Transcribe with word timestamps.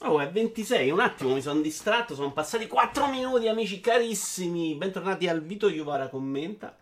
Oh, 0.00 0.18
è 0.18 0.28
26, 0.28 0.90
un 0.90 0.98
attimo 0.98 1.34
mi 1.34 1.40
sono 1.40 1.60
distratto, 1.60 2.14
sono 2.14 2.32
passati 2.32 2.66
4 2.66 3.06
minuti, 3.08 3.46
amici 3.46 3.78
carissimi. 3.78 4.74
Bentornati 4.74 5.28
al 5.28 5.42
Vito 5.42 5.68
Iuvara 5.68 6.08
commenta. 6.08 6.76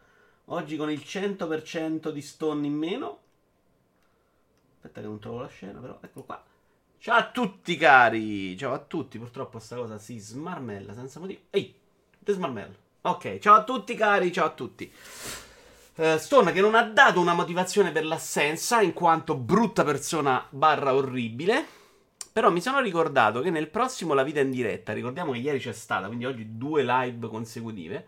Oggi 0.46 0.76
con 0.76 0.90
il 0.90 1.02
100% 1.04 2.10
di 2.10 2.22
stone 2.22 2.66
in 2.66 2.72
meno. 2.72 3.18
Aspetta 4.76 5.02
che 5.02 5.06
non 5.06 5.18
trovo 5.18 5.40
la 5.40 5.48
scena, 5.48 5.80
però 5.80 5.98
eccolo 6.00 6.24
qua. 6.24 6.42
Ciao 6.98 7.18
a 7.18 7.30
tutti 7.30 7.76
cari, 7.76 8.56
ciao 8.56 8.72
a 8.72 8.78
tutti. 8.78 9.18
Purtroppo 9.18 9.58
sta 9.58 9.76
cosa 9.76 9.98
si 9.98 10.18
smarmella 10.18 10.94
senza 10.94 11.20
motivo. 11.20 11.40
Ehi, 11.50 11.74
desmarmella. 12.18 12.74
Ok, 13.02 13.38
ciao 13.38 13.56
a 13.56 13.64
tutti 13.64 13.94
cari, 13.96 14.32
ciao 14.32 14.46
a 14.46 14.50
tutti. 14.50 14.90
Uh, 15.96 16.16
Stone 16.16 16.52
che 16.52 16.62
non 16.62 16.74
ha 16.74 16.84
dato 16.84 17.20
una 17.20 17.34
motivazione 17.34 17.92
per 17.92 18.06
l'assenza 18.06 18.80
in 18.80 18.94
quanto 18.94 19.34
brutta 19.34 19.84
persona 19.84 20.46
barra 20.48 20.94
orribile. 20.94 21.78
Però 22.32 22.50
mi 22.50 22.60
sono 22.60 22.80
ricordato 22.80 23.40
che 23.40 23.50
nel 23.50 23.68
prossimo 23.68 24.14
La 24.14 24.22
vita 24.22 24.38
in 24.38 24.50
diretta, 24.50 24.92
ricordiamo 24.92 25.32
che 25.32 25.38
ieri 25.38 25.58
c'è 25.58 25.72
stata, 25.72 26.06
quindi 26.06 26.26
oggi 26.26 26.56
due 26.56 26.84
live 26.84 27.26
consecutive, 27.28 28.06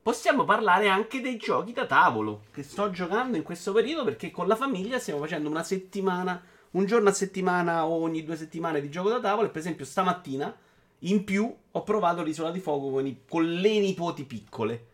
possiamo 0.00 0.44
parlare 0.44 0.88
anche 0.88 1.20
dei 1.20 1.36
giochi 1.36 1.72
da 1.72 1.84
tavolo 1.84 2.44
che 2.52 2.62
sto 2.62 2.90
giocando 2.90 3.36
in 3.36 3.42
questo 3.42 3.72
periodo 3.72 4.04
perché 4.04 4.30
con 4.30 4.46
la 4.46 4.54
famiglia 4.54 5.00
stiamo 5.00 5.18
facendo 5.18 5.50
una 5.50 5.64
settimana, 5.64 6.40
un 6.72 6.84
giorno 6.84 7.08
a 7.08 7.12
settimana 7.12 7.86
o 7.86 8.02
ogni 8.02 8.22
due 8.22 8.36
settimane 8.36 8.80
di 8.80 8.88
gioco 8.88 9.08
da 9.08 9.18
tavolo 9.18 9.48
e 9.48 9.50
per 9.50 9.60
esempio 9.62 9.84
stamattina 9.84 10.54
in 11.00 11.24
più 11.24 11.52
ho 11.72 11.82
provato 11.82 12.22
l'isola 12.22 12.52
di 12.52 12.60
fuoco 12.60 12.90
con, 12.90 13.04
i, 13.04 13.22
con 13.28 13.44
le 13.44 13.80
nipoti 13.80 14.24
piccole. 14.24 14.86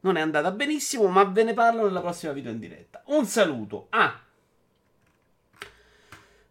Non 0.00 0.16
è 0.16 0.20
andata 0.20 0.50
benissimo, 0.50 1.06
ma 1.06 1.24
ve 1.24 1.44
ne 1.44 1.54
parlo 1.54 1.84
nella 1.84 2.00
prossima 2.00 2.32
video 2.32 2.52
in 2.52 2.58
diretta. 2.58 3.02
Un 3.06 3.24
saluto 3.24 3.86
a 3.90 4.20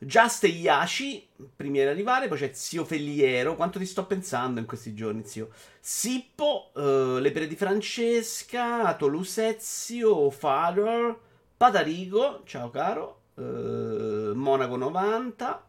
Just 0.04 0.46
e 0.46 0.48
Yashi, 0.48 1.28
primi 1.56 1.80
ad 1.80 1.90
arrivare, 1.90 2.28
poi 2.28 2.40
c'è 2.40 2.50
Zio 2.54 2.84
Felliero. 2.84 3.56
Quanto 3.56 3.78
ti 3.78 3.86
sto 3.86 4.08
pensando 4.08 4.60
in 4.60 4.66
questi 4.66 4.96
giorni, 4.96 5.28
zio? 5.28 5.50
Sippo, 5.80 6.72
uh, 6.74 7.18
Lepre 7.20 7.46
di 7.46 7.56
Francesca, 7.56 8.96
Tolusezio, 8.96 10.32
Father, 10.32 11.16
Patarico, 11.56 12.42
ciao 12.46 12.72
caro, 12.72 13.22
uh, 13.36 14.34
Monaco 14.34 14.76
90. 14.76 15.66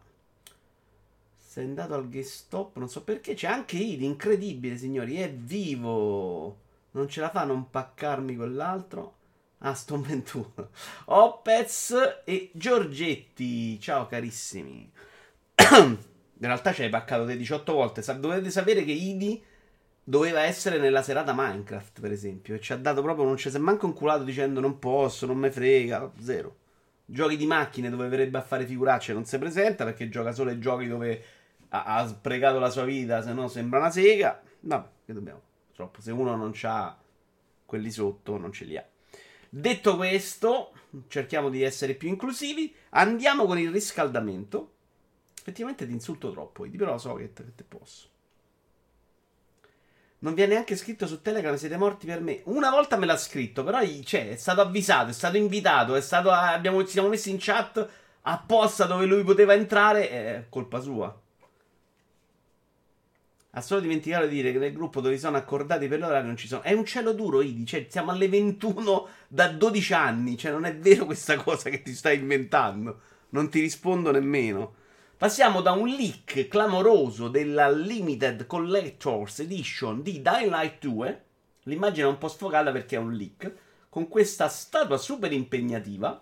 Sei 1.37 1.65
andato 1.65 1.93
al 1.93 2.09
guest 2.09 2.31
stop, 2.31 2.77
non 2.77 2.89
so 2.89 3.03
perché. 3.03 3.35
C'è 3.35 3.45
anche 3.45 3.77
Idi, 3.77 4.03
incredibile, 4.03 4.77
signori, 4.77 5.17
è 5.17 5.31
vivo. 5.31 6.57
Non 6.91 7.07
ce 7.07 7.21
la 7.21 7.29
fa 7.29 7.41
a 7.41 7.45
non 7.45 7.69
paccarmi 7.69 8.35
quell'altro. 8.35 9.13
Aston 9.63 10.01
21. 10.01 10.53
Opez 11.05 12.21
e 12.25 12.51
Giorgetti. 12.53 13.79
Ciao 13.79 14.07
carissimi. 14.07 14.91
In 15.75 16.49
realtà 16.49 16.73
ci 16.73 16.83
hai 16.83 16.89
paccato 16.89 17.25
te 17.25 17.37
18 17.37 17.73
volte. 17.73 18.01
Dovete 18.19 18.49
sapere 18.49 18.83
che 18.83 18.91
Idi 18.91 19.41
doveva 20.03 20.41
essere 20.41 20.79
nella 20.79 21.01
serata 21.01 21.33
Minecraft, 21.33 22.01
per 22.01 22.11
esempio. 22.11 22.55
E 22.55 22.59
ci 22.59 22.73
ha 22.73 22.77
dato 22.77 23.01
proprio. 23.01 23.25
Non 23.25 23.37
ci 23.37 23.49
si 23.49 23.55
è 23.55 23.59
manco 23.59 23.85
inculato 23.85 24.23
dicendo 24.23 24.59
non 24.59 24.79
posso, 24.79 25.25
non 25.25 25.37
me 25.37 25.49
frega. 25.49 26.11
Zero. 26.19 26.57
Giochi 27.05 27.37
di 27.37 27.45
macchine 27.45 27.89
dove 27.89 28.09
verrebbe 28.09 28.37
a 28.39 28.41
fare 28.41 28.65
figuracce 28.65 29.13
non 29.13 29.25
si 29.25 29.37
presenta 29.37 29.83
perché 29.83 30.09
gioca 30.09 30.31
solo 30.31 30.49
ai 30.49 30.59
giochi 30.59 30.87
dove 30.87 31.23
ha, 31.69 31.83
ha 31.83 32.07
sprecato 32.07 32.59
la 32.59 32.69
sua 32.69 32.85
vita, 32.85 33.21
se 33.21 33.31
no 33.31 33.47
sembra 33.47 33.79
una 33.79 33.91
sega. 33.91 34.41
Vabbè, 34.59 34.87
che 35.05 35.13
dobbiamo. 35.13 35.41
Troppo. 35.73 36.01
Se 36.01 36.11
uno 36.11 36.35
non 36.35 36.51
ha 36.63 36.97
quelli 37.65 37.91
sotto, 37.91 38.37
non 38.37 38.51
ce 38.51 38.65
li 38.65 38.77
ha. 38.77 38.85
Detto 39.55 39.97
questo, 39.97 40.71
cerchiamo 41.07 41.49
di 41.49 41.61
essere 41.61 41.93
più 41.93 42.09
inclusivi. 42.09 42.73
Andiamo 42.89 43.45
con 43.45 43.59
il 43.59 43.69
riscaldamento. 43.69 44.71
Effettivamente 45.37 45.85
ti 45.85 45.91
insulto 45.91 46.31
troppo, 46.31 46.67
però 46.75 46.97
so 46.97 47.13
che 47.13 47.33
te, 47.33 47.53
te 47.53 47.63
posso. 47.63 48.07
Non 50.19 50.33
viene 50.33 50.53
neanche 50.53 50.75
scritto 50.75 51.05
su 51.05 51.21
Telegram, 51.21 51.55
siete 51.55 51.77
morti 51.77 52.07
per 52.07 52.19
me. 52.21 52.41
Una 52.45 52.71
volta 52.71 52.97
me 52.97 53.05
l'ha 53.05 53.15
scritto, 53.15 53.63
però 53.63 53.79
cioè, 54.03 54.31
è 54.31 54.35
stato 54.37 54.61
avvisato, 54.61 55.11
è 55.11 55.13
stato 55.13 55.37
invitato, 55.37 55.93
è 55.93 56.01
stato, 56.01 56.31
abbiamo, 56.31 56.83
ci 56.83 56.93
siamo 56.93 57.09
messi 57.09 57.29
in 57.29 57.37
chat 57.39 57.87
apposta 58.21 58.85
dove 58.85 59.05
lui 59.05 59.23
poteva 59.23 59.53
entrare, 59.53 60.09
è 60.09 60.45
colpa 60.49 60.79
sua. 60.79 61.15
Ha 63.55 63.61
solo 63.61 63.81
dimenticato 63.81 64.25
di 64.25 64.35
dire 64.35 64.51
che 64.51 64.57
nel 64.57 64.73
gruppo 64.73 64.99
dove 64.99 65.17
sono 65.19 65.37
accordati 65.37 65.87
per 65.87 65.99
l'orario 65.99 66.25
non 66.25 66.37
ci 66.37 66.47
sono. 66.47 66.63
È 66.63 66.73
un 66.73 66.85
cielo 66.85 67.13
duro, 67.13 67.41
Idi. 67.41 67.67
Cioè, 67.67 67.85
siamo 67.87 68.09
alle 68.09 68.27
21 68.27 69.07
da 69.27 69.47
12 69.47 69.93
anni. 69.93 70.37
Cioè, 70.37 70.51
non 70.51 70.65
è 70.65 70.75
vero 70.75 71.05
questa 71.05 71.37
cosa 71.37 71.69
che 71.69 71.83
ti 71.83 71.93
stai 71.93 72.17
inventando. 72.17 73.01
Non 73.29 73.49
ti 73.49 73.59
rispondo 73.59 74.09
nemmeno. 74.09 74.73
Passiamo 75.15 75.61
da 75.61 75.71
un 75.71 75.87
leak 75.87 76.47
clamoroso 76.47 77.27
della 77.27 77.69
Limited 77.69 78.47
Collector's 78.47 79.39
Edition 79.39 80.01
di 80.01 80.21
Dying 80.23 80.49
Light 80.49 80.79
2. 80.79 81.23
L'immagine 81.65 82.07
è 82.07 82.09
un 82.09 82.17
po' 82.17 82.29
sfocata 82.29 82.71
perché 82.71 82.95
è 82.95 82.99
un 82.99 83.13
leak. 83.13 83.53
Con 83.87 84.07
questa 84.07 84.47
statua 84.47 84.97
super 84.97 85.31
impegnativa 85.31 86.19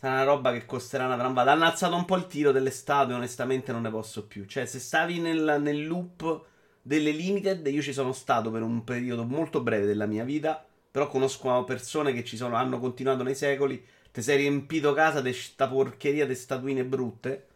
Sarà 0.00 0.14
una 0.14 0.24
roba 0.24 0.52
che 0.52 0.64
costerà 0.64 1.04
una 1.04 1.18
trambata. 1.18 1.52
Hanno 1.52 1.66
alzato 1.66 1.94
un 1.94 2.06
po' 2.06 2.16
il 2.16 2.26
tiro 2.26 2.52
delle 2.52 2.70
statue, 2.70 3.12
onestamente 3.12 3.70
non 3.70 3.82
ne 3.82 3.90
posso 3.90 4.24
più. 4.26 4.46
Cioè, 4.46 4.64
se 4.64 4.78
stavi 4.78 5.20
nel, 5.20 5.58
nel 5.60 5.86
loop 5.86 6.44
delle 6.80 7.10
limited, 7.10 7.66
io 7.66 7.82
ci 7.82 7.92
sono 7.92 8.14
stato 8.14 8.50
per 8.50 8.62
un 8.62 8.82
periodo 8.82 9.24
molto 9.24 9.60
breve 9.60 9.84
della 9.84 10.06
mia 10.06 10.24
vita. 10.24 10.64
Però 10.90 11.06
conosco 11.06 11.64
persone 11.64 12.14
che 12.14 12.24
ci 12.24 12.38
sono, 12.38 12.56
hanno 12.56 12.78
continuato 12.78 13.22
nei 13.22 13.34
secoli. 13.34 13.84
Ti 14.10 14.22
sei 14.22 14.38
riempito 14.38 14.94
casa 14.94 15.20
di 15.20 15.34
sta 15.34 15.68
porcheria 15.68 16.26
di 16.26 16.34
statuine 16.34 16.82
brutte. 16.82 17.48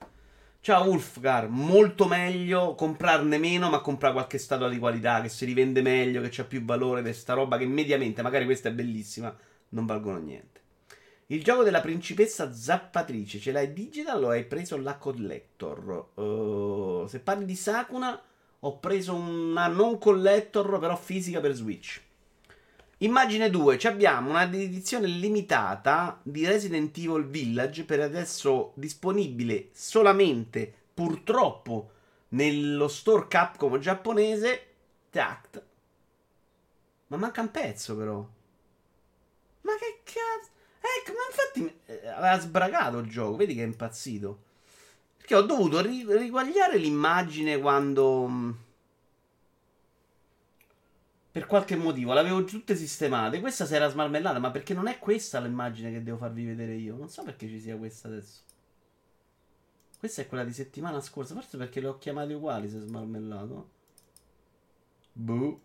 Ciao 0.60 0.84
Wolfgar, 0.84 1.48
molto 1.48 2.06
meglio 2.06 2.74
comprarne 2.74 3.38
meno, 3.38 3.70
ma 3.70 3.80
comprare 3.80 4.12
qualche 4.12 4.36
statua 4.36 4.68
di 4.68 4.78
qualità 4.78 5.22
che 5.22 5.30
si 5.30 5.46
rivende 5.46 5.80
meglio, 5.80 6.20
che 6.20 6.40
ha 6.42 6.44
più 6.44 6.62
valore 6.62 7.02
di 7.02 7.12
sta 7.14 7.32
roba 7.32 7.56
che 7.56 7.66
mediamente, 7.66 8.20
magari 8.20 8.44
questa 8.44 8.68
è 8.68 8.72
bellissima, 8.72 9.34
non 9.70 9.86
valgono 9.86 10.18
niente. 10.18 10.53
Il 11.28 11.42
gioco 11.42 11.62
della 11.62 11.80
principessa 11.80 12.52
zappatrice 12.52 13.38
ce 13.38 13.50
l'hai 13.50 13.72
digital 13.72 14.22
o 14.24 14.28
hai 14.28 14.44
preso 14.44 14.76
la 14.76 14.96
collector? 14.96 16.10
Uh, 16.20 17.06
se 17.06 17.20
parli 17.20 17.46
di 17.46 17.56
Sakuna, 17.56 18.20
ho 18.60 18.78
preso 18.78 19.14
una 19.14 19.66
non 19.66 19.96
collector, 19.98 20.78
però 20.78 20.96
fisica 20.96 21.40
per 21.40 21.54
Switch. 21.54 22.02
Immagine 22.98 23.48
2, 23.50 23.78
abbiamo 23.84 24.30
una 24.30 24.44
edizione 24.44 25.06
limitata 25.06 26.20
di 26.22 26.46
Resident 26.46 26.96
Evil 26.98 27.26
Village, 27.26 27.84
per 27.84 28.00
adesso 28.00 28.72
disponibile 28.74 29.68
solamente, 29.72 30.72
purtroppo, 30.92 31.90
nello 32.28 32.88
store 32.88 33.28
Capcom 33.28 33.78
giapponese. 33.78 34.66
Tact. 35.10 35.62
Ma 37.08 37.16
manca 37.16 37.40
un 37.40 37.50
pezzo 37.50 37.96
però. 37.96 38.26
Ma 39.60 39.72
che 39.78 40.00
cazzo? 40.02 40.53
Ecco, 40.86 41.12
ma 41.12 41.18
infatti 41.30 41.80
eh, 41.86 42.08
aveva 42.08 42.38
sbragato 42.38 42.98
il 42.98 43.08
gioco, 43.08 43.36
vedi 43.36 43.54
che 43.54 43.62
è 43.62 43.66
impazzito. 43.66 44.42
Perché 45.16 45.34
ho 45.34 45.40
dovuto 45.40 45.80
ri- 45.80 46.04
riguagliare 46.06 46.76
l'immagine 46.76 47.58
quando... 47.58 48.28
Mm, 48.28 48.50
per 51.32 51.46
qualche 51.46 51.74
motivo 51.74 52.12
l'avevo 52.12 52.44
tutte 52.44 52.76
sistemate. 52.76 53.40
Questa 53.40 53.64
si 53.64 53.74
era 53.74 53.88
smarmellata, 53.88 54.38
ma 54.38 54.50
perché 54.50 54.74
non 54.74 54.86
è 54.86 54.98
questa 54.98 55.40
l'immagine 55.40 55.90
che 55.90 56.02
devo 56.02 56.18
farvi 56.18 56.44
vedere 56.44 56.74
io? 56.74 56.96
Non 56.96 57.08
so 57.08 57.22
perché 57.22 57.48
ci 57.48 57.58
sia 57.58 57.76
questa 57.76 58.08
adesso. 58.08 58.42
Questa 59.98 60.20
è 60.20 60.26
quella 60.28 60.44
di 60.44 60.52
settimana 60.52 61.00
scorsa. 61.00 61.32
Forse 61.32 61.56
perché 61.56 61.80
le 61.80 61.88
ho 61.88 61.98
chiamate 61.98 62.34
uguali 62.34 62.68
se 62.68 62.76
è 62.76 62.80
smarmellato. 62.80 63.70
Boh. 65.12 65.60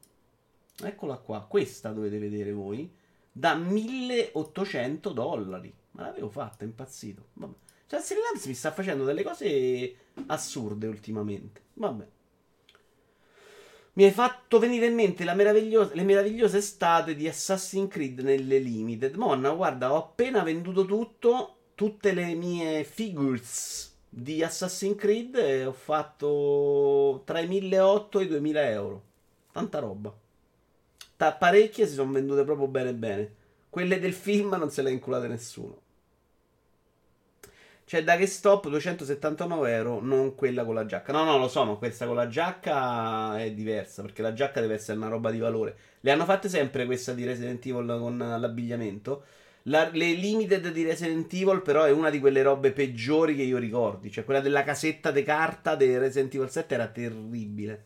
Eccola 0.82 1.18
qua. 1.18 1.46
Questa 1.46 1.92
dovete 1.92 2.18
vedere 2.18 2.54
voi 2.54 2.98
da 3.40 3.56
1800 3.56 5.12
dollari. 5.12 5.74
Ma 5.92 6.04
l'avevo 6.04 6.30
fatta, 6.30 6.66
impazzito. 6.66 7.28
Vabbè. 7.34 7.56
Cioè, 7.88 8.02
Sri 8.02 8.18
mi 8.46 8.54
sta 8.54 8.72
facendo 8.72 9.06
delle 9.06 9.24
cose 9.24 9.96
assurde 10.28 10.88
ultimamente. 10.88 11.62
Vabbè. 11.74 12.08
Mi 13.94 14.04
hai 14.04 14.12
fatto 14.12 14.60
venire 14.60 14.86
in 14.86 14.94
mente 14.94 15.24
le 15.24 15.34
meravigliose 15.34 16.62
statue 16.62 17.16
di 17.16 17.28
Assassin's 17.28 17.90
Creed 17.90 18.20
nelle 18.20 18.60
Limited. 18.60 19.16
Monna, 19.16 19.52
guarda, 19.52 19.94
ho 19.94 19.98
appena 19.98 20.44
venduto 20.44 20.86
tutto, 20.86 21.56
tutte 21.76 22.14
le 22.14 22.34
mie 22.36 22.84
figures 22.84 23.96
di 24.10 24.44
Assassin's 24.44 24.98
Creed 24.98 25.36
e 25.36 25.66
ho 25.66 25.72
fatto 25.72 27.24
tra 27.26 27.40
i 27.40 27.48
1800 27.48 28.20
e 28.20 28.24
i 28.24 28.28
2000 28.28 28.70
euro. 28.70 29.04
Tanta 29.52 29.80
roba 29.80 30.14
parecchie 31.34 31.86
si 31.86 31.94
sono 31.94 32.12
vendute 32.12 32.44
proprio 32.44 32.68
bene 32.68 32.94
bene. 32.94 33.36
Quelle 33.70 34.00
del 34.00 34.14
film 34.14 34.56
non 34.58 34.72
se 34.72 34.82
le 34.82 34.90
ha 34.90 34.94
inculate 34.94 35.28
nessuno. 35.28 35.82
Cioè, 37.90 38.04
da 38.04 38.18
che 38.18 38.28
stop 38.28 38.70
279 38.70 39.74
euro, 39.74 40.00
non 40.00 40.36
quella 40.36 40.64
con 40.64 40.76
la 40.76 40.86
giacca. 40.86 41.12
No, 41.12 41.24
no, 41.24 41.40
lo 41.40 41.48
so, 41.48 41.66
ma 41.66 41.74
questa 41.74 42.06
con 42.06 42.16
la 42.16 42.28
giacca 42.28 43.40
è 43.40 43.52
diversa. 43.52 44.04
Perché 44.04 44.22
la 44.22 44.32
giacca 44.32 44.62
deve 44.62 44.76
essere 44.76 44.98
una 44.98 45.08
roba 45.08 45.32
di 45.32 45.40
valore. 45.40 45.76
Le 46.02 46.12
hanno 46.12 46.26
fatte 46.26 46.50
sempre 46.50 46.86
questa 46.86 47.14
di 47.14 47.26
Resident 47.26 47.66
Evil 47.66 47.98
con 48.00 48.16
l'abbigliamento. 48.18 49.24
La, 49.64 49.90
le 49.92 50.14
limited 50.14 50.72
di 50.72 50.84
Resident 50.84 51.34
Evil, 51.34 51.64
però, 51.64 51.84
è 51.84 51.92
una 51.92 52.12
di 52.12 52.20
quelle 52.20 52.44
robe 52.44 52.72
peggiori 52.74 53.36
che 53.36 53.42
io 53.42 53.58
ricordi. 53.58 54.12
Cioè, 54.12 54.24
quella 54.24 54.40
della 54.40 54.64
casetta 54.64 55.10
di 55.10 55.24
carta 55.24 55.76
di 55.76 55.98
Resident 55.98 56.36
Evil 56.36 56.52
7 56.52 56.74
era 56.76 56.88
terribile. 56.88 57.86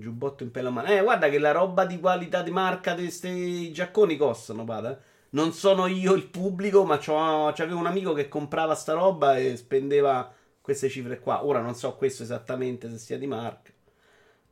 Giubbotto 0.00 0.42
in 0.42 0.50
pelle 0.50 0.68
a 0.68 0.70
mano. 0.70 0.88
Eh, 0.88 1.02
guarda 1.02 1.28
che 1.28 1.38
la 1.38 1.52
roba 1.52 1.84
di 1.84 1.98
qualità 1.98 2.42
di 2.42 2.50
marca 2.50 2.94
di 2.94 3.02
questi 3.02 3.72
giacconi 3.72 4.16
costano, 4.16 4.64
padre. 4.64 5.02
Non 5.30 5.52
sono 5.52 5.86
io 5.86 6.14
il 6.14 6.26
pubblico, 6.26 6.84
ma 6.84 6.98
c'avevo 6.98 7.78
un 7.78 7.86
amico 7.86 8.12
che 8.12 8.28
comprava 8.28 8.74
sta 8.74 8.92
roba 8.92 9.36
e 9.36 9.56
spendeva 9.56 10.32
queste 10.60 10.88
cifre 10.88 11.18
qua. 11.18 11.44
Ora 11.44 11.60
non 11.60 11.74
so 11.74 11.96
questo 11.96 12.22
esattamente 12.22 12.88
se 12.90 12.98
sia 12.98 13.18
di 13.18 13.26
marca. 13.26 13.72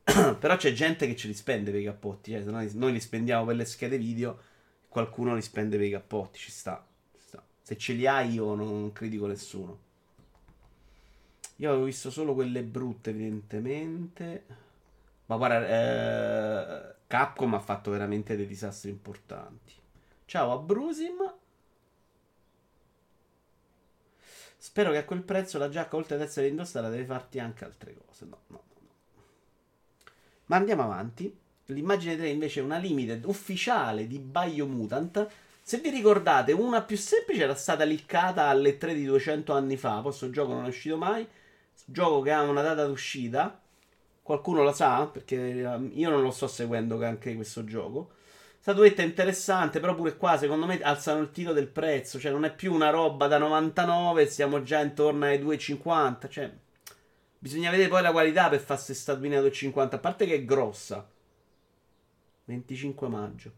Però 0.39 0.57
c'è 0.57 0.73
gente 0.73 1.07
che 1.07 1.17
ce 1.17 1.29
li 1.29 1.35
spende 1.35 1.71
per 1.71 1.81
i 1.81 1.85
cappotti. 1.85 2.35
Eh. 2.35 2.41
Noi, 2.41 2.71
noi 2.75 2.93
li 2.93 3.01
spendiamo 3.01 3.45
per 3.45 3.57
le 3.57 3.65
schede 3.65 3.99
video 3.99 4.39
qualcuno 4.97 5.35
li 5.35 5.43
spende 5.43 5.77
per 5.77 5.85
i 5.85 5.91
cappotti, 5.91 6.39
ci 6.39 6.51
sta, 6.51 6.83
ci 7.13 7.21
sta. 7.21 7.45
Se 7.61 7.77
ce 7.77 7.93
li 7.93 8.07
hai 8.07 8.33
io 8.33 8.55
non 8.55 8.93
critico 8.93 9.27
nessuno. 9.27 9.79
Io 11.57 11.69
avevo 11.69 11.85
visto 11.85 12.11
solo 12.11 12.33
quelle 12.33 12.63
brutte, 12.63 13.11
evidentemente. 13.11 14.45
Ma 15.27 15.37
guarda, 15.37 15.67
eh, 15.69 16.95
Capcom 17.07 17.55
ha 17.55 17.61
fatto 17.61 17.91
veramente 17.91 18.37
dei 18.37 18.47
disastri 18.47 18.91
importanti. 18.91 19.75
Ciao 20.25 20.53
a 20.53 20.59
Brusim. 20.59 21.35
Spero 24.59 24.91
che 24.91 24.99
a 24.99 25.05
quel 25.05 25.23
prezzo 25.23 25.59
la 25.59 25.69
giacca, 25.69 25.97
oltre 25.97 26.17
ad 26.17 26.23
essere 26.23 26.49
indossata, 26.49 26.89
deve 26.89 27.05
farti 27.05 27.39
anche 27.39 27.65
altre 27.65 27.95
cose. 27.95 28.25
No, 28.25 28.39
no, 28.49 28.63
no. 28.81 28.91
Ma 30.47 30.57
andiamo 30.57 30.83
avanti. 30.83 31.35
L'immagine 31.67 32.17
3 32.17 32.29
invece 32.29 32.61
è 32.61 32.63
una 32.63 32.79
limited 32.79 33.25
ufficiale 33.25 34.07
di 34.07 34.19
Biomutant. 34.19 35.29
Se 35.63 35.79
vi 35.79 35.91
ricordate, 35.91 36.53
una 36.53 36.83
più 36.83 36.97
semplice 36.97 37.43
era 37.43 37.55
stata 37.57 37.85
liccata 37.85 38.47
alle 38.47 38.79
3 38.79 38.95
di 38.95 39.05
200 39.05 39.53
anni 39.53 39.77
fa. 39.77 40.01
Questo 40.03 40.31
gioco 40.31 40.53
non 40.53 40.65
è 40.65 40.69
uscito 40.69 40.97
mai. 40.97 41.27
Gioco 41.85 42.21
che 42.23 42.31
ha 42.31 42.43
una 42.43 42.63
data 42.63 42.87
d'uscita. 42.87 43.61
Qualcuno 44.27 44.65
lo 44.65 44.73
sa? 44.73 45.07
Perché 45.07 45.61
ehm, 45.61 45.93
io 45.95 46.11
non 46.11 46.21
lo 46.21 46.33
sto 46.33 46.49
seguendo 46.49 47.01
anche 47.05 47.37
questo 47.37 47.63
gioco. 47.63 48.11
Statuetta 48.59 49.03
interessante, 49.03 49.79
però 49.79 49.95
pure 49.95 50.17
qua 50.17 50.37
secondo 50.37 50.67
me 50.67 50.81
alzano 50.81 51.21
il 51.21 51.31
tiro 51.31 51.53
del 51.53 51.69
prezzo. 51.69 52.19
Cioè 52.19 52.33
non 52.33 52.45
è 52.45 52.53
più 52.53 52.73
una 52.73 52.91
roba 52.91 53.29
da 53.29 53.39
99, 53.39 54.27
siamo 54.27 54.65
già 54.65 54.81
intorno 54.81 55.27
ai 55.27 55.39
2,50. 55.39 56.29
Cioè 56.29 56.53
bisogna 57.39 57.71
vedere 57.71 57.89
poi 57.89 58.03
la 58.03 58.11
qualità 58.11 58.49
per 58.49 58.59
fare 58.59 58.75
queste 58.75 58.95
statuine 58.95 59.37
a 59.37 59.43
2,50. 59.43 59.95
A 59.95 59.99
parte 59.99 60.27
che 60.27 60.35
è 60.35 60.45
grossa. 60.45 61.09
25 62.47 63.09
maggio. 63.09 63.53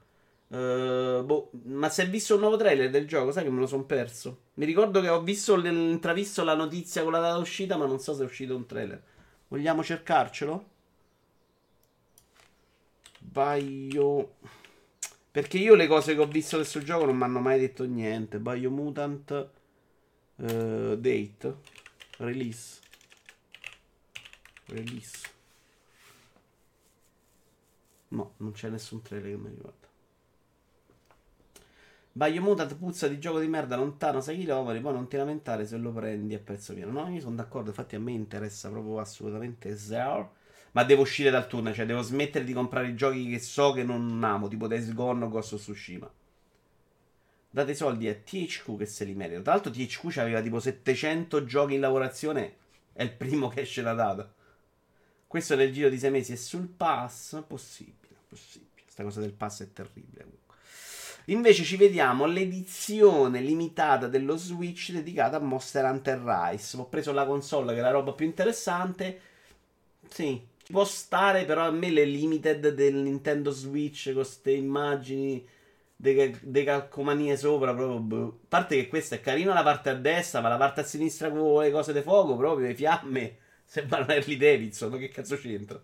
Uh, 0.48 1.24
boh, 1.24 1.50
ma 1.64 1.88
si 1.88 2.02
è 2.02 2.08
visto 2.10 2.34
un 2.34 2.40
nuovo 2.40 2.58
trailer 2.58 2.90
del 2.90 3.06
gioco? 3.06 3.32
Sai 3.32 3.44
che 3.44 3.50
me 3.50 3.60
lo 3.60 3.66
sono 3.66 3.84
perso. 3.84 4.40
Mi 4.54 4.66
ricordo 4.66 5.00
che 5.00 5.08
ho 5.08 5.22
visto 5.22 5.56
intravisto 5.64 6.44
la 6.44 6.54
notizia 6.54 7.02
con 7.04 7.12
la 7.12 7.20
data 7.20 7.38
d'uscita, 7.38 7.78
ma 7.78 7.86
non 7.86 8.00
so 8.00 8.12
se 8.12 8.20
è 8.20 8.26
uscito 8.26 8.54
un 8.54 8.66
trailer. 8.66 9.02
Vogliamo 9.48 9.82
cercarcelo? 9.82 10.68
Bio. 13.18 14.34
Perché 15.30 15.58
io 15.58 15.74
le 15.74 15.86
cose 15.86 16.14
che 16.14 16.20
ho 16.20 16.26
visto 16.26 16.56
di 16.56 16.62
questo 16.62 16.82
gioco 16.82 17.04
non 17.06 17.16
mi 17.16 17.24
hanno 17.24 17.40
mai 17.40 17.58
detto 17.58 17.84
niente. 17.84 18.38
Biomutant. 18.38 19.50
Uh, 20.36 20.96
date. 20.96 21.56
Release. 22.18 22.80
Release. 24.66 25.36
No, 28.08 28.34
non 28.38 28.52
c'è 28.52 28.68
nessun 28.68 29.02
trailer 29.02 29.30
che 29.30 29.36
mi 29.36 29.50
ricorda. 29.50 29.77
Biomutant 32.18 32.74
puzza 32.74 33.06
di 33.06 33.20
gioco 33.20 33.38
di 33.38 33.46
merda 33.46 33.76
lontano 33.76 34.20
6 34.20 34.44
km, 34.44 34.80
poi 34.80 34.92
non 34.92 35.06
ti 35.06 35.16
lamentare 35.16 35.64
se 35.64 35.76
lo 35.76 35.92
prendi 35.92 36.34
a 36.34 36.40
prezzo 36.40 36.74
pieno. 36.74 36.90
No, 36.90 37.08
io 37.08 37.20
sono 37.20 37.36
d'accordo, 37.36 37.68
infatti 37.68 37.94
a 37.94 38.00
me 38.00 38.10
interessa 38.10 38.68
proprio 38.70 38.98
assolutamente 38.98 39.76
zero. 39.76 40.34
Ma 40.72 40.82
devo 40.82 41.02
uscire 41.02 41.30
dal 41.30 41.46
tunnel, 41.46 41.72
cioè 41.74 41.86
devo 41.86 42.02
smettere 42.02 42.44
di 42.44 42.52
comprare 42.52 42.88
i 42.88 42.96
giochi 42.96 43.28
che 43.28 43.38
so 43.38 43.70
che 43.70 43.84
non 43.84 44.20
amo, 44.24 44.48
tipo 44.48 44.66
Days 44.66 44.92
Gone 44.94 45.24
o 45.24 45.28
Ghost 45.28 45.52
of 45.52 45.60
Tsushima. 45.60 46.10
Date 47.50 47.70
i 47.70 47.76
soldi 47.76 48.08
a 48.08 48.14
THQ 48.14 48.76
che 48.76 48.86
se 48.86 49.04
li 49.04 49.14
merita. 49.14 49.40
Tra 49.40 49.52
l'altro 49.52 49.70
THQ 49.70 50.16
aveva 50.16 50.42
tipo 50.42 50.58
700 50.58 51.44
giochi 51.44 51.74
in 51.74 51.80
lavorazione, 51.80 52.56
è 52.94 53.04
il 53.04 53.12
primo 53.12 53.46
che 53.46 53.60
esce 53.60 53.80
la 53.80 53.94
data. 53.94 54.28
Questo 55.24 55.54
nel 55.54 55.72
giro 55.72 55.88
di 55.88 55.98
6 55.98 56.10
mesi 56.10 56.32
è 56.32 56.36
sul 56.36 56.66
pass, 56.66 57.44
possibile 57.46 58.08
possibile. 58.28 58.82
Questa 58.82 59.02
cosa 59.02 59.20
del 59.20 59.32
pass 59.32 59.62
è 59.62 59.72
terribile. 59.72 60.26
Invece 61.30 61.62
ci 61.62 61.76
vediamo 61.76 62.24
l'edizione 62.24 63.40
limitata 63.40 64.06
dello 64.06 64.36
Switch 64.36 64.92
dedicata 64.92 65.36
a 65.36 65.40
Monster 65.40 65.84
Hunter 65.84 66.22
Rise. 66.24 66.76
Ho 66.78 66.88
preso 66.88 67.12
la 67.12 67.26
console 67.26 67.74
che 67.74 67.80
è 67.80 67.82
la 67.82 67.90
roba 67.90 68.12
più 68.12 68.24
interessante. 68.24 69.20
Sì, 70.08 70.40
ci 70.62 70.72
può 70.72 70.84
stare, 70.84 71.44
però 71.44 71.66
a 71.66 71.70
me 71.70 71.90
le 71.90 72.06
limited 72.06 72.70
del 72.70 72.94
Nintendo 72.94 73.50
Switch 73.50 74.04
con 74.06 74.14
queste 74.14 74.52
immagini 74.52 75.46
de, 75.94 76.64
calcomanie 76.64 77.36
sopra 77.36 77.74
proprio. 77.74 77.98
Boh. 77.98 78.26
A 78.44 78.46
parte 78.48 78.76
che 78.76 78.88
questa 78.88 79.16
è 79.16 79.20
carina 79.20 79.52
la 79.52 79.62
parte 79.62 79.90
a 79.90 79.94
destra, 79.94 80.40
ma 80.40 80.48
la 80.48 80.56
parte 80.56 80.80
a 80.80 80.84
sinistra 80.84 81.30
con 81.30 81.62
le 81.62 81.70
cose 81.70 81.92
di 81.92 82.00
fuoco, 82.00 82.36
proprio 82.36 82.68
le 82.68 82.74
fiamme. 82.74 83.36
Sembrano 83.68 84.06
Harley 84.12 84.38
Davidson, 84.38 84.96
che 84.98 85.08
cazzo 85.10 85.36
c'entra? 85.36 85.78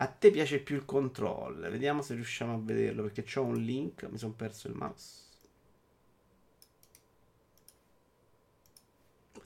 A 0.00 0.06
te 0.06 0.30
piace 0.30 0.60
più 0.60 0.76
il 0.76 0.84
controllo? 0.84 1.68
Vediamo 1.70 2.02
se 2.02 2.14
riusciamo 2.14 2.54
a 2.54 2.58
vederlo 2.60 3.02
perché 3.02 3.24
c'ho 3.24 3.42
un 3.42 3.56
link. 3.56 4.04
Mi 4.04 4.18
sono 4.18 4.32
perso 4.32 4.68
il 4.68 4.74
mouse. 4.74 5.26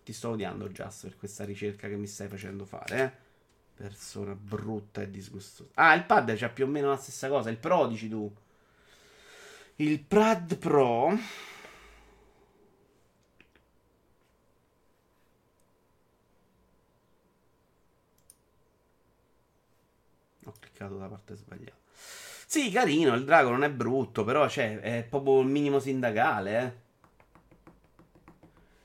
Ti 0.04 0.12
sto 0.12 0.30
odiando, 0.30 0.68
Just, 0.68 1.04
per 1.04 1.16
questa 1.16 1.44
ricerca 1.44 1.88
che 1.88 1.96
mi 1.96 2.06
stai 2.06 2.28
facendo 2.28 2.64
fare, 2.64 3.02
eh? 3.02 3.12
Persona 3.82 4.34
brutta 4.34 5.00
e 5.00 5.10
disgustosa. 5.10 5.70
Ah, 5.74 5.94
il 5.94 6.04
pad 6.04 6.34
c'ha 6.36 6.48
più 6.48 6.64
o 6.66 6.68
meno 6.68 6.88
la 6.88 6.96
stessa 6.96 7.28
cosa. 7.28 7.50
Il 7.50 7.58
Pro, 7.58 7.86
dici 7.86 8.08
tu. 8.08 8.30
Il 9.76 10.00
Prad 10.00 10.58
Pro 10.58 11.16
cliccato 20.82 20.96
da 20.96 21.06
parte 21.06 21.36
sbagliata. 21.36 21.76
Sì, 22.46 22.70
carino, 22.70 23.14
il 23.14 23.24
drago 23.24 23.50
non 23.50 23.64
è 23.64 23.70
brutto, 23.70 24.24
però 24.24 24.48
cioè, 24.48 24.80
è 24.80 25.06
proprio 25.08 25.40
il 25.40 25.48
minimo 25.48 25.78
sindacale, 25.78 26.60
eh. 26.60 26.80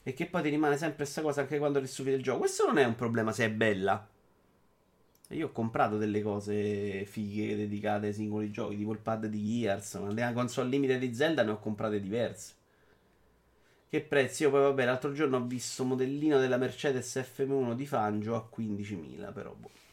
E 0.04 0.14
che 0.14 0.26
poi 0.28 0.42
ti 0.42 0.50
rimane 0.50 0.78
sempre 0.78 0.98
questa 0.98 1.22
cosa 1.22 1.42
anche 1.42 1.58
quando 1.58 1.80
ristufi 1.80 2.12
del 2.12 2.24
gioco. 2.24 2.40
Questo 2.40 2.66
non 2.66 2.78
è 2.78 2.86
un 2.86 2.96
problema 2.96 3.34
se 3.34 3.46
è 3.46 3.52
bella. 3.52 4.08
Io 5.32 5.48
ho 5.48 5.52
comprato 5.52 5.98
delle 5.98 6.22
cose 6.22 7.04
fighe 7.04 7.58
dedicate 7.58 8.08
ai 8.08 8.14
singoli 8.14 8.50
giochi, 8.50 8.78
tipo 8.78 8.94
il 8.94 9.00
pad 9.00 9.26
di 9.26 9.60
Gears, 9.60 9.96
ma 9.96 10.10
le 10.10 10.32
console 10.34 10.70
limited 10.70 11.00
di 11.00 11.14
Zelda 11.14 11.44
ne 11.44 11.52
ho 11.52 11.60
comprate 11.60 12.00
diverse. 12.00 12.54
Che 13.90 14.02
prezzi? 14.02 14.44
Io 14.44 14.50
poi 14.50 14.62
vabbè, 14.62 14.86
l'altro 14.86 15.12
giorno 15.12 15.38
ho 15.38 15.46
visto 15.46 15.84
modellino 15.84 16.40
della 16.40 16.58
Mercedes 16.58 17.18
FM1 17.36 17.74
di 17.74 17.86
Fangio 17.86 18.36
a 18.36 18.50
15.000, 18.50 19.34
però 19.34 19.54
boh. 19.54 19.87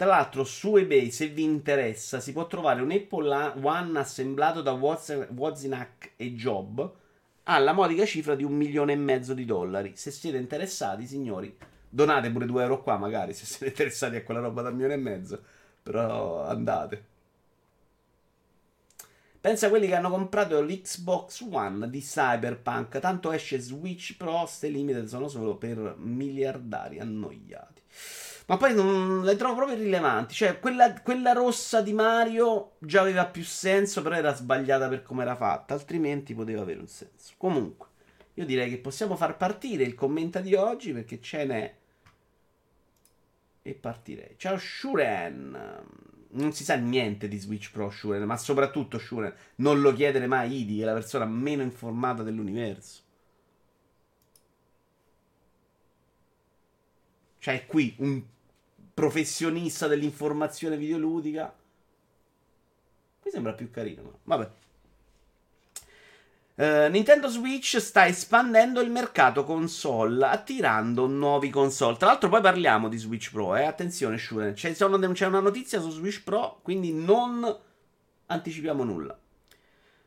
Tra 0.00 0.08
l'altro 0.08 0.44
su 0.44 0.78
eBay, 0.78 1.10
se 1.10 1.26
vi 1.26 1.42
interessa, 1.42 2.20
si 2.20 2.32
può 2.32 2.46
trovare 2.46 2.80
un 2.80 2.90
Apple 2.90 3.52
One 3.60 3.98
assemblato 3.98 4.62
da 4.62 4.72
Wozniak 4.72 6.12
e 6.16 6.32
Job 6.32 6.90
alla 7.42 7.74
modica 7.74 8.06
cifra 8.06 8.34
di 8.34 8.42
un 8.42 8.54
milione 8.54 8.94
e 8.94 8.96
mezzo 8.96 9.34
di 9.34 9.44
dollari. 9.44 9.92
Se 9.96 10.10
siete 10.10 10.38
interessati, 10.38 11.06
signori, 11.06 11.54
donate 11.86 12.30
pure 12.30 12.46
2 12.46 12.62
euro 12.62 12.82
qua 12.82 12.96
magari, 12.96 13.34
se 13.34 13.44
siete 13.44 13.66
interessati 13.66 14.16
a 14.16 14.22
quella 14.22 14.40
roba 14.40 14.62
da 14.62 14.70
un 14.70 14.76
milione 14.76 14.94
e 14.94 14.96
mezzo. 14.96 15.42
Però 15.82 16.46
andate. 16.46 17.04
Pensa 19.38 19.66
a 19.66 19.68
quelli 19.68 19.86
che 19.86 19.96
hanno 19.96 20.08
comprato 20.08 20.62
l'Xbox 20.62 21.46
One 21.50 21.90
di 21.90 22.00
Cyberpunk. 22.00 23.00
Tanto 23.00 23.32
esce 23.32 23.58
Switch 23.58 24.16
Pro, 24.16 24.46
ste 24.46 24.68
limited 24.68 25.04
sono 25.04 25.28
solo 25.28 25.56
per 25.56 25.96
miliardari 25.98 27.00
annoiati. 27.00 27.82
Ma 28.50 28.56
poi 28.56 28.74
non 28.74 29.22
le 29.22 29.36
trovo 29.36 29.54
proprio 29.54 29.76
irrilevanti. 29.76 30.34
Cioè, 30.34 30.58
quella, 30.58 30.92
quella, 31.02 31.32
rossa 31.32 31.82
di 31.82 31.92
Mario 31.92 32.72
già 32.80 33.00
aveva 33.00 33.24
più 33.26 33.44
senso, 33.44 34.02
però 34.02 34.16
era 34.16 34.34
sbagliata 34.34 34.88
per 34.88 35.04
come 35.04 35.22
era 35.22 35.36
fatta. 35.36 35.72
Altrimenti 35.72 36.34
poteva 36.34 36.62
avere 36.62 36.80
un 36.80 36.88
senso. 36.88 37.34
Comunque, 37.36 37.86
io 38.34 38.44
direi 38.44 38.68
che 38.68 38.78
possiamo 38.78 39.14
far 39.14 39.36
partire 39.36 39.84
il 39.84 39.94
commento 39.94 40.40
di 40.40 40.56
oggi 40.56 40.92
perché 40.92 41.20
ce 41.20 41.44
n'è. 41.44 41.74
E 43.62 43.74
partirei. 43.74 44.34
Ciao 44.36 44.58
Shuren. 44.58 45.84
Non 46.30 46.52
si 46.52 46.64
sa 46.64 46.74
niente 46.74 47.28
di 47.28 47.38
Switch 47.38 47.70
Pro 47.70 47.88
Shuren, 47.88 48.24
ma 48.24 48.36
soprattutto 48.36 48.98
Shuren. 48.98 49.32
Non 49.56 49.80
lo 49.80 49.92
chiedere 49.92 50.26
mai 50.26 50.62
Idi, 50.62 50.80
è 50.80 50.84
la 50.84 50.94
persona 50.94 51.24
meno 51.24 51.62
informata 51.62 52.24
dell'universo. 52.24 53.02
Cioè, 57.38 57.64
qui 57.66 57.94
un 57.98 58.22
professionista 59.00 59.86
dell'informazione 59.86 60.76
videoludica. 60.76 61.50
Mi 63.24 63.30
sembra 63.30 63.54
più 63.54 63.70
carino, 63.70 64.18
ma 64.24 64.36
vabbè. 64.36 64.50
Uh, 66.56 66.90
Nintendo 66.90 67.28
Switch 67.28 67.78
sta 67.78 68.06
espandendo 68.06 68.82
il 68.82 68.90
mercato 68.90 69.44
console, 69.44 70.26
attirando 70.26 71.06
nuovi 71.06 71.48
console. 71.48 71.96
Tra 71.96 72.08
l'altro, 72.08 72.28
poi 72.28 72.42
parliamo 72.42 72.90
di 72.90 72.98
Switch 72.98 73.30
Pro. 73.30 73.56
Eh? 73.56 73.64
Attenzione, 73.64 74.18
Shure. 74.18 74.52
C'è, 74.52 74.74
c'è 74.74 74.84
una 74.84 75.40
notizia 75.40 75.80
su 75.80 75.88
Switch 75.88 76.22
Pro, 76.22 76.60
quindi 76.62 76.92
non 76.92 77.58
anticipiamo 78.26 78.84
nulla. 78.84 79.18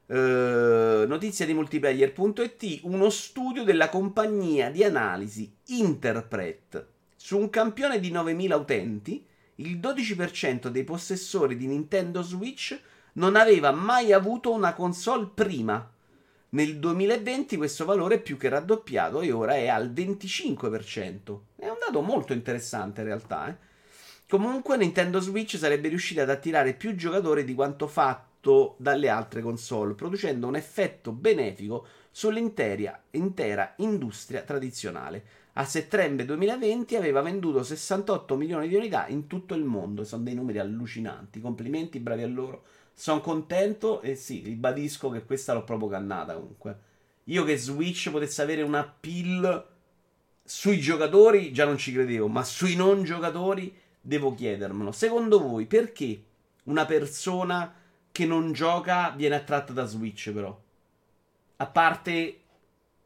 Uh, 0.05 1.07
notizia 1.07 1.47
di 1.47 1.55
multiplayer.it, 1.55 2.81
uno 2.83 3.09
studio 3.09 3.63
della 3.63 3.89
compagnia 3.89 4.69
di 4.69 4.83
analisi 4.83 5.51
Interpret 5.67 6.91
su 7.23 7.37
un 7.37 7.49
campione 7.49 8.01
di 8.01 8.11
9000 8.11 8.53
utenti, 8.57 9.25
il 9.55 9.77
12% 9.77 10.67
dei 10.67 10.83
possessori 10.83 11.55
di 11.55 11.67
Nintendo 11.67 12.21
Switch 12.21 12.77
non 13.13 13.37
aveva 13.37 13.71
mai 13.71 14.11
avuto 14.11 14.51
una 14.51 14.73
console 14.73 15.29
prima. 15.33 15.89
Nel 16.49 16.79
2020 16.79 17.55
questo 17.55 17.85
valore 17.85 18.15
è 18.15 18.21
più 18.21 18.35
che 18.35 18.49
raddoppiato 18.49 19.21
e 19.21 19.31
ora 19.31 19.53
è 19.53 19.69
al 19.69 19.89
25%. 19.93 21.39
È 21.55 21.69
un 21.69 21.77
dato 21.79 22.01
molto 22.01 22.33
interessante 22.33 22.99
in 22.99 23.07
realtà. 23.07 23.47
Eh? 23.47 23.55
Comunque 24.27 24.75
Nintendo 24.75 25.21
Switch 25.21 25.55
sarebbe 25.55 25.87
riuscita 25.87 26.23
ad 26.23 26.29
attirare 26.29 26.73
più 26.73 26.93
giocatori 26.93 27.45
di 27.45 27.53
quanto 27.53 27.87
fatto 27.87 28.75
dalle 28.77 29.07
altre 29.07 29.41
console, 29.41 29.93
producendo 29.93 30.45
un 30.45 30.57
effetto 30.57 31.13
benefico 31.13 31.87
sull'intera 32.11 33.75
industria 33.77 34.41
tradizionale. 34.41 35.42
A 35.55 35.65
settembre 35.65 36.25
2020 36.25 36.95
aveva 36.95 37.21
venduto 37.21 37.61
68 37.61 38.35
milioni 38.35 38.67
di 38.67 38.75
unità 38.75 39.07
in 39.07 39.27
tutto 39.27 39.53
il 39.53 39.63
mondo. 39.63 40.03
Sono 40.03 40.23
dei 40.23 40.33
numeri 40.33 40.57
allucinanti. 40.57 41.39
Complimenti, 41.39 41.99
bravi 41.99 42.23
a 42.23 42.27
loro. 42.27 42.63
Sono 42.93 43.21
contento 43.21 44.01
e 44.01 44.15
sì, 44.15 44.41
ribadisco 44.43 45.09
che 45.09 45.23
questa 45.23 45.53
l'ho 45.53 45.63
proprio 45.63 45.89
cannata 45.89 46.33
comunque. 46.33 46.91
Io 47.25 47.43
che 47.43 47.57
Switch 47.57 48.09
potesse 48.09 48.41
avere 48.41 48.63
una 48.63 48.83
pill 48.83 49.67
sui 50.43 50.79
giocatori 50.79 51.53
già 51.53 51.65
non 51.65 51.77
ci 51.77 51.93
credevo, 51.93 52.27
ma 52.27 52.43
sui 52.43 52.75
non 52.75 53.03
giocatori 53.03 53.75
devo 54.01 54.33
chiedermelo. 54.33 54.91
Secondo 54.91 55.39
voi 55.39 55.65
perché 55.67 56.23
una 56.63 56.85
persona 56.85 57.73
che 58.11 58.25
non 58.25 58.53
gioca 58.53 59.11
viene 59.11 59.35
attratta 59.35 59.71
da 59.71 59.85
Switch 59.85 60.31
però? 60.31 60.59
A 61.57 61.65
parte 61.67 62.42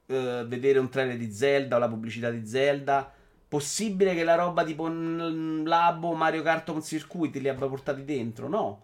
uh, 0.08 0.46
vedere 0.46 0.80
un 0.80 0.90
trailer 0.90 1.18
di 1.18 1.32
Zelda 1.32 1.76
o 1.76 1.80
la 1.80 1.88
pubblicità 1.88 2.30
di 2.30 2.46
Zelda. 2.46 3.12
Possibile 3.48 4.14
che 4.14 4.26
la 4.26 4.36
roba 4.36 4.66
tipo 4.66 4.88
Labo, 4.88 6.14
Mario 6.14 6.42
Kart 6.42 6.70
con 6.70 6.84
circuiti 6.84 7.40
li 7.40 7.48
abbia 7.48 7.68
portati 7.68 8.04
dentro? 8.04 8.50
No. 8.50 8.84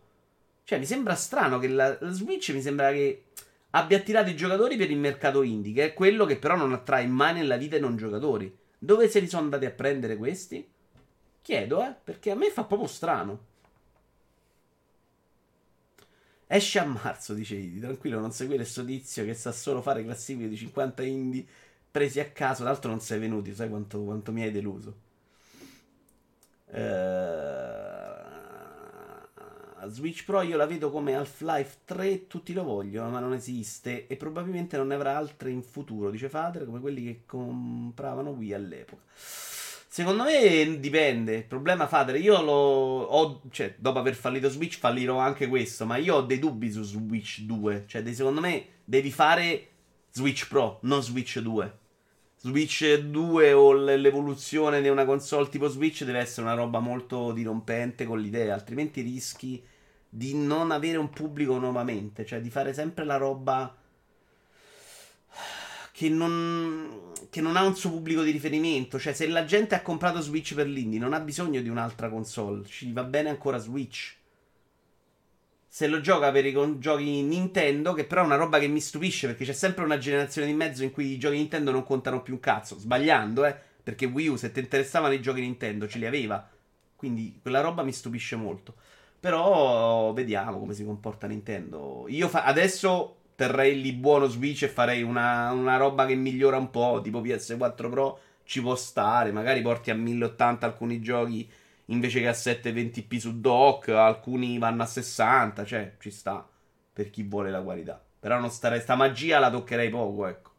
Cioè, 0.63 0.79
mi 0.79 0.85
sembra 0.85 1.15
strano 1.15 1.59
che 1.59 1.67
la, 1.67 1.97
la 1.99 2.11
Switch 2.11 2.51
mi 2.53 2.61
sembra 2.61 2.91
che 2.91 3.23
abbia 3.71 3.97
attirato 3.97 4.29
i 4.29 4.35
giocatori 4.35 4.77
per 4.77 4.89
il 4.89 4.97
mercato 4.97 5.41
indie, 5.41 5.73
che 5.73 5.85
è 5.85 5.93
quello 5.93 6.25
che 6.25 6.37
però 6.37 6.55
non 6.55 6.71
attrae 6.71 7.05
mai 7.07 7.33
nella 7.33 7.57
vita 7.57 7.75
i 7.75 7.81
non 7.81 7.97
giocatori. 7.97 8.55
Dove 8.77 9.09
se 9.09 9.19
li 9.19 9.27
sono 9.27 9.43
andati 9.43 9.65
a 9.65 9.71
prendere 9.71 10.15
questi? 10.15 10.65
Chiedo, 11.41 11.83
eh, 11.83 11.93
perché 12.01 12.31
a 12.31 12.35
me 12.35 12.49
fa 12.49 12.63
proprio 12.63 12.87
strano. 12.87 13.39
Esce 16.55 16.77
a 16.77 16.85
marzo, 16.85 17.33
dice 17.33 17.55
Idi. 17.55 17.79
Tranquillo, 17.79 18.19
non 18.19 18.31
seguire 18.31 18.63
sto 18.63 18.85
tizio 18.85 19.25
che 19.25 19.33
sa 19.33 19.51
solo 19.51 19.81
fare 19.81 20.03
classifiche 20.03 20.47
di 20.47 20.55
50 20.55 21.01
indie 21.01 21.43
presi 21.89 22.19
a 22.19 22.29
caso. 22.29 22.63
L'altro 22.63 22.91
non 22.91 22.99
sei 23.01 23.17
venuto, 23.17 23.51
sai 23.55 23.69
quanto, 23.69 24.03
quanto 24.03 24.31
mi 24.31 24.43
hai 24.43 24.51
deluso. 24.51 24.95
Uh, 26.67 26.77
Switch 29.87 30.25
Pro 30.25 30.41
io 30.41 30.55
la 30.55 30.67
vedo 30.67 30.91
come 30.91 31.15
Half-Life 31.15 31.77
3, 31.85 32.27
tutti 32.27 32.53
lo 32.53 32.63
vogliono, 32.63 33.09
ma 33.09 33.19
non 33.19 33.33
esiste 33.33 34.05
e 34.05 34.15
probabilmente 34.15 34.77
non 34.77 34.85
ne 34.87 34.93
avrà 34.93 35.17
altre 35.17 35.49
in 35.49 35.63
futuro, 35.63 36.11
dice 36.11 36.29
Fader, 36.29 36.65
come 36.65 36.79
quelli 36.79 37.03
che 37.03 37.23
compravano 37.25 38.29
Wii 38.29 38.53
all'epoca. 38.53 39.01
Secondo 39.93 40.23
me 40.23 40.79
dipende. 40.79 41.35
Il 41.35 41.45
problema, 41.45 41.85
Fader, 41.85 42.15
io 42.15 42.41
lo 42.41 42.51
ho. 42.51 43.41
Cioè, 43.51 43.75
dopo 43.77 43.99
aver 43.99 44.15
fallito 44.15 44.49
Switch, 44.49 44.79
fallirò 44.79 45.19
anche 45.19 45.47
questo. 45.47 45.85
Ma 45.85 45.97
io 45.97 46.15
ho 46.15 46.21
dei 46.21 46.39
dubbi 46.39 46.71
su 46.71 46.81
Switch 46.81 47.41
2. 47.41 47.83
Cioè, 47.85 48.11
secondo 48.11 48.41
me 48.41 48.65
devi 48.83 49.11
fare 49.11 49.67
Switch 50.09 50.47
Pro, 50.47 50.79
non 50.81 51.03
Switch 51.03 51.37
2. 51.37 51.77
Switch 52.37 52.91
2 52.91 53.53
o 53.53 53.71
l'evoluzione 53.73 54.81
di 54.81 54.89
una 54.89 55.05
console 55.05 55.49
tipo 55.49 55.67
Switch 55.67 56.03
deve 56.05 56.17
essere 56.17 56.47
una 56.47 56.55
roba 56.55 56.79
molto 56.79 57.31
dirompente 57.31 58.05
con 58.05 58.19
l'idea. 58.19 58.55
Altrimenti 58.55 59.01
rischi 59.01 59.63
di 60.09 60.33
non 60.33 60.71
avere 60.71 60.97
un 60.97 61.11
pubblico 61.11 61.59
nuovamente. 61.59 62.25
Cioè, 62.25 62.41
di 62.41 62.49
fare 62.49 62.73
sempre 62.73 63.05
la 63.05 63.17
roba 63.17 63.71
che 65.93 66.09
non, 66.09 67.11
che 67.29 67.39
non, 67.39 67.55
ha 67.55 67.63
un 67.63 67.75
suo 67.75 67.91
pubblico 67.91 68.23
di 68.23 68.31
riferimento. 68.31 68.99
Cioè, 68.99 69.13
se 69.13 69.27
la 69.27 69.45
gente 69.45 69.75
ha 69.75 69.83
comprato 69.83 70.21
Switch 70.21 70.55
per 70.55 70.65
l'indie, 70.65 70.97
non 70.97 71.13
ha 71.13 71.19
bisogno 71.19 71.61
di 71.61 71.69
un'altra 71.69 72.09
console. 72.09 72.65
Ci 72.65 72.91
va 72.91 73.03
bene 73.03 73.29
ancora 73.29 73.59
Switch. 73.59 74.17
Se 75.67 75.85
lo 75.85 76.01
gioca 76.01 76.31
per 76.31 76.47
i 76.47 76.79
giochi 76.79 77.21
Nintendo, 77.21 77.93
che 77.93 78.05
però 78.05 78.23
è 78.23 78.25
una 78.25 78.37
roba 78.37 78.57
che 78.57 78.67
mi 78.67 78.81
stupisce, 78.81 79.27
perché 79.27 79.45
c'è 79.45 79.53
sempre 79.53 79.83
una 79.83 79.99
generazione 79.99 80.47
di 80.47 80.53
mezzo 80.53 80.81
in 80.83 80.91
cui 80.91 81.11
i 81.11 81.19
giochi 81.19 81.37
Nintendo 81.37 81.69
non 81.69 81.83
contano 81.83 82.23
più 82.23 82.33
un 82.33 82.39
cazzo. 82.39 82.79
Sbagliando, 82.79 83.45
eh. 83.45 83.55
Perché 83.83 84.07
Wii 84.07 84.29
U, 84.29 84.35
se 84.35 84.51
ti 84.51 84.61
interessavano 84.61 85.13
i 85.13 85.21
giochi 85.21 85.41
Nintendo, 85.41 85.87
ce 85.87 85.99
li 85.99 86.07
aveva. 86.07 86.49
Quindi 86.95 87.37
quella 87.39 87.61
roba 87.61 87.83
mi 87.83 87.91
stupisce 87.91 88.35
molto. 88.35 88.73
Però 89.19 90.11
vediamo 90.13 90.57
come 90.57 90.73
si 90.73 90.83
comporta 90.83 91.27
Nintendo. 91.27 92.05
Io 92.07 92.27
fa- 92.27 92.45
adesso 92.45 93.17
terrei 93.35 93.81
lì 93.81 93.93
buono 93.93 94.27
Switch 94.27 94.63
e 94.63 94.67
farei 94.67 95.03
una, 95.03 95.51
una 95.51 95.77
roba 95.77 96.05
che 96.05 96.15
migliora 96.15 96.57
un 96.57 96.69
po', 96.69 97.01
tipo 97.03 97.21
PS4 97.21 97.89
Pro 97.89 98.19
ci 98.43 98.61
può 98.61 98.75
stare, 98.75 99.31
magari 99.31 99.61
porti 99.61 99.89
a 99.91 99.95
1080 99.95 100.65
alcuni 100.65 101.01
giochi 101.01 101.49
invece 101.87 102.21
che 102.21 102.27
a 102.27 102.31
720p 102.31 103.17
su 103.17 103.39
dock, 103.39 103.89
alcuni 103.89 104.57
vanno 104.57 104.83
a 104.83 104.85
60, 104.85 105.65
cioè 105.65 105.95
ci 105.99 106.11
sta 106.11 106.47
per 106.93 107.09
chi 107.09 107.23
vuole 107.23 107.51
la 107.51 107.61
qualità. 107.61 108.01
Però 108.19 108.39
non 108.39 108.49
starei, 108.49 108.79
sta 108.79 108.95
magia 108.95 109.39
la 109.39 109.49
toccherei 109.49 109.89
poco, 109.89 110.27
ecco. 110.27 110.51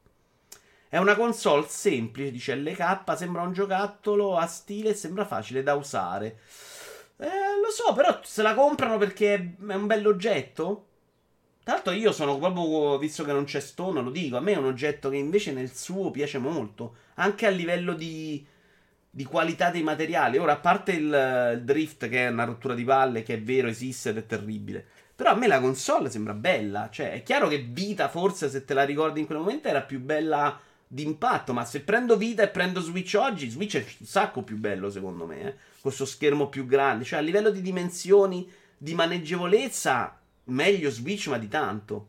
È 0.88 0.98
una 0.98 1.16
console 1.16 1.66
semplice, 1.68 2.30
dice 2.30 2.54
LK, 2.54 3.16
sembra 3.16 3.42
un 3.42 3.52
giocattolo 3.52 4.36
a 4.36 4.46
stile 4.46 4.90
e 4.90 4.94
sembra 4.94 5.24
facile 5.24 5.62
da 5.62 5.74
usare. 5.74 6.38
Eh, 7.16 7.60
lo 7.60 7.70
so, 7.70 7.92
però 7.94 8.20
se 8.22 8.42
la 8.42 8.54
comprano 8.54 8.98
perché 8.98 9.34
è 9.34 9.74
un 9.74 9.86
bell'oggetto? 9.86 10.88
Tra 11.64 11.76
l'altro 11.76 11.94
io 11.94 12.12
sono 12.12 12.36
proprio, 12.36 12.98
visto 12.98 13.24
che 13.24 13.32
non 13.32 13.44
c'è 13.44 13.58
Stone, 13.58 14.02
lo 14.02 14.10
dico, 14.10 14.36
a 14.36 14.40
me 14.40 14.52
è 14.52 14.58
un 14.58 14.66
oggetto 14.66 15.08
che 15.08 15.16
invece 15.16 15.50
nel 15.50 15.72
suo 15.72 16.10
piace 16.10 16.36
molto, 16.36 16.96
anche 17.14 17.46
a 17.46 17.50
livello 17.50 17.94
di, 17.94 18.44
di 19.08 19.24
qualità 19.24 19.70
dei 19.70 19.82
materiali. 19.82 20.36
Ora, 20.36 20.52
a 20.52 20.58
parte 20.58 20.92
il, 20.92 21.54
il, 21.54 21.62
drift 21.64 22.06
che 22.10 22.26
è 22.26 22.28
una 22.28 22.44
rottura 22.44 22.74
di 22.74 22.84
palle, 22.84 23.22
che 23.22 23.34
è 23.36 23.40
vero, 23.40 23.68
esiste 23.68 24.10
ed 24.10 24.18
è 24.18 24.26
terribile. 24.26 24.84
Però 25.16 25.30
a 25.30 25.34
me 25.36 25.46
la 25.46 25.58
console 25.58 26.10
sembra 26.10 26.34
bella, 26.34 26.90
cioè 26.92 27.12
è 27.12 27.22
chiaro 27.22 27.48
che 27.48 27.66
Vita 27.66 28.10
forse 28.10 28.50
se 28.50 28.66
te 28.66 28.74
la 28.74 28.84
ricordi 28.84 29.20
in 29.20 29.26
quel 29.26 29.38
momento 29.38 29.66
era 29.66 29.80
più 29.80 30.00
bella 30.00 30.60
d'impatto, 30.86 31.54
ma 31.54 31.64
se 31.64 31.80
prendo 31.80 32.18
Vita 32.18 32.42
e 32.42 32.48
prendo 32.48 32.80
Switch 32.82 33.14
oggi, 33.18 33.48
Switch 33.48 33.76
è 33.76 33.86
un 34.00 34.06
sacco 34.06 34.42
più 34.42 34.58
bello 34.58 34.90
secondo 34.90 35.24
me, 35.24 35.40
eh? 35.40 35.54
questo 35.80 36.04
schermo 36.04 36.48
più 36.48 36.66
grande, 36.66 37.04
cioè 37.04 37.20
a 37.20 37.22
livello 37.22 37.50
di 37.50 37.62
dimensioni, 37.62 38.50
di 38.76 38.92
maneggevolezza 38.92 40.18
meglio 40.44 40.90
Switch, 40.90 41.28
ma 41.28 41.38
di 41.38 41.48
tanto. 41.48 42.08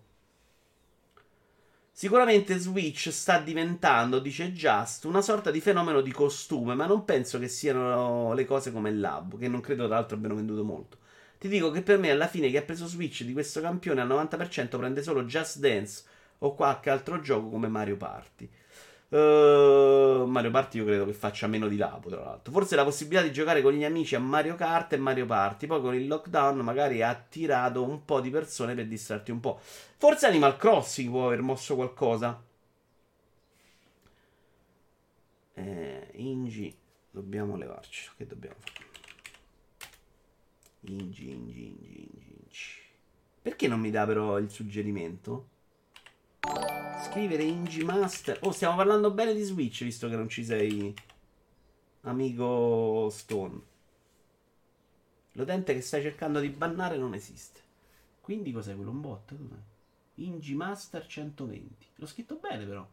Sicuramente 1.92 2.58
Switch 2.58 3.10
sta 3.10 3.39
diventando, 3.39 4.20
dice 4.20 4.51
Just, 4.51 5.06
una 5.06 5.22
sorta 5.22 5.50
di 5.50 5.62
fenomeno 5.62 6.01
di 6.01 6.12
costume, 6.12 6.75
ma 6.75 6.86
non 6.86 7.06
penso 7.06 7.39
che 7.39 7.48
siano 7.48 8.34
le 8.34 8.44
cose 8.44 8.72
come 8.74 8.89
il 8.89 9.00
Lab, 9.00 9.39
che 9.39 9.48
non 9.48 9.62
credo 9.62 9.86
tra 9.86 9.96
l'altro 9.96 10.18
abbiano 10.18 10.36
venduto 10.36 10.63
molto. 10.65 10.98
Ti 11.38 11.48
dico 11.48 11.72
che 11.72 11.82
per 11.82 11.98
me 11.98 12.12
alla 12.12 12.27
fine 12.27 12.50
chi 12.50 12.58
ha 12.58 12.63
preso 12.63 12.86
Switch 12.86 13.24
di 13.24 13.32
questo 13.32 13.62
campione 13.62 14.01
al 14.01 14.10
90% 14.10 14.77
prende 14.77 15.04
solo 15.04 15.24
Just 15.24 15.60
Dance 15.60 16.04
o 16.39 16.54
qualche 16.54 16.89
altro 16.89 17.22
gioco 17.22 17.50
come 17.50 17.70
Mario 17.70 17.96
Party. 17.96 18.50
Uh, 19.07 20.25
Mario 20.25 20.50
Party 20.50 20.79
io 20.79 20.85
credo 20.85 21.05
che 21.05 21.13
faccia 21.13 21.47
meno 21.47 21.67
di 21.67 21.77
lapo, 21.77 22.09
tra 22.09 22.24
l'altro. 22.24 22.51
Forse 22.51 22.75
la 22.75 22.83
possibilità 22.83 23.24
di 23.24 23.31
giocare 23.31 23.62
con 23.62 23.74
gli 23.74 23.83
amici 23.83 24.15
a 24.15 24.19
Mario 24.19 24.55
Kart 24.55 24.93
e 24.93 24.97
Mario 24.97 25.25
Party. 25.25 25.67
Poi 25.67 25.81
con 25.81 25.95
il 25.95 26.07
lockdown 26.07 26.57
magari 26.59 27.01
ha 27.01 27.09
attirato 27.09 27.83
un 27.83 28.03
po' 28.03 28.19
di 28.19 28.29
persone 28.29 28.74
per 28.74 28.88
distrarti 28.88 29.31
un 29.31 29.39
po'. 29.39 29.59
Forse 29.62 30.25
Animal 30.27 30.57
Crossing 30.57 31.09
può 31.09 31.27
aver 31.27 31.41
mosso 31.41 31.75
qualcosa. 31.75 32.41
Eh, 35.53 36.09
Ingi, 36.13 36.75
dobbiamo 37.12 37.55
levarci. 37.55 38.09
Che 38.17 38.25
dobbiamo 38.27 38.55
fare? 38.59 38.85
Ingi, 40.88 41.31
Ingi, 41.31 41.65
Ingi, 41.65 42.07
Ingi. 42.07 42.83
Perché 43.41 43.67
non 43.67 43.79
mi 43.79 43.91
dà 43.91 44.05
però 44.05 44.39
il 44.39 44.50
suggerimento? 44.50 45.50
Scrivere 47.03 47.43
Ingi 47.43 47.83
Master. 47.83 48.39
Oh, 48.41 48.51
stiamo 48.51 48.75
parlando 48.75 49.11
bene 49.11 49.33
di 49.33 49.41
Switch, 49.41 49.83
visto 49.83 50.09
che 50.09 50.15
non 50.15 50.27
ci 50.27 50.43
sei, 50.43 50.93
amico 52.01 53.09
Stone. 53.09 53.61
L'utente 55.31 55.73
che 55.73 55.81
stai 55.81 56.01
cercando 56.01 56.39
di 56.39 56.49
bannare 56.49 56.97
non 56.97 57.13
esiste. 57.13 57.61
Quindi 58.21 58.51
cos'è 58.51 58.75
quello? 58.75 58.91
Un 58.91 59.01
bot? 59.01 59.35
Ingi 60.15 60.55
Master 60.55 61.05
120. 61.05 61.87
L'ho 61.95 62.05
scritto 62.05 62.35
bene 62.35 62.65
però. 62.65 62.87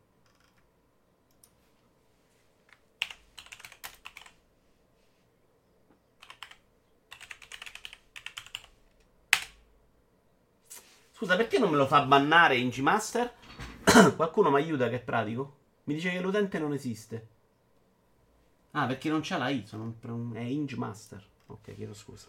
Scusa, 11.12 11.36
perché 11.36 11.58
non 11.58 11.70
me 11.70 11.76
lo 11.76 11.86
fa 11.86 12.02
bannare 12.02 12.56
Ingi 12.56 12.82
Master? 12.82 13.32
Qualcuno 14.16 14.50
mi 14.50 14.56
aiuta 14.56 14.88
che 14.88 14.96
è 14.96 15.00
pratico? 15.00 15.56
Mi 15.84 15.94
dice 15.94 16.10
che 16.10 16.20
l'utente 16.20 16.58
non 16.58 16.72
esiste. 16.72 17.28
Ah, 18.72 18.86
perché 18.86 19.10
non 19.10 19.20
c'ha 19.22 19.36
la 19.36 19.50
I, 19.50 19.66
sono 19.66 19.94
un, 20.00 20.32
è 20.34 20.40
Inge 20.40 20.76
Master. 20.76 21.22
Ok, 21.46 21.74
chiedo 21.74 21.92
scusa. 21.92 22.28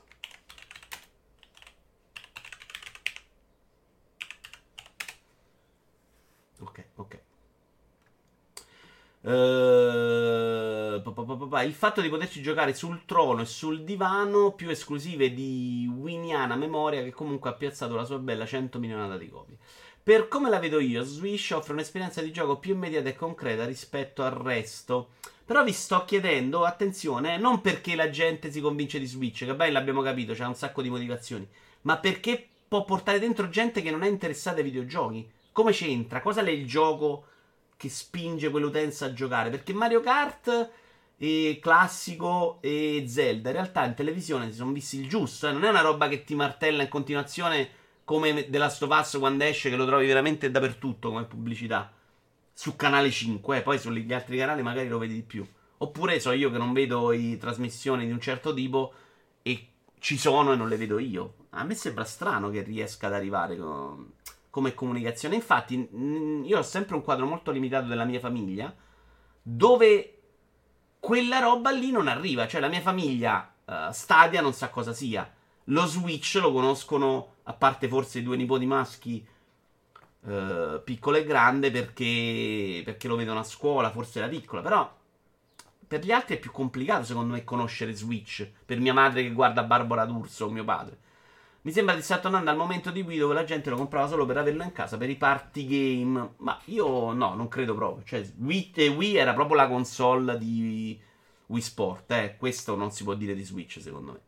Ok, 6.60 6.86
ok. 6.96 7.22
Uh, 9.22 11.02
il 11.64 11.74
fatto 11.74 12.02
di 12.02 12.10
poterci 12.10 12.42
giocare 12.42 12.74
sul 12.74 13.06
trono 13.06 13.42
e 13.42 13.46
sul 13.46 13.86
divano 13.86 14.52
più 14.52 14.70
esclusive 14.70 15.34
di 15.34 15.90
Winiana 15.90 16.58
Memoria 16.58 17.04
che 17.04 17.12
comunque 17.12 17.50
ha 17.50 17.54
piazzato 17.54 17.96
la 17.96 18.04
sua 18.04 18.20
bella 18.20 18.46
100 18.46 18.80
milionata 18.80 19.18
di 19.18 19.30
copie. 19.30 19.58
Per 20.04 20.28
come 20.28 20.50
la 20.50 20.60
vedo 20.60 20.82
io, 20.82 21.02
Swish 21.04 21.52
offre 21.52 21.72
un'esperienza 21.72 22.22
di 22.22 22.34
gioco 22.34 22.58
più 22.58 22.74
immediata 22.74 23.08
e 23.08 23.16
concreta 23.16 23.64
rispetto 23.64 24.22
al 24.22 24.32
resto. 24.32 25.12
Però 25.46 25.64
vi 25.64 25.72
sto 25.72 26.04
chiedendo, 26.04 26.66
attenzione, 26.66 27.38
non 27.38 27.62
perché 27.62 27.96
la 27.96 28.10
gente 28.10 28.52
si 28.52 28.60
convince 28.60 29.00
di 29.00 29.06
Switch, 29.06 29.46
che 29.46 29.56
beh 29.56 29.72
l'abbiamo 29.72 30.02
capito, 30.02 30.34
c'è 30.34 30.46
un 30.46 30.56
sacco 30.56 30.82
di 30.82 30.90
motivazioni, 30.90 31.48
ma 31.84 32.00
perché 32.00 32.46
può 32.68 32.84
portare 32.84 33.18
dentro 33.18 33.48
gente 33.48 33.82
che 33.82 33.92
non 33.92 34.04
è 34.04 34.10
interessata 34.10 34.58
ai 34.58 34.64
videogiochi. 34.64 35.26
Come 35.54 35.72
c'entra? 35.72 36.20
Cosa 36.20 36.44
è 36.44 36.50
il 36.50 36.68
gioco 36.68 37.28
che 37.78 37.88
spinge 37.88 38.50
quell'utenza 38.50 39.06
a 39.06 39.14
giocare? 39.14 39.52
Perché 39.52 39.72
Mario 39.72 40.02
Kart 40.02 40.70
e 41.16 41.60
classico 41.62 42.58
e 42.60 43.06
Zelda 43.08 43.52
in 43.52 43.56
realtà 43.56 43.86
in 43.86 43.94
televisione 43.94 44.52
si 44.52 44.58
sono 44.58 44.74
visti 44.74 45.00
il 45.00 45.08
giusto, 45.08 45.48
eh? 45.48 45.54
non 45.54 45.64
è 45.64 45.70
una 45.70 45.80
roba 45.80 46.10
che 46.10 46.26
ti 46.26 46.36
martella 46.36 46.84
in 46.84 46.90
continuazione 46.90 47.82
come 48.04 48.50
The 48.50 48.58
Last 48.58 48.84
of 48.84 48.98
Us 48.98 49.18
quando 49.18 49.44
esce, 49.44 49.70
che 49.70 49.76
lo 49.76 49.86
trovi 49.86 50.08
veramente 50.08 50.52
dappertutto 50.52 51.10
come 51.10 51.26
pubblicità. 51.26 51.92
Su 52.52 52.76
canale 52.76 53.10
5, 53.10 53.58
eh, 53.58 53.62
poi 53.62 53.80
sugli 53.80 54.14
altri 54.14 54.38
canali 54.38 54.62
magari 54.62 54.88
lo 54.88 54.98
vedi 54.98 55.16
di 55.16 55.24
più. 55.24 55.46
Oppure 55.78 56.20
so 56.20 56.32
io 56.32 56.52
che 56.52 56.58
non 56.58 56.72
vedo 56.72 57.12
i 57.12 57.38
trasmissioni 57.38 58.06
di 58.06 58.12
un 58.12 58.22
certo 58.22 58.54
tipo 58.54 58.94
e 59.42 59.68
ci 60.00 60.18
sono 60.18 60.54
e 60.54 60.56
non 60.56 60.70
le 60.70 60.78
vedo 60.78 61.00
io. 61.00 61.36
A 61.52 61.64
me 61.64 61.76
sembra 61.76 62.04
strano 62.04 62.50
che 62.50 62.62
riesca 62.62 63.08
ad 63.08 63.14
arrivare 63.14 63.58
con, 63.58 64.12
come 64.50 64.74
comunicazione. 64.74 65.36
Infatti, 65.36 65.90
io 66.46 66.58
ho 66.58 66.64
sempre 66.64 66.96
un 66.96 67.02
quadro 67.02 67.26
molto 67.26 67.52
limitato 67.52 67.88
della 67.88 68.06
mia 68.06 68.20
famiglia 68.20 68.74
dove 69.42 70.20
quella 71.00 71.40
roba 71.40 71.72
lì 71.72 71.92
non 71.92 72.08
arriva. 72.08 72.48
Cioè, 72.48 72.62
la 72.62 72.70
mia 72.70 72.80
famiglia 72.80 73.54
uh, 73.66 73.92
Stadia 73.92 74.42
non 74.42 74.54
sa 74.54 74.70
cosa 74.70 74.94
sia. 74.94 75.30
Lo 75.66 75.86
Switch 75.86 76.36
lo 76.42 76.52
conoscono, 76.52 77.36
a 77.44 77.54
parte 77.54 77.88
forse 77.88 78.20
i 78.20 78.24
due 78.24 78.36
nipoti 78.38 78.66
maschi, 78.66 79.26
uh, 80.22 80.82
piccolo 80.84 81.18
e 81.18 81.24
grande, 81.24 81.72
perché, 81.72 82.82
perché 82.84 83.08
lo 83.08 83.16
vedono 83.16 83.40
a 83.40 83.44
scuola, 83.44 83.92
forse 83.92 84.20
era 84.20 84.28
piccola. 84.28 84.62
Però 84.62 84.98
per 85.88 86.04
gli 86.04 86.12
altri 86.12 86.36
è 86.36 86.40
più 86.40 86.52
complicato, 86.52 87.04
secondo 87.04 87.34
me, 87.34 87.44
conoscere 87.44 87.94
Switch. 87.94 88.50
Per 88.66 88.80
mia 88.80 88.94
madre 88.94 89.24
che 89.24 89.32
guarda 89.32 89.64
Barbara 89.64 90.06
D'Urso, 90.06 90.50
mio 90.50 90.64
padre. 90.64 90.98
Mi 91.62 91.72
sembra 91.72 91.96
di 91.96 92.02
stare 92.02 92.22
tornando 92.22 92.50
al 92.50 92.58
momento 92.58 92.92
di 92.92 93.02
Wii 93.02 93.20
dove 93.20 93.34
la 93.34 93.46
gente 93.46 93.70
lo 93.70 93.78
comprava 93.78 94.08
solo 94.08 94.26
per 94.26 94.38
averlo 94.38 94.64
in 94.64 94.74
casa, 94.74 94.98
per 94.98 95.10
i 95.10 95.16
party 95.16 95.66
game. 95.66 96.34
Ma 96.38 96.60
io 96.66 97.14
no, 97.14 97.36
non 97.36 97.48
credo 97.48 97.74
proprio. 97.74 98.04
Cioè, 98.04 98.28
Wii, 98.38 98.74
Wii 98.90 99.16
era 99.16 99.34
proprio 99.34 99.56
la 99.56 99.68
console 99.68 100.38
di 100.38 101.00
Wii 101.46 101.62
Sport, 101.62 102.12
eh. 102.12 102.36
Questo 102.38 102.76
non 102.76 102.92
si 102.92 103.04
può 103.04 103.14
dire 103.14 103.34
di 103.34 103.44
Switch, 103.44 103.80
secondo 103.80 104.12
me. 104.12 104.20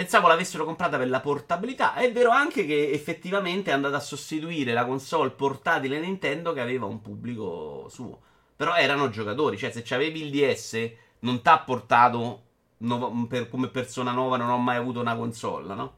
Pensavo 0.00 0.28
l'avessero 0.28 0.64
comprata 0.64 0.96
per 0.96 1.10
la 1.10 1.20
portabilità. 1.20 1.92
È 1.92 2.10
vero 2.10 2.30
anche 2.30 2.64
che 2.64 2.90
effettivamente 2.90 3.70
è 3.70 3.74
andata 3.74 3.96
a 3.96 4.00
sostituire 4.00 4.72
la 4.72 4.86
console 4.86 5.28
portatile 5.28 6.00
Nintendo 6.00 6.54
che 6.54 6.62
aveva 6.62 6.86
un 6.86 7.02
pubblico 7.02 7.86
suo. 7.90 8.18
Però 8.56 8.74
erano 8.76 9.10
giocatori, 9.10 9.58
cioè 9.58 9.70
se 9.70 9.82
c'avevi 9.82 10.22
il 10.22 10.30
DS 10.30 10.90
non 11.18 11.42
ti 11.42 11.48
ha 11.50 11.58
portato 11.58 12.42
no, 12.78 13.26
per, 13.28 13.50
come 13.50 13.68
persona 13.68 14.12
nuova, 14.12 14.38
non 14.38 14.48
ho 14.48 14.56
mai 14.56 14.76
avuto 14.76 15.00
una 15.00 15.14
console, 15.14 15.74
no? 15.74 15.96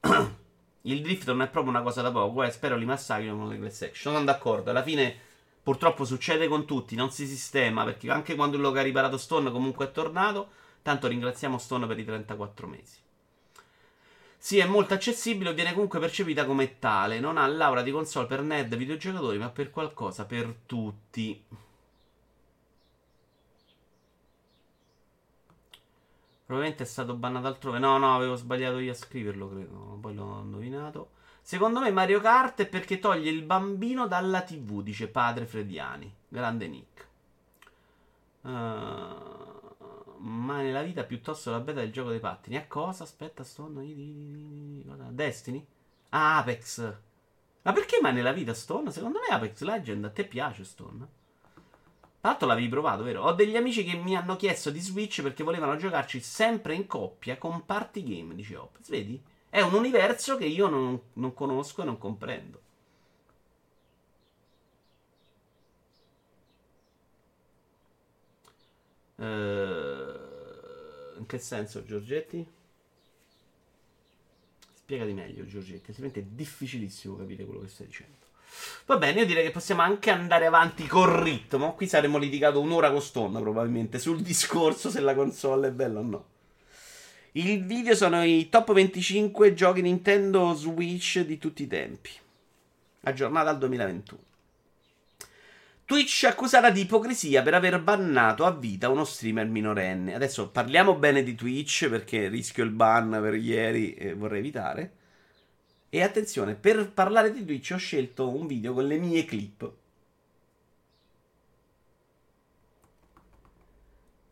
il 0.82 1.00
drift 1.00 1.26
non 1.28 1.40
è 1.40 1.48
proprio 1.48 1.72
una 1.72 1.80
cosa 1.80 2.02
da 2.02 2.12
poco, 2.12 2.42
eh, 2.42 2.50
spero 2.50 2.76
li 2.76 2.84
massacrino 2.84 3.34
con 3.34 3.48
le 3.48 3.58
class 3.58 3.80
action. 3.80 4.12
Sono 4.12 4.24
d'accordo, 4.24 4.68
alla 4.68 4.82
fine 4.82 5.16
purtroppo 5.62 6.04
succede 6.04 6.48
con 6.48 6.66
tutti, 6.66 6.94
non 6.94 7.10
si 7.10 7.26
sistema, 7.26 7.82
perché 7.82 8.10
anche 8.10 8.34
quando 8.34 8.58
lo 8.58 8.72
ha 8.72 8.82
riparato 8.82 9.16
Stone 9.16 9.50
comunque 9.50 9.86
è 9.86 9.90
tornato. 9.90 10.48
Tanto 10.82 11.08
ringraziamo 11.08 11.56
Stone 11.56 11.86
per 11.86 11.98
i 11.98 12.04
34 12.04 12.66
mesi. 12.66 13.04
Sì, 14.46 14.58
è 14.58 14.64
molto 14.64 14.94
accessibile, 14.94 15.52
viene 15.54 15.72
comunque 15.72 15.98
percepita 15.98 16.46
come 16.46 16.78
tale. 16.78 17.18
Non 17.18 17.36
ha 17.36 17.48
l'aura 17.48 17.82
di 17.82 17.90
console 17.90 18.28
per 18.28 18.42
nerd 18.42 18.76
videogiocatori, 18.76 19.38
ma 19.38 19.48
per 19.50 19.70
qualcosa 19.70 20.24
per 20.24 20.54
tutti. 20.66 21.44
Probabilmente 26.44 26.84
è 26.84 26.86
stato 26.86 27.14
bannato 27.14 27.48
altrove. 27.48 27.80
No, 27.80 27.98
no, 27.98 28.14
avevo 28.14 28.36
sbagliato 28.36 28.78
io 28.78 28.92
a 28.92 28.94
scriverlo, 28.94 29.48
credo. 29.48 29.98
Poi 30.00 30.14
l'ho 30.14 30.40
indovinato. 30.44 31.10
Secondo 31.42 31.80
me 31.80 31.90
Mario 31.90 32.20
Kart 32.20 32.60
è 32.60 32.68
perché 32.68 33.00
toglie 33.00 33.30
il 33.30 33.42
bambino 33.42 34.06
dalla 34.06 34.42
TV, 34.42 34.80
dice 34.80 35.08
padre 35.08 35.46
Frediani. 35.46 36.14
Grande 36.28 36.68
Nick. 36.68 37.08
Uh 38.42 39.45
ma 40.26 40.60
nella 40.60 40.82
vita 40.82 41.04
piuttosto 41.04 41.50
la 41.50 41.60
beta 41.60 41.80
del 41.80 41.92
gioco 41.92 42.10
dei 42.10 42.18
pattini. 42.18 42.56
A 42.56 42.66
cosa? 42.66 43.04
Aspetta, 43.04 43.44
Stone. 43.44 43.84
Destiny? 45.10 45.64
Ah, 46.10 46.38
Apex. 46.38 46.94
Ma 47.62 47.72
perché 47.72 47.98
mai 48.00 48.12
nella 48.12 48.32
vita 48.32 48.52
Stone? 48.52 48.90
Secondo 48.90 49.20
me 49.20 49.34
Apex 49.34 49.60
Legend 49.62 50.04
a 50.04 50.10
te 50.10 50.24
piace 50.24 50.64
Stone. 50.64 51.14
L'altro 52.20 52.48
l'avevi 52.48 52.68
provato, 52.68 53.04
vero? 53.04 53.22
Ho 53.22 53.32
degli 53.32 53.56
amici 53.56 53.84
che 53.84 53.96
mi 53.96 54.16
hanno 54.16 54.34
chiesto 54.36 54.70
di 54.70 54.80
Switch 54.80 55.22
perché 55.22 55.44
volevano 55.44 55.76
giocarci 55.76 56.20
sempre 56.20 56.74
in 56.74 56.86
coppia 56.86 57.38
con 57.38 57.64
party 57.64 58.02
game, 58.02 58.34
dice 58.34 58.56
Opez. 58.56 58.88
Vedi? 58.88 59.22
È 59.48 59.60
un 59.60 59.74
universo 59.74 60.36
che 60.36 60.46
io 60.46 60.68
non, 60.68 61.00
non 61.14 61.34
conosco 61.34 61.82
e 61.82 61.84
non 61.84 61.98
comprendo. 61.98 62.60
Uh, 69.18 70.15
in 71.18 71.26
che 71.26 71.38
senso, 71.38 71.84
Giorgetti? 71.84 72.46
Spiegati 74.74 75.12
meglio, 75.12 75.46
Giorgetti, 75.46 75.90
altrimenti 75.90 76.20
è 76.20 76.22
difficilissimo 76.22 77.16
capire 77.16 77.44
quello 77.44 77.60
che 77.60 77.68
stai 77.68 77.86
dicendo. 77.86 78.24
Va 78.86 78.96
bene, 78.96 79.20
io 79.20 79.26
direi 79.26 79.44
che 79.44 79.50
possiamo 79.50 79.82
anche 79.82 80.10
andare 80.10 80.46
avanti 80.46 80.86
col 80.86 81.10
ritmo. 81.10 81.74
Qui 81.74 81.86
saremmo 81.88 82.18
litigato 82.18 82.60
un'ora 82.60 82.90
con 82.90 83.02
Stonna, 83.02 83.40
probabilmente, 83.40 83.98
sul 83.98 84.22
discorso 84.22 84.90
se 84.90 85.00
la 85.00 85.14
console 85.14 85.68
è 85.68 85.72
bella 85.72 85.98
o 85.98 86.02
no. 86.02 86.26
Il 87.32 87.66
video 87.66 87.94
sono 87.94 88.24
i 88.24 88.48
top 88.48 88.72
25 88.72 89.52
giochi 89.52 89.82
Nintendo 89.82 90.54
Switch 90.54 91.20
di 91.20 91.36
tutti 91.36 91.64
i 91.64 91.66
tempi. 91.66 92.10
Aggiornata 93.02 93.50
al 93.50 93.58
2021. 93.58 94.20
Twitch 95.86 96.24
accusata 96.24 96.70
di 96.70 96.80
ipocrisia 96.80 97.42
per 97.42 97.54
aver 97.54 97.80
bannato 97.80 98.44
a 98.44 98.50
vita 98.50 98.88
uno 98.88 99.04
streamer 99.04 99.46
minorenne. 99.46 100.16
Adesso 100.16 100.50
parliamo 100.50 100.96
bene 100.96 101.22
di 101.22 101.36
Twitch 101.36 101.88
perché 101.88 102.26
rischio 102.26 102.64
il 102.64 102.72
ban 102.72 103.08
per 103.22 103.36
ieri 103.36 103.94
e 103.94 104.12
vorrei 104.14 104.40
evitare. 104.40 104.92
E 105.88 106.02
attenzione, 106.02 106.56
per 106.56 106.90
parlare 106.90 107.30
di 107.30 107.44
Twitch 107.44 107.70
ho 107.72 107.76
scelto 107.76 108.28
un 108.28 108.48
video 108.48 108.74
con 108.74 108.84
le 108.84 108.98
mie 108.98 109.24
clip. 109.24 109.72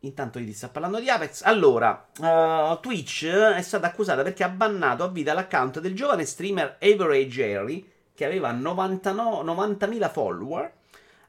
Intanto 0.01 0.39
Idi 0.39 0.51
sta 0.51 0.67
parlando 0.67 0.99
di 0.99 1.09
Apex. 1.09 1.41
Allora, 1.43 2.09
uh, 2.17 2.77
Twitch 2.81 3.27
è 3.27 3.61
stata 3.61 3.87
accusata 3.87 4.23
perché 4.23 4.43
ha 4.43 4.49
bannato 4.49 5.05
a 5.05 5.07
vita 5.07 5.31
l'account 5.31 5.79
del 5.79 5.95
giovane 5.95 6.25
streamer 6.25 6.77
Average 6.81 7.55
Harry, 7.55 7.89
che 8.13 8.25
aveva 8.25 8.51
99, 8.51 9.41
90.000 9.43 10.11
follower 10.11 10.74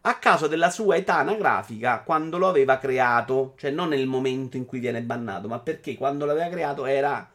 a 0.08 0.18
causa 0.18 0.46
della 0.46 0.70
sua 0.70 0.94
età 0.94 1.16
anagrafica 1.16 2.02
quando 2.02 2.38
lo 2.38 2.46
aveva 2.46 2.78
creato, 2.78 3.54
cioè 3.56 3.72
non 3.72 3.88
nel 3.88 4.06
momento 4.06 4.56
in 4.56 4.64
cui 4.64 4.78
viene 4.78 5.02
bannato, 5.02 5.48
ma 5.48 5.58
perché 5.58 5.96
quando 5.96 6.24
l'aveva 6.24 6.48
creato 6.48 6.86
era 6.86 7.28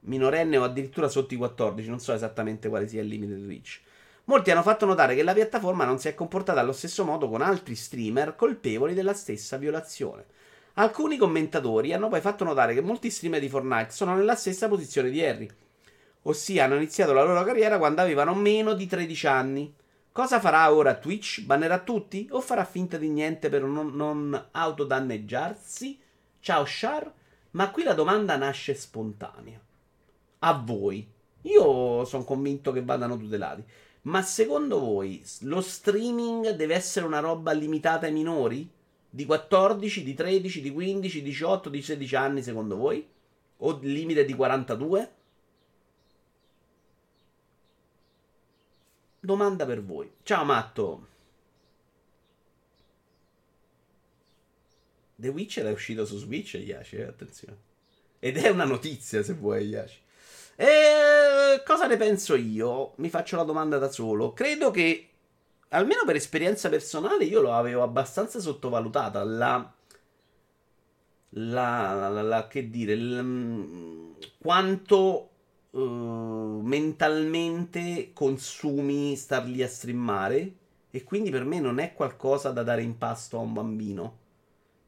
minorenne 0.00 0.56
o 0.56 0.64
addirittura 0.64 1.06
sotto 1.06 1.34
i 1.34 1.36
14, 1.36 1.88
non 1.88 2.00
so 2.00 2.12
esattamente 2.12 2.68
quale 2.68 2.88
sia 2.88 3.00
il 3.00 3.06
limite 3.06 3.36
di 3.36 3.44
Twitch. 3.44 3.80
Molti 4.24 4.50
hanno 4.50 4.62
fatto 4.62 4.86
notare 4.86 5.14
che 5.14 5.22
la 5.22 5.32
piattaforma 5.32 5.84
non 5.84 6.00
si 6.00 6.08
è 6.08 6.14
comportata 6.14 6.58
allo 6.58 6.72
stesso 6.72 7.04
modo 7.04 7.28
con 7.28 7.42
altri 7.42 7.76
streamer 7.76 8.34
colpevoli 8.34 8.92
della 8.92 9.14
stessa 9.14 9.56
violazione. 9.56 10.24
Alcuni 10.74 11.16
commentatori 11.16 11.92
hanno 11.92 12.08
poi 12.08 12.20
fatto 12.20 12.42
notare 12.42 12.74
che 12.74 12.80
molti 12.80 13.08
streamer 13.08 13.38
di 13.38 13.48
Fortnite 13.48 13.92
sono 13.92 14.16
nella 14.16 14.34
stessa 14.34 14.66
posizione 14.66 15.10
di 15.10 15.24
Harry, 15.24 15.48
ossia 16.22 16.64
hanno 16.64 16.74
iniziato 16.74 17.12
la 17.12 17.22
loro 17.22 17.44
carriera 17.44 17.78
quando 17.78 18.00
avevano 18.00 18.34
meno 18.34 18.74
di 18.74 18.88
13 18.88 19.26
anni. 19.28 19.74
Cosa 20.20 20.38
farà 20.38 20.70
ora 20.70 20.98
Twitch? 20.98 21.46
Bannerà 21.46 21.78
tutti? 21.78 22.28
O 22.32 22.42
farà 22.42 22.66
finta 22.66 22.98
di 22.98 23.08
niente 23.08 23.48
per 23.48 23.62
non, 23.62 23.96
non 23.96 24.48
autodanneggiarsi? 24.50 25.98
Ciao 26.40 26.62
Char, 26.66 27.10
ma 27.52 27.70
qui 27.70 27.84
la 27.84 27.94
domanda 27.94 28.36
nasce 28.36 28.74
spontanea. 28.74 29.58
A 30.40 30.52
voi. 30.62 31.10
Io 31.40 32.04
sono 32.04 32.24
convinto 32.24 32.70
che 32.70 32.84
vadano 32.84 33.16
tutelati. 33.16 33.64
Ma 34.02 34.20
secondo 34.20 34.78
voi 34.78 35.24
lo 35.44 35.62
streaming 35.62 36.50
deve 36.50 36.74
essere 36.74 37.06
una 37.06 37.20
roba 37.20 37.52
limitata 37.52 38.04
ai 38.04 38.12
minori? 38.12 38.70
Di 39.08 39.24
14, 39.24 40.02
di 40.02 40.12
13, 40.12 40.60
di 40.60 40.70
15, 40.70 41.22
di 41.22 41.30
18, 41.30 41.70
di 41.70 41.80
16 41.80 42.16
anni 42.16 42.42
secondo 42.42 42.76
voi? 42.76 43.08
O 43.56 43.78
limite 43.80 44.26
di 44.26 44.34
42? 44.34 45.12
Domanda 49.22 49.66
per 49.66 49.84
voi. 49.84 50.10
Ciao 50.22 50.44
Matto. 50.44 51.08
The 55.14 55.28
Witcher 55.28 55.66
è 55.66 55.70
uscito 55.70 56.06
su 56.06 56.16
Switch, 56.16 56.54
Yashi, 56.54 56.96
eh? 56.96 57.02
attenzione. 57.02 57.58
Ed 58.18 58.38
è 58.38 58.48
una 58.48 58.64
notizia 58.64 59.22
se 59.22 59.34
vuoi, 59.34 59.66
Yashi. 59.66 59.98
E 60.56 61.62
cosa 61.66 61.86
ne 61.86 61.98
penso 61.98 62.34
io? 62.34 62.94
Mi 62.96 63.10
faccio 63.10 63.36
la 63.36 63.42
domanda 63.42 63.76
da 63.76 63.90
solo. 63.90 64.32
Credo 64.32 64.70
che, 64.70 65.10
almeno 65.68 66.04
per 66.06 66.16
esperienza 66.16 66.70
personale, 66.70 67.24
io 67.24 67.42
lo 67.42 67.52
avevo 67.52 67.82
abbastanza 67.82 68.40
sottovalutata. 68.40 69.22
La. 69.22 69.70
La. 71.30 72.08
la, 72.08 72.22
la 72.22 72.48
che 72.48 72.70
dire. 72.70 72.96
L, 72.96 74.14
quanto 74.38 75.29
uh, 75.70 76.60
mentalmente 76.62 78.12
consumi 78.12 79.16
star 79.16 79.46
lì 79.46 79.62
a 79.62 79.68
streamare. 79.68 80.54
E 80.90 81.04
quindi 81.04 81.30
per 81.30 81.44
me 81.44 81.60
non 81.60 81.78
è 81.78 81.92
qualcosa 81.94 82.50
da 82.50 82.62
dare 82.62 82.82
in 82.82 82.98
pasto 82.98 83.38
a 83.38 83.40
un 83.40 83.52
bambino. 83.52 84.18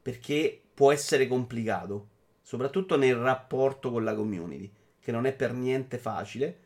Perché 0.02 0.60
può 0.74 0.92
essere 0.92 1.26
complicato. 1.28 2.08
Soprattutto 2.42 2.96
nel 2.96 3.16
rapporto 3.16 3.90
con 3.90 4.04
la 4.04 4.14
community. 4.14 4.70
Che 5.00 5.12
non 5.12 5.26
è 5.26 5.32
per 5.32 5.52
niente 5.52 5.98
facile. 5.98 6.58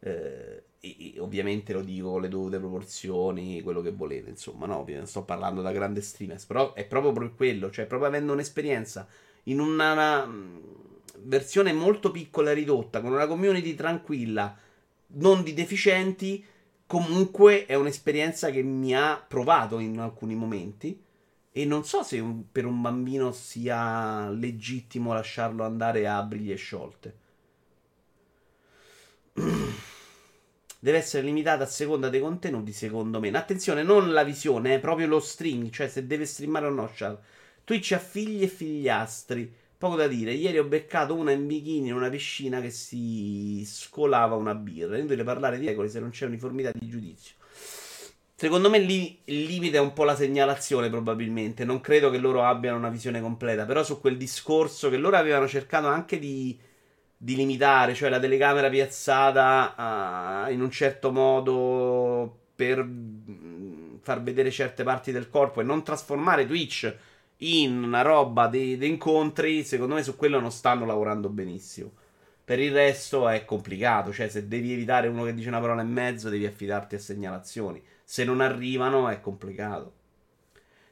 Eh, 0.00 0.62
e, 0.80 1.14
e 1.14 1.20
ovviamente 1.20 1.72
lo 1.72 1.82
dico 1.82 2.10
con 2.12 2.22
le 2.22 2.28
dovute 2.28 2.58
proporzioni, 2.58 3.60
quello 3.62 3.80
che 3.80 3.90
volete, 3.90 4.30
insomma, 4.30 4.66
no, 4.66 4.86
sto 5.04 5.24
parlando 5.24 5.60
da 5.62 5.72
grande 5.72 6.00
streamer, 6.00 6.44
però 6.46 6.72
è 6.74 6.86
proprio 6.86 7.12
per 7.12 7.34
quello, 7.34 7.70
cioè 7.70 7.86
proprio 7.86 8.08
avendo 8.08 8.32
un'esperienza 8.32 9.06
in 9.44 9.60
una, 9.60 9.92
una 9.92 10.32
versione 11.22 11.72
molto 11.72 12.10
piccola 12.10 12.50
e 12.50 12.54
ridotta, 12.54 13.00
con 13.00 13.12
una 13.12 13.26
community 13.26 13.74
tranquilla, 13.74 14.56
non 15.14 15.42
di 15.42 15.54
deficienti, 15.54 16.44
comunque 16.86 17.66
è 17.66 17.74
un'esperienza 17.74 18.50
che 18.50 18.62
mi 18.62 18.94
ha 18.94 19.22
provato 19.26 19.78
in 19.78 19.98
alcuni 19.98 20.34
momenti. 20.34 21.02
E 21.50 21.64
non 21.64 21.84
so 21.84 22.02
se 22.02 22.20
un, 22.20 22.50
per 22.52 22.66
un 22.66 22.80
bambino 22.80 23.32
sia 23.32 24.28
legittimo 24.30 25.12
lasciarlo 25.12 25.64
andare 25.64 26.06
a 26.06 26.22
briglie 26.22 26.54
sciolte. 26.56 27.16
Deve 30.80 30.98
essere 30.98 31.24
limitata 31.24 31.64
a 31.64 31.66
seconda 31.66 32.08
dei 32.08 32.20
contenuti, 32.20 32.72
secondo 32.72 33.18
me. 33.18 33.30
Attenzione, 33.30 33.82
non 33.82 34.12
la 34.12 34.22
visione, 34.22 34.74
è 34.74 34.78
proprio 34.78 35.08
lo 35.08 35.18
stream, 35.18 35.70
cioè 35.70 35.88
se 35.88 36.06
deve 36.06 36.24
streamare 36.24 36.66
o 36.66 36.70
no. 36.70 36.88
Twitch 37.64 37.92
ha 37.92 37.98
figli 37.98 38.44
e 38.44 38.48
figliastri. 38.48 39.52
Poco 39.78 39.94
da 39.94 40.08
dire, 40.08 40.32
ieri 40.32 40.58
ho 40.58 40.64
beccato 40.64 41.14
una 41.14 41.30
in 41.30 41.46
bikini 41.46 41.86
in 41.86 41.94
una 41.94 42.10
piscina 42.10 42.60
che 42.60 42.70
si 42.70 43.62
scolava 43.64 44.34
una 44.34 44.56
birra. 44.56 44.96
È 44.96 44.98
inutile 44.98 45.22
parlare 45.22 45.56
di 45.56 45.66
regole 45.66 45.88
se 45.88 46.00
non 46.00 46.10
c'è 46.10 46.26
uniformità 46.26 46.72
di 46.74 46.88
giudizio. 46.88 47.36
Secondo 48.34 48.70
me 48.70 48.80
lì 48.80 49.20
il 49.26 49.44
limite 49.44 49.76
è 49.76 49.80
un 49.80 49.92
po' 49.92 50.02
la 50.02 50.16
segnalazione, 50.16 50.90
probabilmente. 50.90 51.64
Non 51.64 51.80
credo 51.80 52.10
che 52.10 52.18
loro 52.18 52.42
abbiano 52.42 52.76
una 52.76 52.88
visione 52.88 53.20
completa. 53.20 53.66
Però 53.66 53.84
su 53.84 54.00
quel 54.00 54.16
discorso 54.16 54.90
che 54.90 54.96
loro 54.96 55.16
avevano 55.16 55.46
cercato 55.46 55.86
anche 55.86 56.18
di, 56.18 56.58
di 57.16 57.36
limitare, 57.36 57.94
cioè 57.94 58.08
la 58.08 58.18
telecamera 58.18 58.68
piazzata 58.68 60.46
uh, 60.48 60.52
in 60.52 60.60
un 60.60 60.70
certo 60.72 61.12
modo 61.12 62.46
per 62.56 62.82
mm, 62.82 63.98
far 64.02 64.22
vedere 64.24 64.50
certe 64.50 64.82
parti 64.82 65.12
del 65.12 65.28
corpo 65.28 65.60
e 65.60 65.64
non 65.64 65.84
trasformare 65.84 66.46
Twitch 66.46 66.92
in 67.38 67.82
una 67.82 68.02
roba 68.02 68.48
di, 68.48 68.76
di 68.76 68.88
incontri, 68.88 69.62
secondo 69.64 69.94
me 69.94 70.02
su 70.02 70.16
quello 70.16 70.40
non 70.40 70.50
stanno 70.50 70.84
lavorando 70.84 71.28
benissimo. 71.28 71.92
Per 72.42 72.58
il 72.58 72.72
resto 72.72 73.28
è 73.28 73.44
complicato, 73.44 74.12
cioè 74.12 74.28
se 74.28 74.48
devi 74.48 74.72
evitare 74.72 75.08
uno 75.08 75.24
che 75.24 75.34
dice 75.34 75.48
una 75.48 75.60
parola 75.60 75.82
e 75.82 75.84
mezzo 75.84 76.30
devi 76.30 76.46
affidarti 76.46 76.94
a 76.94 76.98
segnalazioni. 76.98 77.82
Se 78.02 78.24
non 78.24 78.40
arrivano 78.40 79.08
è 79.08 79.20
complicato. 79.20 79.92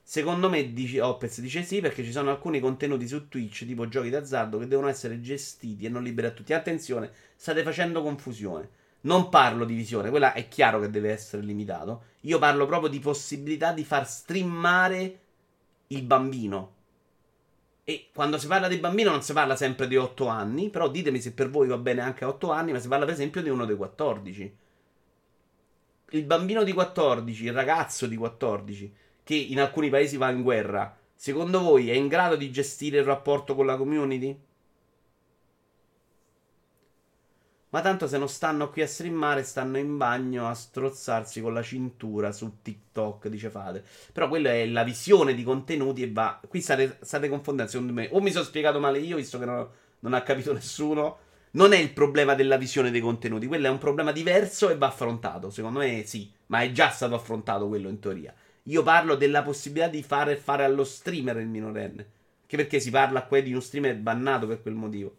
Secondo 0.02 0.48
me 0.48 0.72
dice, 0.72 1.00
Opez 1.00 1.40
dice 1.40 1.62
sì 1.62 1.80
perché 1.80 2.04
ci 2.04 2.12
sono 2.12 2.30
alcuni 2.30 2.61
contenuti 2.61 3.09
su 3.09 3.28
Twitch 3.28 3.66
tipo 3.66 3.88
giochi 3.88 4.11
d'azzardo 4.11 4.59
che 4.59 4.68
devono 4.68 4.87
essere 4.87 5.20
gestiti 5.20 5.87
e 5.87 5.88
non 5.88 6.02
liberi 6.02 6.28
a 6.28 6.30
tutti. 6.30 6.52
Attenzione, 6.52 7.11
state 7.35 7.62
facendo 7.62 8.02
confusione. 8.02 8.68
Non 9.00 9.28
parlo 9.30 9.64
di 9.64 9.74
visione, 9.74 10.11
quella 10.11 10.32
è 10.32 10.48
chiaro 10.48 10.78
che 10.78 10.90
deve 10.90 11.11
essere 11.11 11.42
limitato. 11.42 12.02
Io 12.20 12.38
parlo 12.38 12.66
proprio 12.66 12.88
di 12.88 13.00
possibilità 13.00 13.72
di 13.72 13.85
far 13.85 14.06
streamare 14.06 15.20
il 15.88 16.03
bambino. 16.03 16.75
E 17.85 18.09
quando 18.12 18.38
si 18.38 18.49
parla 18.49 18.66
di 18.66 18.79
bambino 18.79 19.11
non 19.11 19.22
si 19.22 19.33
parla 19.33 19.55
sempre 19.55 19.87
di 19.87 19.96
8 19.96 20.27
anni, 20.27 20.70
però 20.70 20.88
ditemi 20.88 21.20
se 21.20 21.33
per 21.33 21.51
voi 21.51 21.68
va 21.68 21.79
bene 21.79 22.01
anche 22.01 22.25
a 22.25 22.29
8 22.29 22.51
anni, 22.51 22.72
ma 22.72 22.81
si 22.81 22.88
parla 22.88 23.05
per 23.05 23.14
esempio 23.14 23.42
di 23.42 23.49
uno 23.49 23.64
dei 23.64 23.77
14. 23.77 24.57
Il 26.11 26.25
bambino 26.25 26.64
di 26.64 26.72
14, 26.72 27.44
il 27.44 27.53
ragazzo 27.53 28.07
di 28.07 28.16
14, 28.16 28.94
che 29.22 29.35
in 29.35 29.61
alcuni 29.61 29.88
paesi 29.88 30.16
va 30.16 30.31
in 30.31 30.42
guerra, 30.42 30.96
secondo 31.14 31.61
voi 31.61 31.90
è 31.90 31.94
in 31.94 32.09
grado 32.09 32.37
di 32.37 32.51
gestire 32.51 32.99
il 32.99 33.05
rapporto 33.05 33.55
con 33.55 33.66
la 33.66 33.77
community? 33.77 34.37
Ma 37.70 37.81
tanto 37.81 38.07
se 38.07 38.16
non 38.16 38.29
stanno 38.29 38.70
qui 38.70 38.83
a 38.83 38.87
streamare, 38.87 39.42
stanno 39.42 39.79
in 39.79 39.96
bagno 39.96 40.48
a 40.48 40.55
strozzarsi 40.55 41.40
con 41.40 41.52
la 41.52 41.62
cintura 41.62 42.31
su 42.31 42.59
TikTok, 42.62 43.29
dice 43.29 43.50
Fate. 43.50 43.85
Però 44.12 44.29
quella 44.29 44.50
è 44.50 44.66
la 44.66 44.85
visione 44.85 45.35
di 45.35 45.42
contenuti 45.42 46.02
e 46.02 46.11
va. 46.11 46.40
Qui 46.46 46.61
state, 46.61 46.98
state 47.02 47.29
confondendo, 47.29 47.70
secondo 47.70 47.92
me. 47.92 48.09
O 48.12 48.20
mi 48.20 48.31
sono 48.31 48.44
spiegato 48.44 48.79
male 48.79 49.00
io, 49.00 49.16
visto 49.16 49.38
che 49.38 49.44
non, 49.44 49.68
non 50.00 50.14
ha 50.14 50.22
capito 50.22 50.52
nessuno. 50.52 51.18
Non 51.52 51.72
è 51.72 51.79
il 51.79 51.92
problema 51.92 52.35
della 52.35 52.57
visione 52.57 52.90
dei 52.90 53.00
contenuti, 53.00 53.46
quello 53.46 53.66
è 53.66 53.70
un 53.70 53.79
problema 53.79 54.12
diverso 54.12 54.68
e 54.68 54.76
va 54.76 54.88
affrontato. 54.88 55.50
Secondo 55.50 55.79
me 55.79 56.05
sì, 56.05 56.31
ma 56.46 56.61
è 56.61 56.70
già 56.70 56.90
stato 56.90 57.14
affrontato 57.14 57.66
quello 57.66 57.88
in 57.88 57.98
teoria. 57.98 58.35
Io 58.64 58.83
parlo 58.83 59.14
della 59.14 59.42
possibilità 59.42 59.88
di 59.88 60.02
fare 60.02 60.37
fare 60.37 60.64
allo 60.64 60.85
streamer 60.85 61.38
il 61.38 61.46
minorenne. 61.46 62.11
Anche 62.42 62.57
perché 62.57 62.79
si 62.79 62.90
parla 62.90 63.24
qua 63.24 63.40
di 63.40 63.50
uno 63.50 63.61
streamer 63.61 63.96
bannato 63.96 64.46
per 64.46 64.61
quel 64.61 64.74
motivo. 64.74 65.16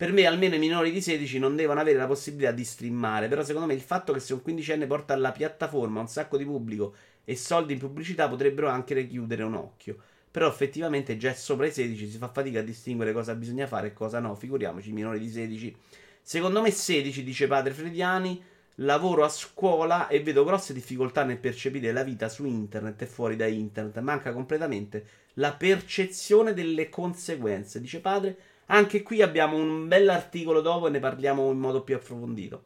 Per 0.00 0.12
me, 0.12 0.24
almeno 0.24 0.54
i 0.54 0.58
minori 0.58 0.92
di 0.92 1.02
16 1.02 1.38
non 1.38 1.56
devono 1.56 1.78
avere 1.78 1.98
la 1.98 2.06
possibilità 2.06 2.52
di 2.52 2.64
streamare. 2.64 3.28
Però, 3.28 3.44
secondo 3.44 3.66
me, 3.66 3.74
il 3.74 3.82
fatto 3.82 4.14
che 4.14 4.20
se 4.20 4.32
un 4.32 4.40
quindicenne 4.40 4.86
porta 4.86 5.12
alla 5.12 5.30
piattaforma 5.30 6.00
un 6.00 6.08
sacco 6.08 6.38
di 6.38 6.44
pubblico 6.46 6.94
e 7.22 7.36
soldi 7.36 7.74
in 7.74 7.78
pubblicità 7.78 8.26
potrebbero 8.26 8.68
anche 8.68 8.94
richiudere 8.94 9.42
un 9.42 9.52
occhio. 9.52 9.98
Però, 10.30 10.48
effettivamente, 10.48 11.18
già 11.18 11.34
sopra 11.34 11.66
i 11.66 11.70
16 11.70 12.12
si 12.12 12.16
fa 12.16 12.28
fatica 12.28 12.60
a 12.60 12.62
distinguere 12.62 13.12
cosa 13.12 13.34
bisogna 13.34 13.66
fare 13.66 13.88
e 13.88 13.92
cosa 13.92 14.20
no. 14.20 14.34
Figuriamoci, 14.34 14.88
i 14.88 14.92
minori 14.92 15.18
di 15.18 15.28
16. 15.28 15.76
Secondo 16.22 16.62
me, 16.62 16.70
16, 16.70 17.22
dice 17.22 17.46
padre 17.46 17.74
Frediani. 17.74 18.42
Lavoro 18.76 19.22
a 19.22 19.28
scuola 19.28 20.08
e 20.08 20.22
vedo 20.22 20.44
grosse 20.44 20.72
difficoltà 20.72 21.24
nel 21.24 21.36
percepire 21.36 21.92
la 21.92 22.04
vita 22.04 22.30
su 22.30 22.46
internet 22.46 23.02
e 23.02 23.06
fuori 23.06 23.36
da 23.36 23.46
internet. 23.46 23.98
Manca 23.98 24.32
completamente 24.32 25.04
la 25.34 25.52
percezione 25.52 26.54
delle 26.54 26.88
conseguenze, 26.88 27.82
dice 27.82 28.00
padre 28.00 28.38
anche 28.70 29.02
qui 29.02 29.20
abbiamo 29.20 29.56
un 29.56 29.88
bell'articolo 29.88 30.60
dopo 30.60 30.86
e 30.86 30.90
ne 30.90 31.00
parliamo 31.00 31.50
in 31.50 31.58
modo 31.58 31.82
più 31.82 31.96
approfondito. 31.96 32.64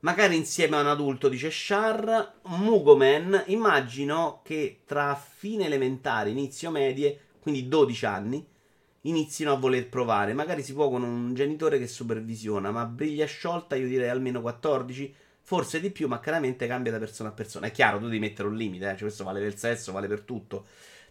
Magari 0.00 0.36
insieme 0.36 0.76
a 0.76 0.80
un 0.80 0.88
adulto, 0.88 1.28
dice 1.28 1.50
Shar. 1.50 2.34
Mugoman, 2.42 3.44
immagino 3.46 4.40
che 4.44 4.82
tra 4.84 5.14
fine 5.14 5.66
elementare, 5.66 6.30
inizio 6.30 6.70
medie, 6.70 7.18
quindi 7.40 7.68
12 7.68 8.06
anni, 8.06 8.46
inizino 9.02 9.52
a 9.52 9.56
voler 9.56 9.88
provare. 9.88 10.34
Magari 10.34 10.62
si 10.62 10.72
può 10.72 10.88
con 10.88 11.02
un 11.02 11.34
genitore 11.34 11.78
che 11.78 11.86
supervisiona, 11.86 12.70
ma 12.70 12.84
briglia 12.86 13.26
sciolta 13.26 13.76
io 13.76 13.86
direi 13.86 14.08
almeno 14.08 14.40
14, 14.40 15.14
forse 15.42 15.80
di 15.80 15.90
più, 15.90 16.08
ma 16.08 16.20
chiaramente 16.20 16.66
cambia 16.66 16.92
da 16.92 16.98
persona 16.98 17.30
a 17.30 17.32
persona. 17.32 17.66
È 17.66 17.70
chiaro, 17.72 17.98
tu 17.98 18.04
devi 18.04 18.18
mettere 18.18 18.48
un 18.48 18.56
limite, 18.56 18.86
eh? 18.86 18.90
cioè, 18.90 19.02
questo 19.02 19.24
vale 19.24 19.40
per 19.40 19.48
il 19.48 19.58
sesso, 19.58 19.92
vale 19.92 20.08
per 20.08 20.20
tutto. 20.22 20.66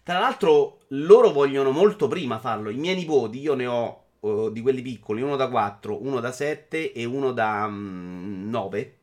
Tra 0.08 0.20
l'altro, 0.20 0.78
loro 0.88 1.32
vogliono 1.32 1.70
molto 1.70 2.08
prima 2.08 2.38
farlo. 2.38 2.70
I 2.70 2.76
miei 2.76 2.94
nipoti, 2.94 3.40
io 3.40 3.52
ne 3.52 3.66
ho 3.66 4.04
uh, 4.20 4.50
di 4.50 4.62
quelli 4.62 4.80
piccoli, 4.80 5.20
uno 5.20 5.36
da 5.36 5.50
4, 5.50 6.02
uno 6.02 6.18
da 6.18 6.32
7 6.32 6.94
e 6.94 7.04
uno 7.04 7.30
da 7.32 7.66
um, 7.66 8.46
9. 8.48 8.96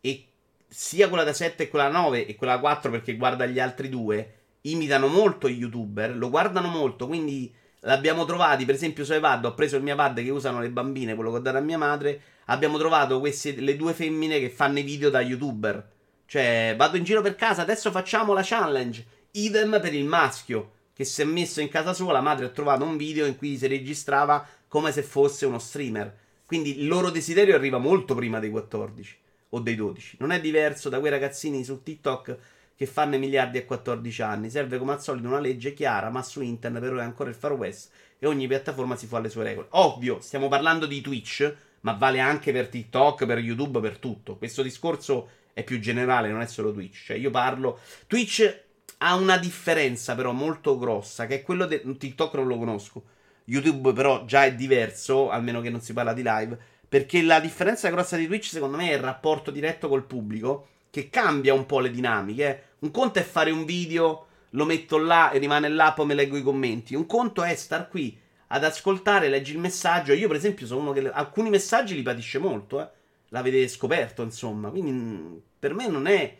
E 0.00 0.26
sia 0.68 1.08
quella 1.08 1.24
da 1.24 1.32
7 1.32 1.64
e 1.64 1.68
quella 1.68 1.88
da 1.88 1.98
9 1.98 2.26
e 2.26 2.36
quella 2.36 2.54
da 2.54 2.60
4 2.60 2.92
perché 2.92 3.16
guarda 3.16 3.44
gli 3.44 3.58
altri 3.58 3.88
due, 3.88 4.34
imitano 4.60 5.08
molto 5.08 5.48
gli 5.48 5.58
youtuber, 5.58 6.16
lo 6.16 6.30
guardano 6.30 6.68
molto, 6.68 7.08
quindi 7.08 7.52
L'abbiamo 7.84 8.26
trovati, 8.26 8.66
per 8.66 8.74
esempio, 8.74 9.06
su 9.06 9.14
iPad. 9.14 9.46
Ho 9.46 9.54
preso 9.54 9.76
il 9.76 9.82
mio 9.82 9.94
iPad 9.94 10.22
che 10.22 10.28
usano 10.28 10.60
le 10.60 10.68
bambine, 10.68 11.14
quello 11.14 11.30
che 11.30 11.38
ho 11.38 11.40
dato 11.40 11.56
a 11.56 11.62
mia 11.62 11.78
madre. 11.78 12.20
Abbiamo 12.44 12.76
trovato 12.76 13.18
queste, 13.20 13.58
le 13.58 13.74
due 13.74 13.94
femmine 13.94 14.38
che 14.38 14.50
fanno 14.50 14.80
i 14.80 14.82
video 14.82 15.08
da 15.08 15.22
youtuber. 15.22 15.90
Cioè, 16.26 16.74
vado 16.76 16.98
in 16.98 17.04
giro 17.04 17.22
per 17.22 17.36
casa, 17.36 17.62
adesso 17.62 17.90
facciamo 17.90 18.34
la 18.34 18.42
challenge. 18.44 19.06
Idem 19.32 19.80
per 19.80 19.94
il 19.94 20.04
maschio, 20.04 20.72
che 20.92 21.04
si 21.04 21.22
è 21.22 21.24
messo 21.24 21.60
in 21.60 21.68
casa 21.68 21.92
sua. 21.92 22.12
La 22.12 22.20
madre 22.20 22.46
ha 22.46 22.50
trovato 22.50 22.84
un 22.84 22.96
video 22.96 23.26
in 23.26 23.36
cui 23.36 23.56
si 23.56 23.66
registrava 23.66 24.46
come 24.66 24.92
se 24.92 25.02
fosse 25.02 25.46
uno 25.46 25.58
streamer. 25.58 26.16
Quindi 26.44 26.80
il 26.80 26.88
loro 26.88 27.10
desiderio 27.10 27.54
arriva 27.54 27.78
molto 27.78 28.14
prima 28.14 28.40
dei 28.40 28.50
14 28.50 29.16
o 29.50 29.60
dei 29.60 29.76
12. 29.76 30.16
Non 30.18 30.32
è 30.32 30.40
diverso 30.40 30.88
da 30.88 30.98
quei 30.98 31.10
ragazzini 31.10 31.62
su 31.62 31.82
TikTok 31.82 32.38
che 32.74 32.86
fanno 32.86 33.18
miliardi 33.18 33.58
a 33.58 33.64
14 33.64 34.22
anni. 34.22 34.50
Serve 34.50 34.78
come 34.78 34.92
al 34.92 35.02
solito 35.02 35.28
una 35.28 35.38
legge 35.38 35.74
chiara, 35.74 36.10
ma 36.10 36.22
su 36.22 36.40
internet 36.40 36.82
però 36.82 36.96
è 36.96 37.02
ancora 37.02 37.30
il 37.30 37.36
Far 37.36 37.52
West 37.52 37.90
e 38.18 38.26
ogni 38.26 38.46
piattaforma 38.46 38.96
si 38.96 39.06
fa 39.06 39.20
le 39.20 39.28
sue 39.28 39.44
regole. 39.44 39.68
Ovvio, 39.70 40.20
stiamo 40.20 40.48
parlando 40.48 40.86
di 40.86 41.00
Twitch, 41.00 41.54
ma 41.82 41.92
vale 41.92 42.18
anche 42.18 42.52
per 42.52 42.68
TikTok, 42.68 43.26
per 43.26 43.38
YouTube, 43.38 43.80
per 43.80 43.98
tutto. 43.98 44.36
Questo 44.36 44.62
discorso 44.62 45.28
è 45.52 45.62
più 45.62 45.78
generale, 45.78 46.30
non 46.30 46.40
è 46.40 46.46
solo 46.46 46.72
Twitch. 46.72 47.04
Cioè, 47.04 47.16
io 47.16 47.30
parlo. 47.30 47.78
Twitch 48.06 48.68
ha 49.02 49.14
una 49.14 49.38
differenza, 49.38 50.14
però, 50.14 50.32
molto 50.32 50.78
grossa, 50.78 51.26
che 51.26 51.36
è 51.36 51.42
quello 51.42 51.66
di. 51.66 51.80
De... 51.82 51.96
TikTok 51.96 52.34
non 52.34 52.46
lo 52.46 52.58
conosco. 52.58 53.04
YouTube, 53.44 53.92
però, 53.92 54.24
già 54.24 54.44
è 54.44 54.54
diverso, 54.54 55.30
almeno 55.30 55.60
che 55.60 55.70
non 55.70 55.80
si 55.80 55.92
parla 55.92 56.12
di 56.12 56.22
live. 56.24 56.58
Perché 56.88 57.22
la 57.22 57.40
differenza 57.40 57.88
grossa 57.88 58.16
di 58.16 58.26
Twitch, 58.26 58.46
secondo 58.46 58.76
me, 58.76 58.90
è 58.90 58.94
il 58.94 59.00
rapporto 59.00 59.50
diretto 59.50 59.88
col 59.88 60.04
pubblico 60.04 60.66
che 60.90 61.08
cambia 61.08 61.54
un 61.54 61.66
po' 61.66 61.80
le 61.80 61.90
dinamiche. 61.90 62.64
Un 62.80 62.90
conto 62.90 63.18
è 63.18 63.22
fare 63.22 63.50
un 63.50 63.64
video, 63.64 64.26
lo 64.50 64.64
metto 64.64 64.98
là 64.98 65.30
e 65.30 65.38
rimane 65.38 65.68
là, 65.68 65.92
poi 65.92 66.06
me 66.06 66.14
leggo 66.14 66.36
i 66.36 66.42
commenti. 66.42 66.94
Un 66.94 67.06
conto 67.06 67.42
è 67.42 67.54
star 67.54 67.88
qui 67.88 68.18
ad 68.48 68.64
ascoltare, 68.64 69.28
leggi 69.28 69.52
il 69.52 69.58
messaggio. 69.58 70.12
Io, 70.12 70.26
per 70.26 70.36
esempio, 70.36 70.66
sono 70.66 70.80
uno 70.80 70.92
che 70.92 71.08
alcuni 71.10 71.50
messaggi 71.50 71.94
li 71.94 72.02
patisce 72.02 72.38
molto, 72.38 72.80
eh. 72.80 72.88
L'avete 73.28 73.68
scoperto, 73.68 74.22
insomma. 74.22 74.70
Quindi 74.70 74.90
mm, 74.90 75.36
per 75.58 75.72
me 75.74 75.86
non 75.88 76.06
è. 76.06 76.36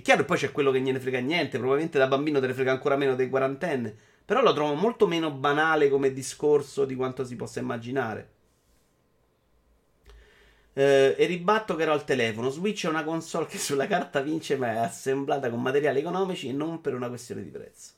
È 0.00 0.02
chiaro 0.02 0.24
poi 0.24 0.38
c'è 0.38 0.50
quello 0.50 0.70
che 0.70 0.80
gliene 0.80 0.98
frega 0.98 1.18
niente. 1.18 1.58
Probabilmente 1.58 1.98
da 1.98 2.06
bambino 2.06 2.40
te 2.40 2.46
ne 2.46 2.54
frega 2.54 2.70
ancora 2.72 2.96
meno 2.96 3.14
dei 3.14 3.28
quarantenne. 3.28 3.94
Però 4.24 4.40
lo 4.40 4.54
trovo 4.54 4.72
molto 4.72 5.06
meno 5.06 5.30
banale 5.30 5.90
come 5.90 6.14
discorso 6.14 6.86
di 6.86 6.94
quanto 6.94 7.22
si 7.22 7.36
possa 7.36 7.60
immaginare. 7.60 8.30
Eh, 10.72 11.14
e 11.18 11.26
ribatto 11.26 11.76
che 11.76 11.82
ero 11.82 11.92
al 11.92 12.06
telefono. 12.06 12.48
Switch 12.48 12.86
è 12.86 12.88
una 12.88 13.04
console 13.04 13.44
che 13.44 13.58
sulla 13.58 13.86
carta 13.86 14.22
vince, 14.22 14.56
ma 14.56 14.72
è 14.72 14.76
assemblata 14.78 15.50
con 15.50 15.60
materiali 15.60 15.98
economici 15.98 16.48
e 16.48 16.52
non 16.52 16.80
per 16.80 16.94
una 16.94 17.08
questione 17.08 17.42
di 17.42 17.50
prezzo. 17.50 17.90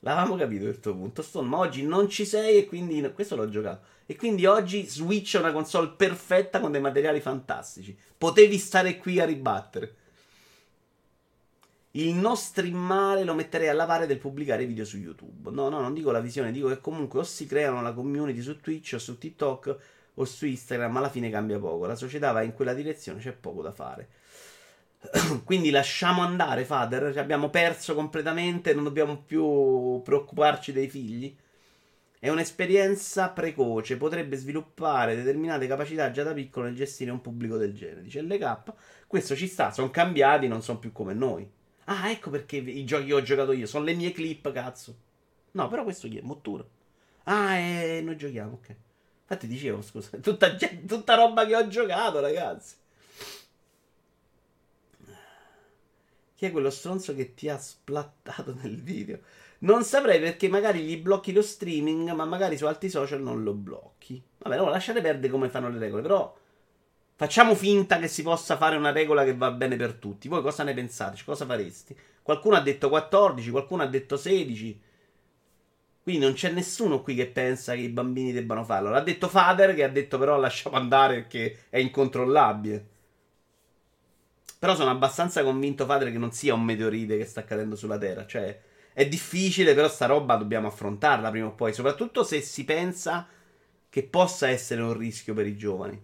L'avevamo 0.00 0.34
capito 0.34 0.66
il 0.66 0.80
tuo 0.80 0.96
punto, 0.96 1.22
Stone, 1.22 1.48
ma 1.48 1.58
oggi 1.58 1.84
non 1.84 2.08
ci 2.08 2.24
sei 2.24 2.58
e 2.58 2.66
quindi 2.66 3.00
questo 3.12 3.36
l'ho 3.36 3.48
giocato. 3.48 3.84
E 4.06 4.16
quindi 4.16 4.44
oggi 4.44 4.84
Switch 4.88 5.36
è 5.36 5.38
una 5.38 5.52
console 5.52 5.94
perfetta 5.96 6.58
con 6.58 6.72
dei 6.72 6.80
materiali 6.80 7.20
fantastici. 7.20 7.96
Potevi 8.18 8.58
stare 8.58 8.96
qui 8.96 9.20
a 9.20 9.24
ribattere. 9.24 9.94
Il 11.96 12.14
non 12.14 12.36
streamare 12.36 13.24
lo 13.24 13.32
metterei 13.32 13.68
a 13.68 13.72
lavare 13.72 14.06
del 14.06 14.18
pubblicare 14.18 14.66
video 14.66 14.84
su 14.84 14.98
YouTube. 14.98 15.50
No, 15.50 15.70
no, 15.70 15.80
non 15.80 15.94
dico 15.94 16.10
la 16.10 16.20
visione, 16.20 16.52
dico 16.52 16.68
che 16.68 16.78
comunque 16.78 17.20
o 17.20 17.22
si 17.22 17.46
creano 17.46 17.80
la 17.80 17.94
community 17.94 18.42
su 18.42 18.60
Twitch 18.60 18.92
o 18.94 18.98
su 18.98 19.16
TikTok 19.16 19.76
o 20.12 20.24
su 20.26 20.44
Instagram, 20.44 20.94
alla 20.98 21.08
fine 21.08 21.30
cambia 21.30 21.58
poco. 21.58 21.86
La 21.86 21.94
società 21.94 22.32
va 22.32 22.42
in 22.42 22.52
quella 22.52 22.74
direzione, 22.74 23.20
c'è 23.20 23.32
poco 23.32 23.62
da 23.62 23.72
fare. 23.72 24.08
Quindi 25.44 25.70
lasciamo 25.70 26.20
andare, 26.20 26.66
Fader. 26.66 27.16
abbiamo 27.16 27.48
perso 27.48 27.94
completamente, 27.94 28.74
non 28.74 28.84
dobbiamo 28.84 29.22
più 29.24 30.02
preoccuparci 30.02 30.72
dei 30.72 30.90
figli. 30.90 31.34
È 32.18 32.28
un'esperienza 32.28 33.30
precoce, 33.30 33.96
potrebbe 33.96 34.36
sviluppare 34.36 35.16
determinate 35.16 35.66
capacità 35.66 36.10
già 36.10 36.24
da 36.24 36.34
piccolo 36.34 36.66
nel 36.66 36.74
gestire 36.74 37.10
un 37.10 37.22
pubblico 37.22 37.56
del 37.56 37.72
genere. 37.72 38.02
Dice 38.02 38.20
LK. 38.20 38.74
Questo 39.06 39.34
ci 39.34 39.46
sta, 39.46 39.70
sono 39.70 39.90
cambiati, 39.90 40.46
non 40.46 40.60
sono 40.60 40.78
più 40.78 40.92
come 40.92 41.14
noi. 41.14 41.55
Ah, 41.88 42.10
ecco 42.10 42.30
perché 42.30 42.56
i 42.56 42.84
giochi 42.84 43.06
che 43.06 43.14
ho 43.14 43.22
giocato 43.22 43.52
io 43.52 43.66
sono 43.66 43.84
le 43.84 43.94
mie 43.94 44.12
clip, 44.12 44.50
cazzo. 44.52 44.94
No, 45.52 45.68
però 45.68 45.84
questo 45.84 46.08
chi 46.08 46.18
è? 46.18 46.22
Mottura. 46.22 46.64
Ah, 47.24 47.56
e 47.56 48.00
noi 48.02 48.16
giochiamo, 48.16 48.54
ok. 48.54 48.74
Infatti 49.22 49.46
dicevo, 49.46 49.82
scusa, 49.82 50.16
tutta, 50.22 50.54
tutta 50.86 51.14
roba 51.14 51.46
che 51.46 51.56
ho 51.56 51.66
giocato, 51.68 52.20
ragazzi. 52.20 52.74
Chi 56.34 56.44
è 56.44 56.50
quello 56.50 56.70
stronzo 56.70 57.14
che 57.14 57.34
ti 57.34 57.48
ha 57.48 57.58
splattato 57.58 58.54
nel 58.60 58.82
video? 58.82 59.20
Non 59.60 59.84
saprei 59.84 60.20
perché 60.20 60.48
magari 60.48 60.82
gli 60.82 60.98
blocchi 60.98 61.32
lo 61.32 61.40
streaming, 61.40 62.10
ma 62.10 62.26
magari 62.26 62.58
su 62.58 62.66
altri 62.66 62.90
social 62.90 63.22
non 63.22 63.42
lo 63.42 63.54
blocchi. 63.54 64.22
Vabbè, 64.38 64.56
no, 64.56 64.68
lasciate 64.68 65.00
perdere 65.00 65.32
come 65.32 65.48
fanno 65.48 65.70
le 65.70 65.78
regole, 65.78 66.02
però 66.02 66.36
facciamo 67.16 67.54
finta 67.54 67.98
che 67.98 68.06
si 68.06 68.22
possa 68.22 68.56
fare 68.56 68.76
una 68.76 68.92
regola 68.92 69.24
che 69.24 69.34
va 69.34 69.50
bene 69.50 69.76
per 69.76 69.94
tutti. 69.94 70.28
Voi 70.28 70.42
cosa 70.42 70.62
ne 70.62 70.74
pensate? 70.74 71.20
Cosa 71.24 71.44
faresti? 71.44 71.96
Qualcuno 72.22 72.56
ha 72.56 72.60
detto 72.60 72.88
14, 72.88 73.50
qualcuno 73.50 73.82
ha 73.82 73.86
detto 73.86 74.16
16. 74.16 74.80
Quindi 76.02 76.24
non 76.24 76.34
c'è 76.34 76.50
nessuno 76.50 77.02
qui 77.02 77.16
che 77.16 77.26
pensa 77.26 77.74
che 77.74 77.80
i 77.80 77.88
bambini 77.88 78.32
debbano 78.32 78.62
farlo. 78.62 78.90
L'ha 78.90 79.00
detto 79.00 79.28
Fader 79.28 79.74
che 79.74 79.82
ha 79.82 79.88
detto 79.88 80.18
però 80.18 80.38
lasciamo 80.38 80.76
andare 80.76 81.14
perché 81.22 81.64
è 81.68 81.78
incontrollabile. 81.78 82.86
Però 84.58 84.74
sono 84.74 84.90
abbastanza 84.90 85.42
convinto, 85.42 85.84
Fader, 85.84 86.10
che 86.12 86.18
non 86.18 86.32
sia 86.32 86.54
un 86.54 86.62
meteorite 86.62 87.18
che 87.18 87.24
sta 87.24 87.44
cadendo 87.44 87.76
sulla 87.76 87.98
Terra. 87.98 88.26
Cioè, 88.26 88.60
è 88.92 89.06
difficile, 89.06 89.74
però 89.74 89.88
sta 89.88 90.06
roba 90.06 90.36
dobbiamo 90.36 90.68
affrontarla 90.68 91.30
prima 91.30 91.48
o 91.48 91.52
poi. 91.52 91.72
Soprattutto 91.72 92.24
se 92.24 92.40
si 92.40 92.64
pensa 92.64 93.26
che 93.88 94.02
possa 94.04 94.48
essere 94.48 94.82
un 94.82 94.96
rischio 94.96 95.34
per 95.34 95.46
i 95.46 95.56
giovani. 95.56 96.02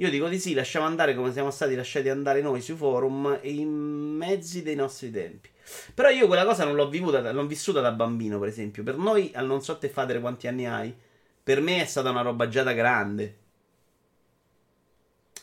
Io 0.00 0.10
dico 0.10 0.28
di 0.28 0.38
sì, 0.38 0.54
lasciamo 0.54 0.86
andare 0.86 1.16
come 1.16 1.32
siamo 1.32 1.50
stati 1.50 1.74
lasciati 1.74 2.08
andare 2.08 2.40
noi 2.40 2.60
sui 2.60 2.76
forum 2.76 3.40
e 3.42 3.50
in 3.50 3.68
mezzi 3.68 4.62
dei 4.62 4.76
nostri 4.76 5.10
tempi. 5.10 5.48
Però 5.92 6.08
io 6.08 6.28
quella 6.28 6.44
cosa 6.44 6.64
non 6.64 6.76
l'ho 6.76 6.88
vivuta, 6.88 7.32
l'ho 7.32 7.46
vissuta 7.46 7.80
da 7.80 7.90
bambino, 7.90 8.38
per 8.38 8.48
esempio. 8.48 8.84
Per 8.84 8.96
noi, 8.96 9.32
al 9.34 9.46
non 9.46 9.60
so 9.60 9.76
te 9.76 9.88
fadere 9.88 10.20
quanti 10.20 10.46
anni 10.46 10.66
hai, 10.66 10.94
per 11.42 11.60
me 11.60 11.82
è 11.82 11.84
stata 11.84 12.10
una 12.10 12.22
roba 12.22 12.46
già 12.46 12.62
da 12.62 12.74
grande. 12.74 13.36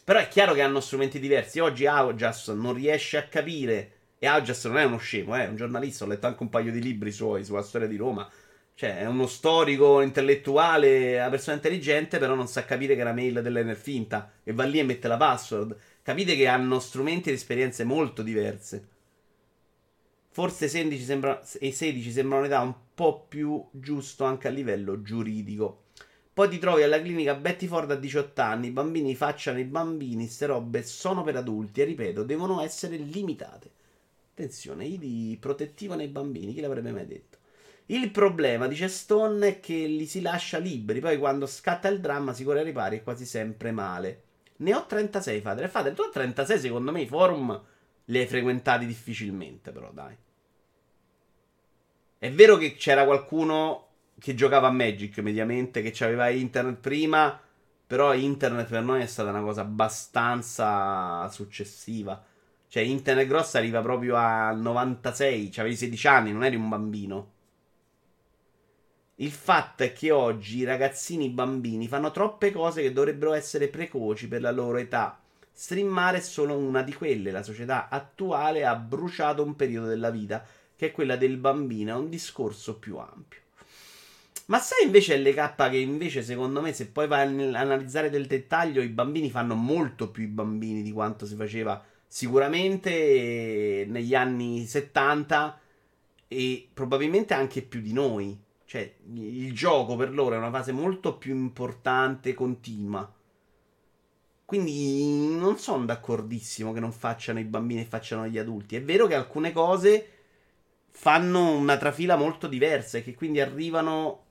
Però 0.06 0.20
è 0.20 0.28
chiaro 0.30 0.54
che 0.54 0.62
hanno 0.62 0.80
strumenti 0.80 1.20
diversi. 1.20 1.60
Oggi 1.60 1.86
Augias 1.86 2.48
non 2.50 2.76
riesce 2.76 3.18
a 3.18 3.24
capire. 3.24 3.92
E 4.20 4.26
Augias 4.26 4.64
non 4.66 4.78
è 4.78 4.86
uno 4.86 4.98
scemo, 4.98 5.36
è 5.36 5.48
un 5.48 5.58
giornalista. 5.58 6.06
Ho 6.06 6.08
letto 6.08 6.28
anche 6.28 6.44
un 6.44 6.50
paio 6.50 6.72
di 6.72 6.80
libri 6.80 7.12
suoi 7.12 7.44
sulla 7.44 7.62
storia 7.62 7.88
di 7.88 7.98
Roma. 7.98 8.30
Cioè, 8.78 8.98
è 9.00 9.06
uno 9.06 9.26
storico 9.26 10.02
intellettuale, 10.02 11.16
una 11.16 11.30
persona 11.30 11.56
intelligente, 11.56 12.18
però 12.20 12.36
non 12.36 12.50
sa 12.50 12.66
capire 12.66 12.98
che 12.98 13.04
la 13.04 13.14
mail 13.14 13.42
dell'Ener 13.42 13.74
è 13.74 13.80
finta. 13.80 14.34
E 14.44 14.52
va 14.52 14.66
lì 14.66 14.80
e 14.80 14.84
mette 14.84 15.08
la 15.08 15.16
password. 15.16 15.78
Capite 16.02 16.36
che 16.36 16.48
hanno 16.48 16.80
strumenti 16.80 17.30
ed 17.30 17.36
esperienze 17.36 17.86
molto 17.86 18.22
diverse. 18.22 18.88
Forse 20.30 20.68
16 20.68 21.02
sembra, 21.02 21.42
e 21.58 21.72
16 21.72 22.12
sembra 22.12 22.40
un'età 22.40 22.60
un 22.60 22.74
po' 22.94 23.26
più 23.30 23.66
giusto 23.72 24.26
anche 24.26 24.50
a 24.50 24.52
livello 24.52 25.02
giuridico. 25.02 25.84
Poi 26.34 26.50
ti 26.50 26.60
trovi 26.60 26.84
alla 26.84 27.02
clinica 27.02 27.34
Betty 27.36 27.68
Ford 27.68 27.90
a 27.92 27.96
18 27.96 28.42
anni, 28.42 28.68
i 28.68 28.72
bambini 28.72 29.16
facciano 29.16 29.58
i 29.58 29.64
bambini, 29.64 30.28
ste 30.28 30.48
robe 30.48 30.84
sono 30.84 31.24
per 31.24 31.38
adulti 31.38 31.80
e 31.80 31.86
ripeto, 31.86 32.24
devono 32.24 32.62
essere 32.62 32.98
limitate. 32.98 33.72
Attenzione, 34.32 34.84
i 34.84 35.38
protettivo 35.40 35.96
nei 35.96 36.10
bambini, 36.10 36.54
chi 36.54 36.60
l'avrebbe 36.60 36.92
mai 36.92 37.08
detto? 37.08 37.35
Il 37.88 38.10
problema, 38.10 38.68
dice 38.68 38.88
Stone, 38.88 39.48
è 39.48 39.60
che 39.60 39.86
li 39.86 40.08
si 40.08 40.22
lascia 40.22 40.58
liberi, 40.58 41.00
poi 41.00 41.18
quando 41.18 41.46
scatta 41.46 41.88
il 41.88 42.00
dramma 42.00 42.34
si 42.34 42.44
corre 42.44 42.60
ai 42.60 42.66
ripari 42.66 42.98
è 42.98 43.04
quasi 43.04 43.26
sempre 43.26 43.72
male. 43.72 44.24
Ne 44.58 44.74
ho 44.74 44.86
36, 44.86 45.42
Fadre. 45.42 45.68
Fadre, 45.68 45.94
tu 45.94 46.02
a 46.02 46.10
36 46.10 46.60
secondo 46.60 46.92
me 46.92 47.02
i 47.02 47.08
forum 47.08 47.64
li 48.06 48.18
hai 48.18 48.26
frequentati 48.26 48.86
difficilmente, 48.86 49.72
però 49.72 49.92
dai. 49.92 50.16
È 52.18 52.32
vero 52.32 52.58
che 52.58 52.74
c'era 52.76 53.06
qualcuno 53.06 53.88
che 54.18 54.34
giocava 54.34 54.68
a 54.68 54.72
Magic 54.72 55.20
mediamente, 55.20 55.82
che 55.84 56.04
aveva 56.04 56.30
internet 56.30 56.80
prima, 56.80 57.40
però 57.86 58.16
internet 58.16 58.68
per 58.68 58.82
noi 58.82 59.02
è 59.02 59.06
stata 59.06 59.30
una 59.30 59.42
cosa 59.42 59.62
abbastanza 59.62 61.28
successiva. 61.30 62.24
Cioè, 62.68 62.82
internet 62.82 63.28
grossa 63.28 63.60
arriva 63.60 63.82
proprio 63.82 64.16
al 64.16 64.60
96, 64.60 65.52
cioè 65.52 65.62
avevi 65.62 65.78
16 65.78 66.08
anni, 66.08 66.32
non 66.32 66.44
eri 66.44 66.56
un 66.56 66.68
bambino. 66.68 67.34
Il 69.20 69.32
fatto 69.32 69.84
è 69.84 69.94
che 69.94 70.12
oggi 70.12 70.58
i 70.58 70.64
ragazzini 70.66 71.30
bambini 71.30 71.88
fanno 71.88 72.12
troppe 72.12 72.52
cose 72.52 72.82
che 72.82 72.92
dovrebbero 72.92 73.32
essere 73.32 73.70
precoci 73.70 74.28
per 74.28 74.42
la 74.42 74.52
loro 74.52 74.78
età. 74.78 75.18
Streamare 75.54 76.18
è 76.18 76.22
solo 76.22 76.58
una 76.58 76.82
di 76.82 76.94
quelle. 76.94 77.32
La 77.32 77.42
società 77.42 77.88
attuale 77.88 78.66
ha 78.66 78.76
bruciato 78.76 79.42
un 79.42 79.56
periodo 79.56 79.88
della 79.88 80.10
vita, 80.10 80.46
che 80.76 80.88
è 80.88 80.92
quella 80.92 81.16
del 81.16 81.38
bambino. 81.38 81.94
È 81.94 81.98
un 81.98 82.10
discorso 82.10 82.78
più 82.78 82.98
ampio. 82.98 83.40
Ma 84.48 84.60
sai 84.60 84.84
invece 84.84 85.18
LK 85.18 85.70
che 85.70 85.78
invece 85.78 86.22
secondo 86.22 86.60
me 86.62 86.74
se 86.74 86.88
poi 86.88 87.08
vai 87.08 87.22
a 87.22 87.60
analizzare 87.60 88.10
del 88.10 88.28
dettaglio 88.28 88.82
i 88.82 88.90
bambini 88.90 89.32
fanno 89.32 89.56
molto 89.56 90.12
più 90.12 90.24
i 90.24 90.28
bambini 90.28 90.84
di 90.84 90.92
quanto 90.92 91.26
si 91.26 91.36
faceva 91.36 91.84
sicuramente 92.06 93.86
negli 93.90 94.14
anni 94.14 94.66
70 94.66 95.60
e 96.28 96.68
probabilmente 96.72 97.34
anche 97.34 97.62
più 97.62 97.80
di 97.82 97.94
noi. 97.94 98.44
Cioè, 98.76 98.96
il 99.14 99.54
gioco 99.54 99.96
per 99.96 100.12
loro 100.12 100.36
è 100.36 100.38
una 100.38 100.52
fase 100.52 100.74
molto 100.74 101.16
più 101.18 101.34
importante, 101.34 102.34
continua. 102.34 103.10
Quindi 104.44 105.38
non 105.38 105.58
sono 105.58 105.86
d'accordissimo 105.86 106.74
che 106.74 106.82
non 106.82 106.92
facciano 106.92 107.40
i 107.40 107.46
bambini 107.46 107.80
e 107.80 107.86
facciano 107.86 108.28
gli 108.28 108.38
adulti. 108.38 108.76
È 108.76 108.84
vero 108.84 109.08
che 109.08 109.16
alcune 109.16 109.54
cose 109.54 110.10
fanno 110.92 111.52
una 111.52 111.78
trafila 111.78 112.18
molto 112.18 112.48
diversa 112.48 112.98
e 112.98 113.04
che 113.04 113.16
quindi 113.16 113.40
arrivano 113.40 114.24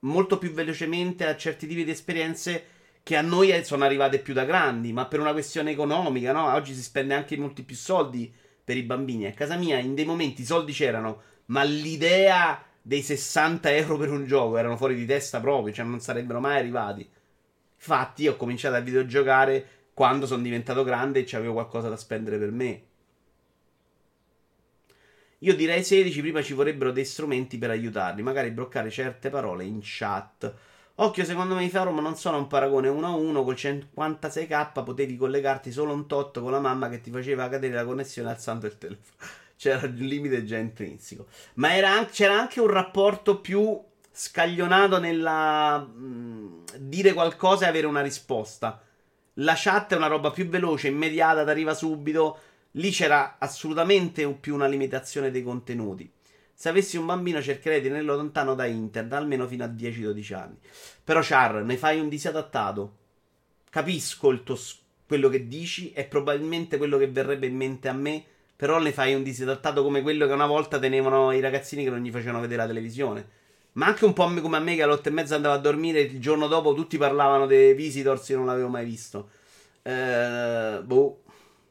molto 0.00 0.38
più 0.38 0.50
velocemente 0.52 1.26
a 1.26 1.36
certi 1.36 1.66
tipi 1.66 1.84
di 1.84 1.90
esperienze 1.90 2.64
che 3.02 3.16
a 3.16 3.20
noi 3.20 3.62
sono 3.62 3.84
arrivate 3.84 4.20
più 4.20 4.32
da 4.32 4.46
grandi, 4.46 4.94
ma 4.94 5.04
per 5.04 5.20
una 5.20 5.32
questione 5.32 5.72
economica, 5.72 6.32
no? 6.32 6.50
Oggi 6.54 6.72
si 6.72 6.82
spende 6.82 7.12
anche 7.12 7.36
molti 7.36 7.62
più 7.62 7.76
soldi 7.76 8.32
per 8.64 8.78
i 8.78 8.82
bambini. 8.84 9.26
A 9.26 9.32
casa 9.32 9.56
mia 9.56 9.78
in 9.78 9.94
dei 9.94 10.06
momenti 10.06 10.40
i 10.40 10.46
soldi 10.46 10.72
c'erano, 10.72 11.20
ma 11.46 11.62
l'idea 11.62 12.70
dei 12.82 13.00
60 13.00 13.72
euro 13.76 13.96
per 13.96 14.10
un 14.10 14.26
gioco 14.26 14.58
erano 14.58 14.76
fuori 14.76 14.96
di 14.96 15.06
testa 15.06 15.40
proprio, 15.40 15.72
cioè 15.72 15.84
non 15.84 16.00
sarebbero 16.00 16.40
mai 16.40 16.58
arrivati. 16.58 17.08
Infatti 17.76 18.28
ho 18.28 18.36
cominciato 18.36 18.74
a 18.74 18.80
videogiocare 18.80 19.66
quando 19.94 20.26
sono 20.26 20.42
diventato 20.42 20.82
grande 20.82 21.24
e 21.24 21.36
avevo 21.36 21.54
qualcosa 21.54 21.88
da 21.88 21.96
spendere 21.96 22.38
per 22.38 22.50
me. 22.50 22.82
Io 25.38 25.56
direi 25.56 25.82
16, 25.82 26.20
prima 26.20 26.42
ci 26.42 26.52
vorrebbero 26.52 26.92
dei 26.92 27.04
strumenti 27.04 27.58
per 27.58 27.70
aiutarli, 27.70 28.22
magari 28.22 28.50
bloccare 28.50 28.90
certe 28.90 29.28
parole 29.28 29.64
in 29.64 29.80
chat. 29.82 30.54
Occhio, 30.96 31.24
secondo 31.24 31.56
me 31.56 31.64
i 31.64 31.70
forum 31.70 31.98
non 31.98 32.16
sono 32.16 32.36
un 32.36 32.46
paragone 32.46 32.88
1 32.88 33.06
a 33.06 33.10
1, 33.10 33.42
col 33.42 33.54
56k 33.54 34.84
potevi 34.84 35.16
collegarti 35.16 35.72
solo 35.72 35.92
un 35.92 36.06
tot 36.06 36.38
con 36.38 36.52
la 36.52 36.60
mamma 36.60 36.88
che 36.88 37.00
ti 37.00 37.10
faceva 37.10 37.48
cadere 37.48 37.74
la 37.74 37.84
connessione 37.84 38.30
alzando 38.30 38.66
il 38.66 38.78
telefono. 38.78 39.16
C'era 39.62 39.86
il 39.86 40.06
limite 40.06 40.42
già 40.42 40.58
intrinseco. 40.58 41.28
Ma 41.54 41.76
era, 41.76 42.04
c'era 42.06 42.36
anche 42.36 42.60
un 42.60 42.66
rapporto 42.66 43.38
più 43.38 43.80
scaglionato 44.10 44.98
nella 44.98 45.78
mh, 45.78 46.64
dire 46.78 47.12
qualcosa 47.12 47.66
e 47.66 47.68
avere 47.68 47.86
una 47.86 48.00
risposta. 48.00 48.82
La 49.34 49.54
chat 49.56 49.92
è 49.92 49.96
una 49.96 50.08
roba 50.08 50.32
più 50.32 50.48
veloce, 50.48 50.88
immediata, 50.88 51.44
ti 51.44 51.50
arriva 51.50 51.74
subito. 51.74 52.38
Lì 52.72 52.90
c'era 52.90 53.36
assolutamente 53.38 54.28
più 54.32 54.52
una 54.52 54.66
limitazione 54.66 55.30
dei 55.30 55.44
contenuti. 55.44 56.10
Se 56.52 56.68
avessi 56.68 56.96
un 56.96 57.06
bambino 57.06 57.40
cercherei 57.40 57.80
di 57.80 57.86
tenerlo 57.86 58.16
lontano 58.16 58.56
da 58.56 58.66
internet, 58.66 59.12
almeno 59.12 59.46
fino 59.46 59.62
a 59.62 59.68
10-12 59.68 60.34
anni. 60.34 60.58
Però, 61.04 61.20
Char, 61.22 61.62
ne 61.62 61.76
fai 61.76 62.00
un 62.00 62.08
disadattato. 62.08 62.96
Capisco 63.70 64.42
tuo, 64.42 64.58
quello 65.06 65.28
che 65.28 65.46
dici, 65.46 65.92
è 65.92 66.04
probabilmente 66.04 66.78
quello 66.78 66.98
che 66.98 67.06
verrebbe 67.06 67.46
in 67.46 67.54
mente 67.54 67.86
a 67.86 67.92
me. 67.92 68.24
Però 68.62 68.78
ne 68.78 68.92
fai 68.92 69.12
un 69.12 69.24
disadattato 69.24 69.82
come 69.82 70.02
quello 70.02 70.24
che 70.28 70.32
una 70.32 70.46
volta 70.46 70.78
tenevano 70.78 71.32
i 71.32 71.40
ragazzini 71.40 71.82
che 71.82 71.90
non 71.90 71.98
gli 71.98 72.12
facevano 72.12 72.38
vedere 72.38 72.60
la 72.60 72.68
televisione. 72.68 73.26
Ma 73.72 73.86
anche 73.86 74.04
un 74.04 74.12
po' 74.12 74.32
come 74.40 74.56
a 74.56 74.60
me 74.60 74.76
che 74.76 74.84
alle 74.84 74.92
8 74.92 75.08
e 75.08 75.10
mezza 75.10 75.34
andavo 75.34 75.56
a 75.56 75.58
dormire 75.58 76.02
il 76.02 76.20
giorno 76.20 76.46
dopo 76.46 76.72
tutti 76.72 76.96
parlavano 76.96 77.46
dei 77.46 77.74
Visitors, 77.74 78.28
io 78.28 78.36
non 78.36 78.46
l'avevo 78.46 78.68
mai 78.68 78.84
visto. 78.84 79.30
Eh, 79.82 80.80
boh, 80.80 81.22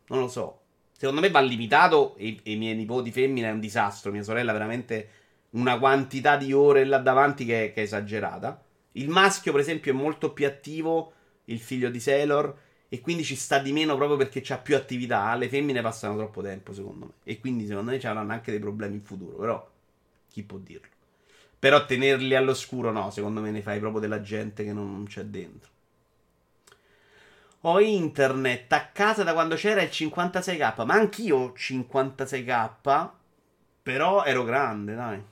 non 0.08 0.20
lo 0.20 0.28
so. 0.28 0.60
Secondo 0.92 1.22
me 1.22 1.30
va 1.30 1.40
limitato 1.40 2.14
e, 2.18 2.38
e 2.44 2.52
i 2.52 2.58
miei 2.58 2.76
nipoti 2.76 3.10
femmina 3.10 3.48
è 3.48 3.52
un 3.52 3.62
disastro. 3.62 4.12
Mia 4.12 4.24
sorella 4.24 4.52
veramente 4.52 5.10
una 5.52 5.80
quantità 5.80 6.36
di 6.36 6.52
ore 6.52 6.84
là 6.84 6.98
davanti 6.98 7.46
che, 7.46 7.72
che 7.74 7.80
è 7.80 7.84
esagerata. 7.84 8.62
Il 8.94 9.08
maschio, 9.08 9.54
per 9.54 9.62
esempio, 9.62 9.94
è 9.94 9.96
molto 9.96 10.34
più 10.34 10.46
attivo, 10.46 11.14
il 11.46 11.60
figlio 11.62 11.90
di 11.90 12.02
Sailor, 12.02 12.54
e 12.94 13.00
quindi 13.00 13.24
ci 13.24 13.38
sta 13.38 13.58
di 13.60 13.72
meno 13.72 13.96
proprio 13.96 14.18
perché 14.18 14.42
c'ha 14.44 14.58
più 14.58 14.76
attività. 14.76 15.34
Le 15.36 15.48
femmine 15.48 15.82
passano 15.82 16.18
troppo 16.18 16.42
tempo, 16.42 16.74
secondo 16.74 17.06
me. 17.06 17.12
E 17.24 17.40
quindi, 17.40 17.66
secondo 17.66 17.90
me, 17.90 17.98
ci 18.02 18.06
avranno 18.06 18.34
anche 18.34 18.52
dei 18.52 18.60
problemi 18.60 18.96
in 18.96 19.02
futuro. 19.02 19.38
Però, 19.38 19.72
chi 20.28 20.44
può 20.44 20.58
dirlo? 20.58 20.90
Però 21.58 21.86
tenerli 21.86 22.36
all'oscuro, 22.36 22.92
no, 22.92 23.10
secondo 23.10 23.40
me 23.40 23.50
ne 23.50 23.62
fai 23.62 23.80
proprio 23.80 24.02
della 24.02 24.20
gente 24.22 24.66
che 24.66 24.74
non 24.74 25.06
c'è 25.08 25.24
dentro. 25.24 25.70
Ho 27.62 27.80
internet 27.80 28.74
a 28.74 28.88
casa 28.88 29.24
da 29.24 29.32
quando 29.32 29.56
c'era 29.56 29.82
il 29.82 29.90
56k. 29.90 30.84
Ma 30.84 30.94
anch'io 30.96 31.38
ho 31.38 31.54
56k. 31.56 33.10
Però 33.84 34.26
ero 34.26 34.44
grande, 34.44 34.96
dai. 34.96 35.24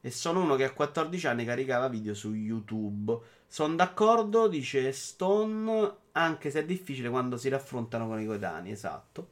E 0.00 0.10
sono 0.10 0.40
uno 0.40 0.56
che 0.56 0.64
a 0.64 0.72
14 0.72 1.28
anni 1.28 1.44
caricava 1.44 1.86
video 1.86 2.12
su 2.12 2.34
YouTube. 2.34 3.16
Sono 3.48 3.74
d'accordo, 3.74 4.48
dice 4.48 4.92
Stone, 4.92 5.94
anche 6.12 6.50
se 6.50 6.60
è 6.60 6.64
difficile 6.64 7.08
quando 7.08 7.36
si 7.36 7.48
raffrontano 7.48 8.06
con 8.06 8.20
i 8.20 8.26
coetanei, 8.26 8.72
esatto. 8.72 9.28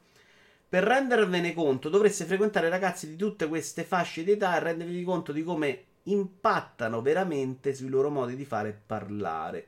Per 0.67 0.83
rendervene 0.83 1.53
conto 1.53 1.89
dovreste 1.89 2.25
frequentare 2.25 2.69
ragazzi 2.69 3.07
di 3.07 3.15
tutte 3.15 3.47
queste 3.47 3.83
fasce 3.83 4.23
di 4.23 4.31
età 4.31 4.55
e 4.55 4.59
rendervi 4.59 5.03
conto 5.03 5.31
di 5.31 5.43
come 5.43 5.83
impattano 6.03 7.01
veramente 7.01 7.73
sui 7.73 7.89
loro 7.89 8.09
modi 8.09 8.35
di 8.35 8.45
fare 8.45 8.69
e 8.69 8.79
parlare. 8.85 9.67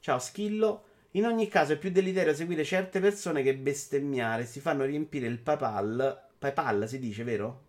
Ciao 0.00 0.18
Schillo. 0.18 0.84
In 1.12 1.26
ogni 1.26 1.48
caso 1.48 1.72
è 1.72 1.78
più 1.78 1.90
deleterio 1.90 2.34
seguire 2.34 2.62
certe 2.62 3.00
persone 3.00 3.42
che 3.42 3.56
bestemmiare 3.56 4.46
si 4.46 4.60
fanno 4.60 4.84
riempire 4.84 5.26
il 5.26 5.38
PayPal, 5.38 6.28
PayPal 6.38 6.88
si 6.88 7.00
dice, 7.00 7.24
vero? 7.24 7.64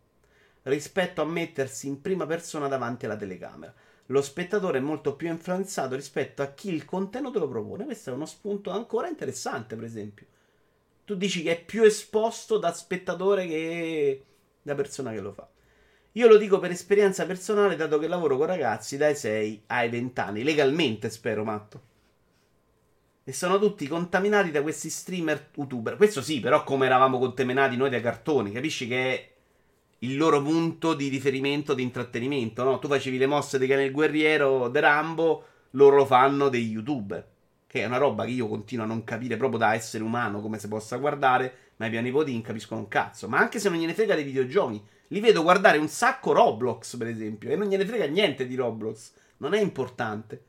Rispetto 0.64 1.22
a 1.24 1.26
mettersi 1.26 1.88
in 1.88 2.02
prima 2.02 2.28
persona 2.28 2.68
davanti 2.68 3.06
alla 3.06 3.16
telecamera. 3.16 3.74
Lo 4.12 4.22
spettatore 4.22 4.80
è 4.80 4.82
molto 4.82 5.16
più 5.16 5.30
influenzato 5.30 5.96
rispetto 5.96 6.42
a 6.42 6.48
chi 6.48 6.74
il 6.74 6.84
contenuto 6.84 7.40
lo 7.40 7.48
propone. 7.48 7.86
Questo 7.86 8.10
è 8.10 8.14
uno 8.14 8.26
spunto 8.26 8.70
ancora 8.70 9.08
interessante, 9.08 9.76
per 9.76 9.86
esempio. 9.86 10.26
Tu 11.06 11.16
dici 11.16 11.42
che 11.42 11.52
è 11.54 11.64
più 11.64 11.84
esposto 11.84 12.58
da 12.58 12.74
spettatore 12.74 13.48
che 13.48 14.26
da 14.62 14.76
persona 14.76 15.12
che 15.14 15.22
lo 15.22 15.32
fa. 15.32 15.50
Io 16.16 16.28
lo 16.28 16.36
dico 16.36 16.60
per 16.60 16.72
esperienza 16.72 17.26
personale, 17.26 17.78
dato 17.78 17.98
che 17.98 18.10
lavoro 18.10 18.36
con 18.36 18.48
ragazzi 18.48 18.98
dai 18.98 19.16
6 19.16 19.64
ai 19.68 19.90
20 19.90 20.20
anni, 20.20 20.44
legalmente 20.44 21.10
spero, 21.10 21.46
matto. 21.46 21.82
E 23.24 23.32
sono 23.32 23.60
tutti 23.60 23.88
contaminati 23.88 24.52
da 24.52 24.62
questi 24.62 24.90
streamer 24.90 25.52
youtuber. 25.56 25.96
Questo 25.96 26.22
sì, 26.22 26.42
però 26.42 26.66
come 26.66 26.86
eravamo 26.86 27.18
contaminati 27.18 27.78
noi 27.78 27.90
dai 27.90 28.02
cartoni, 28.02 28.52
capisci 28.52 28.88
che 28.88 29.31
il 30.04 30.18
loro 30.18 30.42
punto 30.42 30.94
di 30.94 31.10
riferimento 31.10 31.74
di 31.74 31.84
intrattenimento, 31.84 32.64
no? 32.64 32.80
Tu 32.80 32.88
facevi 32.88 33.18
le 33.18 33.28
mosse 33.28 33.60
di 33.60 33.68
Cane 33.68 33.86
il 33.86 33.92
Guerriero, 33.92 34.68
De 34.68 34.80
Rambo, 34.80 35.46
loro 35.72 35.98
lo 35.98 36.06
fanno 36.06 36.50
dei 36.50 36.68
youtuber. 36.68 37.28
Che 37.68 37.82
è 37.82 37.86
una 37.86 37.98
roba 37.98 38.26
che 38.26 38.32
io 38.32 38.48
continuo 38.48 38.84
a 38.84 38.88
non 38.88 39.04
capire 39.04 39.38
proprio 39.38 39.60
da 39.60 39.74
essere 39.74 40.04
umano 40.04 40.42
come 40.42 40.60
si 40.60 40.68
possa 40.68 40.98
guardare, 40.98 41.54
ma 41.78 41.86
i 41.86 41.90
miei 41.90 42.04
nipoti 42.04 42.32
non 42.32 42.42
capiscono 42.42 42.82
un 42.82 42.88
cazzo. 42.88 43.28
Ma 43.28 43.38
anche 43.38 43.60
se 43.60 43.70
non 43.70 43.78
gliene 43.78 43.94
frega 43.94 44.16
dei 44.16 44.24
videogiochi, 44.24 44.82
li 45.08 45.20
vedo 45.20 45.44
guardare 45.44 45.78
un 45.78 45.88
sacco 45.88 46.32
Roblox, 46.34 46.98
per 46.98 47.08
esempio, 47.08 47.50
e 47.50 47.56
non 47.56 47.68
gliene 47.68 47.86
frega 47.86 48.06
niente 48.06 48.48
di 48.48 48.56
Roblox. 48.56 49.12
Non 49.38 49.54
è 49.54 49.62
importante. 49.62 50.44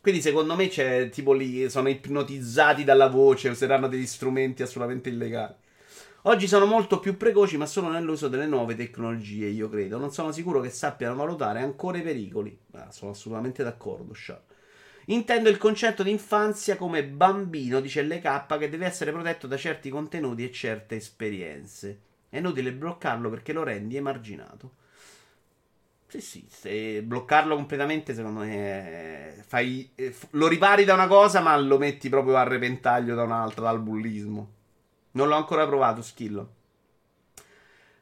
Quindi 0.00 0.22
secondo 0.22 0.56
me 0.56 0.68
c'è 0.68 1.10
tipo 1.10 1.34
lì, 1.34 1.68
sono 1.68 1.88
ipnotizzati 1.88 2.84
dalla 2.84 3.08
voce, 3.08 3.50
useranno 3.50 3.88
degli 3.88 4.06
strumenti 4.06 4.62
assolutamente 4.62 5.10
illegali. 5.10 5.54
Oggi 6.22 6.48
sono 6.48 6.66
molto 6.66 6.98
più 6.98 7.16
precoci, 7.16 7.56
ma 7.56 7.66
solo 7.66 7.88
nell'uso 7.88 8.28
delle 8.28 8.46
nuove 8.46 8.74
tecnologie, 8.74 9.46
io 9.46 9.68
credo. 9.68 9.98
Non 9.98 10.10
sono 10.12 10.32
sicuro 10.32 10.60
che 10.60 10.68
sappiano 10.68 11.14
valutare 11.14 11.60
ancora 11.60 11.98
i 11.98 12.02
pericoli. 12.02 12.58
Ah, 12.72 12.90
sono 12.90 13.12
assolutamente 13.12 13.62
d'accordo, 13.62 14.12
Sharp. 14.14 14.52
Intendo 15.06 15.48
il 15.48 15.58
concetto 15.58 16.02
di 16.02 16.10
infanzia 16.10 16.76
come 16.76 17.04
bambino, 17.04 17.80
dice 17.80 18.02
LK, 18.02 18.58
che 18.58 18.68
deve 18.68 18.86
essere 18.86 19.12
protetto 19.12 19.46
da 19.46 19.56
certi 19.56 19.90
contenuti 19.90 20.44
e 20.44 20.50
certe 20.52 20.96
esperienze. 20.96 22.00
È 22.28 22.38
inutile 22.38 22.72
bloccarlo 22.72 23.30
perché 23.30 23.52
lo 23.52 23.62
rendi 23.62 23.96
emarginato. 23.96 24.72
Sì, 26.08 26.20
sì, 26.20 26.46
se 26.50 27.02
bloccarlo 27.02 27.54
completamente, 27.54 28.14
secondo 28.14 28.40
me, 28.40 29.42
fai, 29.46 29.90
eh, 29.94 30.14
lo 30.30 30.48
ripari 30.48 30.84
da 30.84 30.94
una 30.94 31.06
cosa, 31.06 31.40
ma 31.40 31.56
lo 31.58 31.78
metti 31.78 32.08
proprio 32.08 32.36
a 32.36 32.42
repentaglio 32.44 33.14
da 33.14 33.22
un'altra, 33.24 33.62
dal 33.64 33.80
bullismo. 33.80 34.56
Non 35.12 35.28
l'ho 35.28 35.36
ancora 35.36 35.66
provato, 35.66 36.02
Skillo. 36.02 36.56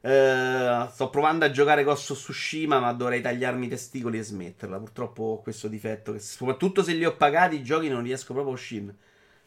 Uh, 0.00 0.88
sto 0.88 1.10
provando 1.10 1.44
a 1.44 1.50
giocare 1.50 1.82
Ghost 1.82 2.10
of 2.12 2.18
Tsushima, 2.18 2.78
ma 2.78 2.92
dovrei 2.92 3.20
tagliarmi 3.20 3.66
i 3.66 3.68
testicoli 3.68 4.18
e 4.18 4.22
smetterla. 4.22 4.78
Purtroppo 4.78 5.22
ho 5.22 5.42
questo 5.42 5.68
difetto. 5.68 6.12
Che, 6.12 6.20
soprattutto 6.20 6.82
se 6.82 6.92
li 6.92 7.04
ho 7.04 7.16
pagati 7.16 7.56
i 7.56 7.62
giochi, 7.62 7.88
non 7.88 8.02
riesco 8.02 8.32
proprio 8.32 8.52
a 8.52 8.56
uscirne. 8.56 8.94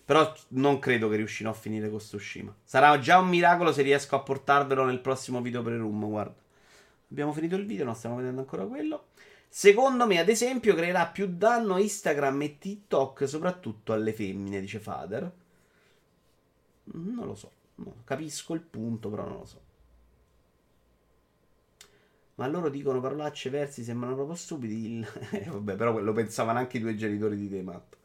Però 0.03 0.33
non 0.49 0.79
credo 0.79 1.07
che 1.07 1.17
riuscirò 1.17 1.51
a 1.51 1.53
finire 1.53 1.89
Ghost 1.89 2.13
of 2.13 2.19
Tsushima. 2.19 2.55
Sarà 2.63 2.97
già 2.99 3.19
un 3.19 3.29
miracolo 3.29 3.71
se 3.71 3.83
riesco 3.83 4.15
a 4.15 4.21
portarvelo 4.21 4.83
nel 4.83 4.99
prossimo 4.99 5.41
video 5.41 5.61
per 5.61 5.73
il 5.73 5.79
room. 5.79 6.09
Guarda. 6.09 6.35
Abbiamo 7.11 7.31
finito 7.31 7.55
il 7.55 7.65
video, 7.65 7.85
non 7.85 7.95
stiamo 7.95 8.17
vedendo 8.17 8.41
ancora 8.41 8.65
quello. 8.65 9.05
Secondo 9.47 10.05
me, 10.05 10.19
ad 10.19 10.29
esempio, 10.29 10.75
creerà 10.75 11.07
più 11.07 11.27
danno 11.27 11.77
Instagram 11.77 12.41
e 12.41 12.57
TikTok, 12.59 13.27
soprattutto 13.27 13.93
alle 13.93 14.13
femmine, 14.13 14.59
dice 14.59 14.79
Fader. 14.79 15.31
Non 16.91 17.25
lo 17.25 17.35
so. 17.35 17.51
Capisco 18.03 18.53
il 18.53 18.61
punto, 18.61 19.09
però 19.09 19.27
non 19.27 19.37
lo 19.39 19.45
so. 19.45 19.61
Ma 22.35 22.47
loro 22.47 22.69
dicono 22.69 23.01
parolacce, 23.01 23.49
versi, 23.49 23.83
sembrano 23.83 24.15
proprio 24.15 24.35
stupidi. 24.35 25.05
eh, 25.31 25.45
vabbè, 25.49 25.75
però 25.75 25.99
lo 25.99 26.13
pensavano 26.13 26.57
anche 26.59 26.77
i 26.77 26.79
tuoi 26.79 26.95
genitori 26.97 27.35
di 27.37 27.49
te, 27.49 27.61
Matto. 27.61 27.97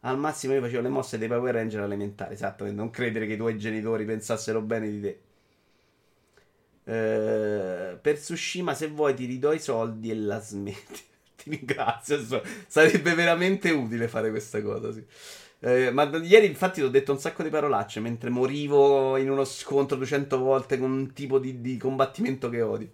Al 0.00 0.18
massimo 0.18 0.54
io 0.54 0.60
facevo 0.62 0.82
le 0.82 0.88
mosse 0.88 1.18
dei 1.18 1.28
Power 1.28 1.54
Ranger 1.54 1.82
elementari, 1.82 2.34
esatto, 2.34 2.70
non 2.72 2.90
credere 2.90 3.26
che 3.26 3.34
i 3.34 3.36
tuoi 3.36 3.56
genitori 3.58 4.04
pensassero 4.04 4.60
bene 4.62 4.90
di 4.90 5.00
te. 5.00 5.20
Eh, 6.84 7.98
per 8.00 8.18
Tsushima, 8.18 8.74
se 8.74 8.88
vuoi, 8.88 9.14
ti 9.14 9.26
ridò 9.26 9.52
i 9.52 9.60
soldi 9.60 10.10
e 10.10 10.14
la 10.16 10.40
smetti. 10.40 11.00
ti 11.36 11.50
ringrazio. 11.50 12.18
Sarebbe 12.66 13.14
veramente 13.14 13.70
utile 13.70 14.08
fare 14.08 14.30
questa 14.30 14.60
cosa. 14.62 14.92
Sì. 14.92 15.04
Eh, 15.64 15.92
ma 15.92 16.10
ieri, 16.16 16.46
infatti, 16.46 16.80
ti 16.80 16.86
ho 16.86 16.90
detto 16.90 17.12
un 17.12 17.20
sacco 17.20 17.44
di 17.44 17.48
parolacce 17.48 18.00
mentre 18.00 18.30
morivo 18.30 19.16
in 19.16 19.30
uno 19.30 19.44
scontro 19.44 19.96
200 19.96 20.36
volte 20.38 20.76
con 20.76 20.90
un 20.90 21.12
tipo 21.12 21.38
di, 21.38 21.60
di 21.60 21.76
combattimento 21.76 22.48
che 22.48 22.62
odio. 22.62 22.90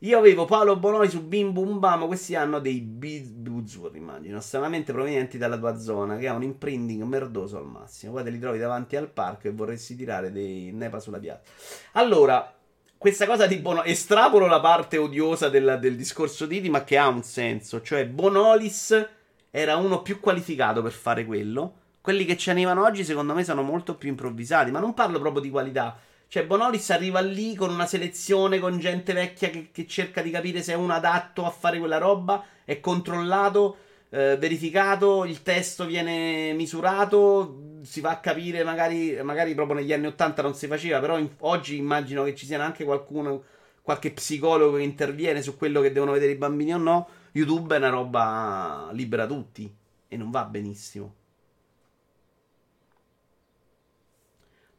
Io 0.00 0.18
avevo 0.18 0.44
Paolo 0.44 0.76
Bonoi 0.76 1.08
su 1.08 1.24
Bim 1.24 1.52
Bum 1.52 1.78
Bam, 1.78 2.08
questi 2.08 2.34
hanno 2.34 2.58
dei 2.58 2.80
buzzword, 2.80 3.94
immagino, 3.94 4.40
stranamente 4.40 4.92
provenienti 4.92 5.38
dalla 5.38 5.56
tua 5.56 5.78
zona, 5.78 6.16
che 6.16 6.26
ha 6.26 6.34
un 6.34 6.42
imprinting 6.42 7.04
merdoso 7.04 7.56
al 7.56 7.66
massimo. 7.66 8.14
Poi 8.14 8.24
te 8.24 8.30
li 8.30 8.40
trovi 8.40 8.58
davanti 8.58 8.96
al 8.96 9.08
parco 9.08 9.46
e 9.46 9.52
vorresti 9.52 9.94
tirare 9.94 10.32
dei 10.32 10.72
nepa 10.72 10.98
sulla 10.98 11.20
piazza. 11.20 11.52
Allora, 11.92 12.52
questa 12.98 13.26
cosa 13.26 13.46
di 13.46 13.58
Bonolis, 13.58 13.92
estrapolo 13.92 14.46
la 14.46 14.58
parte 14.58 14.96
odiosa 14.96 15.48
del, 15.48 15.78
del 15.80 15.94
discorso 15.94 16.46
di 16.46 16.56
Didi, 16.56 16.68
ma 16.68 16.82
che 16.82 16.98
ha 16.98 17.06
un 17.06 17.22
senso. 17.22 17.80
Cioè, 17.80 18.04
Bonolis 18.08 19.08
era 19.50 19.76
uno 19.76 20.02
più 20.02 20.18
qualificato 20.18 20.82
per 20.82 20.90
fare 20.90 21.24
quello. 21.24 21.74
Quelli 22.02 22.24
che 22.24 22.36
ci 22.36 22.50
arrivano 22.50 22.82
oggi, 22.82 23.04
secondo 23.04 23.32
me, 23.32 23.44
sono 23.44 23.62
molto 23.62 23.94
più 23.94 24.08
improvvisati. 24.08 24.70
Ma 24.70 24.80
non 24.80 24.92
parlo 24.92 25.20
proprio 25.20 25.40
di 25.40 25.50
qualità. 25.50 25.96
Cioè, 26.26 26.44
Bonolis 26.46 26.90
arriva 26.90 27.20
lì 27.20 27.54
con 27.54 27.70
una 27.70 27.86
selezione, 27.86 28.58
con 28.58 28.78
gente 28.78 29.12
vecchia 29.12 29.50
che, 29.50 29.68
che 29.70 29.86
cerca 29.86 30.20
di 30.20 30.30
capire 30.30 30.62
se 30.62 30.72
è 30.72 30.76
uno 30.76 30.94
adatto 30.94 31.44
a 31.44 31.50
fare 31.50 31.78
quella 31.78 31.98
roba, 31.98 32.42
è 32.64 32.80
controllato, 32.80 33.76
eh, 34.08 34.36
verificato, 34.36 35.24
il 35.24 35.42
testo 35.42 35.84
viene 35.84 36.52
misurato, 36.54 37.80
si 37.82 38.00
va 38.00 38.10
a 38.10 38.20
capire, 38.20 38.64
magari, 38.64 39.22
magari 39.22 39.54
proprio 39.54 39.76
negli 39.76 39.92
anni 39.92 40.06
80 40.06 40.42
non 40.42 40.54
si 40.54 40.66
faceva, 40.66 41.00
però 41.00 41.18
in, 41.18 41.28
oggi 41.40 41.76
immagino 41.76 42.24
che 42.24 42.34
ci 42.34 42.46
sia 42.46 42.64
anche 42.64 42.84
qualcuno, 42.84 43.44
qualche 43.82 44.10
psicologo 44.10 44.76
che 44.76 44.82
interviene 44.82 45.42
su 45.42 45.56
quello 45.56 45.80
che 45.80 45.92
devono 45.92 46.12
vedere 46.12 46.32
i 46.32 46.36
bambini 46.36 46.74
o 46.74 46.78
no. 46.78 47.08
YouTube 47.32 47.74
è 47.74 47.78
una 47.78 47.90
roba 47.90 48.88
libera 48.92 49.24
a 49.24 49.26
tutti 49.26 49.72
e 50.08 50.16
non 50.16 50.30
va 50.30 50.44
benissimo. 50.44 51.20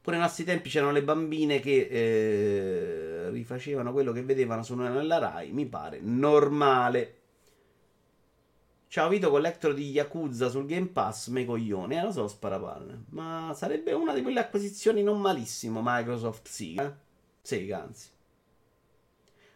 Pure 0.03 0.17
nei 0.17 0.25
nostri 0.25 0.43
tempi 0.43 0.67
c'erano 0.67 0.91
le 0.91 1.01
bambine 1.01 1.61
che 1.61 1.87
eh, 1.89 3.29
rifacevano 3.29 3.93
quello 3.93 4.11
che 4.11 4.21
vedevano 4.21 4.61
su 4.61 4.75
nella 4.75 5.17
Rai. 5.17 5.53
Mi 5.53 5.65
pare 5.65 6.01
normale. 6.01 7.19
Ciao 8.89 9.07
Vito, 9.07 9.29
collector 9.29 9.73
di 9.73 9.91
Yakuza 9.91 10.49
sul 10.49 10.65
Game 10.65 10.87
Pass, 10.87 11.29
me 11.29 11.45
coglione. 11.45 11.97
Eh, 11.97 12.03
lo 12.03 12.11
so, 12.11 12.27
sparapalle. 12.27 13.03
Ma 13.11 13.53
sarebbe 13.55 13.93
una 13.93 14.13
di 14.13 14.21
quelle 14.21 14.41
acquisizioni 14.41 15.03
non 15.03 15.21
malissimo, 15.21 15.79
Microsoft 15.81 16.49
Sega. 16.49 16.85
Eh? 16.85 16.93
Sega, 17.41 17.81
anzi. 17.81 18.09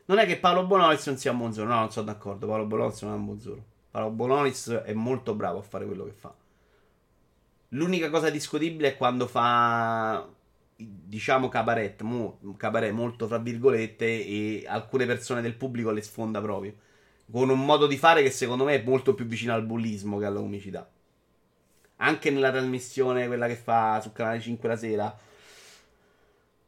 Non 0.05 0.17
è 0.17 0.25
che 0.25 0.39
Paolo 0.39 0.65
Bonolis 0.65 1.05
non 1.07 1.17
sia 1.17 1.31
un 1.31 1.39
Monzoro. 1.39 1.67
No, 1.67 1.79
non 1.79 1.91
sono 1.91 2.05
d'accordo. 2.05 2.47
Paolo 2.47 2.63
Bonolis 2.63 3.01
non 3.01 3.11
è 3.11 3.15
un 3.17 3.25
Monzoro. 3.25 3.65
Paolo 3.91 4.11
Bonolis 4.11 4.69
è 4.69 4.93
molto 4.93 5.35
bravo 5.35 5.59
a 5.59 5.63
fare 5.63 5.85
quello 5.85 6.05
che 6.05 6.13
fa. 6.13 6.33
L'unica 7.71 8.09
cosa 8.09 8.29
discutibile 8.29 8.93
è 8.93 8.97
quando 8.97 9.27
fa 9.27 10.35
diciamo 10.77 11.49
cabaret, 11.49 12.01
mo, 12.01 12.39
cabaret 12.55 12.91
molto 12.91 13.27
fra 13.27 13.39
virgolette 13.39 14.05
e 14.05 14.63
alcune 14.67 15.05
persone 15.05 15.41
del 15.41 15.55
pubblico 15.55 15.91
le 15.91 16.01
sfonda 16.01 16.41
proprio. 16.41 16.73
Con 17.29 17.49
un 17.49 17.65
modo 17.65 17.87
di 17.87 17.97
fare 17.97 18.23
che 18.23 18.29
secondo 18.31 18.63
me 18.63 18.75
è 18.75 18.83
molto 18.83 19.13
più 19.13 19.25
vicino 19.25 19.53
al 19.53 19.65
bullismo 19.65 20.17
che 20.17 20.25
alla 20.25 20.39
comicità 20.39 20.89
anche 21.97 22.29
nella 22.29 22.51
trasmissione 22.51 23.27
quella 23.27 23.47
che 23.47 23.55
fa 23.55 23.99
sul 24.01 24.13
canale 24.13 24.39
5 24.39 24.69
la 24.69 24.75
sera 24.75 25.19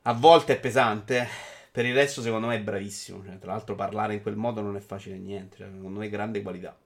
a 0.03 0.13
volte 0.13 0.53
è 0.53 0.59
pesante 0.59 1.27
per 1.71 1.85
il 1.85 1.93
resto 1.93 2.21
secondo 2.21 2.47
me 2.47 2.55
è 2.55 2.61
bravissimo. 2.61 3.23
Cioè, 3.23 3.37
tra 3.37 3.51
l'altro 3.51 3.75
parlare 3.75 4.15
in 4.15 4.21
quel 4.21 4.35
modo 4.35 4.61
non 4.61 4.75
è 4.75 4.79
facile 4.79 5.17
niente 5.17 5.57
cioè, 5.57 5.67
secondo 5.67 5.99
me 5.99 6.07
è 6.07 6.09
grande 6.09 6.41
qualità. 6.41 6.77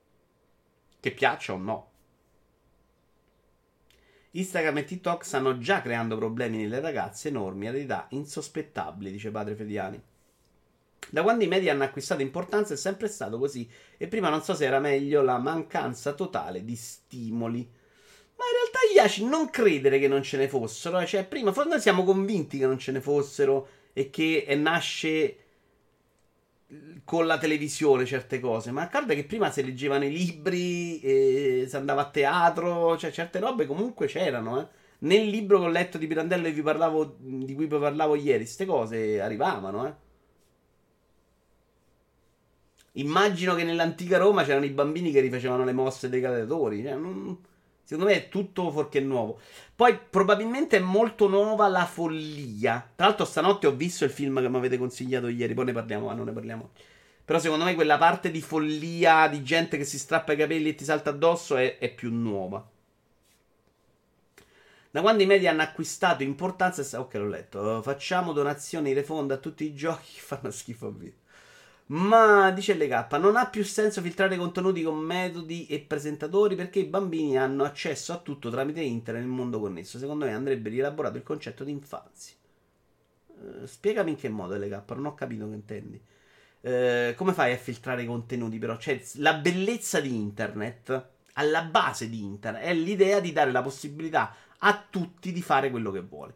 Che 1.00 1.10
piaccia 1.10 1.52
o 1.52 1.56
no 1.56 1.90
Instagram 4.36 4.78
e 4.78 4.84
TikTok 4.84 5.24
stanno 5.24 5.58
già 5.58 5.80
creando 5.80 6.16
problemi 6.16 6.58
nelle 6.58 6.80
ragazze 6.80 7.28
enormi 7.28 7.68
ad 7.68 7.76
età 7.76 8.06
insospettabili, 8.10 9.12
dice 9.12 9.30
padre 9.30 9.54
Fediani. 9.54 10.00
Da 11.10 11.22
quando 11.22 11.44
i 11.44 11.48
media 11.48 11.72
hanno 11.72 11.84
acquistato 11.84 12.22
importanza 12.22 12.74
è 12.74 12.76
sempre 12.76 13.06
stato 13.06 13.38
così 13.38 13.68
e 13.96 14.08
prima 14.08 14.30
non 14.30 14.42
so 14.42 14.54
se 14.54 14.64
era 14.64 14.80
meglio 14.80 15.22
la 15.22 15.38
mancanza 15.38 16.14
totale 16.14 16.64
di 16.64 16.74
stimoli. 16.74 17.60
Ma 17.60 18.44
in 18.44 18.52
realtà 18.56 18.78
Iaci 18.92 19.24
non 19.24 19.50
credere 19.50 20.00
che 20.00 20.08
non 20.08 20.24
ce 20.24 20.36
ne 20.36 20.48
fossero, 20.48 20.98
eh. 20.98 21.06
cioè 21.06 21.24
prima 21.24 21.52
noi 21.52 21.80
siamo 21.80 22.02
convinti 22.02 22.58
che 22.58 22.66
non 22.66 22.78
ce 22.78 22.90
ne 22.90 23.00
fossero 23.00 23.68
e 23.92 24.10
che 24.10 24.52
nasce 24.56 25.36
con 27.04 27.26
la 27.26 27.38
televisione 27.38 28.04
certe 28.06 28.40
cose, 28.40 28.70
ma 28.70 28.84
ricorda 28.84 29.14
che 29.14 29.24
prima 29.24 29.50
si 29.50 29.64
leggevano 29.64 30.04
i 30.04 30.10
libri, 30.10 31.66
si 31.68 31.76
andava 31.76 32.02
a 32.02 32.10
teatro, 32.10 32.96
cioè 32.96 33.10
certe 33.10 33.40
robe 33.40 33.66
comunque 33.66 34.06
c'erano, 34.06 34.60
eh. 34.60 34.66
Nel 35.00 35.28
libro 35.28 35.58
che 35.58 35.66
ho 35.66 35.68
letto 35.68 35.98
di 35.98 36.06
Pirandello 36.06 36.48
di, 36.48 36.62
parlavo, 36.62 37.16
di 37.18 37.54
cui 37.54 37.66
parlavo 37.66 38.14
ieri, 38.14 38.44
queste 38.44 38.64
cose 38.64 39.20
arrivavano, 39.20 39.86
eh. 39.86 39.94
Immagino 42.96 43.54
che 43.54 43.64
nell'antica 43.64 44.18
Roma 44.18 44.44
c'erano 44.44 44.64
i 44.64 44.70
bambini 44.70 45.10
che 45.10 45.20
rifacevano 45.20 45.64
le 45.64 45.72
mosse 45.72 46.08
dei 46.08 46.20
gladiatori, 46.20 46.82
cioè, 46.82 46.94
non... 46.94 47.38
Secondo 47.84 48.10
me 48.10 48.16
è 48.16 48.28
tutto 48.28 48.70
fuorché 48.70 49.00
nuovo. 49.00 49.38
Poi 49.76 49.98
probabilmente 50.10 50.78
è 50.78 50.80
molto 50.80 51.28
nuova 51.28 51.68
la 51.68 51.84
follia. 51.84 52.90
Tra 52.96 53.06
l'altro 53.06 53.26
stanotte 53.26 53.66
ho 53.66 53.72
visto 53.72 54.04
il 54.04 54.10
film 54.10 54.40
che 54.40 54.48
mi 54.48 54.56
avete 54.56 54.78
consigliato 54.78 55.28
ieri, 55.28 55.52
poi 55.52 55.66
ne 55.66 55.72
parliamo, 55.72 56.06
ma 56.06 56.14
non 56.14 56.24
ne 56.24 56.32
parliamo. 56.32 56.70
Però 57.24 57.38
secondo 57.38 57.64
me 57.64 57.74
quella 57.74 57.98
parte 57.98 58.30
di 58.30 58.40
follia, 58.40 59.28
di 59.28 59.42
gente 59.42 59.76
che 59.76 59.84
si 59.84 59.98
strappa 59.98 60.32
i 60.32 60.36
capelli 60.36 60.70
e 60.70 60.74
ti 60.74 60.84
salta 60.84 61.10
addosso 61.10 61.56
è, 61.56 61.78
è 61.78 61.92
più 61.92 62.10
nuova. 62.12 62.66
Da 64.90 65.00
quando 65.00 65.22
i 65.22 65.26
media 65.26 65.50
hanno 65.50 65.62
acquistato 65.62 66.22
importanza... 66.22 67.00
Ok, 67.00 67.14
l'ho 67.14 67.26
letto. 67.26 67.82
Facciamo 67.82 68.32
donazioni 68.32 68.92
refond 68.92 69.30
a 69.32 69.38
tutti 69.38 69.64
i 69.64 69.74
giochi 69.74 70.14
che 70.14 70.20
fanno 70.24 70.50
schifo 70.50 70.86
a 70.86 70.90
vita. 70.90 71.23
Ma 71.86 72.50
dice 72.50 72.74
LK, 72.74 73.12
non 73.18 73.36
ha 73.36 73.46
più 73.46 73.62
senso 73.62 74.00
filtrare 74.00 74.36
contenuti 74.36 74.82
con 74.82 74.96
metodi 74.96 75.66
e 75.66 75.80
presentatori 75.80 76.56
perché 76.56 76.78
i 76.78 76.84
bambini 76.84 77.36
hanno 77.36 77.64
accesso 77.64 78.14
a 78.14 78.18
tutto 78.18 78.48
tramite 78.48 78.80
internet 78.80 79.22
nel 79.22 79.30
mondo 79.30 79.60
connesso. 79.60 79.98
Secondo 79.98 80.24
me 80.24 80.32
andrebbe 80.32 80.70
rielaborato 80.70 81.18
il 81.18 81.22
concetto 81.22 81.62
di 81.62 81.72
infanzia. 81.72 82.34
Uh, 83.26 83.66
spiegami 83.66 84.12
in 84.12 84.16
che 84.16 84.30
modo 84.30 84.56
LK, 84.56 84.90
non 84.92 85.06
ho 85.06 85.14
capito 85.14 85.46
che 85.46 85.54
intendi. 85.54 86.00
Uh, 86.62 87.14
come 87.16 87.34
fai 87.34 87.52
a 87.52 87.58
filtrare 87.58 88.02
i 88.02 88.06
contenuti 88.06 88.58
però? 88.58 88.78
Cioè, 88.78 89.02
la 89.16 89.34
bellezza 89.34 90.00
di 90.00 90.14
internet, 90.16 91.08
alla 91.34 91.64
base 91.64 92.08
di 92.08 92.22
internet, 92.22 92.62
è 92.62 92.72
l'idea 92.72 93.20
di 93.20 93.32
dare 93.32 93.52
la 93.52 93.60
possibilità 93.60 94.34
a 94.56 94.86
tutti 94.88 95.32
di 95.32 95.42
fare 95.42 95.70
quello 95.70 95.90
che 95.90 96.00
vuole. 96.00 96.34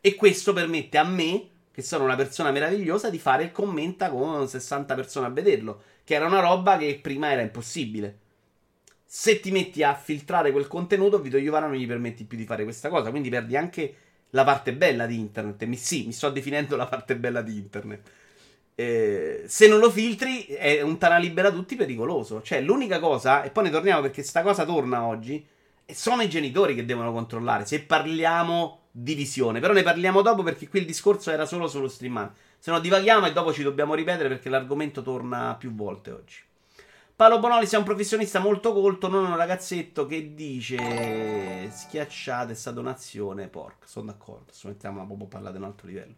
E 0.00 0.14
questo 0.14 0.52
permette 0.52 0.96
a 0.98 1.04
me 1.04 1.48
che 1.76 1.82
sono 1.82 2.04
una 2.04 2.16
persona 2.16 2.50
meravigliosa, 2.50 3.10
di 3.10 3.18
fare 3.18 3.42
il 3.42 3.52
commenta 3.52 4.08
con 4.08 4.48
60 4.48 4.94
persone 4.94 5.26
a 5.26 5.28
vederlo, 5.28 5.82
che 6.04 6.14
era 6.14 6.24
una 6.24 6.40
roba 6.40 6.78
che 6.78 6.98
prima 7.02 7.30
era 7.30 7.42
impossibile. 7.42 8.16
Se 9.04 9.40
ti 9.40 9.50
metti 9.50 9.82
a 9.82 9.94
filtrare 9.94 10.52
quel 10.52 10.68
contenuto, 10.68 11.20
Vito 11.20 11.36
Iovara 11.36 11.66
non 11.66 11.76
gli 11.76 11.86
permetti 11.86 12.24
più 12.24 12.38
di 12.38 12.46
fare 12.46 12.64
questa 12.64 12.88
cosa, 12.88 13.10
quindi 13.10 13.28
perdi 13.28 13.58
anche 13.58 13.94
la 14.30 14.42
parte 14.42 14.72
bella 14.72 15.04
di 15.04 15.18
internet. 15.18 15.62
Mi, 15.64 15.76
sì, 15.76 16.06
mi 16.06 16.12
sto 16.12 16.30
definendo 16.30 16.76
la 16.76 16.86
parte 16.86 17.14
bella 17.14 17.42
di 17.42 17.58
internet. 17.58 18.10
Eh, 18.74 19.42
se 19.46 19.68
non 19.68 19.78
lo 19.78 19.90
filtri, 19.90 20.44
è 20.46 20.80
un 20.80 20.96
tana 20.96 21.18
libera 21.18 21.52
tutti 21.52 21.76
pericoloso. 21.76 22.40
Cioè, 22.40 22.62
l'unica 22.62 22.98
cosa, 23.00 23.42
e 23.42 23.50
poi 23.50 23.64
ne 23.64 23.70
torniamo 23.70 24.00
perché 24.00 24.22
sta 24.22 24.40
cosa 24.40 24.64
torna 24.64 25.04
oggi, 25.04 25.46
sono 25.84 26.22
i 26.22 26.30
genitori 26.30 26.74
che 26.74 26.86
devono 26.86 27.12
controllare. 27.12 27.66
Se 27.66 27.82
parliamo 27.82 28.85
divisione. 28.98 29.60
Però 29.60 29.72
ne 29.72 29.82
parliamo 29.82 30.22
dopo 30.22 30.42
perché 30.42 30.68
qui 30.68 30.80
il 30.80 30.86
discorso 30.86 31.30
era 31.30 31.44
solo 31.44 31.68
sullo 31.68 31.88
streamare. 31.88 32.32
Se 32.58 32.70
no 32.70 32.80
divaghiamo 32.80 33.26
e 33.26 33.32
dopo 33.32 33.52
ci 33.52 33.62
dobbiamo 33.62 33.94
ripetere 33.94 34.28
perché 34.28 34.48
l'argomento 34.48 35.02
torna 35.02 35.54
più 35.58 35.74
volte 35.74 36.10
oggi. 36.10 36.44
Paolo 37.14 37.38
Bonoli 37.38 37.66
è 37.66 37.76
un 37.76 37.84
professionista 37.84 38.40
molto 38.40 38.74
colto, 38.74 39.08
non 39.08 39.24
un 39.24 39.36
ragazzetto 39.36 40.04
che 40.04 40.34
dice 40.34 41.70
schiacciate 41.70 42.54
sta 42.54 42.70
donazione, 42.72 43.48
porca, 43.48 43.86
sono 43.86 44.06
d'accordo, 44.06 44.44
adesso 44.48 44.68
mettiamo 44.68 45.02
proprio 45.06 45.26
a 45.26 45.30
parlare 45.30 45.56
di 45.56 45.62
un 45.62 45.68
altro 45.68 45.86
livello. 45.86 46.14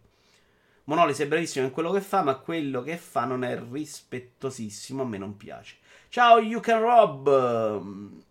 Monolis 0.84 1.18
è 1.20 1.28
bravissimo 1.28 1.66
in 1.66 1.70
quello 1.70 1.92
che 1.92 2.00
fa, 2.00 2.22
ma 2.22 2.34
quello 2.34 2.82
che 2.82 2.96
fa 2.96 3.26
non 3.26 3.44
è 3.44 3.60
rispettosissimo, 3.70 5.02
a 5.02 5.06
me 5.06 5.18
non 5.18 5.36
piace. 5.36 5.76
Ciao, 6.08 6.40
You 6.40 6.60
Can 6.60 6.80
Rob! 6.80 8.26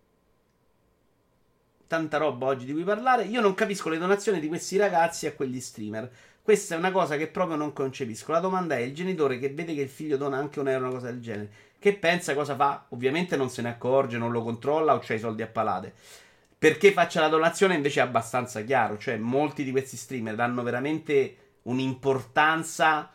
Tanta 1.88 2.18
roba 2.18 2.46
oggi 2.46 2.66
di 2.66 2.72
cui 2.72 2.84
parlare. 2.84 3.24
Io 3.24 3.40
non 3.40 3.54
capisco 3.54 3.88
le 3.88 3.98
donazioni 3.98 4.38
di 4.38 4.46
questi 4.46 4.76
ragazzi 4.76 5.26
a 5.26 5.32
quegli 5.32 5.58
streamer. 5.58 6.08
Questa 6.40 6.76
è 6.76 6.78
una 6.78 6.92
cosa 6.92 7.16
che 7.16 7.26
proprio 7.26 7.56
non 7.56 7.72
concepisco. 7.72 8.30
La 8.30 8.38
domanda 8.38 8.76
è: 8.76 8.80
il 8.80 8.94
genitore 8.94 9.38
che 9.38 9.50
vede 9.50 9.74
che 9.74 9.80
il 9.80 9.88
figlio 9.88 10.16
dona 10.16 10.36
anche 10.36 10.60
un 10.60 10.68
euro, 10.68 10.84
una 10.84 10.94
cosa 10.94 11.06
del 11.10 11.20
genere, 11.20 11.50
che 11.80 11.94
pensa 11.94 12.34
cosa 12.34 12.54
fa? 12.54 12.86
Ovviamente 12.90 13.36
non 13.36 13.50
se 13.50 13.62
ne 13.62 13.70
accorge, 13.70 14.18
non 14.18 14.30
lo 14.30 14.42
controlla 14.42 14.94
o 14.94 15.00
c'ha 15.02 15.14
i 15.14 15.18
soldi 15.18 15.42
a 15.42 15.48
palate. 15.48 15.92
Perché 16.58 16.92
faccia 16.92 17.20
la 17.20 17.28
donazione 17.28 17.74
invece 17.74 18.00
è 18.00 18.02
abbastanza 18.02 18.62
chiaro. 18.62 18.98
Cioè, 18.98 19.16
molti 19.16 19.64
di 19.64 19.70
questi 19.70 19.96
streamer 19.96 20.34
danno 20.34 20.62
veramente 20.62 21.36
un'importanza 21.62 23.12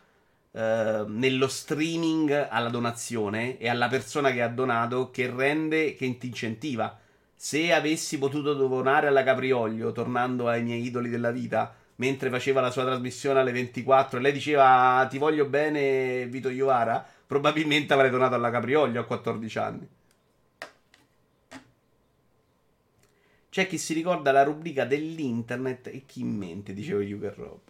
eh, 0.50 1.04
nello 1.06 1.48
streaming 1.48 2.48
alla 2.48 2.70
donazione 2.70 3.58
e 3.58 3.68
alla 3.68 3.88
persona 3.88 4.30
che 4.32 4.42
ha 4.42 4.48
donato 4.48 5.10
che 5.10 5.30
rende, 5.30 5.94
che 5.94 6.16
ti 6.16 6.28
incentiva. 6.28 6.98
Se 7.34 7.72
avessi 7.72 8.18
potuto 8.18 8.54
donare 8.54 9.06
alla 9.08 9.22
Caprioglio, 9.22 9.92
tornando 9.92 10.48
ai 10.48 10.62
miei 10.62 10.84
idoli 10.84 11.08
della 11.08 11.30
vita, 11.30 11.74
mentre 11.96 12.30
faceva 12.30 12.60
la 12.60 12.70
sua 12.70 12.84
trasmissione 12.84 13.40
alle 13.40 13.52
24 13.52 14.18
e 14.18 14.22
lei 14.22 14.32
diceva 14.32 15.06
ti 15.08 15.18
voglio 15.18 15.46
bene 15.46 16.26
Vito 16.26 16.48
Iovara, 16.48 17.04
probabilmente 17.26 17.92
avrei 17.92 18.10
donato 18.10 18.34
alla 18.34 18.50
Caprioglio 18.50 19.00
a 19.00 19.04
14 19.04 19.58
anni. 19.58 19.88
C'è 23.54 23.68
chi 23.68 23.78
si 23.78 23.94
ricorda 23.94 24.32
la 24.32 24.42
rubrica 24.42 24.84
dell'internet 24.84 25.86
e 25.86 26.02
chi 26.06 26.22
in 26.22 26.36
mente, 26.36 26.72
diceva 26.72 27.00
Yuger 27.00 27.34
Rob. 27.36 27.60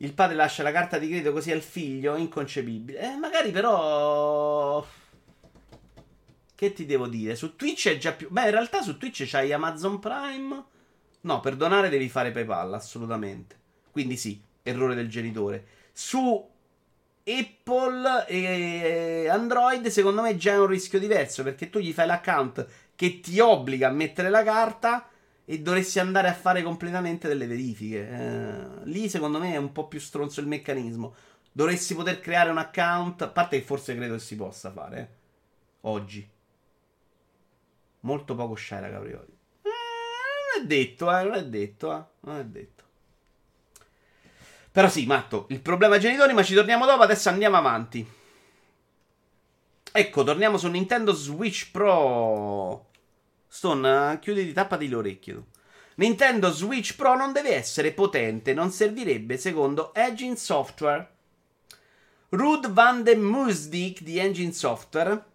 Il 0.00 0.12
padre 0.12 0.36
lascia 0.36 0.62
la 0.62 0.70
carta 0.70 0.98
di 0.98 1.08
credito 1.08 1.32
così 1.32 1.50
al 1.50 1.62
figlio, 1.62 2.14
inconcepibile. 2.14 3.00
Eh, 3.00 3.16
magari 3.16 3.50
però... 3.50 4.86
Che 6.58 6.72
ti 6.72 6.86
devo 6.86 7.06
dire? 7.06 7.36
Su 7.36 7.54
Twitch 7.54 7.86
è 7.88 7.98
già 7.98 8.10
più... 8.10 8.30
Beh, 8.30 8.46
in 8.46 8.50
realtà 8.50 8.82
su 8.82 8.98
Twitch 8.98 9.24
c'hai 9.28 9.52
Amazon 9.52 10.00
Prime. 10.00 10.64
No, 11.20 11.38
per 11.38 11.54
donare 11.54 11.88
devi 11.88 12.08
fare 12.08 12.32
PayPal, 12.32 12.74
assolutamente. 12.74 13.54
Quindi 13.92 14.16
sì, 14.16 14.42
errore 14.64 14.96
del 14.96 15.08
genitore. 15.08 15.64
Su 15.92 16.50
Apple 17.22 18.26
e 18.26 19.28
Android, 19.28 19.86
secondo 19.86 20.20
me 20.20 20.36
già 20.36 20.54
è 20.54 20.58
un 20.58 20.66
rischio 20.66 20.98
diverso, 20.98 21.44
perché 21.44 21.70
tu 21.70 21.78
gli 21.78 21.92
fai 21.92 22.08
l'account 22.08 22.66
che 22.96 23.20
ti 23.20 23.38
obbliga 23.38 23.86
a 23.86 23.92
mettere 23.92 24.28
la 24.28 24.42
carta 24.42 25.08
e 25.44 25.60
dovresti 25.60 26.00
andare 26.00 26.26
a 26.26 26.34
fare 26.34 26.64
completamente 26.64 27.28
delle 27.28 27.46
verifiche. 27.46 28.08
Eh, 28.10 28.66
lì 28.86 29.08
secondo 29.08 29.38
me 29.38 29.52
è 29.52 29.58
un 29.58 29.70
po' 29.70 29.86
più 29.86 30.00
stronzo 30.00 30.40
il 30.40 30.48
meccanismo. 30.48 31.14
Dovresti 31.52 31.94
poter 31.94 32.18
creare 32.18 32.50
un 32.50 32.58
account, 32.58 33.22
a 33.22 33.28
parte 33.28 33.60
che 33.60 33.64
forse 33.64 33.94
credo 33.94 34.14
che 34.14 34.20
si 34.20 34.34
possa 34.34 34.72
fare, 34.72 34.98
eh, 34.98 35.08
oggi. 35.82 36.28
Molto 38.08 38.34
poco 38.34 38.56
la 38.70 38.88
Caprioli. 38.88 39.36
Eh, 39.60 39.68
non 39.68 40.62
è 40.62 40.66
detto, 40.66 41.14
eh, 41.14 41.24
non 41.24 41.34
è 41.34 41.44
detto, 41.44 41.94
eh, 41.94 42.02
non 42.20 42.38
è 42.38 42.44
detto. 42.44 42.84
Però 44.72 44.88
sì, 44.88 45.04
matto, 45.04 45.44
il 45.50 45.60
problema 45.60 45.98
genitori, 45.98 46.32
ma 46.32 46.42
ci 46.42 46.54
torniamo 46.54 46.86
dopo, 46.86 47.02
adesso 47.02 47.28
andiamo 47.28 47.58
avanti. 47.58 48.10
Ecco, 49.92 50.24
torniamo 50.24 50.56
su 50.56 50.68
Nintendo 50.68 51.12
Switch 51.12 51.70
Pro. 51.70 52.86
Stone, 53.46 54.18
chiuditi, 54.22 54.54
tappati 54.54 54.88
le 54.88 54.94
orecchie. 54.94 55.42
Nintendo 55.96 56.50
Switch 56.50 56.96
Pro 56.96 57.14
non 57.14 57.34
deve 57.34 57.54
essere 57.54 57.92
potente, 57.92 58.54
non 58.54 58.70
servirebbe 58.70 59.36
secondo 59.36 59.92
Engine 59.92 60.36
Software. 60.36 61.10
Ruud 62.30 62.70
van 62.72 63.02
de 63.02 63.16
Musdik 63.16 64.00
di 64.00 64.18
Engine 64.18 64.52
Software. 64.52 65.27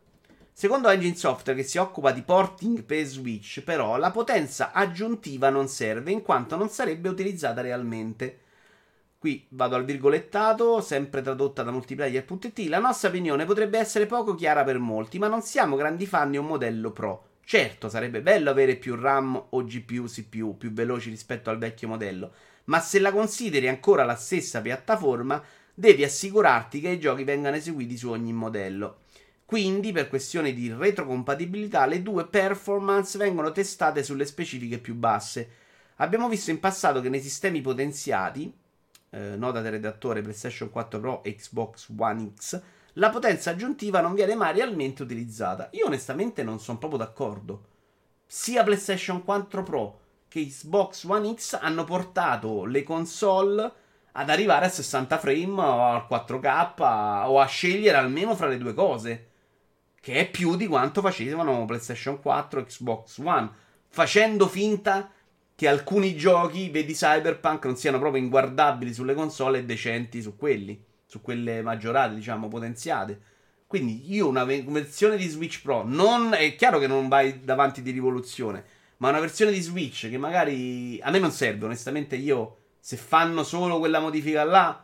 Secondo 0.55 0.87
Engine 0.89 1.15
Software, 1.15 1.59
che 1.59 1.67
si 1.67 1.79
occupa 1.79 2.11
di 2.11 2.21
porting 2.21 2.83
per 2.83 3.05
Switch, 3.05 3.61
però 3.61 3.97
la 3.97 4.11
potenza 4.11 4.71
aggiuntiva 4.71 5.49
non 5.49 5.67
serve 5.67 6.11
in 6.11 6.21
quanto 6.21 6.55
non 6.55 6.69
sarebbe 6.69 7.09
utilizzata 7.09 7.61
realmente. 7.61 8.39
Qui 9.17 9.47
vado 9.49 9.75
al 9.75 9.83
virgolettato, 9.83 10.79
sempre 10.79 11.23
tradotta 11.23 11.63
da 11.63 11.71
multiplayer.it. 11.71 12.59
La 12.67 12.77
nostra 12.77 13.09
opinione 13.09 13.45
potrebbe 13.45 13.79
essere 13.79 14.05
poco 14.05 14.35
chiara 14.35 14.63
per 14.63 14.77
molti, 14.77 15.17
ma 15.17 15.27
non 15.27 15.41
siamo 15.41 15.75
grandi 15.75 16.05
fan 16.05 16.29
di 16.29 16.37
un 16.37 16.45
modello 16.45 16.91
Pro. 16.91 17.29
Certo, 17.43 17.89
sarebbe 17.89 18.21
bello 18.21 18.51
avere 18.51 18.75
più 18.75 18.95
RAM 18.95 19.43
o 19.49 19.63
GPU, 19.63 20.05
CPU 20.05 20.55
più 20.55 20.71
veloci 20.71 21.09
rispetto 21.09 21.49
al 21.49 21.57
vecchio 21.57 21.87
modello, 21.87 22.31
ma 22.65 22.79
se 22.79 22.99
la 22.99 23.11
consideri 23.11 23.67
ancora 23.67 24.05
la 24.05 24.15
stessa 24.15 24.61
piattaforma, 24.61 25.43
devi 25.73 26.03
assicurarti 26.03 26.79
che 26.79 26.89
i 26.89 26.99
giochi 26.99 27.23
vengano 27.23 27.55
eseguiti 27.55 27.97
su 27.97 28.09
ogni 28.09 28.33
modello. 28.33 28.97
Quindi, 29.53 29.91
per 29.91 30.07
questione 30.07 30.51
di 30.51 30.73
retrocompatibilità, 30.73 31.85
le 31.85 32.01
due 32.01 32.25
performance 32.25 33.19
vengono 33.19 33.51
testate 33.51 34.01
sulle 34.01 34.25
specifiche 34.25 34.79
più 34.79 34.95
basse. 34.95 35.47
Abbiamo 35.97 36.27
visto 36.27 36.49
in 36.49 36.59
passato 36.59 37.01
che 37.01 37.09
nei 37.09 37.21
sistemi 37.21 37.61
potenziati, 37.61 38.51
eh, 39.11 39.35
nota 39.35 39.61
del 39.61 39.73
redattore 39.73 40.23
PlayStation 40.23 40.71
4 40.71 40.99
Pro 40.99 41.23
e 41.23 41.35
Xbox 41.35 41.91
One 41.95 42.31
X, 42.33 42.61
la 42.93 43.11
potenza 43.11 43.51
aggiuntiva 43.51 44.01
non 44.01 44.15
viene 44.15 44.33
mai 44.33 44.53
realmente 44.55 45.03
utilizzata. 45.03 45.69
Io 45.73 45.85
onestamente 45.85 46.41
non 46.41 46.59
sono 46.59 46.79
proprio 46.79 46.97
d'accordo. 46.97 47.65
Sia 48.25 48.63
PlayStation 48.63 49.23
4 49.23 49.61
Pro 49.61 49.99
che 50.29 50.47
Xbox 50.47 51.03
One 51.03 51.31
X 51.35 51.59
hanno 51.61 51.83
portato 51.83 52.65
le 52.65 52.81
console 52.81 53.71
ad 54.13 54.31
arrivare 54.31 54.65
a 54.65 54.69
60 54.69 55.15
frame 55.19 55.61
o 55.61 55.85
al 55.91 56.07
4K 56.09 57.27
o 57.27 57.39
a 57.39 57.45
scegliere 57.45 57.97
almeno 57.97 58.35
fra 58.35 58.47
le 58.47 58.57
due 58.57 58.73
cose. 58.73 59.27
Che 60.03 60.13
è 60.13 60.29
più 60.29 60.57
di 60.57 60.67
quanto 60.67 60.99
facevano 60.99 61.63
PlayStation 61.63 62.19
4 62.19 62.59
e 62.59 62.63
Xbox 62.65 63.19
One. 63.19 63.49
Facendo 63.87 64.49
finta 64.49 65.09
che 65.55 65.67
alcuni 65.69 66.17
giochi, 66.17 66.69
vedi 66.69 66.91
Cyberpunk, 66.91 67.63
non 67.63 67.77
siano 67.77 67.99
proprio 67.99 68.21
inguardabili 68.21 68.93
sulle 68.93 69.13
console 69.13 69.59
e 69.59 69.63
decenti 69.63 70.21
su 70.21 70.35
quelli 70.35 70.91
su 71.13 71.21
quelle 71.21 71.61
maggiorate, 71.61 72.15
diciamo, 72.15 72.47
potenziate. 72.47 73.21
Quindi 73.67 74.11
io 74.11 74.27
una 74.27 74.43
versione 74.43 75.15
di 75.15 75.27
Switch 75.27 75.61
Pro, 75.61 75.83
non, 75.85 76.33
è 76.33 76.55
chiaro 76.55 76.79
che 76.79 76.87
non 76.87 77.07
vai 77.07 77.41
davanti 77.41 77.83
di 77.83 77.91
rivoluzione, 77.91 78.63
ma 78.97 79.09
una 79.09 79.19
versione 79.19 79.51
di 79.51 79.61
Switch 79.61 80.09
che 80.09 80.17
magari 80.17 80.99
a 81.01 81.11
me 81.11 81.19
non 81.19 81.31
serve, 81.31 81.65
onestamente 81.65 82.15
io 82.15 82.57
se 82.79 82.97
fanno 82.97 83.43
solo 83.43 83.77
quella 83.77 83.99
modifica 83.99 84.43
là 84.43 84.83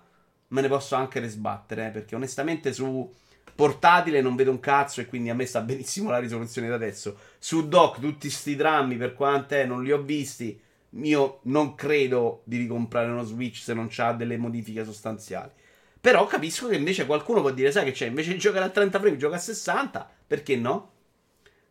me 0.49 0.61
ne 0.61 0.67
posso 0.67 0.95
anche 0.95 1.19
risbattere, 1.19 1.87
eh, 1.87 1.89
perché 1.89 2.13
onestamente 2.13 2.73
su 2.73 3.11
portatile 3.59 4.21
non 4.21 4.37
vedo 4.37 4.51
un 4.51 4.61
cazzo 4.61 5.01
e 5.01 5.05
quindi 5.05 5.29
a 5.29 5.33
me 5.33 5.45
sta 5.45 5.59
benissimo 5.59 6.11
la 6.11 6.19
risoluzione 6.19 6.69
da 6.69 6.75
adesso. 6.75 7.17
Su 7.39 7.67
dock 7.67 7.99
tutti 7.99 8.29
sti 8.29 8.55
drammi 8.55 8.95
per 8.95 9.13
quant'è 9.13 9.65
non 9.65 9.83
li 9.83 9.91
ho 9.91 10.01
visti. 10.01 10.57
Io 11.01 11.41
non 11.43 11.75
credo 11.75 12.41
di 12.45 12.55
ricomprare 12.55 13.11
uno 13.11 13.23
Switch 13.23 13.57
se 13.57 13.73
non 13.73 13.89
ha 13.97 14.13
delle 14.13 14.37
modifiche 14.37 14.85
sostanziali. 14.85 15.51
Però 15.99 16.25
capisco 16.25 16.69
che 16.69 16.77
invece 16.77 17.05
qualcuno 17.05 17.41
può 17.41 17.51
dire, 17.51 17.69
sai 17.73 17.83
che 17.83 17.91
c'è, 17.91 18.05
invece 18.05 18.31
di 18.31 18.37
giocare 18.37 18.63
a 18.63 18.69
30 18.69 18.97
frame 18.97 19.17
gioca 19.17 19.35
a 19.35 19.39
60, 19.39 20.09
perché 20.25 20.55
no? 20.55 20.91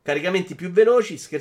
Caricamenti 0.03 0.55
più 0.55 0.71
veloci, 0.71 1.17
scher- 1.17 1.41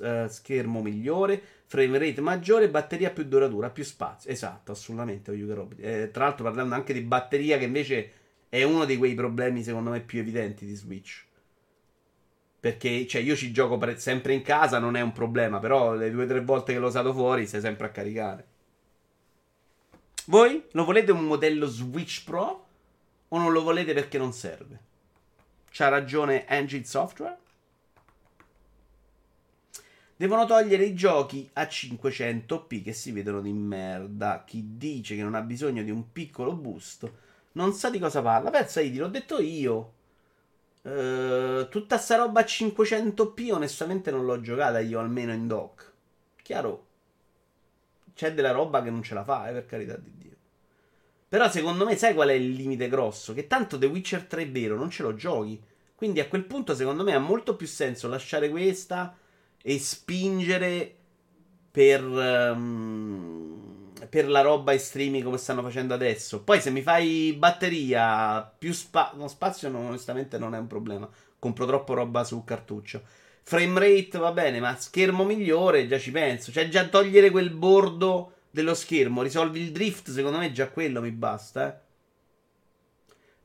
uh, 0.00 0.28
schermo 0.28 0.82
migliore, 0.82 1.40
frame 1.66 1.98
rate 1.98 2.20
maggiore, 2.20 2.68
batteria 2.68 3.10
più 3.10 3.22
duratura, 3.22 3.70
più 3.70 3.84
spazio. 3.84 4.32
Esatto, 4.32 4.72
assolutamente. 4.72 5.32
Eh, 5.78 6.10
tra 6.12 6.24
l'altro 6.24 6.42
parlando 6.42 6.74
anche 6.74 6.92
di 6.92 7.02
batteria 7.02 7.56
che 7.56 7.64
invece 7.66 8.10
è 8.48 8.62
uno 8.62 8.84
di 8.84 8.96
quei 8.96 9.14
problemi 9.14 9.62
secondo 9.62 9.90
me 9.90 10.00
più 10.00 10.20
evidenti 10.20 10.64
di 10.64 10.74
Switch. 10.74 11.24
Perché 12.58 13.06
cioè, 13.06 13.22
io 13.22 13.36
ci 13.36 13.52
gioco 13.52 13.78
per- 13.78 14.00
sempre 14.00 14.32
in 14.34 14.42
casa, 14.42 14.78
non 14.78 14.96
è 14.96 15.00
un 15.00 15.12
problema, 15.12 15.58
però 15.58 15.94
le 15.94 16.10
due 16.10 16.24
o 16.24 16.26
tre 16.26 16.42
volte 16.42 16.72
che 16.72 16.78
l'ho 16.78 16.88
usato 16.88 17.12
fuori 17.12 17.46
sei 17.46 17.60
sempre 17.60 17.86
a 17.86 17.90
caricare. 17.90 18.46
Voi 20.26 20.64
lo 20.72 20.84
volete 20.84 21.12
un 21.12 21.24
modello 21.24 21.66
Switch 21.66 22.24
Pro 22.24 22.66
o 23.28 23.38
non 23.38 23.52
lo 23.52 23.62
volete 23.62 23.92
perché 23.92 24.18
non 24.18 24.32
serve? 24.32 24.80
C'ha 25.70 25.88
ragione 25.88 26.46
Engine 26.46 26.84
Software? 26.84 27.38
Devono 30.16 30.46
togliere 30.46 30.84
i 30.84 30.94
giochi 30.94 31.48
a 31.52 31.64
500p 31.64 32.82
che 32.82 32.94
si 32.94 33.12
vedono 33.12 33.42
di 33.42 33.52
merda. 33.52 34.44
Chi 34.46 34.76
dice 34.76 35.14
che 35.14 35.22
non 35.22 35.34
ha 35.34 35.42
bisogno 35.42 35.82
di 35.82 35.90
un 35.90 36.10
piccolo 36.10 36.54
boost 36.54 37.12
non 37.56 37.72
sa 37.72 37.90
di 37.90 37.98
cosa 37.98 38.22
parla. 38.22 38.50
Pensa, 38.50 38.80
Idi, 38.80 38.98
l'ho 38.98 39.08
detto 39.08 39.40
io. 39.40 39.92
Uh, 40.82 41.68
tutta 41.68 41.98
sta 41.98 42.14
roba 42.16 42.40
a 42.40 42.44
500p 42.44 43.52
onestamente 43.52 44.12
non 44.12 44.24
l'ho 44.24 44.40
giocata 44.40 44.78
io 44.78 45.00
almeno 45.00 45.32
in 45.32 45.48
dock. 45.48 45.92
Chiaro, 46.42 46.86
c'è 48.14 48.32
della 48.32 48.52
roba 48.52 48.82
che 48.82 48.90
non 48.90 49.02
ce 49.02 49.14
la 49.14 49.24
fa, 49.24 49.48
eh, 49.48 49.52
per 49.52 49.66
carità 49.66 49.96
di 49.96 50.12
Dio. 50.16 50.36
Però 51.28 51.50
secondo 51.50 51.84
me 51.84 51.96
sai 51.96 52.14
qual 52.14 52.28
è 52.28 52.34
il 52.34 52.52
limite 52.52 52.88
grosso? 52.88 53.34
Che 53.34 53.48
tanto 53.48 53.78
The 53.78 53.86
Witcher 53.86 54.24
3 54.24 54.42
è 54.42 54.48
vero, 54.48 54.76
non 54.76 54.90
ce 54.90 55.02
lo 55.02 55.14
giochi. 55.14 55.60
Quindi 55.96 56.20
a 56.20 56.28
quel 56.28 56.44
punto 56.44 56.74
secondo 56.74 57.02
me 57.02 57.14
ha 57.14 57.18
molto 57.18 57.56
più 57.56 57.66
senso 57.66 58.06
lasciare 58.06 58.48
questa 58.48 59.16
e 59.60 59.78
spingere 59.78 60.94
per, 61.72 62.04
um, 62.04 63.65
per 64.08 64.28
la 64.28 64.40
roba 64.40 64.72
e 64.72 64.78
streaming 64.78 65.24
come 65.24 65.38
stanno 65.38 65.62
facendo 65.62 65.94
adesso. 65.94 66.42
Poi 66.42 66.60
se 66.60 66.70
mi 66.70 66.82
fai 66.82 67.34
batteria 67.36 68.42
più 68.42 68.72
spa- 68.72 69.12
no, 69.14 69.28
spazio, 69.28 69.68
no, 69.68 69.80
onestamente 69.80 70.38
non 70.38 70.54
è 70.54 70.58
un 70.58 70.66
problema. 70.66 71.08
Compro 71.38 71.66
troppo 71.66 71.94
roba 71.94 72.24
su 72.24 72.42
cartuccio. 72.44 73.02
Frame 73.42 73.78
rate 73.78 74.18
va 74.18 74.32
bene, 74.32 74.58
ma 74.60 74.76
schermo 74.76 75.24
migliore, 75.24 75.86
già 75.86 75.98
ci 75.98 76.10
penso. 76.10 76.50
Cioè, 76.50 76.68
già 76.68 76.88
togliere 76.88 77.30
quel 77.30 77.50
bordo 77.50 78.32
dello 78.50 78.74
schermo, 78.74 79.22
risolvi 79.22 79.60
il 79.60 79.70
drift, 79.70 80.10
secondo 80.10 80.38
me 80.38 80.50
già 80.50 80.70
quello 80.70 81.00
mi 81.00 81.10
basta. 81.10 81.68
Eh. 81.68 81.84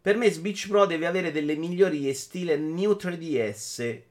Per 0.01 0.17
me 0.17 0.31
Switch 0.31 0.67
Pro 0.67 0.85
deve 0.85 1.05
avere 1.05 1.31
delle 1.31 1.55
migliorie 1.55 2.13
stile 2.13 2.57
New 2.57 2.93
3DS. 2.93 4.01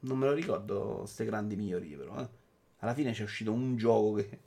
Non 0.00 0.18
me 0.18 0.26
lo 0.26 0.32
ricordo 0.32 0.98
queste 1.00 1.24
grandi 1.24 1.56
migliorie, 1.56 1.96
però. 1.96 2.18
Eh. 2.20 2.28
Alla 2.78 2.94
fine 2.94 3.12
c'è 3.12 3.24
uscito 3.24 3.52
un 3.52 3.76
gioco 3.76 4.14
che 4.14 4.38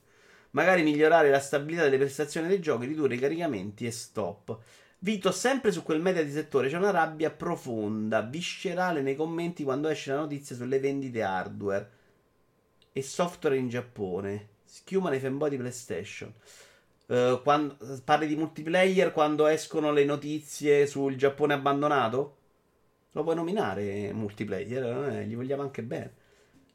Magari 0.51 0.83
migliorare 0.83 1.29
la 1.29 1.39
stabilità 1.39 1.83
delle 1.83 1.97
prestazioni 1.97 2.47
dei 2.47 2.59
giochi, 2.59 2.85
ridurre 2.85 3.15
i 3.15 3.19
caricamenti 3.19 3.85
e 3.85 3.91
stop. 3.91 4.57
Vito, 5.01 5.31
sempre 5.31 5.71
su 5.71 5.83
quel 5.83 6.01
media 6.01 6.23
di 6.23 6.31
settore 6.31 6.67
c'è 6.67 6.77
una 6.77 6.91
rabbia 6.91 7.31
profonda, 7.31 8.21
viscerale 8.21 9.01
nei 9.01 9.15
commenti 9.15 9.63
quando 9.63 9.87
esce 9.87 10.11
la 10.11 10.19
notizia 10.19 10.55
sulle 10.55 10.79
vendite 10.79 11.21
hardware 11.21 11.89
e 12.91 13.01
software 13.01 13.55
in 13.55 13.69
Giappone. 13.69 14.47
Schiuma 14.65 15.09
nei 15.09 15.19
fanboy 15.19 15.49
di 15.49 15.57
PlayStation. 15.57 16.33
Uh, 17.07 17.41
quando, 17.41 17.77
parli 18.03 18.27
di 18.27 18.35
multiplayer 18.35 19.11
quando 19.11 19.47
escono 19.47 19.91
le 19.91 20.03
notizie 20.03 20.85
sul 20.85 21.15
Giappone 21.15 21.53
abbandonato? 21.53 22.37
Lo 23.13 23.23
puoi 23.23 23.35
nominare 23.35 24.13
multiplayer, 24.13 25.13
eh? 25.13 25.25
gli 25.25 25.35
vogliamo 25.35 25.63
anche 25.63 25.81
bene. 25.81 26.13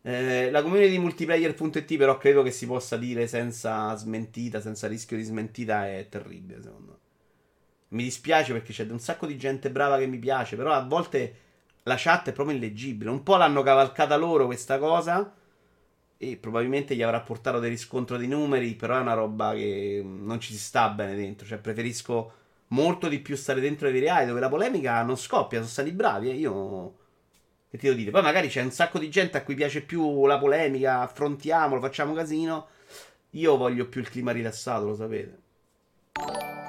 Eh, 0.07 0.51
la 0.51 0.61
community 0.61 0.91
di 0.91 0.99
multiplayer.it 0.99 1.97
però 1.97 2.19
credo 2.19 2.43
che 2.43 2.51
si 2.51 2.67
possa 2.67 2.99
dire 2.99 3.27
senza 3.27 3.95
smentita, 3.97 4.61
senza 4.61 4.87
rischio 4.87 5.17
di 5.17 5.23
smentita 5.23 5.89
è 5.89 6.09
terribile 6.11 6.63
secondo 6.63 6.91
me. 6.93 6.99
Mi 7.97 8.03
dispiace 8.03 8.53
perché 8.53 8.75
c'è 8.75 8.87
un 8.91 8.99
sacco 8.99 9.25
di 9.25 9.39
gente 9.39 9.71
brava 9.71 9.97
che 9.97 10.07
mi 10.07 10.19
piace, 10.19 10.57
però 10.57 10.73
a 10.73 10.85
volte 10.85 11.37
la 11.85 11.95
chat 11.97 12.29
è 12.29 12.33
proprio 12.33 12.55
illeggibile. 12.57 13.09
Un 13.09 13.23
po' 13.23 13.37
l'hanno 13.37 13.63
cavalcata 13.63 14.17
loro 14.17 14.45
questa 14.45 14.79
cosa 14.79 15.35
e 16.19 16.37
probabilmente 16.37 16.95
gli 16.95 17.03
avrà 17.03 17.21
portato 17.23 17.59
del 17.59 17.71
riscontro 17.71 18.19
di 18.19 18.27
numeri, 18.27 18.75
però 18.75 18.99
è 18.99 19.01
una 19.01 19.15
roba 19.15 19.55
che 19.55 20.03
non 20.05 20.39
ci 20.39 20.53
si 20.53 20.59
sta 20.59 20.91
bene 20.91 21.15
dentro, 21.15 21.47
cioè 21.47 21.59
preferisco 21.59 22.33
molto 22.69 23.09
di 23.09 23.21
più 23.21 23.37
stare 23.37 23.61
dentro 23.61 23.87
le 23.87 23.93
vere 23.93 24.11
aree 24.11 24.27
dove 24.27 24.41
la 24.41 24.49
polemica 24.51 25.03
non 25.03 25.17
scoppia, 25.17 25.61
sono 25.61 25.71
stati 25.71 25.93
bravi 25.93 26.29
e 26.29 26.33
eh? 26.33 26.37
io 26.37 26.95
che 27.75 27.81
ti 27.81 27.87
devo 27.87 27.99
dire? 27.99 28.11
Poi 28.13 28.23
magari 28.23 28.47
c'è 28.47 28.63
un 28.63 28.71
sacco 28.71 29.01
di 29.01 29.11
gente 29.11 29.37
a 29.37 29.43
cui 29.43 29.57
piace 29.57 29.83
più 29.83 30.27
la 30.27 30.39
polemica, 30.39 31.01
affrontiamolo, 31.01 31.81
facciamo 31.81 32.15
casino. 32.15 32.69
Io 33.31 33.57
voglio 33.57 33.89
più 33.89 34.01
il 34.01 34.09
clima 34.09 34.31
rilassato, 34.31 34.87
lo 34.87 34.95
sapete. 34.95 35.41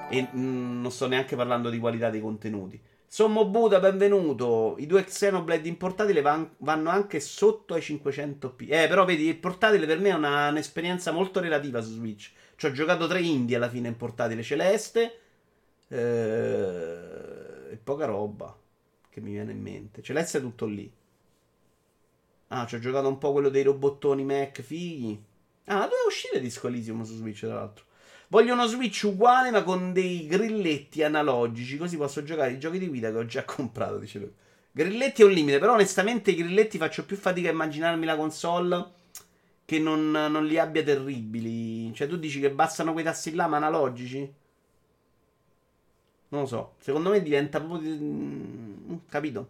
E 0.09 0.21
mh, 0.31 0.39
mm, 0.39 0.81
non 0.81 0.91
sto 0.91 1.07
neanche 1.07 1.35
parlando 1.35 1.69
di 1.69 1.77
qualità 1.77 2.09
dei 2.09 2.21
contenuti. 2.21 2.81
Sommo 3.05 3.45
Buda, 3.45 3.79
benvenuto. 3.79 4.77
I 4.79 4.87
due 4.87 5.03
Xenoblade 5.03 5.67
in 5.67 5.77
portatile 5.77 6.21
van- 6.21 6.49
vanno 6.57 6.89
anche 6.89 7.19
sotto 7.19 7.75
ai 7.75 7.81
500p. 7.81 8.65
Eh, 8.67 8.87
però 8.87 9.05
vedi, 9.05 9.27
il 9.27 9.37
portatile 9.37 9.85
per 9.85 9.99
me 9.99 10.09
è 10.09 10.13
una, 10.13 10.49
un'esperienza 10.49 11.11
molto 11.11 11.39
relativa 11.39 11.81
su 11.81 11.91
Switch. 11.91 12.31
Ci 12.55 12.65
ho 12.65 12.71
giocato 12.71 13.05
tre 13.05 13.21
indie 13.21 13.57
alla 13.57 13.69
fine 13.69 13.89
in 13.89 13.95
portatile 13.95 14.41
celeste. 14.41 15.19
Eh, 15.87 17.73
e 17.73 17.77
poca 17.77 18.05
roba 18.05 18.57
che 19.15 19.21
mi 19.21 19.31
viene 19.31 19.53
in 19.53 19.61
mente. 19.61 20.01
Celeste 20.01 20.39
è 20.39 20.41
tutto 20.41 20.65
lì. 20.65 20.91
Ah, 22.49 22.65
ci 22.65 22.75
ho 22.75 22.79
giocato 22.79 23.07
un 23.07 23.17
po' 23.17 23.31
quello 23.31 23.47
dei 23.47 23.63
robottoni 23.63 24.25
Mac 24.25 24.61
fighi. 24.61 25.17
Ah, 25.67 25.83
doveva 25.83 26.03
uscire 26.05 26.41
Disco 26.41 26.67
Elysium 26.67 27.01
su 27.03 27.15
Switch, 27.15 27.39
tra 27.39 27.53
l'altro. 27.53 27.85
Voglio 28.27 28.51
uno 28.51 28.67
Switch 28.67 29.03
uguale 29.05 29.51
ma 29.51 29.63
con 29.63 29.93
dei 29.93 30.27
grilletti 30.27 31.01
analogici, 31.01 31.77
così 31.77 31.95
posso 31.95 32.23
giocare 32.23 32.51
i 32.51 32.59
giochi 32.59 32.77
di 32.77 32.89
guida 32.89 33.09
che 33.09 33.17
ho 33.17 33.25
già 33.25 33.45
comprato, 33.47 33.99
dice 33.99 34.19
lui. 34.19 34.33
Grilletti 34.69 35.21
è 35.21 35.25
un 35.25 35.31
limite, 35.31 35.59
però 35.59 35.75
onestamente 35.75 36.31
i 36.31 36.35
grilletti 36.35 36.77
faccio 36.77 37.05
più 37.05 37.15
fatica 37.15 37.47
a 37.47 37.53
immaginarmi 37.53 38.05
la 38.05 38.17
console 38.17 38.85
che 39.63 39.79
non, 39.79 40.11
non 40.11 40.45
li 40.45 40.59
abbia 40.59 40.83
terribili. 40.83 41.93
Cioè 41.93 42.09
tu 42.09 42.17
dici 42.17 42.41
che 42.41 42.51
bastano 42.51 42.91
quei 42.91 43.05
tassi 43.05 43.33
là 43.33 43.47
ma 43.47 43.55
analogici? 43.55 44.43
Non 46.35 46.43
lo 46.43 46.49
so, 46.49 46.73
secondo 46.79 47.11
me 47.11 47.21
diventa 47.21 47.61
proprio... 47.61 47.95
Mm, 47.95 48.95
capito? 49.07 49.49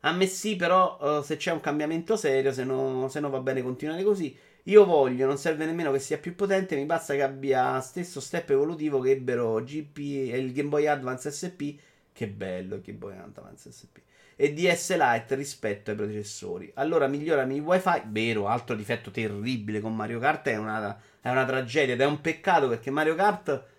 A 0.00 0.12
me 0.12 0.26
sì, 0.26 0.56
però 0.56 0.96
uh, 0.98 1.22
se 1.22 1.36
c'è 1.36 1.52
un 1.52 1.60
cambiamento 1.60 2.16
serio, 2.16 2.52
se 2.52 2.64
no, 2.64 3.06
se 3.08 3.20
no 3.20 3.28
va 3.28 3.40
bene 3.40 3.60
continuare 3.62 4.02
così. 4.02 4.34
Io 4.64 4.86
voglio, 4.86 5.26
non 5.26 5.36
serve 5.36 5.66
nemmeno 5.66 5.92
che 5.92 5.98
sia 5.98 6.16
più 6.18 6.34
potente, 6.34 6.74
mi 6.74 6.86
basta 6.86 7.14
che 7.14 7.22
abbia 7.22 7.78
stesso 7.80 8.18
step 8.20 8.50
evolutivo 8.50 9.00
che 9.00 9.10
ebbero 9.10 9.62
GP 9.62 9.98
e 10.32 10.38
il 10.38 10.52
Game 10.52 10.68
Boy 10.70 10.86
Advance 10.86 11.30
SP. 11.36 11.76
Che 12.12 12.28
bello 12.28 12.76
il 12.76 12.80
Game 12.80 12.98
Boy 12.98 13.16
Advance 13.18 13.70
SP. 13.76 14.00
E 14.36 14.54
DS 14.54 14.96
Lite 14.96 15.34
rispetto 15.34 15.90
ai 15.90 15.96
predecessori. 15.96 16.70
Allora 16.76 17.08
migliorami 17.08 17.56
il 17.56 17.62
wifi. 17.62 18.02
Vero, 18.06 18.48
altro 18.48 18.74
difetto 18.74 19.10
terribile 19.10 19.80
con 19.80 19.94
Mario 19.94 20.18
Kart. 20.18 20.48
È 20.48 20.56
una, 20.56 20.98
è 21.20 21.28
una 21.28 21.44
tragedia 21.44 21.94
ed 21.94 22.00
è 22.00 22.06
un 22.06 22.20
peccato 22.22 22.68
perché 22.68 22.90
Mario 22.90 23.14
Kart. 23.14 23.74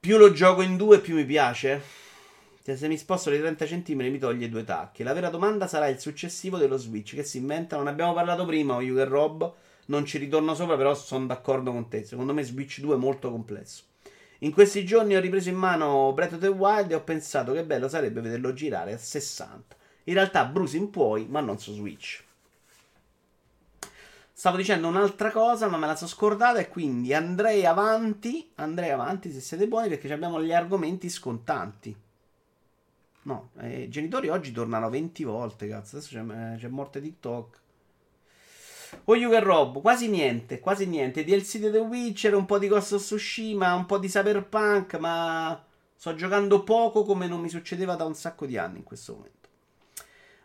Più 0.00 0.16
lo 0.16 0.32
gioco 0.32 0.62
in 0.62 0.78
due, 0.78 0.98
più 0.98 1.14
mi 1.14 1.26
piace. 1.26 1.82
Cioè, 2.64 2.74
se 2.74 2.88
mi 2.88 2.96
sposto 2.96 3.28
di 3.28 3.38
30 3.38 3.66
cm 3.66 3.98
mi 3.98 4.16
toglie 4.16 4.48
due 4.48 4.64
tacchi. 4.64 5.02
La 5.02 5.12
vera 5.12 5.28
domanda 5.28 5.66
sarà 5.66 5.88
il 5.88 6.00
successivo 6.00 6.56
dello 6.56 6.78
Switch 6.78 7.14
che 7.14 7.22
si 7.22 7.36
inventa. 7.36 7.76
Non 7.76 7.86
abbiamo 7.86 8.14
parlato 8.14 8.46
prima, 8.46 8.76
o 8.76 8.80
Yuga 8.80 9.02
e 9.02 9.04
Rob. 9.04 9.52
Non 9.88 10.06
ci 10.06 10.16
ritorno 10.16 10.54
sopra, 10.54 10.78
però 10.78 10.94
sono 10.94 11.26
d'accordo 11.26 11.70
con 11.70 11.88
te. 11.88 12.02
Secondo 12.04 12.32
me 12.32 12.42
Switch 12.42 12.80
2 12.80 12.94
è 12.94 12.98
molto 12.98 13.30
complesso. 13.30 13.82
In 14.38 14.52
questi 14.52 14.86
giorni 14.86 15.16
ho 15.16 15.20
ripreso 15.20 15.50
in 15.50 15.56
mano 15.56 16.14
Breath 16.14 16.32
of 16.32 16.40
the 16.40 16.48
Wild 16.48 16.90
e 16.92 16.94
ho 16.94 17.02
pensato 17.02 17.52
che 17.52 17.64
bello 17.64 17.86
sarebbe 17.86 18.22
vederlo 18.22 18.54
girare 18.54 18.94
a 18.94 18.98
60. 18.98 19.76
In 20.04 20.14
realtà 20.14 20.46
Bruising 20.46 20.88
puoi, 20.88 21.26
ma 21.28 21.40
non 21.40 21.58
su 21.58 21.74
Switch. 21.74 22.24
Stavo 24.40 24.56
dicendo 24.56 24.88
un'altra 24.88 25.30
cosa, 25.30 25.68
ma 25.68 25.76
me 25.76 25.86
la 25.86 25.94
sono 25.94 26.08
scordata 26.08 26.60
e 26.60 26.70
quindi 26.70 27.12
andrei 27.12 27.66
avanti. 27.66 28.50
Andrei 28.54 28.88
avanti 28.88 29.30
se 29.30 29.38
siete 29.38 29.68
buoni 29.68 29.90
perché 29.90 30.10
abbiamo 30.10 30.42
gli 30.42 30.50
argomenti 30.50 31.10
scontanti. 31.10 31.94
No, 33.24 33.50
eh, 33.58 33.82
i 33.82 33.88
genitori 33.90 34.30
oggi 34.30 34.50
tornano 34.50 34.88
20 34.88 35.24
volte, 35.24 35.68
cazzo. 35.68 35.98
Adesso 35.98 36.14
c'è, 36.14 36.56
c'è 36.56 36.68
morte 36.68 37.02
TikTok. 37.02 37.60
O 39.04 39.14
Yuga 39.14 39.36
e 39.36 39.40
Rob, 39.40 39.82
quasi 39.82 40.08
niente, 40.08 40.58
quasi 40.58 40.86
niente. 40.86 41.22
DLC 41.22 41.58
di 41.58 41.70
The 41.70 41.78
Witcher, 41.80 42.34
un 42.34 42.46
po' 42.46 42.58
di 42.58 42.68
Ghost 42.68 42.94
of 42.94 43.02
Tsushima, 43.02 43.74
un 43.74 43.84
po' 43.84 43.98
di 43.98 44.08
Cyberpunk, 44.08 44.94
ma 44.94 45.62
sto 45.94 46.14
giocando 46.14 46.64
poco 46.64 47.04
come 47.04 47.26
non 47.26 47.42
mi 47.42 47.50
succedeva 47.50 47.94
da 47.94 48.04
un 48.06 48.14
sacco 48.14 48.46
di 48.46 48.56
anni 48.56 48.78
in 48.78 48.84
questo 48.84 49.16
momento. 49.16 49.39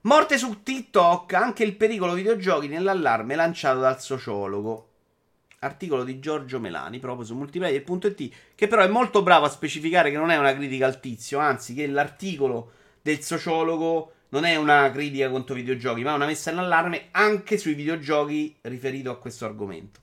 Morte 0.05 0.37
su 0.37 0.61
TikTok, 0.61 1.33
anche 1.33 1.63
il 1.63 1.75
pericolo 1.75 2.13
videogiochi 2.13 2.67
nell'allarme 2.67 3.33
lanciato 3.33 3.79
dal 3.79 3.99
sociologo 3.99 4.89
articolo 5.61 6.03
di 6.03 6.19
Giorgio 6.19 6.59
Melani 6.59 6.99
proprio 6.99 7.25
su 7.25 7.33
multiplayer.it 7.33 8.33
che 8.53 8.67
però 8.67 8.83
è 8.83 8.87
molto 8.87 9.23
bravo 9.23 9.47
a 9.47 9.49
specificare 9.49 10.11
che 10.11 10.17
non 10.17 10.29
è 10.29 10.37
una 10.37 10.53
critica 10.53 10.85
al 10.85 10.99
tizio, 10.99 11.39
anzi 11.39 11.73
che 11.73 11.87
l'articolo 11.87 12.71
del 13.01 13.23
sociologo 13.23 14.11
non 14.29 14.43
è 14.43 14.55
una 14.55 14.91
critica 14.91 15.27
contro 15.27 15.55
i 15.55 15.61
videogiochi, 15.61 16.03
ma 16.03 16.13
una 16.13 16.27
messa 16.27 16.51
in 16.51 16.59
allarme 16.59 17.07
anche 17.09 17.57
sui 17.57 17.73
videogiochi 17.73 18.55
riferito 18.61 19.09
a 19.09 19.17
questo 19.17 19.45
argomento. 19.45 20.01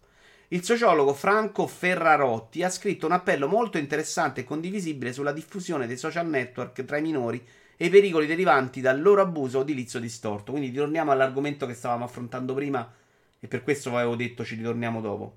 Il 0.49 0.65
sociologo 0.65 1.15
Franco 1.15 1.69
Ferrarotti 1.69 2.65
ha 2.65 2.71
scritto 2.71 3.07
un 3.07 3.13
appello 3.13 3.47
molto 3.47 3.79
interessante 3.79 4.41
e 4.41 4.45
condivisibile 4.45 5.13
sulla 5.13 5.33
diffusione 5.33 5.87
dei 5.87 5.97
social 5.97 6.27
network 6.27 6.85
tra 6.85 6.97
i 6.97 7.03
minori 7.03 7.41
e 7.83 7.87
i 7.87 7.91
pericoli 7.91 8.29
derivanti 8.29 8.81
dal 8.81 9.03
loro 9.03 9.23
abuso 9.23 9.59
o 9.59 9.63
utilizzo 9.63 9.99
distorto. 9.99 10.53
Quindi 10.53 10.71
ritorniamo 10.71 11.11
all'argomento 11.11 11.67
che 11.67 11.75
stavamo 11.75 12.05
affrontando 12.05 12.55
prima 12.55 12.89
e 13.41 13.49
per 13.49 13.65
questo 13.65 13.93
avevo 13.93 14.15
detto 14.15 14.45
ci 14.45 14.55
ritorniamo 14.55 15.01
dopo. 15.01 15.37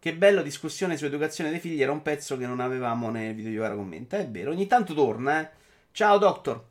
Che 0.00 0.14
bello, 0.16 0.42
discussione 0.42 0.96
su 0.96 1.04
educazione 1.04 1.50
dei 1.50 1.60
figli 1.60 1.80
era 1.80 1.92
un 1.92 2.02
pezzo 2.02 2.36
che 2.36 2.48
non 2.48 2.58
avevamo 2.58 3.10
nel 3.10 3.32
video 3.32 3.68
di 3.68 3.76
Commenta. 3.76 4.18
È 4.18 4.26
vero, 4.26 4.50
ogni 4.50 4.66
tanto 4.66 4.92
torna, 4.92 5.40
eh. 5.40 5.50
Ciao, 5.92 6.18
Doctor. 6.18 6.64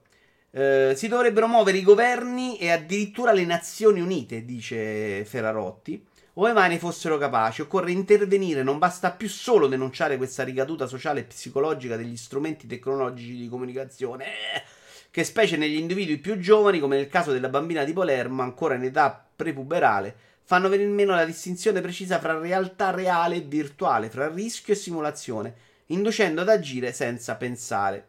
Eh, 0.52 0.92
si 0.98 1.08
dovrebbero 1.08 1.48
muovere 1.48 1.78
i 1.78 1.84
governi 1.84 2.58
e 2.58 2.70
addirittura 2.70 3.32
le 3.32 3.46
Nazioni 3.46 4.02
Unite, 4.02 4.44
dice 4.44 5.24
Ferrarotti. 5.24 6.06
Mai 6.34 6.70
ne 6.70 6.80
fossero 6.80 7.18
capaci, 7.18 7.62
occorre 7.62 7.92
intervenire, 7.92 8.64
non 8.64 8.78
basta 8.78 9.12
più 9.12 9.28
solo 9.28 9.68
denunciare 9.68 10.16
questa 10.16 10.44
ricaduta 10.44 10.88
sociale 10.88 11.20
e 11.20 11.24
psicologica 11.26 11.98
degli 11.98 12.16
strumenti 12.16 12.68
tecnologici 12.68 13.36
di 13.36 13.50
comunicazione, 13.50 14.26
eh, 14.26 14.64
che 15.12 15.26
specie 15.26 15.58
negli 15.58 15.76
individui 15.76 16.20
più 16.20 16.40
giovani, 16.40 16.80
come 16.80 16.96
nel 16.96 17.10
caso 17.10 17.34
della 17.34 17.50
bambina 17.50 17.84
di 17.84 17.92
Palermo, 17.92 18.44
ancora 18.44 18.76
in 18.76 18.84
età 18.84 19.28
prepuberale, 19.36 20.16
fanno 20.44 20.70
venire 20.70 20.90
meno 20.90 21.14
la 21.14 21.26
distinzione 21.26 21.82
precisa 21.82 22.18
fra 22.20 22.40
realtà 22.40 22.92
reale 22.92 23.36
e 23.36 23.42
virtuale, 23.42 24.10
fra 24.10 24.30
rischio 24.30 24.74
e 24.74 24.78
simulazione, 24.78 25.56
inducendo 25.88 26.42
ad 26.42 26.50
agire 26.50 26.94
senza 26.94 27.36
pensare. 27.36 28.08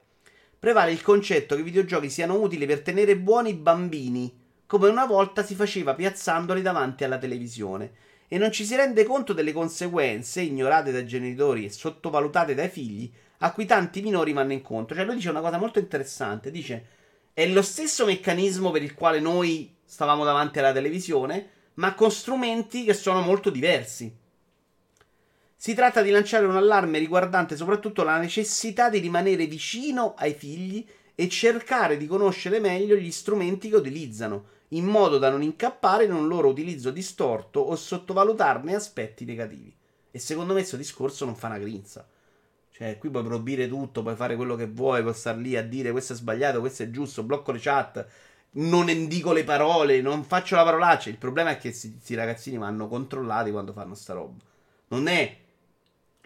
Prevale 0.61 0.93
il 0.93 1.03
concetto 1.03 1.57
che 1.57 1.62
i 1.62 1.64
videogiochi 1.64 2.09
siano 2.09 2.41
utili 2.41 2.66
per 2.66 2.83
tenere 2.83 3.16
buoni 3.16 3.51
i 3.51 3.55
bambini, 3.55 4.41
come 4.64 4.89
una 4.89 5.07
volta 5.07 5.43
si 5.43 5.57
faceva 5.57 5.95
piazzandoli 5.95 6.62
davanti 6.62 7.03
alla 7.03 7.18
televisione, 7.18 8.11
e 8.33 8.39
non 8.39 8.51
ci 8.51 8.64
si 8.64 8.74
rende 8.76 9.05
conto 9.05 9.35
delle 9.35 9.53
conseguenze 9.53 10.41
ignorate 10.41 10.91
dai 10.91 11.07
genitori 11.07 11.66
e 11.66 11.70
sottovalutate 11.70 12.55
dai 12.55 12.70
figli 12.70 13.12
a 13.41 13.53
cui 13.53 13.66
tanti 13.66 14.01
minori 14.01 14.33
vanno 14.33 14.55
incontro. 14.55 14.97
Cioè 14.97 15.05
lui 15.05 15.16
dice 15.16 15.28
una 15.28 15.43
cosa 15.43 15.59
molto 15.59 15.78
interessante, 15.78 16.51
dice 16.51 16.87
è 17.35 17.47
lo 17.47 17.61
stesso 17.61 18.07
meccanismo 18.07 18.70
per 18.70 18.83
il 18.83 18.95
quale 18.95 19.20
noi 19.20 19.74
stavamo 19.85 20.24
davanti 20.24 20.61
alla 20.61 20.72
televisione, 20.72 21.47
ma 21.74 21.93
con 21.93 22.11
strumenti 22.11 22.85
che 22.85 22.95
sono 22.95 23.20
molto 23.20 23.51
diversi. 23.51 24.11
Si 25.55 25.74
tratta 25.74 26.01
di 26.01 26.09
lanciare 26.09 26.47
un 26.47 26.57
allarme 26.57 26.99
riguardante 26.99 27.55
soprattutto 27.55 28.03
la 28.03 28.16
necessità 28.16 28.89
di 28.89 28.99
rimanere 28.99 29.45
vicino 29.45 30.14
ai 30.16 30.33
figli 30.33 30.87
e 31.14 31.28
cercare 31.28 31.99
di 31.99 32.07
conoscere 32.07 32.61
meglio 32.61 32.97
gli 32.97 33.11
strumenti 33.11 33.68
che 33.68 33.76
utilizzano, 33.76 34.47
in 34.73 34.85
modo 34.85 35.18
da 35.18 35.31
non 35.31 35.43
incappare 35.43 36.05
in 36.05 36.12
un 36.12 36.29
loro 36.29 36.49
utilizzo 36.49 36.91
distorto 36.91 37.61
o 37.61 37.75
sottovalutarne 37.77 38.75
aspetti 38.75 39.25
negativi. 39.25 39.75
E 40.11 40.18
secondo 40.18 40.53
me 40.53 40.61
questo 40.61 40.77
discorso 40.77 41.25
non 41.25 41.35
fa 41.35 41.49
una 41.49 41.59
grinza. 41.59 42.07
Cioè, 42.70 42.99
qui 42.99 43.11
puoi 43.11 43.23
proibire 43.23 43.68
tutto, 43.68 44.03
puoi 44.03 44.14
fare 44.16 44.35
quello 44.35 44.57
che 44.57 44.66
vuoi, 44.66 45.03
puoi 45.03 45.14
star 45.14 45.37
lì 45.37 45.57
a 45.57 45.62
dire 45.62 45.91
questo 45.91 46.14
è 46.14 46.16
sbagliato, 46.16 46.61
questo 46.61 46.83
è 46.83 46.91
giusto, 46.91 47.23
blocco 47.23 47.53
le 47.53 47.59
chat, 47.61 48.07
non 48.53 48.89
indico 48.89 49.33
le 49.33 49.45
parole, 49.45 50.01
non 50.01 50.25
faccio 50.25 50.57
la 50.57 50.64
parolaccia. 50.64 51.11
Il 51.11 51.18
problema 51.18 51.51
è 51.51 51.59
che 51.59 51.70
questi 51.70 52.14
ragazzini 52.14 52.57
vanno 52.57 52.89
controllati 52.89 53.51
quando 53.51 53.73
fanno 53.73 53.95
sta 53.95 54.14
roba. 54.14 54.43
Non 54.89 55.07
è 55.07 55.37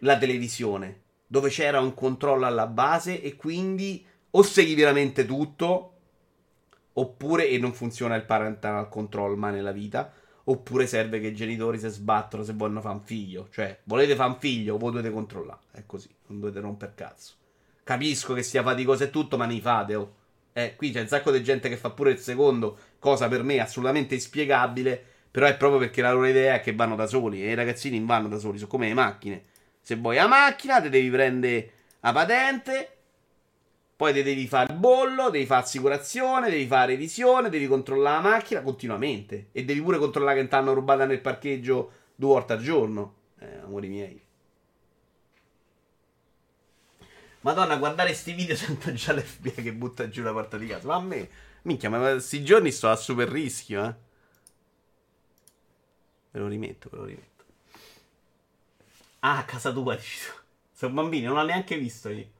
la 0.01 0.19
televisione, 0.19 1.01
dove 1.27 1.49
c'era 1.49 1.81
un 1.81 1.95
controllo 1.95 2.47
alla 2.47 2.67
base 2.67 3.21
e 3.21 3.35
quindi 3.35 4.05
o 4.31 4.43
segui 4.43 4.75
veramente 4.75 5.27
tutto, 5.27 5.96
oppure 6.99 7.49
e 7.49 7.59
non 7.59 7.73
funziona 7.73 8.15
il 8.15 8.25
parental 8.25 8.89
control 8.89 9.37
mai 9.37 9.53
nella 9.53 9.73
vita, 9.73 10.13
oppure 10.45 10.87
serve 10.87 11.21
che 11.21 11.29
i 11.29 11.35
genitori 11.35 11.79
si 11.79 11.89
sbattono 11.89 12.43
se 12.43 12.53
vogliono 12.53 12.81
fare 12.81 12.95
un 12.95 13.03
figlio. 13.03 13.49
Cioè, 13.51 13.81
volete 13.85 14.15
fare 14.15 14.31
un 14.31 14.39
figlio, 14.39 14.79
voi 14.79 14.93
dovete 14.93 15.13
controllare. 15.13 15.61
È 15.73 15.83
così, 15.87 16.09
non 16.27 16.41
dovete 16.41 16.61
romper 16.61 16.95
cazzo. 16.95 17.35
Capisco 17.83 18.35
che 18.35 18.43
sia 18.43 18.63
faticoso 18.63 19.05
e 19.05 19.11
tutto, 19.11 19.37
ma 19.37 19.47
ne 19.47 19.61
fate, 19.61 19.95
oh. 19.95 20.15
Eh, 20.53 20.75
qui 20.75 20.91
c'è 20.91 21.03
un 21.03 21.09
sacco 21.09 21.31
di 21.31 21.43
gente 21.43 21.69
che 21.69 21.77
fa 21.77 21.91
pure 21.91 22.13
il 22.13 22.19
secondo, 22.19 22.79
cosa 22.99 23.29
per 23.29 23.43
me 23.43 23.61
assolutamente 23.61 24.15
inspiegabile, 24.15 25.05
però 25.31 25.47
è 25.47 25.57
proprio 25.57 25.81
perché 25.81 26.01
la 26.01 26.13
loro 26.13 26.27
idea 26.27 26.55
è 26.55 26.61
che 26.63 26.75
vanno 26.75 26.97
da 26.97 27.07
soli 27.07 27.45
e 27.45 27.51
i 27.51 27.55
ragazzini 27.55 28.03
vanno 28.03 28.29
da 28.29 28.39
soli, 28.39 28.57
sono 28.57 28.71
come 28.71 28.89
le 28.89 28.95
macchine. 28.95 29.45
Se 29.83 29.97
vuoi 29.97 30.17
la 30.17 30.27
macchina, 30.27 30.81
te 30.81 30.89
devi 30.89 31.11
prendere 31.11 31.73
la 32.01 32.13
patente, 32.13 32.96
poi 33.97 34.13
devi 34.13 34.47
fare 34.47 34.71
il 34.71 34.79
bollo, 34.79 35.31
devi 35.31 35.47
fare 35.47 35.63
assicurazione, 35.63 36.51
devi 36.51 36.67
fare 36.67 36.93
revisione, 36.93 37.49
devi 37.49 37.67
controllare 37.67 38.23
la 38.23 38.29
macchina 38.29 38.61
continuamente. 38.61 39.49
E 39.53 39.65
devi 39.65 39.81
pure 39.81 39.97
controllare 39.97 40.43
che 40.43 40.49
ti 40.49 40.55
hanno 40.55 40.75
rubata 40.75 41.07
nel 41.07 41.23
parcheggio 41.23 41.93
due 42.15 42.29
volte 42.29 42.53
al 42.53 42.61
giorno. 42.61 43.15
Eh, 43.39 43.57
amori 43.65 43.89
miei. 43.89 44.21
Madonna, 47.41 47.77
guardare 47.77 48.13
sti 48.13 48.33
video 48.33 48.55
sento 48.57 48.93
già 48.93 49.15
l'FBI 49.15 49.53
che 49.53 49.73
butta 49.73 50.11
giù 50.11 50.23
la 50.23 50.33
porta 50.33 50.59
di 50.59 50.67
casa. 50.67 50.89
Ma 50.89 50.97
a 50.97 51.01
me, 51.01 51.31
minchia, 51.63 51.89
ma 51.89 51.99
questi 51.99 52.45
giorni 52.45 52.71
sto 52.73 52.91
a 52.91 52.97
super 52.97 53.29
rischio, 53.29 53.83
eh. 53.83 53.95
Ve 56.33 56.39
lo 56.39 56.49
rimetto, 56.49 56.91
ve 56.91 56.97
lo 56.99 57.05
rimetto. 57.05 57.45
Ah, 59.21 59.43
casa 59.45 59.73
tua, 59.73 59.95
dici. 59.97 60.19
Sono 60.71 60.93
bambini, 60.93 61.25
non 61.25 61.37
l'ho 61.37 61.45
neanche 61.45 61.79
visto 61.79 62.11
io. 62.11 62.35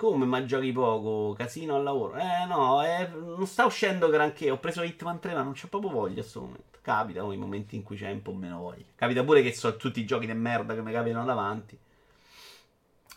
Come, 0.00 0.24
ma 0.24 0.46
giochi 0.46 0.72
poco? 0.72 1.34
Casino 1.34 1.76
al 1.76 1.82
lavoro? 1.82 2.14
Eh, 2.14 2.46
no, 2.46 2.82
eh, 2.82 3.06
non 3.06 3.46
sta 3.46 3.66
uscendo 3.66 4.08
granché. 4.08 4.50
Ho 4.50 4.56
preso 4.56 4.80
Hitman 4.80 5.20
3, 5.20 5.34
ma 5.34 5.42
non 5.42 5.52
c'ho 5.52 5.68
proprio 5.68 5.90
voglia 5.90 6.08
in 6.08 6.14
questo 6.14 6.40
momento. 6.40 6.78
Capita 6.80 7.22
oh, 7.22 7.34
i 7.34 7.36
momenti 7.36 7.76
in 7.76 7.82
cui 7.82 7.98
c'è 7.98 8.10
un 8.10 8.22
po' 8.22 8.32
meno 8.32 8.60
voglia. 8.60 8.86
Capita 8.94 9.22
pure 9.22 9.42
che 9.42 9.52
sono 9.52 9.76
tutti 9.76 10.00
i 10.00 10.06
giochi 10.06 10.24
di 10.24 10.32
merda 10.32 10.72
che 10.72 10.80
mi 10.80 10.90
capitano 10.90 11.26
davanti. 11.26 11.78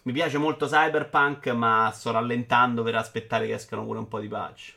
Mi 0.01 0.11
piace 0.11 0.37
molto 0.37 0.65
Cyberpunk, 0.65 1.47
ma 1.51 1.89
sto 1.93 2.11
rallentando 2.11 2.83
per 2.83 2.95
aspettare 2.95 3.47
che 3.47 3.53
escano 3.53 3.85
pure 3.85 3.99
un 3.99 4.09
po' 4.09 4.19
di 4.19 4.27
patch. 4.27 4.75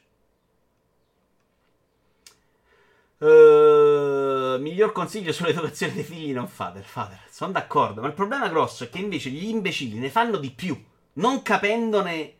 Uh, 3.18 4.60
miglior 4.60 4.92
consiglio 4.92 5.32
sull'educazione 5.32 5.92
dei 5.92 6.04
figli 6.04 6.32
non 6.32 6.46
fatelo, 6.46 6.84
fatelo. 6.84 7.22
Sono 7.28 7.50
d'accordo, 7.50 8.00
ma 8.00 8.06
il 8.06 8.14
problema 8.14 8.46
grosso 8.46 8.84
è 8.84 8.90
che 8.90 9.00
invece 9.00 9.30
gli 9.30 9.48
imbecilli 9.48 9.98
ne 9.98 10.08
fanno 10.08 10.36
di 10.36 10.52
più 10.52 10.80
non 11.16 11.42
capendone 11.42 12.34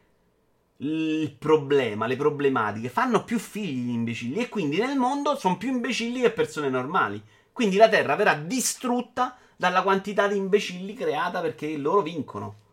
il 0.79 1.35
problema, 1.39 2.07
le 2.07 2.17
problematiche, 2.17 2.89
fanno 2.89 3.25
più 3.25 3.39
figli 3.39 3.87
gli 3.87 3.95
imbecilli 3.95 4.41
e 4.41 4.49
quindi 4.49 4.79
nel 4.79 4.97
mondo 4.97 5.37
sono 5.37 5.57
più 5.57 5.71
imbecilli 5.71 6.21
che 6.21 6.31
persone 6.31 6.69
normali. 6.69 7.23
Quindi 7.53 7.77
la 7.77 7.89
Terra 7.89 8.17
verrà 8.17 8.35
distrutta 8.35 9.37
dalla 9.57 9.83
quantità 9.83 10.29
di 10.29 10.37
imbecilli 10.37 10.95
creata 10.95 11.41
perché 11.41 11.77
loro 11.77 12.03
vincono. 12.03 12.65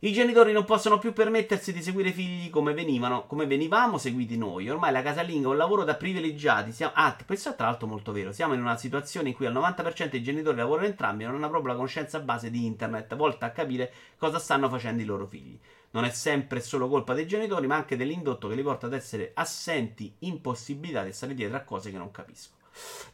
I 0.00 0.12
genitori 0.12 0.52
non 0.52 0.64
possono 0.64 0.98
più 0.98 1.12
permettersi 1.12 1.72
di 1.72 1.82
seguire 1.82 2.10
i 2.10 2.12
figli 2.12 2.50
come 2.50 2.72
venivano, 2.72 3.26
come 3.26 3.46
venivamo 3.46 3.98
seguiti 3.98 4.38
noi. 4.38 4.70
Ormai 4.70 4.92
la 4.92 5.02
casalinga 5.02 5.48
è 5.48 5.50
un 5.50 5.56
lavoro 5.56 5.82
da 5.82 5.96
privilegiati. 5.96 6.70
Siamo... 6.70 6.92
Ah, 6.94 7.16
questo 7.26 7.48
è 7.48 7.56
tra 7.56 7.66
l'altro 7.66 7.88
molto 7.88 8.12
vero. 8.12 8.30
Siamo 8.30 8.54
in 8.54 8.60
una 8.60 8.76
situazione 8.76 9.30
in 9.30 9.34
cui 9.34 9.46
al 9.46 9.54
90% 9.54 10.10
dei 10.10 10.22
genitori 10.22 10.56
lavorano 10.56 10.86
entrambi 10.86 11.24
e 11.24 11.26
non 11.26 11.34
hanno 11.34 11.48
proprio 11.48 11.72
la 11.72 11.76
conoscenza 11.78 12.20
base 12.20 12.48
di 12.48 12.64
internet, 12.64 13.16
volta 13.16 13.46
a 13.46 13.50
capire 13.50 13.92
cosa 14.16 14.38
stanno 14.38 14.68
facendo 14.68 15.02
i 15.02 15.04
loro 15.04 15.26
figli. 15.26 15.58
Non 15.90 16.04
è 16.04 16.10
sempre 16.10 16.60
solo 16.60 16.88
colpa 16.88 17.12
dei 17.12 17.26
genitori, 17.26 17.66
ma 17.66 17.74
anche 17.74 17.96
dell'indotto 17.96 18.46
che 18.46 18.54
li 18.54 18.62
porta 18.62 18.86
ad 18.86 18.92
essere 18.92 19.32
assenti, 19.34 20.14
impossibilitati 20.20 21.08
a 21.08 21.12
stare 21.12 21.34
dietro 21.34 21.56
a 21.56 21.62
cose 21.62 21.90
che 21.90 21.98
non 21.98 22.12
capisco. 22.12 22.54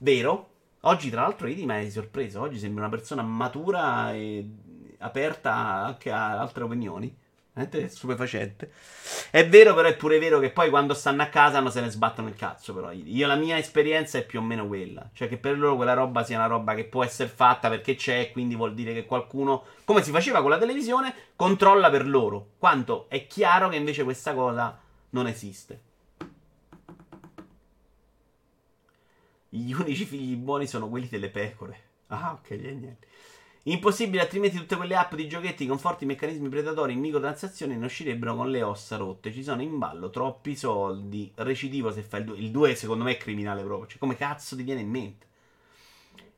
Vero? 0.01 0.51
Oggi, 0.80 1.09
tra 1.09 1.22
l'altro, 1.22 1.47
vedi, 1.47 1.64
mi 1.64 1.72
hai 1.72 1.91
sorpreso. 1.91 2.43
Oggi 2.43 2.59
sembra 2.59 2.85
una 2.85 2.95
persona 2.95 3.22
matura 3.22 4.12
e 4.12 4.47
aperta 4.99 5.53
anche 5.53 6.11
a 6.11 6.39
altre 6.39 6.65
opinioni. 6.65 7.23
È 7.55 7.87
stupefacente. 7.87 8.73
È 9.31 9.49
vero, 9.49 9.75
però 9.75 9.87
è 9.87 9.95
pure 9.95 10.19
vero 10.19 10.41
che 10.41 10.51
poi 10.51 10.71
quando 10.71 10.93
stanno 10.93 11.23
a 11.23 11.27
casa 11.27 11.61
non 11.61 11.71
se 11.71 11.81
ne 11.81 11.89
sbattono 11.89 12.27
il 12.27 12.35
cazzo. 12.35 12.75
Però 12.75 12.91
io 12.91 13.27
la 13.29 13.37
mia 13.37 13.57
esperienza 13.57 14.19
è 14.19 14.27
più 14.27 14.41
o 14.41 14.43
meno 14.43 14.67
quella. 14.67 15.09
Cioè, 15.13 15.29
che 15.29 15.37
per 15.37 15.57
loro 15.57 15.77
quella 15.77 15.95
roba 15.95 16.25
sia 16.25 16.37
una 16.37 16.49
roba 16.49 16.75
che 16.75 16.85
può 16.85 17.05
essere 17.05 17.29
fatta 17.29 17.69
perché 17.69 17.95
c'è, 17.95 18.33
quindi 18.33 18.57
vuol 18.57 18.75
dire 18.75 18.93
che 18.93 19.07
qualcuno, 19.07 19.67
come 19.85 20.03
si 20.03 20.11
faceva 20.11 20.41
con 20.41 20.51
la 20.51 20.59
televisione, 20.59 21.15
controlla 21.37 21.91
per 21.91 22.09
loro. 22.09 22.55
Quanto 22.59 23.07
è 23.09 23.29
chiaro 23.29 23.69
che 23.69 23.77
invece 23.77 24.03
questa 24.03 24.35
cosa 24.35 24.77
non 25.11 25.29
esiste. 25.29 25.81
Gli 29.49 29.73
unici 29.73 30.05
figli 30.05 30.35
buoni 30.35 30.67
sono 30.67 30.89
quelli 30.89 31.07
delle 31.07 31.31
pecore. 31.31 31.83
Ah, 32.09 32.33
ok, 32.33 32.51
niente. 32.51 33.07
Impossibile, 33.67 34.21
altrimenti 34.21 34.59
tutte 34.59 34.77
quelle 34.77 34.95
app 34.95 35.15
di 35.15 35.27
giochetti 35.27 35.67
con 35.67 35.79
forti 35.79 36.05
meccanismi 36.05 36.51
predatori 36.51 36.93
in 36.93 37.01
microtransazioni 37.01 37.77
ne 37.77 37.87
uscirebbero 37.87 38.37
con 38.37 38.51
le 38.51 38.62
ossa 38.62 38.97
rotte. 38.97 39.33
Ci 39.33 39.43
sono 39.43 39.62
in 39.62 39.79
ballo 39.79 40.11
troppi 40.11 40.55
soldi. 40.55 41.33
Recidivo 41.35 41.91
se 41.91 42.03
fai 42.03 42.21
il 42.21 42.27
2. 42.27 42.37
Il 42.37 42.51
2 42.51 42.75
secondo 42.75 43.05
me 43.05 43.12
è 43.12 43.17
criminale 43.17 43.62
proprio. 43.62 43.89
Cioè, 43.89 43.99
come 43.99 44.17
cazzo 44.17 44.55
ti 44.55 44.65
viene 44.65 44.83
in 44.83 44.91
mente? 44.91 45.27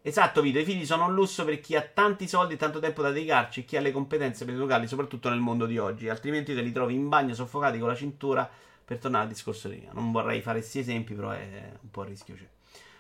Esatto, 0.03 0.41
Vito. 0.41 0.61
I 0.61 0.65
figli 0.65 0.87
sono 0.87 1.07
un 1.07 1.15
lusso 1.15 1.45
per 1.45 1.59
chi 1.59 1.75
ha 1.75 1.83
tanti 1.83 2.29
soldi 2.29 2.55
e 2.55 2.57
tanto 2.57 2.79
tempo 2.79 3.03
da 3.03 3.11
dedicarci 3.11 3.61
e 3.61 3.65
chi 3.65 3.77
ha 3.77 3.81
le 3.81 3.91
competenze 3.91 4.45
per 4.45 4.55
educarli, 4.55 4.87
soprattutto 4.87 5.29
nel 5.29 5.41
mondo 5.41 5.67
di 5.67 5.79
oggi. 5.79 6.09
Altrimenti 6.09 6.55
te 6.55 6.61
li 6.61 6.71
trovi 6.71 6.95
in 6.95 7.09
bagno 7.09 7.35
soffocati 7.35 7.81
con 7.81 7.89
la 7.89 7.97
cintura 7.97 8.49
per 8.85 8.99
tornare 8.99 9.25
al 9.25 9.31
discorso 9.31 9.69
di 9.69 9.79
prima. 9.79 9.93
Non 9.95 10.13
vorrei 10.13 10.41
fare 10.43 10.61
questi 10.61 10.79
esempi, 10.79 11.15
però 11.15 11.31
è 11.31 11.73
un 11.83 11.91
po' 11.91 12.03
a 12.03 12.05
rischio. 12.05 12.37
Cioè. 12.37 12.56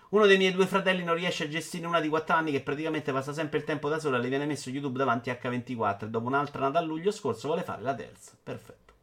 Uno 0.09 0.27
dei 0.27 0.37
miei 0.37 0.53
due 0.53 0.67
fratelli 0.67 1.03
non 1.03 1.17
riesce 1.17 1.45
a 1.45 1.49
gestire 1.49 1.87
una 1.87 2.01
di 2.01 2.09
4 2.09 2.37
anni 2.37 2.53
che 2.53 2.61
praticamente 2.63 3.13
passa 3.13 3.33
sempre 3.33 3.59
il 3.59 3.65
tempo 3.65 3.89
da 3.89 3.99
sola 3.99 4.19
e 4.19 4.21
le 4.21 4.29
viene 4.29 4.47
messo 4.47 4.71
YouTube 4.71 4.99
davanti 4.99 5.31
H24 5.31 6.05
e 6.05 6.09
dopo 6.09 6.27
un'altra 6.27 6.61
nata 6.61 6.79
a 6.79 6.83
luglio 6.83 7.11
scorso 7.11 7.49
vuole 7.49 7.63
fare 7.65 7.83
la 7.83 7.95
terza. 7.95 8.37
Perfetto. 8.41 8.95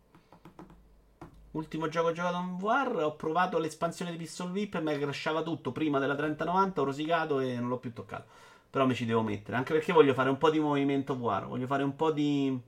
Ultimo 1.51 1.87
gioco 1.87 2.13
giocato 2.13 2.37
in 2.37 2.57
VR, 2.57 3.03
ho 3.03 3.15
provato 3.15 3.59
l'espansione 3.59 4.11
di 4.11 4.17
Pistol 4.17 4.51
VIP 4.51 4.75
e 4.75 4.81
mi 4.81 4.97
crashava 4.97 5.43
tutto 5.43 5.71
prima 5.71 5.99
della 5.99 6.15
3090, 6.15 6.81
ho 6.81 6.83
rosicato 6.83 7.39
e 7.41 7.59
non 7.59 7.67
l'ho 7.67 7.77
più 7.77 7.93
toccato. 7.93 8.25
Però 8.69 8.87
mi 8.87 8.95
ci 8.95 9.05
devo 9.05 9.21
mettere, 9.21 9.57
anche 9.57 9.73
perché 9.73 9.93
voglio 9.93 10.15
fare 10.15 10.29
un 10.29 10.37
po' 10.39 10.49
di 10.49 10.59
movimento 10.59 11.15
VR, 11.15 11.45
voglio 11.45 11.67
fare 11.67 11.83
un 11.83 11.95
po' 11.95 12.11
di... 12.11 12.59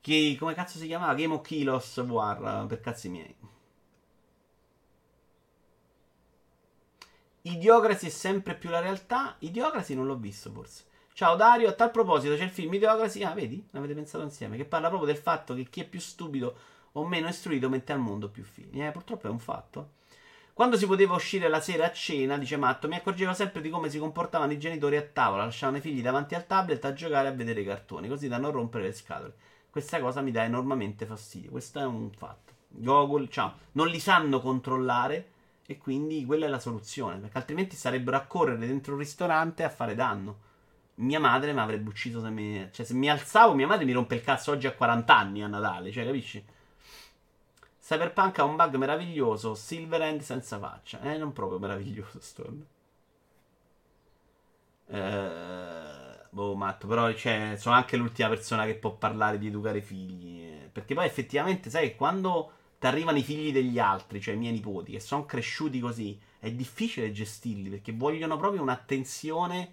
Che, 0.00 0.36
come 0.38 0.52
cazzo 0.52 0.76
si 0.76 0.86
chiamava? 0.86 1.14
Game 1.14 1.32
of 1.32 1.42
Kilos 1.42 2.04
VR, 2.04 2.66
per 2.66 2.80
cazzi 2.80 3.08
miei. 3.08 3.34
Idiocracy 7.44 8.06
è 8.06 8.10
sempre 8.10 8.54
più 8.54 8.70
la 8.70 8.78
realtà. 8.78 9.34
Idiocracy 9.40 9.94
non 9.94 10.06
l'ho 10.06 10.16
visto 10.16 10.52
forse. 10.52 10.84
Ciao 11.12 11.34
Dario, 11.34 11.68
a 11.68 11.72
tal 11.72 11.90
proposito 11.90 12.36
c'è 12.36 12.44
il 12.44 12.50
film 12.50 12.72
Idiocracy. 12.74 13.24
Ah, 13.24 13.34
vedi? 13.34 13.66
L'avete 13.72 13.94
pensato 13.94 14.22
insieme. 14.22 14.56
Che 14.56 14.64
parla 14.64 14.86
proprio 14.86 15.12
del 15.12 15.20
fatto 15.20 15.52
che 15.54 15.64
chi 15.64 15.80
è 15.80 15.88
più 15.88 15.98
stupido 15.98 16.56
o 16.92 17.04
meno 17.04 17.26
istruito 17.26 17.68
mette 17.68 17.92
al 17.92 17.98
mondo 17.98 18.28
più 18.28 18.44
figli. 18.44 18.80
Eh, 18.80 18.92
purtroppo 18.92 19.26
è 19.26 19.30
un 19.30 19.40
fatto. 19.40 19.94
Quando 20.52 20.76
si 20.76 20.86
poteva 20.86 21.14
uscire 21.14 21.48
la 21.48 21.60
sera 21.60 21.86
a 21.86 21.92
cena, 21.92 22.38
dice 22.38 22.56
Matto, 22.56 22.86
mi 22.86 22.94
accorgevo 22.94 23.32
sempre 23.32 23.60
di 23.60 23.70
come 23.70 23.90
si 23.90 23.98
comportavano 23.98 24.52
i 24.52 24.58
genitori 24.58 24.96
a 24.96 25.02
tavola. 25.02 25.44
Lasciavano 25.44 25.78
i 25.78 25.80
figli 25.80 26.00
davanti 26.00 26.36
al 26.36 26.46
tablet 26.46 26.84
a 26.84 26.92
giocare 26.92 27.26
e 27.26 27.30
a 27.32 27.34
vedere 27.34 27.62
i 27.62 27.64
cartoni, 27.64 28.06
così 28.06 28.28
da 28.28 28.38
non 28.38 28.52
rompere 28.52 28.84
le 28.84 28.92
scatole. 28.92 29.34
Questa 29.68 29.98
cosa 29.98 30.20
mi 30.20 30.30
dà 30.30 30.44
enormemente 30.44 31.06
fastidio. 31.06 31.50
Questo 31.50 31.80
è 31.80 31.84
un 31.84 32.12
fatto. 32.12 32.52
Google, 32.68 33.28
ciao, 33.28 33.56
non 33.72 33.88
li 33.88 33.98
sanno 33.98 34.40
controllare 34.40 35.31
e 35.72 35.78
quindi 35.78 36.24
quella 36.24 36.46
è 36.46 36.48
la 36.48 36.58
soluzione, 36.58 37.18
perché 37.18 37.38
altrimenti 37.38 37.76
sarebbero 37.76 38.16
a 38.16 38.26
correre 38.26 38.66
dentro 38.66 38.92
un 38.94 38.98
ristorante 39.00 39.64
a 39.64 39.68
fare 39.68 39.94
danno. 39.94 40.50
Mia 40.96 41.20
madre 41.20 41.52
mi 41.52 41.60
avrebbe 41.60 41.88
ucciso 41.88 42.20
se 42.20 42.30
mi... 42.30 42.68
Cioè, 42.70 42.86
se 42.86 42.94
mi 42.94 43.10
alzavo, 43.10 43.54
mia 43.54 43.66
madre 43.66 43.84
mi 43.84 43.92
rompe 43.92 44.14
il 44.14 44.22
cazzo 44.22 44.52
oggi 44.52 44.66
a 44.66 44.74
40 44.74 45.16
anni 45.16 45.42
a 45.42 45.46
Natale, 45.46 45.90
cioè, 45.90 46.04
capisci? 46.04 46.44
Cyberpunk 47.80 48.38
ha 48.38 48.44
un 48.44 48.56
bug 48.56 48.76
meraviglioso, 48.76 49.54
Silverhand 49.54 50.20
senza 50.20 50.58
faccia. 50.58 51.00
Eh, 51.00 51.16
non 51.16 51.32
proprio 51.32 51.58
meraviglioso, 51.58 52.20
Stone. 52.20 52.66
Eh, 54.92 56.26
boh, 56.28 56.54
matto, 56.54 56.86
però 56.86 57.10
cioè, 57.14 57.54
sono 57.56 57.74
anche 57.74 57.96
l'ultima 57.96 58.28
persona 58.28 58.66
che 58.66 58.74
può 58.74 58.90
parlare 58.92 59.38
di 59.38 59.46
educare 59.46 59.78
i 59.78 59.82
figli. 59.82 60.68
Perché 60.70 60.94
poi 60.94 61.06
effettivamente, 61.06 61.70
sai, 61.70 61.96
quando 61.96 62.52
ti 62.82 62.88
arrivano 62.88 63.18
i 63.18 63.22
figli 63.22 63.52
degli 63.52 63.78
altri, 63.78 64.20
cioè 64.20 64.34
i 64.34 64.36
miei 64.36 64.54
nipoti, 64.54 64.90
che 64.90 64.98
sono 64.98 65.24
cresciuti 65.24 65.78
così, 65.78 66.18
è 66.40 66.50
difficile 66.50 67.12
gestirli 67.12 67.68
perché 67.70 67.92
vogliono 67.92 68.36
proprio 68.36 68.60
un'attenzione 68.60 69.72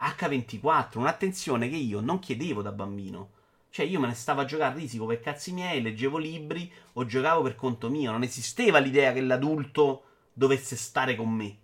H24, 0.00 0.96
un'attenzione 0.96 1.68
che 1.68 1.76
io 1.76 2.00
non 2.00 2.18
chiedevo 2.18 2.62
da 2.62 2.72
bambino. 2.72 3.28
Cioè, 3.68 3.84
io 3.84 4.00
me 4.00 4.06
ne 4.06 4.14
stavo 4.14 4.40
a 4.40 4.46
giocare 4.46 4.72
a 4.72 4.74
risico 4.74 5.04
per 5.04 5.20
cazzi 5.20 5.52
miei, 5.52 5.82
leggevo 5.82 6.16
libri 6.16 6.72
o 6.94 7.04
giocavo 7.04 7.42
per 7.42 7.56
conto 7.56 7.90
mio. 7.90 8.10
Non 8.10 8.22
esisteva 8.22 8.78
l'idea 8.78 9.12
che 9.12 9.20
l'adulto 9.20 10.04
dovesse 10.32 10.76
stare 10.76 11.14
con 11.14 11.28
me. 11.28 11.56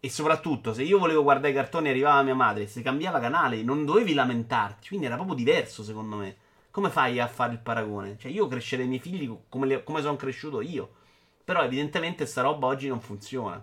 E 0.00 0.08
soprattutto, 0.08 0.72
se 0.72 0.84
io 0.84 0.98
volevo 0.98 1.22
guardare 1.22 1.50
i 1.50 1.54
cartoni 1.54 1.90
arrivava 1.90 2.22
mia 2.22 2.34
madre, 2.34 2.66
se 2.66 2.80
cambiava 2.80 3.20
canale, 3.20 3.62
non 3.62 3.84
dovevi 3.84 4.14
lamentarti. 4.14 4.88
Quindi 4.88 5.04
era 5.04 5.16
proprio 5.16 5.36
diverso, 5.36 5.84
secondo 5.84 6.16
me. 6.16 6.36
Come 6.72 6.88
fai 6.88 7.20
a 7.20 7.28
fare 7.28 7.52
il 7.52 7.58
paragone? 7.58 8.16
Cioè, 8.18 8.32
io 8.32 8.48
crescerei 8.48 8.86
i 8.86 8.88
miei 8.88 9.00
figli 9.00 9.30
come, 9.50 9.84
come 9.84 10.00
sono 10.00 10.16
cresciuto 10.16 10.62
io. 10.62 10.94
Però, 11.44 11.62
evidentemente, 11.62 12.24
sta 12.24 12.40
roba 12.40 12.66
oggi 12.66 12.88
non 12.88 13.00
funziona. 13.00 13.62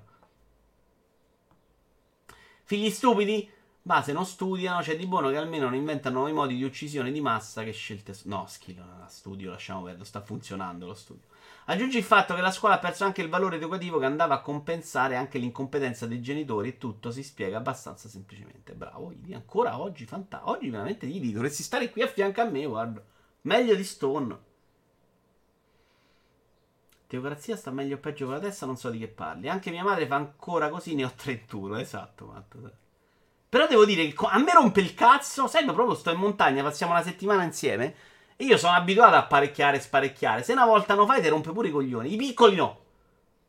Figli 2.64 2.92
stupidi? 2.92 3.50
Ma 3.84 4.04
se 4.04 4.14
non 4.14 4.28
studiano, 4.28 4.82
c'è 4.82 4.96
di 4.96 5.08
buono 5.08 5.32
che 5.32 5.38
almeno 5.38 5.66
non 5.66 5.74
inventano 5.74 6.18
nuovi 6.18 6.34
modi 6.34 6.56
di 6.56 6.64
uccisione 6.64 7.12
di 7.12 7.20
massa 7.20 7.64
che 7.64 7.72
scelte. 7.72 8.16
No, 8.26 8.46
schifo, 8.48 8.84
studio, 9.08 9.50
lasciamo 9.50 9.82
perdere, 9.82 10.06
sta 10.06 10.22
funzionando 10.22 10.86
lo 10.86 10.94
studio. 10.94 11.26
Aggiungi 11.70 12.00
il 12.00 12.04
fatto 12.04 12.34
che 12.34 12.42
la 12.42 12.50
scuola 12.50 12.76
ha 12.76 12.80
perso 12.80 13.04
anche 13.04 13.22
il 13.22 13.30
valore 13.30 13.58
educativo 13.58 14.00
che 14.00 14.06
andava 14.06 14.34
a 14.34 14.42
compensare 14.42 15.16
anche 15.16 15.38
l'incompetenza 15.38 16.08
dei 16.08 16.20
genitori 16.20 16.70
e 16.70 16.78
tutto 16.80 17.12
si 17.12 17.22
spiega 17.22 17.58
abbastanza 17.58 18.10
semplicemente. 18.10 18.74
Bravo, 18.74 19.12
Idi, 19.12 19.36
ancora 19.36 19.80
oggi, 19.80 20.08
fantastico. 20.08 20.52
Oggi 20.52 20.72
veramente 20.72 21.06
Idi, 21.06 21.32
dovresti 21.32 21.62
stare 21.62 21.92
qui 21.92 22.02
a 22.02 22.08
fianco 22.08 22.42
a 22.42 22.46
me, 22.46 22.66
guarda. 22.66 23.04
Meglio 23.42 23.76
di 23.76 23.84
Stone. 23.84 24.40
Teocrazia 27.06 27.56
sta 27.56 27.70
meglio 27.70 27.98
o 27.98 28.00
peggio 28.00 28.26
con 28.26 28.34
la 28.34 28.40
testa, 28.40 28.66
non 28.66 28.76
so 28.76 28.90
di 28.90 28.98
che 28.98 29.08
parli. 29.08 29.48
Anche 29.48 29.70
mia 29.70 29.84
madre 29.84 30.08
fa 30.08 30.16
ancora 30.16 30.70
così, 30.70 30.96
ne 30.96 31.06
ho 31.06 31.14
31, 31.16 31.78
esatto, 31.78 32.26
Matto. 32.26 32.72
Però 33.48 33.68
devo 33.68 33.86
dire 33.86 34.08
che 34.08 34.26
a 34.26 34.40
me 34.40 34.54
rompe 34.54 34.80
il 34.80 34.96
cazzo. 34.96 35.46
Sai, 35.46 35.66
proprio 35.66 35.94
sto 35.94 36.10
in 36.10 36.18
montagna, 36.18 36.64
passiamo 36.64 36.94
una 36.94 37.04
settimana 37.04 37.44
insieme. 37.44 37.94
E 38.42 38.46
io 38.46 38.56
sono 38.56 38.72
abituato 38.72 39.18
a 39.18 39.26
parecchiare 39.26 39.76
e 39.76 39.82
sparecchiare. 39.82 40.44
Se 40.44 40.54
una 40.54 40.64
volta 40.64 40.96
non 40.96 41.06
fai, 41.06 41.22
ti 41.22 41.28
rompe 41.28 41.52
pure 41.52 41.68
i 41.68 41.72
coglioni. 41.72 42.14
I 42.14 42.16
piccoli 42.16 42.56
no. 42.56 42.80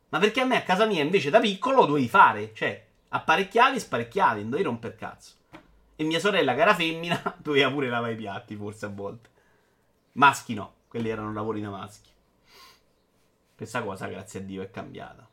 Ma 0.09 0.19
perché 0.19 0.41
a 0.41 0.45
me 0.45 0.57
a 0.57 0.63
casa 0.63 0.85
mia 0.85 1.01
invece 1.01 1.29
da 1.29 1.39
piccolo 1.39 1.77
lo 1.77 1.85
dovevi 1.85 2.09
fare. 2.09 2.53
Cioè, 2.53 2.87
apparecchiavi 3.07 3.77
e 3.77 3.79
sparecchiavi, 3.79 4.41
non 4.41 4.49
dovevi 4.49 4.67
romper 4.67 4.97
cazzo. 4.97 5.35
E 5.95 6.03
mia 6.03 6.19
sorella, 6.19 6.53
che 6.53 6.59
era 6.59 6.75
femmina, 6.75 7.35
doveva 7.39 7.71
pure 7.71 7.87
lavare 7.87 8.11
i 8.11 8.15
piatti, 8.17 8.53
forse 8.57 8.87
a 8.87 8.89
volte. 8.89 9.29
Maschi 10.13 10.53
no, 10.53 10.73
quelli 10.89 11.07
erano 11.07 11.31
lavori 11.31 11.61
da 11.61 11.69
maschi. 11.69 12.09
Questa 13.55 13.81
cosa, 13.83 14.07
grazie 14.07 14.41
a 14.41 14.43
Dio, 14.43 14.61
è 14.61 14.69
cambiata. 14.71 15.25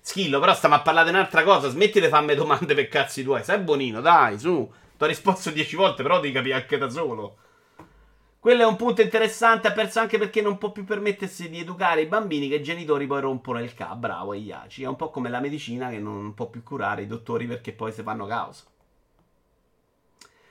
Schillo, 0.00 0.40
però 0.40 0.52
stiamo 0.54 0.74
a 0.74 0.80
parlare 0.80 1.08
di 1.08 1.14
un'altra 1.14 1.44
cosa. 1.44 1.68
Smetti 1.68 2.00
di 2.00 2.08
farmi 2.08 2.34
domande 2.34 2.74
per 2.74 2.88
cazzi 2.88 3.22
tuoi. 3.22 3.44
Sei 3.44 3.60
bonino, 3.60 4.00
dai, 4.00 4.40
su. 4.40 4.68
Ti 4.96 5.04
ho 5.04 5.06
risposto 5.06 5.50
dieci 5.50 5.76
volte, 5.76 6.02
però 6.02 6.18
devi 6.18 6.32
capire 6.32 6.54
anche 6.54 6.78
da 6.78 6.88
solo. 6.88 7.44
Quello 8.46 8.62
è 8.62 8.66
un 8.66 8.76
punto 8.76 9.02
interessante. 9.02 9.66
Ha 9.66 9.72
perso 9.72 9.98
anche 9.98 10.18
perché 10.18 10.40
non 10.40 10.56
può 10.56 10.70
più 10.70 10.84
permettersi 10.84 11.50
di 11.50 11.58
educare 11.58 12.02
i 12.02 12.06
bambini 12.06 12.48
che 12.48 12.54
i 12.54 12.62
genitori 12.62 13.04
poi 13.04 13.20
rompono 13.20 13.60
il 13.60 13.74
ca. 13.74 13.96
Bravo, 13.96 14.34
Iaci. 14.34 14.84
È 14.84 14.86
un 14.86 14.94
po' 14.94 15.10
come 15.10 15.28
la 15.28 15.40
medicina 15.40 15.90
che 15.90 15.98
non 15.98 16.32
può 16.32 16.48
più 16.48 16.62
curare 16.62 17.02
i 17.02 17.08
dottori 17.08 17.48
perché 17.48 17.72
poi 17.72 17.90
si 17.90 18.04
fanno 18.04 18.24
causa. 18.26 18.62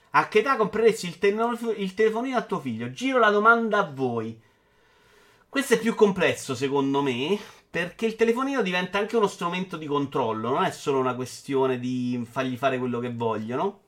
A 0.09 0.27
che 0.27 0.39
età 0.39 0.57
compreresti 0.57 1.07
il, 1.07 1.19
te- 1.19 1.73
il 1.77 1.93
telefonino 1.93 2.35
a 2.35 2.41
tuo 2.41 2.59
figlio? 2.59 2.91
Giro 2.91 3.17
la 3.17 3.29
domanda 3.29 3.77
a 3.77 3.89
voi. 3.89 4.41
Questo 5.47 5.75
è 5.75 5.79
più 5.79 5.95
complesso, 5.95 6.53
secondo 6.53 7.01
me. 7.01 7.39
Perché 7.69 8.07
il 8.07 8.17
telefonino 8.17 8.61
diventa 8.61 8.97
anche 8.97 9.15
uno 9.15 9.27
strumento 9.27 9.77
di 9.77 9.85
controllo, 9.85 10.49
non 10.49 10.65
è 10.65 10.71
solo 10.71 10.99
una 10.99 11.15
questione 11.15 11.79
di 11.79 12.27
fargli 12.29 12.57
fare 12.57 12.77
quello 12.77 12.99
che 12.99 13.13
vogliono. 13.13 13.79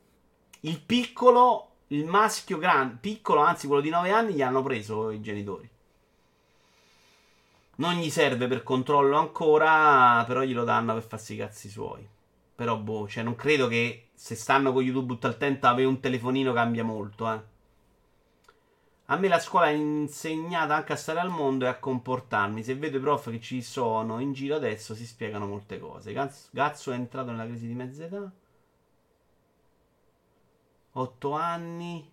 Il 0.62 0.80
piccolo, 0.80 1.72
il 1.88 2.06
maschio 2.06 2.58
grande, 2.58 2.98
piccolo, 3.00 3.42
anzi 3.42 3.68
quello 3.68 3.82
di 3.82 3.90
9 3.90 4.12
anni, 4.12 4.34
gli 4.34 4.42
hanno 4.42 4.62
preso 4.62 5.10
i 5.12 5.22
genitori. 5.22 5.70
Non 7.76 7.94
gli 7.96 8.10
serve 8.10 8.48
per 8.48 8.64
controllo 8.64 9.18
ancora, 9.18 10.24
però 10.26 10.42
glielo 10.42 10.64
danno 10.64 10.94
per 10.94 11.04
farsi 11.04 11.36
i 11.36 11.38
cazzi 11.38 11.70
suoi. 11.70 12.08
Però, 12.56 12.76
boh, 12.78 13.08
cioè, 13.08 13.24
non 13.24 13.36
credo 13.36 13.68
che 13.68 14.10
se 14.16 14.36
stanno 14.36 14.74
con 14.74 14.84
YouTube 14.84 15.14
tutto 15.14 15.38
tempo 15.38 15.68
avere 15.68 15.88
un 15.88 16.00
telefonino 16.00 16.54
cambia 16.54 16.84
molto, 16.84 17.32
eh. 17.32 17.56
A 19.10 19.16
me 19.16 19.30
la 19.30 19.40
scuola 19.40 19.68
ha 19.68 19.72
insegnato 19.72 20.74
anche 20.74 20.92
a 20.92 20.98
stare 20.98 21.20
al 21.20 21.30
mondo 21.30 21.64
e 21.64 21.70
a 21.70 21.80
comportarmi. 21.80 22.62
Se 22.62 22.76
vedo 22.76 22.98
i 22.98 23.00
prof 23.00 23.30
che 23.30 23.40
ci 23.40 23.62
sono 23.62 24.20
in 24.20 24.34
giro 24.34 24.56
adesso 24.56 24.96
si 24.96 25.06
spiegano 25.06 25.46
molte 25.48 25.80
cose. 25.80 26.12
Gazzo, 26.12 26.92
è 26.92 26.96
entrato 26.96 27.32
nella 27.32 27.46
crisi 27.46 27.68
di 27.68 27.74
mezza 27.74 28.04
età. 28.04 28.30
8 31.00 31.32
anni, 31.32 32.12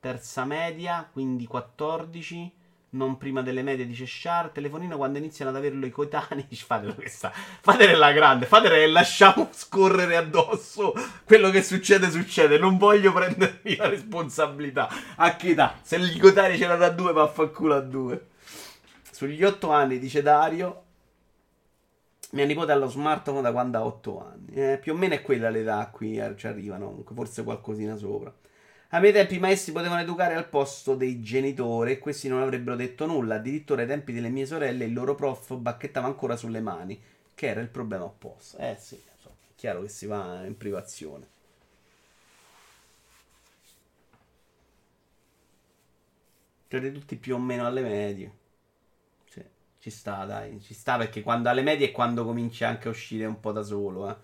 terza 0.00 0.44
media, 0.44 1.08
quindi 1.12 1.46
14 1.46 2.58
non 2.92 3.18
prima 3.18 3.42
delle 3.42 3.62
medie, 3.62 3.86
dice 3.86 4.04
Char. 4.08 4.48
Telefonino 4.48 4.96
quando 4.96 5.18
iniziano 5.18 5.50
ad 5.50 5.56
averlo 5.56 5.86
i 5.86 5.90
coetanei. 5.90 6.46
Fatelo 6.50 6.94
questa. 6.94 7.30
Fatele 7.30 7.94
la 7.94 8.10
grande. 8.12 8.46
Fatele 8.46 8.82
e 8.82 8.88
lasciamo 8.88 9.50
scorrere 9.52 10.16
addosso. 10.16 10.92
Quello 11.24 11.50
che 11.50 11.62
succede, 11.62 12.10
succede. 12.10 12.58
Non 12.58 12.78
voglio 12.78 13.12
prendermi 13.12 13.76
la 13.76 13.88
responsabilità. 13.88 14.88
A 15.16 15.36
che 15.36 15.50
età? 15.50 15.78
Se 15.82 15.96
i 15.96 16.18
coetanei 16.18 16.58
ce 16.58 16.66
l'ha 16.66 16.76
da 16.76 16.88
due, 16.88 17.12
vaffanculo 17.12 17.76
a 17.76 17.80
due. 17.80 18.28
Sugli 19.12 19.44
otto 19.44 19.70
anni, 19.70 19.98
dice 19.98 20.22
Dario. 20.22 20.84
Mia 22.32 22.46
nipote 22.46 22.70
ha 22.70 22.76
lo 22.76 22.88
smartphone 22.88 23.40
da 23.40 23.50
quando 23.50 23.78
ha 23.78 23.84
otto 23.84 24.24
anni. 24.24 24.54
Eh, 24.54 24.78
più 24.78 24.92
o 24.92 24.96
meno 24.96 25.14
è 25.14 25.22
quella 25.22 25.50
l'età 25.50 25.78
a 25.78 25.90
cui 25.90 26.16
eh, 26.18 26.36
ci 26.36 26.46
arrivano. 26.46 27.02
Forse 27.12 27.42
qualcosina 27.42 27.96
sopra. 27.96 28.32
A 28.92 29.00
miei 29.00 29.12
tempi 29.12 29.36
i 29.36 29.38
maestri 29.38 29.72
potevano 29.72 30.00
educare 30.00 30.34
al 30.34 30.48
posto 30.48 30.94
dei 30.94 31.20
genitori 31.20 31.92
e 31.92 31.98
questi 31.98 32.28
non 32.28 32.40
avrebbero 32.40 32.76
detto 32.76 33.06
nulla. 33.06 33.36
Addirittura 33.36 33.82
ai 33.82 33.88
tempi 33.88 34.12
delle 34.12 34.28
mie 34.28 34.46
sorelle 34.46 34.84
il 34.84 34.92
loro 34.92 35.14
prof 35.14 35.56
bacchettava 35.56 36.06
ancora 36.06 36.36
sulle 36.36 36.60
mani, 36.60 37.00
che 37.34 37.46
era 37.46 37.60
il 37.60 37.68
problema 37.68 38.04
opposto. 38.04 38.58
Eh 38.58 38.76
sì, 38.78 38.94
è 38.94 39.28
chiaro 39.56 39.82
che 39.82 39.88
si 39.88 40.06
va 40.06 40.44
in 40.44 40.56
privazione. 40.56 41.26
Siete 46.68 46.92
tutti 46.92 47.16
più 47.16 47.34
o 47.34 47.38
meno 47.38 47.66
alle 47.66 47.82
medie. 47.82 48.39
Ci 49.82 49.88
sta, 49.88 50.26
dai, 50.26 50.60
ci 50.60 50.74
sta 50.74 50.98
perché 50.98 51.22
quando 51.22 51.48
alle 51.48 51.62
medie 51.62 51.86
è 51.86 51.90
quando 51.90 52.22
cominci 52.22 52.64
anche 52.64 52.88
a 52.88 52.90
uscire 52.90 53.24
un 53.24 53.40
po' 53.40 53.50
da 53.50 53.62
solo, 53.62 54.10
eh. 54.10 54.16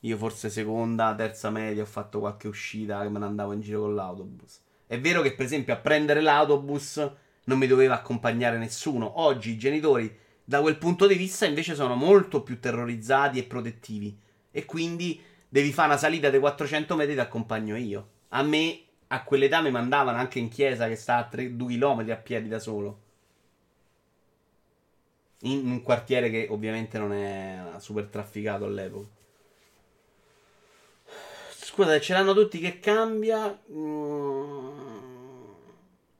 Io 0.00 0.16
forse 0.16 0.50
seconda, 0.50 1.16
terza 1.16 1.50
media 1.50 1.82
ho 1.82 1.86
fatto 1.86 2.20
qualche 2.20 2.46
uscita 2.46 3.02
che 3.02 3.08
me 3.08 3.18
ne 3.18 3.24
andavo 3.24 3.52
in 3.52 3.60
giro 3.60 3.80
con 3.80 3.96
l'autobus. 3.96 4.60
È 4.86 5.00
vero 5.00 5.20
che 5.20 5.34
per 5.34 5.46
esempio 5.46 5.74
a 5.74 5.78
prendere 5.78 6.20
l'autobus 6.20 7.10
non 7.46 7.58
mi 7.58 7.66
doveva 7.66 7.94
accompagnare 7.94 8.56
nessuno. 8.56 9.20
Oggi 9.20 9.50
i 9.50 9.58
genitori 9.58 10.16
da 10.44 10.60
quel 10.60 10.78
punto 10.78 11.08
di 11.08 11.16
vista 11.16 11.44
invece 11.44 11.74
sono 11.74 11.96
molto 11.96 12.44
più 12.44 12.60
terrorizzati 12.60 13.40
e 13.40 13.44
protettivi. 13.44 14.16
E 14.52 14.64
quindi 14.64 15.20
devi 15.48 15.72
fare 15.72 15.88
una 15.88 15.96
salita 15.96 16.30
dei 16.30 16.38
400 16.38 16.94
metri 16.94 17.14
ti 17.14 17.20
accompagno 17.20 17.76
io. 17.76 18.08
A 18.28 18.42
me 18.42 18.78
a 19.08 19.24
quell'età 19.24 19.60
mi 19.60 19.72
mandavano 19.72 20.18
anche 20.18 20.38
in 20.38 20.50
chiesa 20.50 20.86
che 20.86 20.94
sta 20.94 21.16
a 21.16 21.24
3, 21.24 21.56
2 21.56 21.74
km 21.74 22.10
a 22.10 22.16
piedi 22.16 22.48
da 22.48 22.60
solo. 22.60 23.00
In 25.44 25.70
un 25.70 25.82
quartiere 25.82 26.30
che 26.30 26.46
ovviamente 26.50 26.98
non 26.98 27.12
è 27.12 27.72
super 27.78 28.04
trafficato 28.06 28.64
all'epoca. 28.64 29.06
Scusate, 31.50 32.00
ce 32.00 32.12
l'hanno 32.12 32.34
tutti 32.34 32.58
che 32.58 32.78
cambia. 32.78 33.58
Mm, 33.72 34.94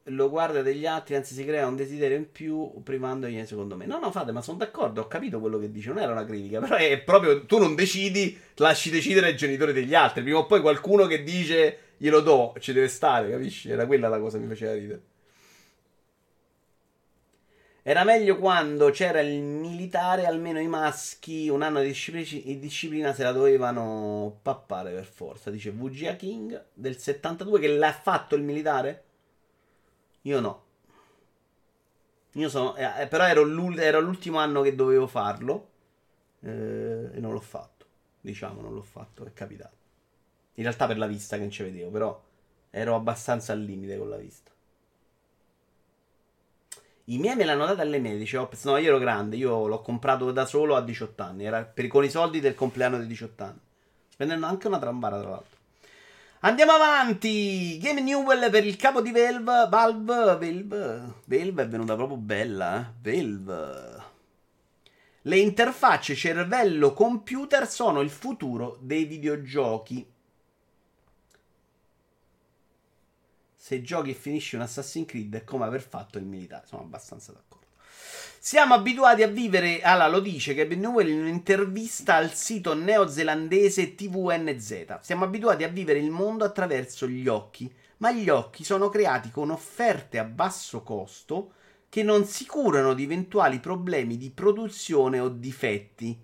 lo 0.08 0.28
guarda 0.28 0.62
degli 0.62 0.84
altri, 0.84 1.14
anzi 1.14 1.34
si 1.34 1.44
crea 1.44 1.66
un 1.66 1.76
desiderio 1.76 2.16
in 2.16 2.30
più 2.30 2.82
privandogli 2.82 3.44
secondo 3.46 3.76
me. 3.76 3.86
No, 3.86 3.98
no, 3.98 4.10
fate, 4.10 4.32
ma 4.32 4.42
sono 4.42 4.58
d'accordo, 4.58 5.02
ho 5.02 5.06
capito 5.06 5.40
quello 5.40 5.58
che 5.58 5.70
dice, 5.70 5.88
non 5.88 5.98
era 5.98 6.12
una 6.12 6.24
critica, 6.24 6.60
però 6.60 6.76
è 6.76 6.98
proprio 7.00 7.46
tu 7.46 7.58
non 7.58 7.74
decidi, 7.74 8.36
lasci 8.56 8.90
decidere 8.90 9.30
i 9.30 9.36
genitori 9.36 9.72
degli 9.72 9.94
altri. 9.94 10.22
Prima 10.22 10.38
o 10.38 10.46
poi 10.46 10.60
qualcuno 10.60 11.06
che 11.06 11.22
dice 11.22 11.78
glielo 11.96 12.20
do, 12.20 12.54
ci 12.58 12.72
deve 12.72 12.88
stare, 12.88 13.30
capisci? 13.30 13.70
Era 13.70 13.86
quella 13.86 14.08
la 14.08 14.18
cosa 14.18 14.38
che 14.38 14.44
mi 14.44 14.50
faceva 14.50 14.74
ridere. 14.74 15.02
Era 17.86 18.02
meglio 18.02 18.38
quando 18.38 18.88
c'era 18.88 19.20
il 19.20 19.42
militare, 19.42 20.24
almeno 20.24 20.58
i 20.58 20.66
maschi 20.66 21.50
un 21.50 21.60
anno 21.60 21.80
di 21.80 21.88
disciplina, 21.88 22.58
disciplina 22.58 23.12
se 23.12 23.22
la 23.22 23.32
dovevano 23.32 24.38
pappare 24.40 24.90
per 24.90 25.04
forza. 25.04 25.50
Dice 25.50 25.70
VGA 25.70 26.16
King 26.16 26.64
del 26.72 26.96
72 26.96 27.60
che 27.60 27.68
l'ha 27.68 27.92
fatto 27.92 28.36
il 28.36 28.42
militare? 28.42 29.04
Io 30.22 30.40
no. 30.40 30.62
Io 32.32 32.48
sono, 32.48 32.74
eh, 32.74 33.02
eh 33.02 33.06
però 33.06 33.26
ero, 33.26 33.46
ero, 33.76 34.00
l'ultimo 34.00 34.38
anno 34.38 34.62
che 34.62 34.74
dovevo 34.74 35.06
farlo 35.06 35.68
eh, 36.40 37.10
e 37.12 37.20
non 37.20 37.32
l'ho 37.34 37.40
fatto. 37.40 37.84
Diciamo, 38.18 38.62
non 38.62 38.72
l'ho 38.72 38.82
fatto, 38.82 39.26
è 39.26 39.32
capitato. 39.34 39.76
In 40.54 40.62
realtà 40.62 40.86
per 40.86 40.96
la 40.96 41.06
vista 41.06 41.36
che 41.36 41.42
non 41.42 41.50
ci 41.50 41.62
vedevo, 41.62 41.90
però 41.90 42.24
ero 42.70 42.94
abbastanza 42.94 43.52
al 43.52 43.60
limite 43.60 43.98
con 43.98 44.08
la 44.08 44.16
vista. 44.16 44.52
I 47.06 47.18
miei 47.18 47.36
me 47.36 47.44
l'hanno 47.44 47.66
data 47.66 47.82
alle 47.82 47.98
medici. 47.98 48.36
Ops, 48.36 48.64
no, 48.64 48.76
io 48.78 48.88
ero 48.88 48.98
grande. 48.98 49.36
Io 49.36 49.66
l'ho 49.66 49.80
comprato 49.82 50.32
da 50.32 50.46
solo 50.46 50.74
a 50.74 50.80
18 50.80 51.22
anni. 51.22 51.44
Era 51.44 51.62
per, 51.62 51.86
con 51.88 52.04
i 52.04 52.10
soldi 52.10 52.40
del 52.40 52.54
compleanno 52.54 52.98
di 52.98 53.06
18 53.06 53.44
anni. 53.44 53.60
Spendendo 54.08 54.46
anche 54.46 54.68
una 54.68 54.78
trambara, 54.78 55.20
tra 55.20 55.28
l'altro. 55.28 55.58
Andiamo 56.40 56.72
avanti. 56.72 57.78
Game 57.78 58.00
Newell 58.00 58.50
per 58.50 58.64
il 58.64 58.76
capo 58.76 59.02
di 59.02 59.10
Valve. 59.10 59.66
Valve. 59.68 60.14
Valve. 60.14 61.02
Valve 61.26 61.62
è 61.62 61.68
venuta 61.68 61.94
proprio 61.94 62.16
bella, 62.16 62.80
eh. 62.80 62.92
Valve. 63.02 64.02
Le 65.26 65.38
interfacce 65.38 66.14
cervello-computer 66.14 67.66
sono 67.66 68.00
il 68.00 68.10
futuro 68.10 68.76
dei 68.80 69.04
videogiochi. 69.04 70.13
Se 73.64 73.80
giochi 73.80 74.10
e 74.10 74.12
finisci 74.12 74.56
un 74.56 74.60
Assassin's 74.60 75.08
Creed 75.08 75.34
è 75.36 75.42
come 75.42 75.64
aver 75.64 75.80
fatto 75.80 76.18
il 76.18 76.26
militare. 76.26 76.66
Sono 76.66 76.82
abbastanza 76.82 77.32
d'accordo. 77.32 77.64
Siamo 78.38 78.74
abituati 78.74 79.22
a 79.22 79.26
vivere, 79.26 79.80
allora 79.80 80.08
lo 80.08 80.20
dice 80.20 80.52
Gavin 80.52 80.80
Newell 80.80 81.08
in 81.08 81.20
un'intervista 81.20 82.16
al 82.16 82.34
sito 82.34 82.74
neozelandese 82.74 83.94
TVNZ. 83.94 84.98
Siamo 85.00 85.24
abituati 85.24 85.64
a 85.64 85.68
vivere 85.68 85.98
il 85.98 86.10
mondo 86.10 86.44
attraverso 86.44 87.08
gli 87.08 87.26
occhi, 87.26 87.72
ma 87.98 88.12
gli 88.12 88.28
occhi 88.28 88.64
sono 88.64 88.90
creati 88.90 89.30
con 89.30 89.48
offerte 89.48 90.18
a 90.18 90.24
basso 90.24 90.82
costo 90.82 91.52
che 91.88 92.02
non 92.02 92.26
si 92.26 92.44
curano 92.44 92.92
di 92.92 93.04
eventuali 93.04 93.60
problemi 93.60 94.18
di 94.18 94.28
produzione 94.28 95.20
o 95.20 95.30
difetti. 95.30 96.22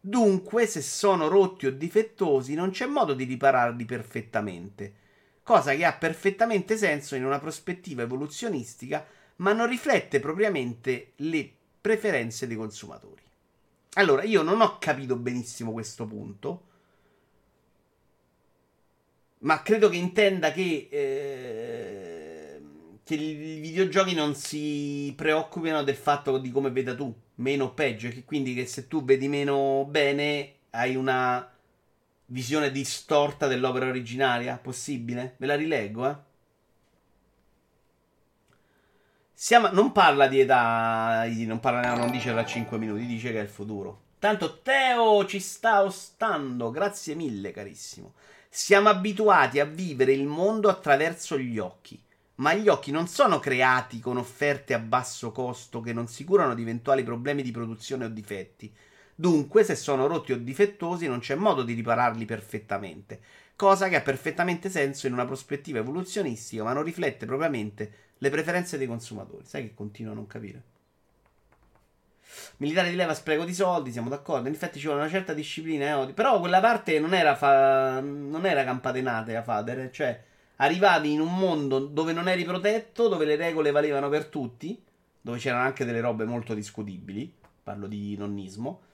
Dunque, 0.00 0.68
se 0.68 0.80
sono 0.80 1.26
rotti 1.26 1.66
o 1.66 1.72
difettosi, 1.72 2.54
non 2.54 2.70
c'è 2.70 2.86
modo 2.86 3.14
di 3.14 3.24
ripararli 3.24 3.84
perfettamente, 3.84 5.00
cosa 5.42 5.74
che 5.74 5.84
ha 5.84 5.92
perfettamente 5.92 6.76
senso 6.76 7.14
in 7.14 7.24
una 7.24 7.38
prospettiva 7.38 8.02
evoluzionistica 8.02 9.06
ma 9.36 9.52
non 9.52 9.68
riflette 9.68 10.20
propriamente 10.20 11.12
le 11.16 11.50
preferenze 11.80 12.46
dei 12.46 12.56
consumatori. 12.56 13.22
Allora, 13.94 14.22
io 14.22 14.42
non 14.42 14.60
ho 14.60 14.78
capito 14.78 15.16
benissimo 15.16 15.72
questo 15.72 16.06
punto, 16.06 16.66
ma 19.38 19.62
credo 19.62 19.88
che 19.88 19.96
intenda 19.96 20.52
che, 20.52 20.88
eh, 20.90 22.60
che 23.02 23.14
i 23.14 23.60
videogiochi 23.60 24.14
non 24.14 24.34
si 24.34 25.12
preoccupino 25.16 25.82
del 25.82 25.96
fatto 25.96 26.38
di 26.38 26.50
come 26.50 26.70
veda 26.70 26.94
tu, 26.94 27.12
meno 27.36 27.64
o 27.64 27.72
peggio, 27.72 28.06
e 28.06 28.12
che 28.12 28.24
quindi 28.24 28.54
che 28.54 28.66
se 28.66 28.86
tu 28.86 29.04
vedi 29.04 29.28
meno 29.28 29.84
bene 29.90 30.54
hai 30.70 30.94
una 30.94 31.51
visione 32.26 32.70
distorta 32.70 33.46
dell'opera 33.46 33.86
originaria, 33.86 34.58
possibile? 34.58 35.34
Ve 35.38 35.46
la 35.46 35.56
rileggo, 35.56 36.08
eh. 36.08 36.16
Siamo, 39.34 39.68
non 39.72 39.90
parla 39.90 40.28
di 40.28 40.38
età, 40.38 41.24
non, 41.46 41.58
parla, 41.58 41.96
non 41.96 42.12
dice 42.12 42.32
da 42.32 42.44
5 42.44 42.78
minuti, 42.78 43.06
dice 43.06 43.32
che 43.32 43.40
è 43.40 43.42
il 43.42 43.48
futuro. 43.48 44.02
Tanto 44.20 44.60
Teo 44.62 45.26
ci 45.26 45.40
sta 45.40 45.82
ostando, 45.82 46.70
grazie 46.70 47.16
mille 47.16 47.50
carissimo. 47.50 48.14
Siamo 48.48 48.88
abituati 48.88 49.58
a 49.58 49.64
vivere 49.64 50.12
il 50.12 50.26
mondo 50.26 50.68
attraverso 50.68 51.36
gli 51.36 51.58
occhi, 51.58 52.00
ma 52.36 52.54
gli 52.54 52.68
occhi 52.68 52.92
non 52.92 53.08
sono 53.08 53.40
creati 53.40 53.98
con 53.98 54.18
offerte 54.18 54.74
a 54.74 54.78
basso 54.78 55.32
costo 55.32 55.80
che 55.80 55.92
non 55.92 56.06
si 56.06 56.22
curano 56.22 56.54
di 56.54 56.62
eventuali 56.62 57.02
problemi 57.02 57.42
di 57.42 57.50
produzione 57.50 58.04
o 58.04 58.08
difetti. 58.08 58.72
Dunque, 59.22 59.62
se 59.62 59.76
sono 59.76 60.08
rotti 60.08 60.32
o 60.32 60.36
difettosi, 60.36 61.06
non 61.06 61.20
c'è 61.20 61.36
modo 61.36 61.62
di 61.62 61.74
ripararli 61.74 62.24
perfettamente, 62.24 63.20
cosa 63.54 63.88
che 63.88 63.94
ha 63.94 64.00
perfettamente 64.00 64.68
senso 64.68 65.06
in 65.06 65.12
una 65.12 65.24
prospettiva 65.24 65.78
evoluzionistica, 65.78 66.64
ma 66.64 66.72
non 66.72 66.82
riflette 66.82 67.24
propriamente 67.24 67.92
le 68.18 68.30
preferenze 68.30 68.78
dei 68.78 68.88
consumatori. 68.88 69.44
Sai 69.44 69.62
che 69.62 69.74
continuo 69.74 70.10
a 70.10 70.16
non 70.16 70.26
capire? 70.26 70.62
Militare 72.56 72.90
di 72.90 72.96
leva 72.96 73.14
spreco 73.14 73.44
di 73.44 73.54
soldi, 73.54 73.92
siamo 73.92 74.08
d'accordo. 74.08 74.48
In 74.48 74.54
effetti 74.54 74.80
ci 74.80 74.86
vuole 74.86 75.02
una 75.02 75.08
certa 75.08 75.34
disciplina 75.34 75.86
e 75.86 75.92
odio. 75.92 76.14
Però 76.14 76.40
quella 76.40 76.58
parte 76.58 76.98
non 76.98 77.14
era, 77.14 77.36
fa... 77.36 78.00
non 78.00 78.44
era 78.44 78.64
campatenate 78.64 79.36
a 79.36 79.44
Fader. 79.44 79.88
Cioè, 79.92 80.20
arrivavi 80.56 81.12
in 81.12 81.20
un 81.20 81.38
mondo 81.38 81.78
dove 81.78 82.12
non 82.12 82.26
eri 82.26 82.42
protetto, 82.42 83.06
dove 83.06 83.24
le 83.24 83.36
regole 83.36 83.70
valevano 83.70 84.08
per 84.08 84.24
tutti, 84.24 84.82
dove 85.20 85.38
c'erano 85.38 85.62
anche 85.62 85.84
delle 85.84 86.00
robe 86.00 86.24
molto 86.24 86.54
discutibili. 86.54 87.32
Parlo 87.62 87.86
di 87.86 88.16
nonnismo. 88.16 88.90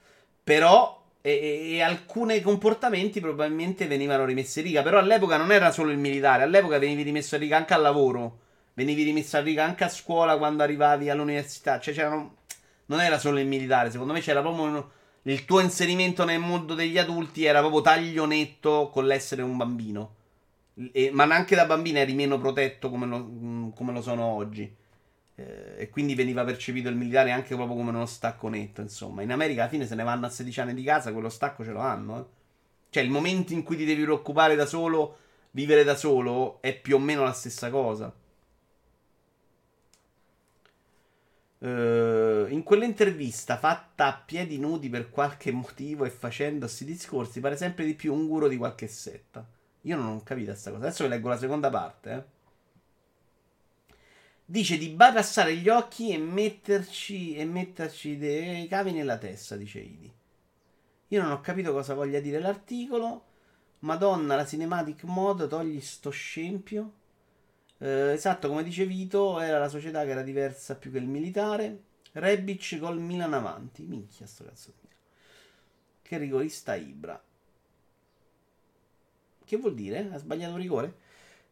Però 0.49 1.05
e, 1.21 1.75
e, 1.75 1.83
alcuni 1.83 2.41
comportamenti 2.41 3.21
probabilmente 3.21 3.87
venivano 3.87 4.25
rimessi 4.25 4.61
in 4.61 4.65
riga. 4.65 4.83
Però 4.83 4.99
all'epoca 4.99 5.37
non 5.37 5.53
era 5.53 5.71
solo 5.71 5.91
il 5.91 5.99
militare, 5.99 6.43
all'epoca 6.43 6.79
venivi 6.79 7.03
rimesso 7.03 7.35
in 7.35 7.43
riga 7.43 7.59
anche 7.59 7.75
al 7.75 7.83
lavoro 7.83 8.39
venivi 8.73 9.03
rimesso 9.03 9.37
a 9.37 9.41
riga 9.41 9.63
anche 9.63 9.85
a 9.85 9.91
scuola 9.91 10.39
quando 10.39 10.63
arrivavi 10.63 11.11
all'università. 11.11 11.79
Cioè, 11.79 11.93
c'erano. 11.93 12.37
Non 12.87 13.03
era 13.03 13.19
solo 13.19 13.39
il 13.39 13.47
militare, 13.47 13.91
secondo 13.91 14.15
me 14.15 14.21
c'era 14.21 14.41
proprio. 14.41 14.63
Un... 14.63 14.85
Il 15.25 15.45
tuo 15.45 15.61
inserimento 15.61 16.25
nel 16.25 16.41
mondo 16.41 16.73
degli 16.73 16.97
adulti 16.97 17.45
era 17.45 17.59
proprio 17.59 17.83
taglio 17.83 18.25
netto 18.25 18.89
con 18.91 19.05
l'essere 19.05 19.43
un 19.43 19.59
bambino. 19.59 20.15
E, 20.93 21.11
ma 21.13 21.25
anche 21.25 21.57
da 21.57 21.67
bambino 21.67 21.99
eri 21.99 22.15
meno 22.15 22.39
protetto 22.39 22.89
come 22.89 23.05
lo, 23.05 23.71
come 23.75 23.93
lo 23.93 24.01
sono 24.01 24.25
oggi. 24.25 24.75
Eh, 25.39 25.75
e 25.77 25.89
quindi 25.89 26.17
veniva 26.17 26.45
percepito 26.45 26.89
il 26.89 26.97
militare 26.97 27.31
anche 27.31 27.55
proprio 27.55 27.77
come 27.77 27.91
uno 27.91 28.07
stacco 28.07 28.49
netto. 28.49 28.81
Insomma, 28.81 29.23
in 29.23 29.31
America 29.31 29.63
alla 29.63 29.71
fine 29.71 29.87
se 29.87 29.95
ne 29.95 30.03
vanno 30.03 30.27
a 30.27 30.31
16 30.31 30.61
anni 30.61 30.75
di 30.75 30.83
casa, 30.83 31.13
quello 31.13 31.29
stacco 31.29 31.65
ce 31.65 31.71
lo 31.71 31.79
hanno. 31.81 32.19
Eh. 32.19 32.25
Cioè, 32.91 33.03
il 33.03 33.11
momento 33.11 33.53
in 33.53 33.63
cui 33.63 33.77
ti 33.77 33.85
devi 33.85 34.03
preoccupare 34.03 34.57
da 34.57 34.67
solo, 34.67 35.19
vivere 35.53 35.85
da 35.85 35.95
solo, 35.95 36.61
è 36.61 36.75
più 36.79 36.97
o 36.97 36.99
meno 36.99 37.23
la 37.23 37.33
stessa 37.33 37.71
cosa. 37.71 38.13
Uh, 41.61 42.47
in 42.51 42.63
quell'intervista 42.65 43.59
fatta 43.59 44.07
a 44.07 44.23
piedi 44.25 44.59
nudi 44.61 44.89
per 44.89 45.11
qualche 45.11 45.51
motivo 45.51 46.05
e 46.05 46.11
facendo 46.11 46.67
questi 46.67 46.85
discorsi 46.85 47.41
pare 47.41 47.57
sempre 47.57 47.85
di 47.85 47.95
più 47.95 48.15
un 48.15 48.29
guru 48.29 48.49
di 48.49 48.57
qualche 48.57 48.87
setta. 48.87 49.45
Io 49.83 49.97
non 49.97 50.07
ho 50.07 50.23
capito 50.23 50.51
questa 50.51 50.71
cosa. 50.71 50.87
Adesso 50.87 51.05
vi 51.05 51.11
leggo 51.11 51.29
la 51.29 51.39
seconda 51.39 51.71
parte. 51.71 52.13
Eh. 52.13 52.38
Dice 54.51 54.79
di 54.79 54.89
barassare 54.89 55.55
gli 55.57 55.69
occhi 55.69 56.11
e 56.11 56.17
metterci, 56.17 57.37
e 57.37 57.45
metterci 57.45 58.17
dei 58.17 58.67
cavi 58.67 58.93
nella 58.93 59.19
testa, 59.19 59.57
dice 59.57 59.79
Idi. 59.81 60.11
Io 61.09 61.23
non 61.23 61.33
ho 61.33 61.43
capito 61.43 61.71
cosa 61.71 61.93
voglia 61.93 62.19
dire 62.19 62.41
l'articolo. 62.41 63.27
Madonna, 63.81 64.37
la 64.37 64.47
cinematic 64.47 65.03
mode, 65.03 65.49
togli 65.49 65.79
sto 65.83 66.09
scempio. 66.09 66.93
Eh, 67.77 68.13
esatto, 68.13 68.49
come 68.49 68.63
dice 68.63 68.87
Vito, 68.87 69.39
era 69.39 69.59
la 69.59 69.69
società 69.69 70.03
che 70.05 70.13
era 70.13 70.23
diversa 70.23 70.77
più 70.77 70.91
che 70.91 70.97
il 70.97 71.09
militare. 71.09 71.83
Rebic 72.13 72.79
col 72.79 72.99
Milan 72.99 73.35
avanti. 73.35 73.83
Minchia, 73.83 74.27
sto 74.27 74.45
cazzo 74.45 74.73
di 74.81 74.89
Che 76.01 76.17
rigorista 76.17 76.75
Ibra. 76.75 77.23
Che 79.45 79.57
vuol 79.59 79.75
dire? 79.75 80.09
Ha 80.11 80.17
sbagliato 80.17 80.57
rigore? 80.57 81.07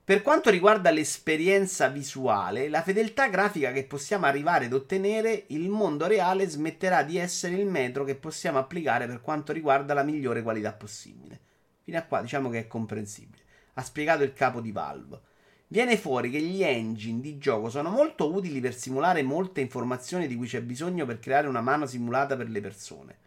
Per 0.07 0.23
quanto 0.23 0.51
riguarda 0.51 0.93
l'esperienza 0.93 1.89
visuale, 1.89 2.69
la 2.69 2.81
fedeltà 2.81 3.27
grafica 3.27 3.73
che 3.73 3.83
possiamo 3.83 4.27
arrivare 4.27 4.67
ad 4.67 4.73
ottenere, 4.73 5.47
il 5.49 5.69
mondo 5.69 6.07
reale 6.07 6.49
smetterà 6.49 7.03
di 7.03 7.19
essere 7.19 7.57
il 7.57 7.67
metro 7.67 8.05
che 8.05 8.15
possiamo 8.15 8.59
applicare 8.59 9.09
per 9.09 9.21
quanto 9.21 9.53
riguarda 9.53 9.95
la 9.95 10.05
migliore 10.05 10.45
qualità 10.45 10.73
possibile. 10.73 11.41
Fino 11.83 11.99
a 11.99 12.03
qua 12.03 12.21
diciamo 12.21 12.51
che 12.51 12.61
è 12.61 12.67
comprensibile. 12.69 13.43
Ha 13.75 13.83
spiegato 13.83 14.23
il 14.23 14.33
capo 14.33 14.61
di 14.61 14.71
Valve 14.71 15.21
viene 15.67 15.97
fuori 15.97 16.31
che 16.31 16.39
gli 16.39 16.63
engine 16.63 17.21
di 17.21 17.39
gioco 17.39 17.69
sono 17.69 17.91
molto 17.91 18.33
utili 18.33 18.61
per 18.61 18.77
simulare 18.77 19.25
molte 19.25 19.61
informazioni 19.61 20.29
di 20.29 20.37
cui 20.37 20.47
c'è 20.47 20.63
bisogno 20.63 21.05
per 21.05 21.19
creare 21.19 21.49
una 21.49 21.61
mano 21.61 21.85
simulata 21.85 22.37
per 22.37 22.49
le 22.49 22.61
persone. 22.61 23.19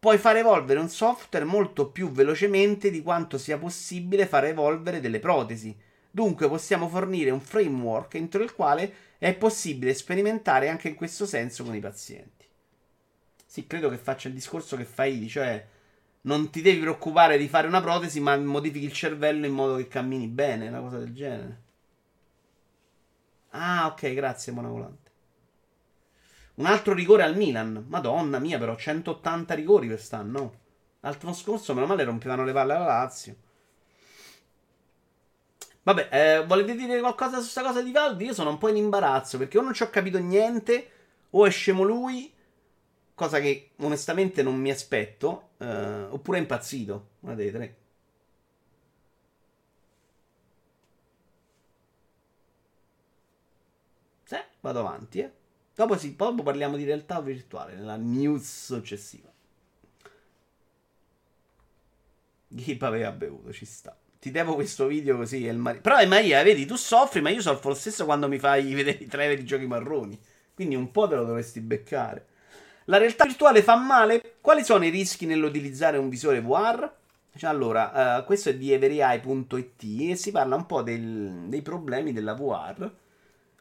Puoi 0.00 0.16
far 0.16 0.36
evolvere 0.36 0.78
un 0.78 0.88
software 0.88 1.44
molto 1.44 1.90
più 1.90 2.12
velocemente 2.12 2.88
di 2.90 3.02
quanto 3.02 3.36
sia 3.36 3.58
possibile 3.58 4.26
far 4.26 4.44
evolvere 4.44 5.00
delle 5.00 5.18
protesi. 5.18 5.76
Dunque 6.10 6.48
possiamo 6.48 6.88
fornire 6.88 7.30
un 7.30 7.40
framework 7.40 8.14
entro 8.14 8.42
il 8.42 8.54
quale 8.54 8.92
è 9.18 9.34
possibile 9.34 9.94
sperimentare 9.94 10.68
anche 10.68 10.88
in 10.88 10.94
questo 10.94 11.26
senso 11.26 11.64
con 11.64 11.74
i 11.74 11.80
pazienti. 11.80 12.46
Sì, 13.44 13.66
credo 13.66 13.88
che 13.88 13.96
faccia 13.96 14.28
il 14.28 14.34
discorso 14.34 14.76
che 14.76 14.84
fai, 14.84 15.26
cioè 15.28 15.66
non 16.22 16.50
ti 16.50 16.60
devi 16.62 16.80
preoccupare 16.80 17.36
di 17.36 17.48
fare 17.48 17.66
una 17.66 17.80
protesi, 17.80 18.20
ma 18.20 18.36
modifichi 18.36 18.84
il 18.84 18.92
cervello 18.92 19.46
in 19.46 19.52
modo 19.52 19.76
che 19.76 19.88
cammini 19.88 20.28
bene, 20.28 20.68
una 20.68 20.80
cosa 20.80 20.98
del 20.98 21.12
genere. 21.12 21.62
Ah, 23.50 23.86
ok, 23.86 24.14
grazie, 24.14 24.52
buona 24.52 24.68
volante. 24.68 25.07
Un 26.58 26.66
altro 26.66 26.92
rigore 26.92 27.22
al 27.22 27.36
Milan. 27.36 27.84
Madonna 27.88 28.38
mia, 28.38 28.58
però, 28.58 28.76
180 28.76 29.54
rigori 29.54 29.86
quest'anno. 29.86 30.66
L'altro 31.00 31.32
scorso, 31.32 31.72
meno 31.74 31.86
male, 31.86 32.04
rompevano 32.04 32.44
le 32.44 32.52
palle 32.52 32.72
alla 32.74 32.86
Lazio. 32.86 33.36
Vabbè, 35.82 36.08
eh, 36.10 36.46
volete 36.46 36.74
dire 36.74 36.98
qualcosa 37.00 37.36
su 37.36 37.42
questa 37.42 37.62
cosa 37.62 37.80
di 37.82 37.92
Valdi? 37.92 38.24
Io 38.26 38.34
sono 38.34 38.50
un 38.50 38.58
po' 38.58 38.68
in 38.68 38.76
imbarazzo 38.76 39.38
perché 39.38 39.58
o 39.58 39.62
non 39.62 39.72
ci 39.72 39.82
ho 39.82 39.90
capito 39.90 40.18
niente, 40.18 40.90
o 41.30 41.46
è 41.46 41.50
scemo 41.50 41.82
lui, 41.82 42.32
cosa 43.14 43.40
che 43.40 43.70
onestamente 43.78 44.42
non 44.42 44.56
mi 44.56 44.70
aspetto. 44.70 45.50
Uh, 45.58 46.12
oppure 46.12 46.38
è 46.38 46.40
impazzito. 46.40 47.08
Una 47.20 47.34
delle 47.34 47.52
tre. 47.52 47.76
Sì, 54.24 54.36
vado 54.60 54.80
avanti, 54.80 55.20
eh. 55.20 55.37
Dopo 55.78 55.96
sì, 55.96 56.12
poi 56.12 56.34
parliamo 56.42 56.76
di 56.76 56.82
realtà 56.82 57.20
virtuale 57.20 57.76
nella 57.76 57.94
news 57.94 58.64
successiva. 58.64 59.28
Gip 62.48 62.82
aveva 62.82 63.12
bevuto, 63.12 63.52
ci 63.52 63.64
sta. 63.64 63.96
Ti 64.18 64.32
devo 64.32 64.56
questo 64.56 64.88
video 64.88 65.16
così. 65.16 65.46
È 65.46 65.50
il 65.52 65.56
mari- 65.56 65.78
Però 65.78 65.96
è 65.98 66.06
Maria, 66.06 66.42
vedi, 66.42 66.66
tu 66.66 66.74
soffri, 66.74 67.20
ma 67.20 67.30
io 67.30 67.40
soffro 67.40 67.68
lo 67.68 67.76
stesso 67.76 68.06
quando 68.06 68.26
mi 68.26 68.40
fai 68.40 68.74
vedere 68.74 69.04
i 69.04 69.06
trailer 69.06 69.38
di 69.38 69.44
giochi 69.44 69.68
marroni. 69.68 70.18
Quindi 70.52 70.74
un 70.74 70.90
po' 70.90 71.06
te 71.06 71.14
lo 71.14 71.24
dovresti 71.24 71.60
beccare. 71.60 72.26
La 72.86 72.96
realtà 72.98 73.24
virtuale 73.26 73.62
fa 73.62 73.76
male? 73.76 74.38
Quali 74.40 74.64
sono 74.64 74.84
i 74.84 74.90
rischi 74.90 75.26
nell'utilizzare 75.26 75.96
un 75.96 76.08
visore 76.08 76.40
VR? 76.40 76.92
Cioè, 77.36 77.48
allora, 77.48 78.18
uh, 78.18 78.24
questo 78.24 78.48
è 78.48 78.56
di 78.56 78.72
everai.it 78.72 80.10
e 80.10 80.16
si 80.16 80.32
parla 80.32 80.56
un 80.56 80.66
po' 80.66 80.82
del, 80.82 81.44
dei 81.46 81.62
problemi 81.62 82.12
della 82.12 82.34
VR. 82.34 82.90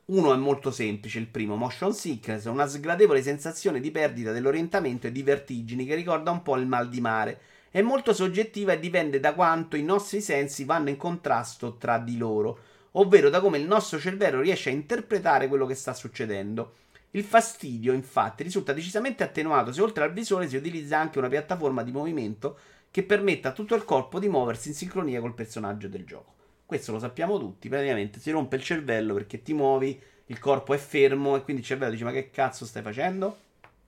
Uno 0.10 0.34
è 0.34 0.38
molto 0.38 0.72
semplice, 0.72 1.20
il 1.20 1.28
primo, 1.28 1.58
motion 1.58 1.94
sickness, 1.94 2.46
una 2.46 2.66
sgradevole 2.66 3.22
sensazione 3.22 3.82
di 3.82 3.92
perdita 3.92 4.32
dell'orientamento 4.32 5.08
e 5.08 5.12
di 5.12 5.22
vertigini 5.22 5.86
che 5.86 5.96
ricorda 5.96 6.32
un 6.32 6.44
po' 6.44 6.56
il 6.56 6.66
mal 6.66 6.88
di 6.88 7.02
mare 7.02 7.42
è 7.70 7.82
molto 7.82 8.14
soggettiva 8.14 8.72
e 8.72 8.80
dipende 8.80 9.20
da 9.20 9.34
quanto 9.34 9.76
i 9.76 9.84
nostri 9.84 10.22
sensi 10.22 10.64
vanno 10.64 10.88
in 10.88 10.96
contrasto 10.96 11.76
tra 11.76 11.98
di 11.98 12.18
loro, 12.18 12.58
ovvero 12.92 13.30
da 13.30 13.42
come 13.42 13.58
il 13.58 13.68
nostro 13.68 14.00
cervello 14.00 14.40
riesce 14.40 14.70
a 14.70 14.72
interpretare 14.72 15.50
quello 15.50 15.66
che 15.66 15.76
sta 15.76 15.94
succedendo. 15.94 16.76
Il 17.12 17.26
fastidio, 17.26 17.92
infatti, 17.92 18.44
risulta 18.44 18.72
decisamente 18.72 19.26
attenuato 19.26 19.74
se 19.74 19.82
oltre 19.82 20.06
al 20.06 20.14
visore 20.14 20.48
si 20.48 20.56
utilizza 20.56 20.98
anche 20.98 21.18
una 21.18 21.28
piattaforma 21.28 21.84
di 21.84 21.92
movimento 21.92 22.58
che 22.92 23.04
permetta 23.04 23.50
a 23.50 23.52
tutto 23.52 23.76
il 23.76 23.84
corpo 23.84 24.20
di 24.20 24.30
muoversi 24.30 24.70
in 24.70 24.74
sincronia 24.74 25.20
col 25.20 25.34
personaggio 25.34 25.90
del 25.90 26.06
gioco. 26.06 26.37
Questo 26.68 26.92
lo 26.92 27.00
sappiamo 27.00 27.40
tutti, 27.40 27.70
praticamente 27.70 28.20
si 28.20 28.30
rompe 28.30 28.58
il 28.58 28.62
cervello 28.62 29.14
perché 29.14 29.42
ti 29.42 29.54
muovi, 29.54 29.98
il 30.26 30.38
corpo 30.38 30.74
è 30.74 30.78
fermo 30.78 31.38
e 31.38 31.42
quindi 31.42 31.62
il 31.62 31.68
cervello 31.68 31.92
dice 31.92 32.04
ma 32.04 32.12
che 32.12 32.30
cazzo 32.30 32.66
stai 32.66 32.82
facendo? 32.82 33.38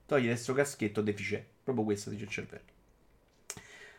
Togli 0.06 0.28
questo 0.28 0.54
caschetto 0.54 1.02
deficit. 1.02 1.44
Proprio 1.62 1.84
questo 1.84 2.10
dice 2.10 2.24
il 2.24 2.30
cervello. 2.30 2.64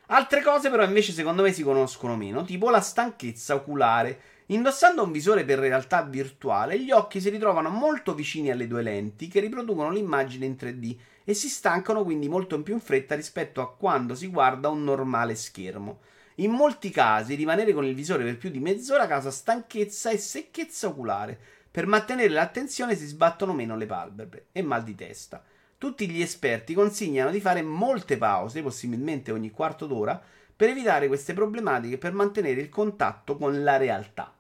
Altre 0.07 0.41
cose 0.41 0.71
però 0.71 0.83
invece 0.83 1.13
secondo 1.13 1.43
me 1.43 1.53
si 1.53 1.63
conoscono 1.63 2.17
meno, 2.17 2.43
tipo 2.43 2.71
la 2.71 2.81
stanchezza 2.81 3.55
oculare. 3.55 4.19
Indossando 4.47 5.03
un 5.03 5.13
visore 5.13 5.45
per 5.45 5.59
realtà 5.59 6.03
virtuale, 6.03 6.81
gli 6.81 6.91
occhi 6.91 7.21
si 7.21 7.29
ritrovano 7.29 7.69
molto 7.69 8.15
vicini 8.15 8.51
alle 8.51 8.67
due 8.67 8.81
lenti 8.81 9.29
che 9.29 9.41
riproducono 9.41 9.91
l'immagine 9.91 10.47
in 10.47 10.57
3D 10.59 10.97
e 11.23 11.35
si 11.35 11.51
stancano 11.51 12.03
quindi 12.03 12.31
molto 12.31 12.59
più 12.63 12.73
in 12.73 12.81
fretta 12.81 13.15
rispetto 13.15 13.61
a 13.61 13.71
quando 13.71 14.15
si 14.15 14.29
guarda 14.29 14.71
un 14.71 14.83
normale 14.85 15.35
schermo. 15.35 16.01
In 16.41 16.53
molti 16.53 16.89
casi 16.89 17.35
rimanere 17.35 17.75
con 17.75 17.85
il 17.85 17.95
visore 17.95 18.25
per 18.25 18.39
più 18.39 18.49
di 18.49 18.61
mezz'ora 18.61 19.07
causa 19.07 19.31
stanchezza 19.31 20.09
e 20.09 20.17
secchezza 20.17 20.89
oculare. 20.89 21.39
Per 21.71 21.87
mantenere 21.87 22.31
l'attenzione 22.31 22.97
si 22.97 23.07
sbattono 23.07 23.53
meno 23.53 23.77
le 23.77 23.85
palpebre 23.85 24.47
e 24.53 24.63
mal 24.63 24.83
di 24.83 24.95
testa. 24.95 25.45
Tutti 25.77 26.09
gli 26.09 26.23
esperti 26.23 26.73
consigliano 26.73 27.31
di 27.31 27.41
fare 27.41 27.61
molte 27.61 28.17
pause, 28.17 28.63
possibilmente 28.63 29.33
ogni 29.33 29.51
quarto 29.51 29.87
d'ora, 29.87 30.19
per 30.57 30.71
evitare 30.71 31.09
queste 31.09 31.35
problematiche 31.35 31.97
e 31.97 31.99
per 31.99 32.13
mantenere 32.15 32.63
il 32.63 32.71
contatto 32.71 33.37
con 33.37 33.63
la 33.63 33.77
realtà. 33.77 34.35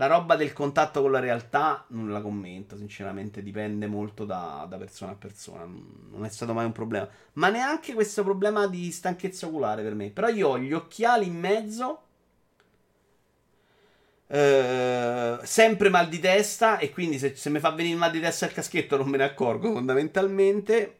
La 0.00 0.06
roba 0.06 0.34
del 0.34 0.54
contatto 0.54 1.02
con 1.02 1.10
la 1.10 1.20
realtà 1.20 1.84
non 1.88 2.10
la 2.10 2.22
commento, 2.22 2.74
sinceramente, 2.74 3.42
dipende 3.42 3.86
molto 3.86 4.24
da, 4.24 4.64
da, 4.66 4.78
persona 4.78 5.12
a 5.12 5.14
persona. 5.14 5.64
Non 5.66 6.24
è 6.24 6.28
stato 6.30 6.54
mai 6.54 6.64
un 6.64 6.72
problema. 6.72 7.06
Ma 7.34 7.50
neanche 7.50 7.92
questo 7.92 8.22
problema 8.22 8.66
di 8.66 8.90
stanchezza 8.92 9.46
oculare 9.46 9.82
per 9.82 9.94
me. 9.94 10.08
Però 10.08 10.28
io 10.28 10.48
ho 10.48 10.58
gli 10.58 10.72
occhiali 10.72 11.26
in 11.26 11.38
mezzo 11.38 12.02
eh, 14.28 15.38
sempre 15.42 15.90
mal 15.90 16.08
di 16.08 16.18
testa 16.18 16.78
e 16.78 16.88
quindi 16.88 17.18
se, 17.18 17.36
se 17.36 17.50
mi 17.50 17.58
fa 17.58 17.68
venire 17.72 17.98
mal 17.98 18.10
di 18.10 18.20
testa 18.20 18.46
il 18.46 18.52
caschetto 18.52 18.96
non 18.96 19.06
me 19.06 19.18
ne 19.18 19.24
accorgo 19.24 19.70
fondamentalmente 19.70 20.99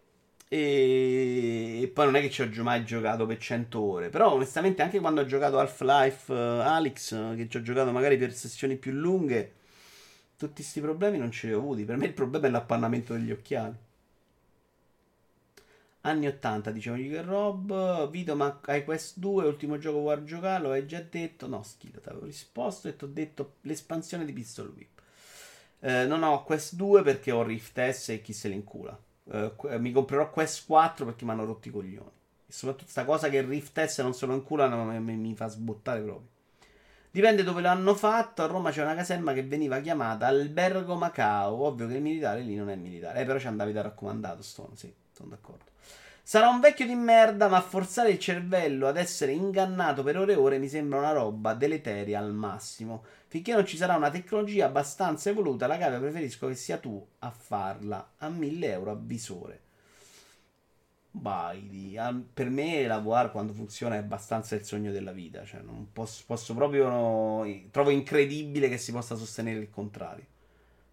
e, 0.52 1.82
e 1.82 1.88
poi 1.88 2.06
non 2.06 2.16
è 2.16 2.20
che 2.20 2.28
ci 2.28 2.42
ho 2.42 2.62
mai 2.64 2.84
giocato 2.84 3.24
per 3.24 3.38
100 3.38 3.80
ore 3.80 4.08
però 4.08 4.32
onestamente 4.32 4.82
anche 4.82 4.98
quando 4.98 5.20
ho 5.20 5.24
giocato 5.24 5.60
Half-Life 5.60 6.32
uh, 6.32 6.36
Alyx 6.36 7.36
che 7.36 7.48
ci 7.48 7.56
ho 7.56 7.62
giocato 7.62 7.92
magari 7.92 8.16
per 8.16 8.32
sessioni 8.34 8.76
più 8.76 8.90
lunghe 8.90 9.52
tutti 10.36 10.54
questi 10.54 10.80
problemi 10.80 11.18
non 11.18 11.30
ce 11.30 11.46
li 11.46 11.52
ho 11.52 11.58
avuti 11.58 11.84
per 11.84 11.96
me 11.96 12.06
il 12.06 12.14
problema 12.14 12.48
è 12.48 12.50
l'appannamento 12.50 13.12
degli 13.12 13.30
occhiali 13.30 13.76
Anni 16.02 16.26
80, 16.26 16.70
dicevo 16.70 16.96
che 16.96 17.20
Rob. 17.20 18.08
Vito, 18.08 18.34
ma 18.34 18.58
hai 18.64 18.84
Quest 18.84 19.18
2, 19.18 19.44
ultimo 19.44 19.76
gioco 19.76 19.98
vuoi 19.98 20.24
giocare? 20.24 20.62
Lo 20.62 20.70
hai 20.70 20.86
già 20.86 21.00
detto? 21.02 21.46
No, 21.46 21.62
schifo, 21.62 22.00
ti 22.00 22.08
avevo 22.08 22.24
risposto 22.24 22.88
e 22.88 22.96
ti 22.96 23.04
ho 23.04 23.06
detto 23.06 23.56
l'espansione 23.62 24.24
di 24.24 24.32
Pistol 24.32 24.72
Whip. 24.74 25.02
Eh, 25.80 26.06
non 26.06 26.22
ho 26.22 26.42
Quest 26.44 26.74
2 26.74 27.02
perché 27.02 27.32
ho 27.32 27.42
Rift 27.42 27.86
S 27.90 28.08
e 28.10 28.22
chi 28.22 28.32
se 28.32 28.48
ne 28.48 28.54
incula. 28.54 28.98
Eh, 29.32 29.78
mi 29.78 29.92
comprerò 29.92 30.30
Quest 30.30 30.66
4 30.66 31.04
perché 31.04 31.24
mi 31.24 31.30
hanno 31.30 31.44
rotto 31.44 31.68
i 31.68 31.70
coglioni. 31.70 32.10
E 32.46 32.52
soprattutto 32.52 32.84
questa 32.84 33.04
cosa 33.04 33.28
che 33.28 33.42
Rift 33.42 33.84
S 33.84 33.98
non 34.00 34.14
se 34.14 34.26
lo 34.26 34.34
inculano 34.34 34.84
mi, 34.84 35.16
mi 35.16 35.34
fa 35.36 35.48
sbottare 35.48 36.00
proprio. 36.00 36.28
Dipende 37.12 37.42
dove 37.42 37.60
l'hanno 37.60 37.94
fatto. 37.94 38.42
A 38.42 38.46
Roma 38.46 38.70
c'è 38.70 38.82
una 38.82 38.94
caserma 38.94 39.32
che 39.32 39.42
veniva 39.42 39.80
chiamata 39.80 40.26
Albergo 40.26 40.94
Macao. 40.94 41.62
Ovvio 41.64 41.88
che 41.88 41.94
il 41.94 42.02
militare 42.02 42.40
lì 42.40 42.54
non 42.54 42.70
è 42.70 42.76
militare. 42.76 43.20
Eh, 43.20 43.24
però 43.24 43.38
ci 43.38 43.48
andavi 43.48 43.72
da 43.72 43.82
raccomandato, 43.82 44.42
Stone. 44.42 44.76
Sì, 44.76 44.92
sono 45.12 45.30
d'accordo. 45.30 45.64
Sarà 46.22 46.48
un 46.48 46.60
vecchio 46.60 46.86
di 46.86 46.94
merda, 46.94 47.48
ma 47.48 47.60
forzare 47.60 48.10
il 48.10 48.18
cervello 48.20 48.86
ad 48.86 48.96
essere 48.96 49.32
ingannato 49.32 50.04
per 50.04 50.16
ore 50.16 50.34
e 50.34 50.36
ore 50.36 50.58
mi 50.58 50.68
sembra 50.68 50.98
una 51.00 51.10
roba 51.10 51.54
deleteria 51.54 52.20
al 52.20 52.32
massimo. 52.32 53.02
Finché 53.30 53.52
non 53.52 53.64
ci 53.64 53.76
sarà 53.76 53.94
una 53.94 54.10
tecnologia 54.10 54.66
abbastanza 54.66 55.30
evoluta, 55.30 55.68
la 55.68 55.78
cavia 55.78 56.00
preferisco 56.00 56.48
che 56.48 56.56
sia 56.56 56.78
tu 56.78 57.06
a 57.20 57.30
farla 57.30 58.14
a 58.16 58.28
1000 58.28 58.72
euro 58.72 58.90
a 58.90 58.96
visore. 58.96 59.60
Baidi. 61.12 61.96
Per 62.34 62.50
me 62.50 62.88
la 62.88 62.98
VR 62.98 63.30
quando 63.30 63.52
funziona 63.52 63.94
è 63.94 63.98
abbastanza 63.98 64.56
il 64.56 64.64
sogno 64.64 64.90
della 64.90 65.12
vita. 65.12 65.44
Cioè, 65.44 65.60
non 65.60 65.92
posso, 65.92 66.24
posso 66.26 66.54
proprio. 66.54 66.88
No, 66.88 67.46
trovo 67.70 67.90
incredibile 67.90 68.68
che 68.68 68.78
si 68.78 68.90
possa 68.90 69.14
sostenere 69.14 69.60
il 69.60 69.70
contrario. 69.70 70.24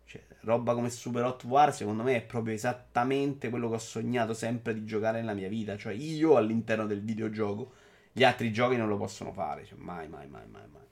Cioè, 0.05 0.21
roba 0.41 0.75
come 0.75 0.91
Super 0.91 1.23
Hot 1.23 1.43
War, 1.45 1.73
secondo 1.73 2.03
me, 2.03 2.17
è 2.17 2.21
proprio 2.21 2.53
esattamente 2.53 3.49
quello 3.49 3.67
che 3.67 3.75
ho 3.75 3.79
sognato 3.79 4.35
sempre 4.35 4.75
di 4.75 4.85
giocare 4.85 5.21
nella 5.21 5.33
mia 5.33 5.49
vita. 5.49 5.75
Cioè, 5.75 5.93
io 5.93 6.38
all'interno 6.38 6.85
del 6.85 7.01
videogioco, 7.01 7.71
gli 8.11 8.23
altri 8.23 8.51
giochi 8.53 8.77
non 8.77 8.89
lo 8.89 8.97
possono 8.97 9.33
fare. 9.33 9.65
Cioè, 9.65 9.79
mai, 9.79 10.07
mai, 10.07 10.27
mai, 10.27 10.47
mai, 10.47 10.67
mai. 10.71 10.86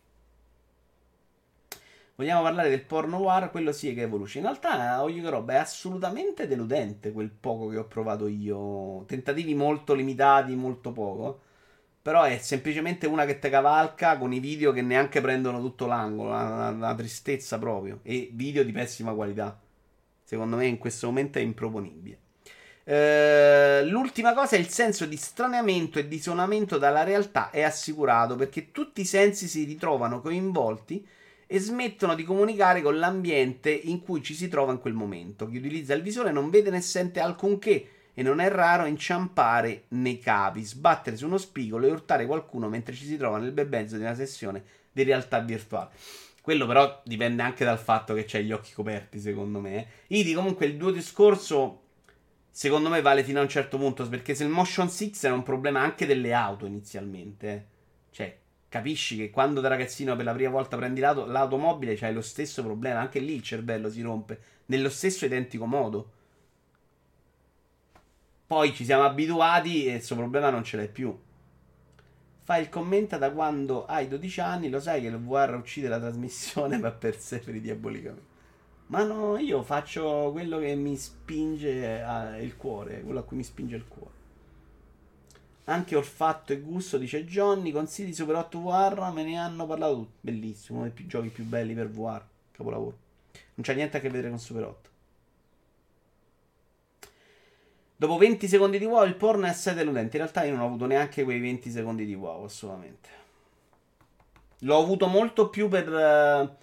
Vogliamo 2.18 2.44
parlare 2.44 2.70
del 2.70 2.84
porno 2.86 3.18
war? 3.18 3.52
Quello 3.52 3.74
sì 3.74 3.94
che 3.94 4.02
è 4.02 4.04
Evolution. 4.06 4.44
In 4.44 4.50
realtà, 4.50 5.04
che 5.06 5.30
roba 5.30 5.54
è 5.54 5.58
assolutamente 5.58 6.48
deludente 6.48 7.12
quel 7.12 7.30
poco 7.30 7.68
che 7.68 7.78
ho 7.78 7.86
provato 7.86 8.28
io. 8.28 9.04
Tentativi 9.06 9.54
molto 9.54 9.94
limitati, 9.94 10.56
molto 10.56 10.94
poco. 10.94 11.42
Però 12.02 12.24
è 12.24 12.38
semplicemente 12.38 13.06
una 13.06 13.26
che 13.26 13.40
te 13.40 13.50
cavalca 13.50 14.18
con 14.18 14.32
i 14.32 14.40
video 14.40 14.72
che 14.72 14.82
neanche 14.82 15.20
prendono 15.20 15.60
tutto 15.60 15.88
l'angolo. 15.88 16.30
Una, 16.30 16.70
una 16.70 16.96
tristezza 16.96 17.60
proprio. 17.60 18.00
E 18.04 18.30
video 18.32 18.64
di 18.64 18.72
pessima 18.72 19.14
qualità. 19.14 19.60
Secondo 20.24 20.56
me 20.56 20.68
in 20.68 20.78
questo 20.78 21.08
momento 21.08 21.40
è 21.40 21.42
improponibile. 21.42 22.20
Uh, 22.86 23.84
l'ultima 23.90 24.34
cosa 24.34 24.56
è 24.56 24.60
il 24.60 24.70
senso 24.70 25.06
di 25.06 25.18
straniamento 25.18 26.00
e 26.00 26.08
di 26.08 26.16
isolamento 26.18 26.78
dalla 26.78 27.04
realtà 27.04 27.50
è 27.50 27.64
assicurato 27.64 28.36
perché 28.36 28.72
tutti 28.72 29.02
i 29.02 29.06
sensi 29.06 29.48
si 29.48 29.64
ritrovano 29.64 30.22
coinvolti 30.22 31.06
e 31.48 31.60
smettono 31.60 32.16
di 32.16 32.24
comunicare 32.24 32.82
con 32.82 32.98
l'ambiente 32.98 33.70
in 33.72 34.02
cui 34.02 34.24
ci 34.24 34.34
si 34.34 34.48
trova 34.48 34.72
in 34.72 34.80
quel 34.80 34.94
momento. 34.94 35.48
Chi 35.48 35.58
utilizza 35.58 35.94
il 35.94 36.02
visore 36.02 36.32
non 36.32 36.50
vede 36.50 36.70
né 36.70 36.82
sente 36.82 37.20
alcunché 37.20 37.90
e 38.14 38.24
non 38.24 38.40
è 38.40 38.50
raro 38.50 38.86
inciampare 38.86 39.84
nei 39.90 40.20
capi, 40.20 40.64
sbattere 40.64 41.18
su 41.18 41.26
uno 41.26 41.38
spigolo 41.38 41.86
e 41.86 41.92
urtare 41.92 42.26
qualcuno 42.26 42.70
mentre 42.70 42.96
ci 42.96 43.06
si 43.06 43.18
trova 43.18 43.38
nel 43.38 43.52
bel 43.52 43.68
mezzo 43.68 43.98
di 43.98 44.04
una 44.04 44.16
sessione 44.16 44.64
di 44.92 45.04
realtà 45.04 45.40
virtuale. 45.40 45.90
Quello 46.42 46.66
però 46.66 47.02
dipende 47.04 47.42
anche 47.42 47.66
dal 47.66 47.80
fatto 47.80 48.14
che 48.14 48.24
c'hai 48.26 48.46
gli 48.46 48.52
occhi 48.52 48.72
coperti, 48.72 49.20
secondo 49.20 49.60
me. 49.60 49.88
Idi, 50.08 50.34
comunque, 50.34 50.68
il 50.68 50.78
tuo 50.78 50.92
discorso, 50.92 51.82
secondo 52.52 52.88
me, 52.88 53.02
vale 53.02 53.24
fino 53.24 53.40
a 53.40 53.42
un 53.42 53.50
certo 53.50 53.80
punto, 53.80 54.08
perché 54.08 54.36
se 54.36 54.44
il 54.44 54.52
motion 54.52 54.88
6 54.88 55.18
era 55.22 55.34
un 55.34 55.42
problema 55.42 55.82
anche 55.82 56.06
delle 56.06 56.34
auto 56.34 56.68
inizialmente, 56.68 57.50
eh. 57.50 57.64
cioè, 58.12 58.38
capisci 58.76 59.16
che 59.16 59.30
quando 59.30 59.62
da 59.62 59.70
ragazzino 59.70 60.18
per 60.18 60.26
la 60.26 60.34
prima 60.34 60.50
volta 60.50 60.76
prendi 60.76 61.00
l'auto, 61.00 61.26
l'automobile 61.26 61.96
c'hai 61.96 62.14
lo 62.14 62.22
stesso 62.22 62.62
problema, 62.62 63.00
anche 63.00 63.20
lì 63.20 63.34
il 63.34 63.42
cervello 63.42 63.90
si 63.90 64.02
rompe, 64.02 64.40
nello 64.66 64.90
stesso 64.90 65.24
identico 65.24 65.66
modo. 65.66 66.12
Poi 68.46 68.74
ci 68.74 68.84
siamo 68.84 69.04
abituati 69.04 69.86
e 69.86 69.92
questo 69.92 70.16
problema 70.16 70.50
non 70.50 70.66
ce 70.66 70.76
l'hai 70.76 70.90
più. 70.90 71.18
Fai 72.44 72.62
il 72.62 72.70
commento 72.70 73.18
da 73.18 73.32
quando 73.32 73.86
hai 73.86 74.10
12 74.10 74.42
anni, 74.42 74.70
lo 74.70 74.82
sai 74.82 75.00
che 75.00 75.08
il 75.08 75.18
VR 75.18 75.56
uccide 75.56 75.88
la 75.88 75.98
trasmissione, 75.98 76.78
ma 76.78 76.92
perseveri 76.92 77.62
diabolicamente. 77.62 78.34
Ma 78.88 79.04
no, 79.04 79.38
io 79.38 79.64
faccio 79.64 80.32
quello 80.34 80.60
che 80.60 80.76
mi 80.76 80.98
spinge 80.98 82.02
a, 82.04 82.38
il 82.38 82.58
cuore, 82.58 83.02
quello 83.04 83.20
a 83.20 83.24
cui 83.24 83.38
mi 83.38 83.44
spinge 83.44 83.78
il 83.78 83.88
cuore. 83.88 84.15
Anche 85.66 85.96
olfatto 85.96 86.54
e 86.54 86.60
gusto, 86.60 86.98
dice 86.98 87.26
Johnny. 87.26 87.72
Consigli 87.72 88.14
Super 88.14 88.36
8 88.36 88.62
VR, 88.62 89.12
me 89.12 89.24
ne 89.24 89.38
hanno 89.38 89.66
parlato 89.66 89.96
tutti. 89.96 90.18
Bellissimo, 90.22 90.80
uno 90.80 90.88
dei 90.88 90.96
più 90.96 91.08
giochi 91.08 91.30
più 91.30 91.44
belli 91.44 91.74
per 91.74 91.90
VR. 91.90 92.24
Capolavoro. 92.52 92.98
Non 93.56 93.66
c'ha 93.66 93.74
niente 93.74 93.98
a 93.98 94.00
che 94.00 94.10
vedere 94.10 94.30
con 94.30 94.40
Super 94.40 94.64
8. 94.64 94.90
Dopo 97.98 98.18
20 98.18 98.48
secondi 98.48 98.78
di 98.78 98.86
wow 98.86 99.06
il 99.06 99.16
porno 99.16 99.46
è 99.46 99.50
assai 99.50 99.74
deludente. 99.74 100.18
In 100.18 100.24
realtà 100.24 100.44
io 100.44 100.52
non 100.52 100.62
ho 100.62 100.66
avuto 100.66 100.86
neanche 100.86 101.24
quei 101.24 101.40
20 101.40 101.72
secondi 101.72 102.06
di 102.06 102.14
wow, 102.14 102.44
assolutamente. 102.44 103.10
L'ho 104.60 104.78
avuto 104.78 105.08
molto 105.08 105.50
più 105.50 105.68
per 105.68 105.88
uh, 105.88 106.56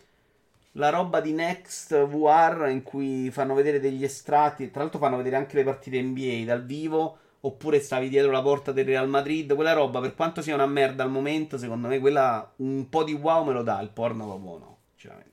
la 0.73 0.91
roba 0.91 1.21
di 1.21 1.33
Next 1.33 2.07
VR 2.07 2.69
in 2.71 2.83
cui 2.83 3.31
fanno 3.31 3.55
vedere 3.55 3.81
degli 3.81 4.05
estratti. 4.05 4.71
Tra 4.71 4.83
l'altro 4.83 5.01
fanno 5.01 5.17
vedere 5.17 5.37
anche 5.37 5.57
le 5.57 5.65
partite 5.65 6.01
NBA 6.01 6.45
dal 6.45 6.65
vivo 6.65 7.19
Oppure 7.45 7.81
stavi 7.81 8.09
dietro 8.09 8.31
la 8.31 8.43
porta 8.43 8.71
del 8.71 8.85
Real 8.85 9.09
Madrid. 9.09 9.53
Quella 9.55 9.73
roba, 9.73 10.01
per 10.01 10.15
quanto 10.15 10.43
sia 10.43 10.55
una 10.55 10.67
merda 10.67 11.03
al 11.03 11.11
momento, 11.11 11.59
secondo 11.59 11.89
me 11.89 11.99
quella 11.99 12.53
un 12.57 12.89
po' 12.89 13.03
di 13.03 13.13
wow 13.13 13.45
me 13.45 13.53
lo 13.53 13.63
dà. 13.63 13.81
Il 13.81 13.91
porno 13.91 14.27
proprio 14.27 14.59
no, 14.59 14.79
sinceramente. 14.91 15.31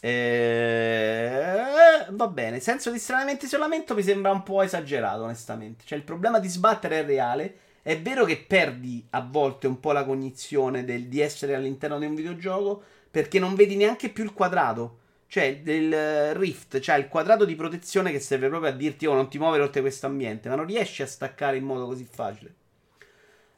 Eh, 0.00 2.06
va 2.10 2.26
bene. 2.26 2.58
Senso 2.58 2.90
di 2.90 2.98
stranamente 2.98 3.44
isolamento 3.44 3.94
mi 3.94 4.02
sembra 4.02 4.32
un 4.32 4.42
po' 4.42 4.62
esagerato, 4.62 5.22
onestamente. 5.22 5.84
Cioè, 5.86 5.98
il 5.98 6.04
problema 6.04 6.40
di 6.40 6.48
sbattere 6.48 7.00
è 7.00 7.04
reale. 7.04 7.58
È 7.82 7.98
vero 8.00 8.24
che 8.24 8.38
perdi 8.38 9.06
a 9.10 9.20
volte 9.20 9.66
un 9.66 9.78
po' 9.78 9.92
la 9.92 10.04
cognizione 10.04 10.84
del, 10.84 11.06
di 11.06 11.20
essere 11.20 11.54
all'interno 11.54 11.98
di 11.98 12.06
un 12.06 12.14
videogioco 12.14 12.82
perché 13.10 13.38
non 13.38 13.54
vedi 13.54 13.76
neanche 13.76 14.10
più 14.10 14.24
il 14.24 14.32
quadrato. 14.32 14.99
Cioè, 15.30 15.60
del 15.62 16.34
Rift, 16.34 16.80
cioè 16.80 16.96
il 16.96 17.06
quadrato 17.06 17.44
di 17.44 17.54
protezione 17.54 18.10
che 18.10 18.18
serve 18.18 18.48
proprio 18.48 18.72
a 18.72 18.74
dirti, 18.74 19.06
oh, 19.06 19.14
non 19.14 19.28
ti 19.28 19.38
muovere 19.38 19.62
oltre 19.62 19.80
questo 19.80 20.06
ambiente, 20.06 20.48
ma 20.48 20.56
non 20.56 20.66
riesci 20.66 21.02
a 21.02 21.06
staccare 21.06 21.56
in 21.56 21.62
modo 21.62 21.86
così 21.86 22.04
facile. 22.04 22.54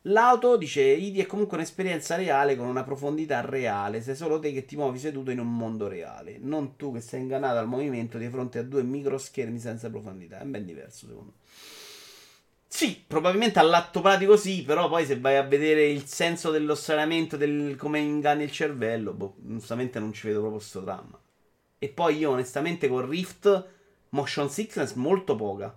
L'auto, 0.02 0.58
dice 0.58 0.82
Idi, 0.82 1.20
è 1.20 1.24
comunque 1.24 1.56
un'esperienza 1.56 2.16
reale 2.16 2.56
con 2.56 2.66
una 2.66 2.84
profondità 2.84 3.40
reale. 3.40 4.02
Sei 4.02 4.14
solo 4.14 4.38
te 4.38 4.52
che 4.52 4.66
ti 4.66 4.76
muovi 4.76 4.98
seduto 4.98 5.30
in 5.30 5.38
un 5.38 5.56
mondo 5.56 5.88
reale, 5.88 6.36
non 6.38 6.76
tu 6.76 6.92
che 6.92 7.00
sei 7.00 7.22
ingannato 7.22 7.56
al 7.56 7.68
movimento 7.68 8.18
di 8.18 8.28
fronte 8.28 8.58
a 8.58 8.64
due 8.64 8.82
microschermi 8.82 9.58
senza 9.58 9.88
profondità. 9.88 10.40
È 10.40 10.44
ben 10.44 10.66
diverso, 10.66 11.06
secondo 11.06 11.32
me. 11.34 11.40
Sì, 12.68 13.02
probabilmente 13.06 13.58
all'atto 13.60 14.02
pratico 14.02 14.36
sì, 14.36 14.62
però 14.62 14.90
poi 14.90 15.06
se 15.06 15.18
vai 15.18 15.36
a 15.36 15.42
vedere 15.42 15.86
il 15.86 16.04
senso 16.04 16.50
dell'ossaramento, 16.50 17.38
del 17.38 17.76
come 17.76 18.00
inganni 18.00 18.42
il 18.42 18.52
cervello, 18.52 19.14
boh, 19.14 19.36
onestamente 19.48 19.98
non 19.98 20.12
ci 20.12 20.26
vedo 20.26 20.40
proprio 20.40 20.58
questo 20.58 20.80
dramma. 20.80 21.18
E 21.82 21.88
poi 21.88 22.18
io 22.18 22.30
onestamente 22.30 22.86
con 22.86 23.08
Rift 23.08 23.68
motion 24.10 24.48
sickness 24.48 24.92
molto 24.94 25.34
poca 25.34 25.76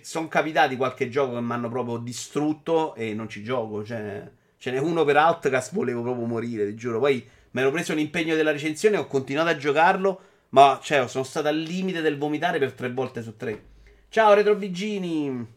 sono 0.00 0.28
capitati 0.28 0.76
qualche 0.76 1.10
gioco 1.10 1.34
che 1.34 1.40
mi 1.40 1.52
hanno 1.52 1.68
proprio 1.68 1.98
distrutto 1.98 2.94
e 2.94 3.12
non 3.12 3.28
ci 3.28 3.42
gioco. 3.42 3.84
Cioè, 3.84 4.30
ce 4.56 4.70
n'è 4.70 4.78
uno 4.78 5.04
per 5.04 5.16
Outcast, 5.16 5.74
volevo 5.74 6.02
proprio 6.02 6.24
morire, 6.24 6.66
ti 6.66 6.74
giuro. 6.74 6.98
Poi 6.98 7.26
mi 7.50 7.60
ero 7.60 7.70
preso 7.70 7.92
l'impegno 7.92 8.34
della 8.34 8.52
recensione, 8.52 8.96
ho 8.96 9.06
continuato 9.06 9.50
a 9.50 9.56
giocarlo, 9.56 10.20
ma 10.50 10.78
cioè, 10.82 11.06
sono 11.06 11.24
stato 11.24 11.48
al 11.48 11.58
limite 11.58 12.00
del 12.00 12.16
vomitare 12.16 12.58
per 12.58 12.72
tre 12.72 12.90
volte 12.90 13.22
su 13.22 13.36
tre. 13.36 13.72
Ciao 14.08 14.32
Retrobigini! 14.32 15.52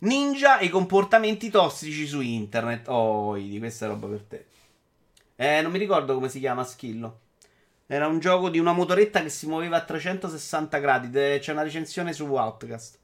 Ninja 0.00 0.58
e 0.58 0.68
comportamenti 0.68 1.48
tossici 1.48 2.06
su 2.06 2.20
internet. 2.20 2.86
Oh, 2.88 3.34
di 3.36 3.58
questa 3.58 3.86
roba 3.86 4.06
per 4.08 4.22
te. 4.22 4.46
Eh, 5.40 5.62
non 5.62 5.70
mi 5.70 5.78
ricordo 5.78 6.14
come 6.14 6.28
si 6.28 6.40
chiama 6.40 6.64
Schillo. 6.64 7.20
Era 7.86 8.08
un 8.08 8.18
gioco 8.18 8.50
di 8.50 8.58
una 8.58 8.72
motoretta 8.72 9.22
che 9.22 9.28
si 9.28 9.46
muoveva 9.46 9.76
a 9.76 9.84
360 9.84 10.78
gradi. 10.78 11.10
C'è 11.10 11.52
una 11.52 11.62
recensione 11.62 12.12
su 12.12 12.24
Outcast. 12.24 12.98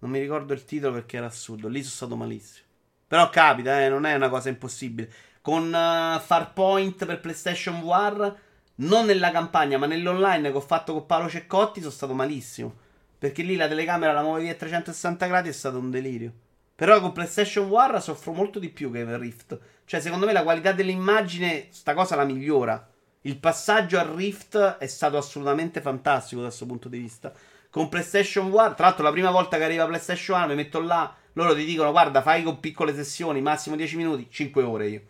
Non 0.00 0.10
mi 0.10 0.18
ricordo 0.18 0.52
il 0.52 0.66
titolo 0.66 0.92
perché 0.92 1.16
era 1.16 1.24
assurdo. 1.24 1.68
Lì 1.68 1.80
sono 1.80 1.94
stato 1.94 2.14
malissimo. 2.14 2.66
Però 3.08 3.30
capita, 3.30 3.82
eh, 3.82 3.88
non 3.88 4.04
è 4.04 4.14
una 4.14 4.28
cosa 4.28 4.50
impossibile. 4.50 5.10
Con 5.40 5.68
uh, 5.68 6.20
Farpoint 6.20 7.06
per 7.06 7.20
PlayStation 7.20 7.80
VR, 7.80 8.34
non 8.76 9.06
nella 9.06 9.30
campagna, 9.30 9.78
ma 9.78 9.86
nell'online 9.86 10.50
che 10.50 10.56
ho 10.58 10.60
fatto 10.60 10.92
con 10.92 11.06
Paolo 11.06 11.30
Ceccotti, 11.30 11.80
sono 11.80 11.90
stato 11.90 12.12
malissimo. 12.12 12.74
Perché 13.16 13.42
lì 13.42 13.56
la 13.56 13.66
telecamera 13.66 14.12
la 14.12 14.22
muovevi 14.22 14.50
a 14.50 14.54
360 14.54 15.26
gradi 15.26 15.48
è 15.48 15.52
stato 15.52 15.78
un 15.78 15.90
delirio. 15.90 16.32
Però 16.74 17.00
con 17.00 17.12
PlayStation 17.12 17.66
VR 17.66 18.02
soffro 18.02 18.34
molto 18.34 18.58
di 18.58 18.68
più 18.68 18.92
che 18.92 19.06
per 19.06 19.18
Rift. 19.18 19.58
Cioè, 19.86 20.00
secondo 20.00 20.26
me 20.26 20.32
la 20.32 20.42
qualità 20.42 20.72
dell'immagine, 20.72 21.68
sta 21.70 21.94
cosa 21.94 22.16
la 22.16 22.24
migliora. 22.24 22.90
Il 23.20 23.38
passaggio 23.38 24.00
al 24.00 24.08
Rift 24.08 24.58
è 24.78 24.86
stato 24.88 25.16
assolutamente 25.16 25.80
fantastico 25.80 26.40
da 26.40 26.48
questo 26.48 26.66
punto 26.66 26.88
di 26.88 26.98
vista. 26.98 27.32
Con 27.70 27.88
PlayStation 27.88 28.50
VR, 28.50 28.74
tra 28.74 28.86
l'altro, 28.86 29.04
la 29.04 29.12
prima 29.12 29.30
volta 29.30 29.56
che 29.56 29.62
arriva 29.64 29.86
PlayStation 29.86 30.38
1, 30.38 30.48
mi 30.48 30.54
metto 30.56 30.80
là, 30.80 31.14
loro 31.34 31.54
ti 31.54 31.64
dicono: 31.64 31.92
Guarda, 31.92 32.20
fai 32.20 32.42
con 32.42 32.58
piccole 32.58 32.94
sessioni, 32.96 33.40
massimo 33.40 33.76
10 33.76 33.96
minuti, 33.96 34.26
5 34.28 34.62
ore 34.64 34.88
io. 34.88 35.02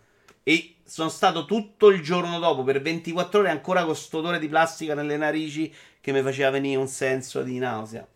E 0.43 0.77
sono 0.85 1.09
stato 1.09 1.47
tutto 1.47 1.89
il 1.89 2.03
giorno 2.03 2.39
dopo 2.39 2.63
per 2.63 2.83
24 2.83 3.41
ore 3.41 3.49
ancora 3.49 3.81
con 3.81 3.91
questo 3.91 4.19
odore 4.19 4.39
di 4.39 4.49
plastica 4.49 4.95
nelle 4.95 5.17
narici 5.17 5.75
che 6.03 6.13
mi 6.13 6.21
faceva 6.21 6.51
venire 6.51 6.79
un 6.79 6.87
senso 6.87 7.43
di 7.43 7.59
nausea. 7.59 8.07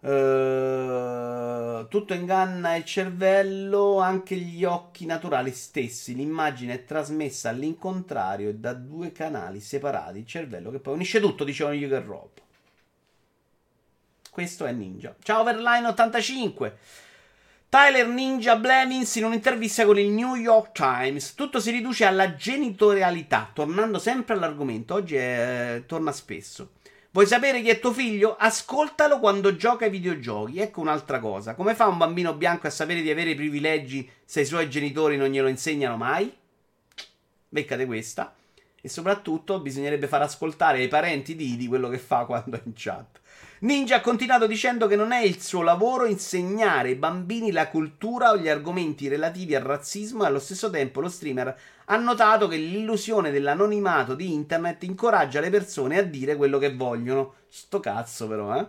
Uh, 0.00 1.86
tutto 1.88 2.14
inganna 2.14 2.74
il 2.76 2.84
cervello, 2.84 3.98
anche 4.00 4.34
gli 4.36 4.64
occhi 4.64 5.04
naturali 5.04 5.52
stessi. 5.52 6.14
L'immagine 6.14 6.74
è 6.74 6.84
trasmessa 6.84 7.50
all'incontrario 7.50 8.48
e 8.48 8.54
da 8.54 8.72
due 8.72 9.12
canali 9.12 9.60
separati. 9.60 10.18
Il 10.18 10.26
cervello 10.26 10.70
che 10.70 10.78
poi 10.78 10.94
unisce 10.94 11.20
tutto, 11.20 11.44
dicevano 11.44 11.76
io 11.76 11.88
che 11.88 12.00
Rob. 12.00 12.30
Questo 14.30 14.64
è 14.64 14.72
Ninja. 14.72 15.14
Ciao 15.22 15.44
Verline85. 15.44 16.72
Tyler 17.68 18.08
Ninja 18.08 18.56
Blevins 18.56 19.14
in 19.16 19.24
un'intervista 19.24 19.84
con 19.84 19.98
il 19.98 20.08
New 20.08 20.34
York 20.34 20.72
Times. 20.72 21.34
Tutto 21.34 21.60
si 21.60 21.70
riduce 21.70 22.04
alla 22.04 22.34
genitorialità, 22.34 23.50
tornando 23.52 23.98
sempre 23.98 24.34
all'argomento. 24.34 24.94
Oggi 24.94 25.16
è, 25.16 25.76
eh, 25.76 25.86
torna 25.86 26.10
spesso. 26.10 26.70
Vuoi 27.12 27.26
sapere 27.26 27.60
chi 27.60 27.68
è 27.70 27.80
tuo 27.80 27.92
figlio? 27.92 28.36
Ascoltalo 28.36 29.18
quando 29.18 29.56
gioca 29.56 29.84
ai 29.84 29.90
videogiochi. 29.90 30.60
Ecco 30.60 30.80
un'altra 30.80 31.18
cosa. 31.18 31.56
Come 31.56 31.74
fa 31.74 31.88
un 31.88 31.98
bambino 31.98 32.34
bianco 32.34 32.68
a 32.68 32.70
sapere 32.70 33.02
di 33.02 33.10
avere 33.10 33.34
privilegi 33.34 34.08
se 34.24 34.42
i 34.42 34.44
suoi 34.44 34.70
genitori 34.70 35.16
non 35.16 35.28
glielo 35.28 35.48
insegnano 35.48 35.96
mai? 35.96 36.32
Beccate 37.48 37.84
questa. 37.86 38.32
E 38.80 38.88
soprattutto 38.88 39.58
bisognerebbe 39.58 40.06
far 40.06 40.22
ascoltare 40.22 40.78
ai 40.78 40.86
parenti 40.86 41.34
di, 41.34 41.56
di 41.56 41.66
quello 41.66 41.88
che 41.88 41.98
fa 41.98 42.26
quando 42.26 42.56
è 42.56 42.60
in 42.64 42.72
chat. 42.76 43.18
Ninja 43.62 43.96
ha 43.96 44.00
continuato 44.00 44.46
dicendo 44.46 44.86
che 44.86 44.94
non 44.94 45.10
è 45.10 45.20
il 45.20 45.42
suo 45.42 45.62
lavoro 45.62 46.06
insegnare 46.06 46.90
ai 46.90 46.94
bambini 46.94 47.50
la 47.50 47.68
cultura 47.68 48.30
o 48.30 48.38
gli 48.38 48.48
argomenti 48.48 49.08
relativi 49.08 49.56
al 49.56 49.64
razzismo 49.64 50.22
e 50.22 50.26
allo 50.28 50.38
stesso 50.38 50.70
tempo 50.70 51.00
lo 51.00 51.08
streamer 51.08 51.58
ha 51.92 51.96
notato 51.96 52.46
che 52.46 52.56
l'illusione 52.56 53.32
dell'anonimato 53.32 54.14
di 54.14 54.32
internet 54.32 54.84
incoraggia 54.84 55.40
le 55.40 55.50
persone 55.50 55.98
a 55.98 56.02
dire 56.02 56.36
quello 56.36 56.58
che 56.58 56.74
vogliono. 56.74 57.34
Sto 57.48 57.80
cazzo 57.80 58.28
però, 58.28 58.56
eh? 58.56 58.66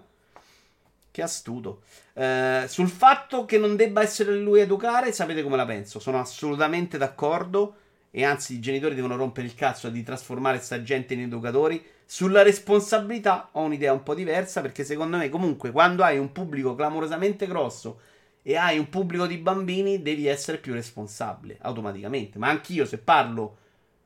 Che 1.11 1.21
astuto. 1.21 1.83
Eh, 2.13 2.65
sul 2.67 2.89
fatto 2.89 3.45
che 3.45 3.59
non 3.59 3.75
debba 3.75 4.01
essere 4.01 4.35
lui 4.35 4.59
a 4.59 4.63
educare, 4.63 5.11
sapete 5.11 5.43
come 5.43 5.55
la 5.55 5.65
penso? 5.65 5.99
Sono 5.99 6.19
assolutamente 6.19 6.97
d'accordo 6.97 7.75
e 8.09 8.25
anzi 8.25 8.55
i 8.55 8.59
genitori 8.59 8.95
devono 8.95 9.15
rompere 9.15 9.45
il 9.45 9.53
cazzo 9.53 9.89
di 9.89 10.01
trasformare 10.01 10.59
sta 10.59 10.81
gente 10.81 11.13
in 11.13 11.21
educatori. 11.21 11.83
Sulla 12.03 12.41
responsabilità 12.41 13.49
ho 13.51 13.61
un'idea 13.61 13.93
un 13.93 14.01
po' 14.01 14.15
diversa 14.15 14.61
perché 14.61 14.83
secondo 14.83 15.17
me 15.17 15.29
comunque 15.29 15.71
quando 15.71 16.03
hai 16.03 16.17
un 16.17 16.31
pubblico 16.31 16.73
clamorosamente 16.73 17.45
grosso 17.45 17.99
e 18.43 18.55
hai 18.55 18.77
un 18.77 18.89
pubblico 18.89 19.27
di 19.27 19.37
bambini 19.37 20.01
devi 20.01 20.25
essere 20.27 20.57
più 20.57 20.73
responsabile 20.73 21.57
automaticamente. 21.61 22.39
Ma 22.39 22.49
anch'io 22.49 22.85
se 22.85 22.97
parlo 22.97 23.57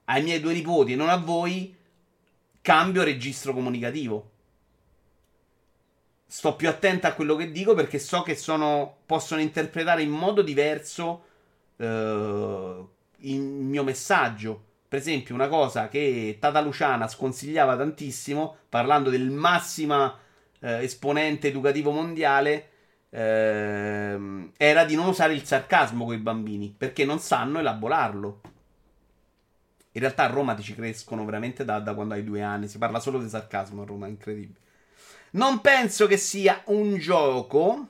ai 0.06 0.24
miei 0.24 0.40
due 0.40 0.54
nipoti 0.54 0.94
e 0.94 0.96
non 0.96 1.10
a 1.10 1.18
voi 1.18 1.76
cambio 2.62 3.04
registro 3.04 3.54
comunicativo. 3.54 4.32
Sto 6.28 6.56
più 6.56 6.68
attento 6.68 7.08
a 7.08 7.14
quello 7.14 7.36
che 7.36 7.52
dico 7.52 7.76
perché 7.76 8.00
so 8.00 8.24
che 8.24 8.36
sono, 8.36 8.98
possono 9.06 9.42
interpretare 9.42 10.02
in 10.02 10.10
modo 10.10 10.42
diverso 10.42 11.24
uh, 11.78 12.90
il 13.20 13.40
mio 13.40 13.84
messaggio. 13.84 14.64
Per 14.88 15.00
esempio, 15.00 15.36
una 15.36 15.48
cosa 15.48 15.88
che 15.88 16.38
Tata 16.40 16.62
Luciana 16.62 17.08
sconsigliava 17.08 17.76
tantissimo, 17.78 18.58
parlando 18.70 19.10
del 19.10 19.30
massima 19.30 20.18
eh, 20.60 20.84
esponente 20.84 21.48
educativo 21.48 21.92
mondiale, 21.92 22.70
eh, 23.16 24.52
era 24.58 24.84
di 24.84 24.96
non 24.96 25.08
usare 25.08 25.34
il 25.34 25.46
sarcasmo 25.46 26.06
con 26.06 26.14
i 26.14 26.20
bambini, 26.20 26.74
perché 26.78 27.06
non 27.06 27.20
sanno 27.20 27.60
elaborarlo. 27.60 28.42
In 29.92 30.02
realtà 30.02 30.24
a 30.24 30.28
Roma 30.28 30.54
ti 30.54 30.64
ci 30.64 30.76
crescono 30.76 31.24
veramente 31.24 31.64
da, 31.64 31.80
da 31.80 31.94
quando 31.94 32.16
hai 32.16 32.24
due 32.26 32.42
anni, 32.42 32.68
si 32.68 32.78
parla 32.78 33.00
solo 33.00 33.20
di 33.20 33.30
sarcasmo 33.30 33.84
a 33.84 33.86
Roma, 33.86 34.08
incredibile. 34.08 34.60
Non 35.32 35.62
penso 35.62 36.08
che 36.08 36.18
sia 36.18 36.62
un 36.66 36.98
gioco. 36.98 37.88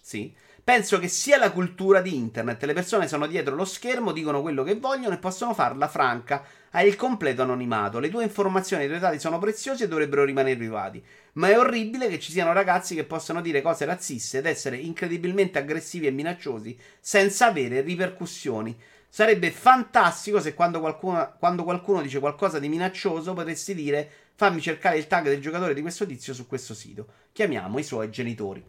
Sì 0.00 0.32
Penso 0.68 0.98
che 0.98 1.08
sia 1.08 1.38
la 1.38 1.50
cultura 1.50 2.02
di 2.02 2.14
internet. 2.14 2.62
Le 2.64 2.74
persone 2.74 3.08
sono 3.08 3.26
dietro 3.26 3.54
lo 3.54 3.64
schermo, 3.64 4.12
dicono 4.12 4.42
quello 4.42 4.62
che 4.64 4.74
vogliono 4.74 5.14
e 5.14 5.18
possono 5.18 5.54
farla 5.54 5.88
franca. 5.88 6.44
Hai 6.72 6.86
il 6.86 6.94
completo 6.94 7.40
anonimato. 7.40 7.98
Le 7.98 8.10
tue 8.10 8.24
informazioni 8.24 8.82
e 8.82 8.84
i 8.84 8.88
tuoi 8.88 9.00
dati 9.00 9.18
sono 9.18 9.38
preziosi 9.38 9.84
e 9.84 9.88
dovrebbero 9.88 10.24
rimanere 10.24 10.58
privati. 10.58 11.02
Ma 11.32 11.48
è 11.48 11.58
orribile 11.58 12.08
che 12.08 12.18
ci 12.18 12.32
siano 12.32 12.52
ragazzi 12.52 12.94
che 12.94 13.04
possano 13.04 13.40
dire 13.40 13.62
cose 13.62 13.86
razziste 13.86 14.36
ed 14.36 14.44
essere 14.44 14.76
incredibilmente 14.76 15.58
aggressivi 15.58 16.06
e 16.06 16.10
minacciosi 16.10 16.78
senza 17.00 17.46
avere 17.46 17.80
ripercussioni. 17.80 18.78
Sarebbe 19.08 19.50
fantastico 19.50 20.38
se 20.38 20.52
quando 20.52 20.80
qualcuno, 20.80 21.34
quando 21.38 21.64
qualcuno 21.64 22.02
dice 22.02 22.18
qualcosa 22.18 22.58
di 22.58 22.68
minaccioso 22.68 23.32
potessi 23.32 23.74
dire 23.74 24.06
fammi 24.34 24.60
cercare 24.60 24.98
il 24.98 25.06
tag 25.06 25.24
del 25.30 25.40
giocatore 25.40 25.72
di 25.72 25.80
questo 25.80 26.04
tizio 26.04 26.34
su 26.34 26.46
questo 26.46 26.74
sito. 26.74 27.06
Chiamiamo 27.32 27.78
i 27.78 27.82
suoi 27.82 28.10
genitori. 28.10 28.62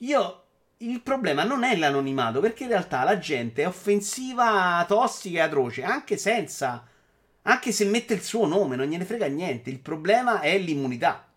Io 0.00 0.45
il 0.78 1.00
problema 1.00 1.44
non 1.44 1.64
è 1.64 1.76
l'anonimato, 1.76 2.40
perché 2.40 2.64
in 2.64 2.70
realtà 2.70 3.02
la 3.04 3.18
gente 3.18 3.62
è 3.62 3.66
offensiva, 3.66 4.84
tossica 4.86 5.38
e 5.38 5.42
atroce, 5.42 5.82
anche 5.82 6.16
senza. 6.16 6.86
Anche 7.42 7.72
se 7.72 7.84
mette 7.84 8.14
il 8.14 8.22
suo 8.22 8.46
nome, 8.46 8.76
non 8.76 8.86
gliene 8.86 9.04
frega 9.04 9.26
niente. 9.26 9.70
Il 9.70 9.78
problema 9.78 10.40
è 10.40 10.58
l'immunità. 10.58 11.28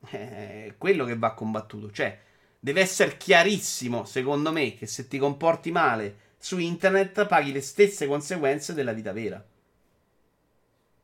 È 0.00 0.74
quello 0.76 1.04
che 1.04 1.16
va 1.16 1.32
combattuto. 1.32 1.90
Cioè, 1.90 2.18
deve 2.58 2.80
essere 2.80 3.16
chiarissimo, 3.16 4.04
secondo 4.04 4.52
me, 4.52 4.74
che 4.74 4.86
se 4.86 5.08
ti 5.08 5.18
comporti 5.18 5.70
male 5.70 6.24
su 6.38 6.58
internet 6.58 7.26
paghi 7.26 7.52
le 7.52 7.60
stesse 7.60 8.06
conseguenze 8.06 8.74
della 8.74 8.92
vita 8.92 9.12
vera. 9.12 9.42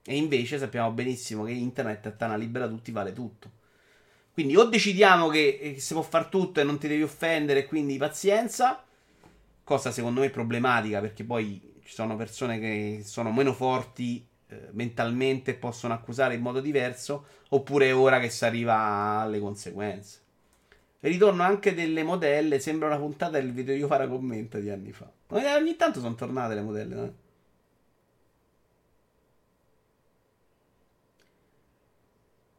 E 0.04 0.16
invece 0.16 0.58
sappiamo 0.58 0.90
benissimo 0.90 1.44
che 1.44 1.52
internet 1.52 2.08
è 2.08 2.16
tana 2.16 2.36
libera 2.36 2.68
tutti, 2.68 2.90
vale 2.90 3.12
tutto. 3.12 3.60
Quindi 4.32 4.56
o 4.56 4.64
decidiamo 4.64 5.28
che, 5.28 5.58
che 5.60 5.80
si 5.80 5.92
può 5.92 6.02
fare 6.02 6.28
tutto 6.30 6.60
e 6.60 6.64
non 6.64 6.78
ti 6.78 6.88
devi 6.88 7.02
offendere, 7.02 7.66
quindi 7.66 7.98
pazienza, 7.98 8.82
cosa 9.62 9.90
secondo 9.90 10.20
me 10.20 10.30
problematica 10.30 11.00
perché 11.00 11.22
poi 11.22 11.60
ci 11.84 11.92
sono 11.92 12.16
persone 12.16 12.58
che 12.58 13.02
sono 13.04 13.30
meno 13.30 13.52
forti 13.52 14.24
eh, 14.48 14.68
mentalmente 14.72 15.50
e 15.50 15.54
possono 15.54 15.92
accusare 15.92 16.34
in 16.34 16.40
modo 16.40 16.60
diverso, 16.60 17.26
oppure 17.50 17.88
è 17.88 17.94
ora 17.94 18.20
che 18.20 18.30
si 18.30 18.44
arriva 18.44 19.20
alle 19.20 19.38
conseguenze. 19.38 20.20
ritorno 21.00 21.42
anche 21.42 21.74
delle 21.74 22.02
modelle, 22.02 22.58
sembra 22.58 22.86
una 22.88 22.98
puntata 22.98 23.32
del 23.32 23.52
video 23.52 23.74
io 23.74 23.86
fare 23.86 24.08
commento 24.08 24.58
di 24.58 24.70
anni 24.70 24.92
fa. 24.92 25.10
Ogni 25.28 25.76
tanto 25.76 26.00
sono 26.00 26.14
tornate 26.14 26.54
le 26.54 26.60
modelle, 26.62 26.94
no? 26.94 27.14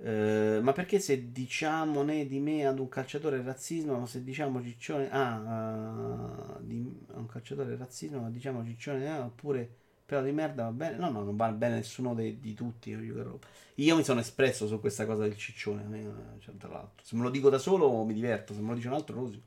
Uh, 0.04 0.60
ma 0.62 0.74
perché 0.74 1.00
se 1.00 1.32
diciamo 1.32 2.04
né 2.04 2.28
di 2.28 2.42
me 2.42 2.66
ad 2.66 2.78
un 2.78 2.90
calciatore 2.90 3.42
razzismo, 3.42 4.00
ma 4.00 4.06
se 4.06 4.22
diciamo 4.22 4.62
ciccione 4.62 5.10
ah, 5.10 6.58
uh, 6.58 6.66
di, 6.66 6.86
a 7.14 7.20
un 7.20 7.26
calciatore 7.26 7.78
razzismo, 7.78 8.20
ma 8.20 8.30
diciamo 8.30 8.66
ciccione 8.66 9.10
ah, 9.10 9.24
oppure 9.24 9.82
però 10.06 10.22
di 10.22 10.34
merda 10.34 10.64
va 10.66 10.72
bene? 10.72 10.98
No, 10.98 11.10
no, 11.10 11.24
non 11.24 11.38
va 11.38 11.50
bene 11.54 11.76
nessuno 11.76 12.14
de, 12.14 12.38
di 12.38 12.54
tutti. 12.54 12.90
Io, 12.90 13.40
io 13.76 13.96
mi 13.96 14.04
sono 14.04 14.20
espresso 14.20 14.68
su 14.68 14.80
questa 14.82 15.06
cosa 15.06 15.24
del 15.24 15.38
ciccione. 15.38 16.38
Cioè, 16.40 16.56
tra 16.58 16.70
l'altro, 16.70 17.04
se 17.06 17.16
me 17.16 17.24
lo 17.24 17.30
dico 17.30 17.50
da 17.50 17.58
solo 17.58 18.04
mi 18.04 18.14
diverto, 18.14 18.54
se 18.54 18.60
me 18.60 18.70
lo 18.70 18.76
dice 18.76 18.90
un 18.90 18.94
altro 18.96 19.16
lo 19.16 19.22
uso. 19.22 19.42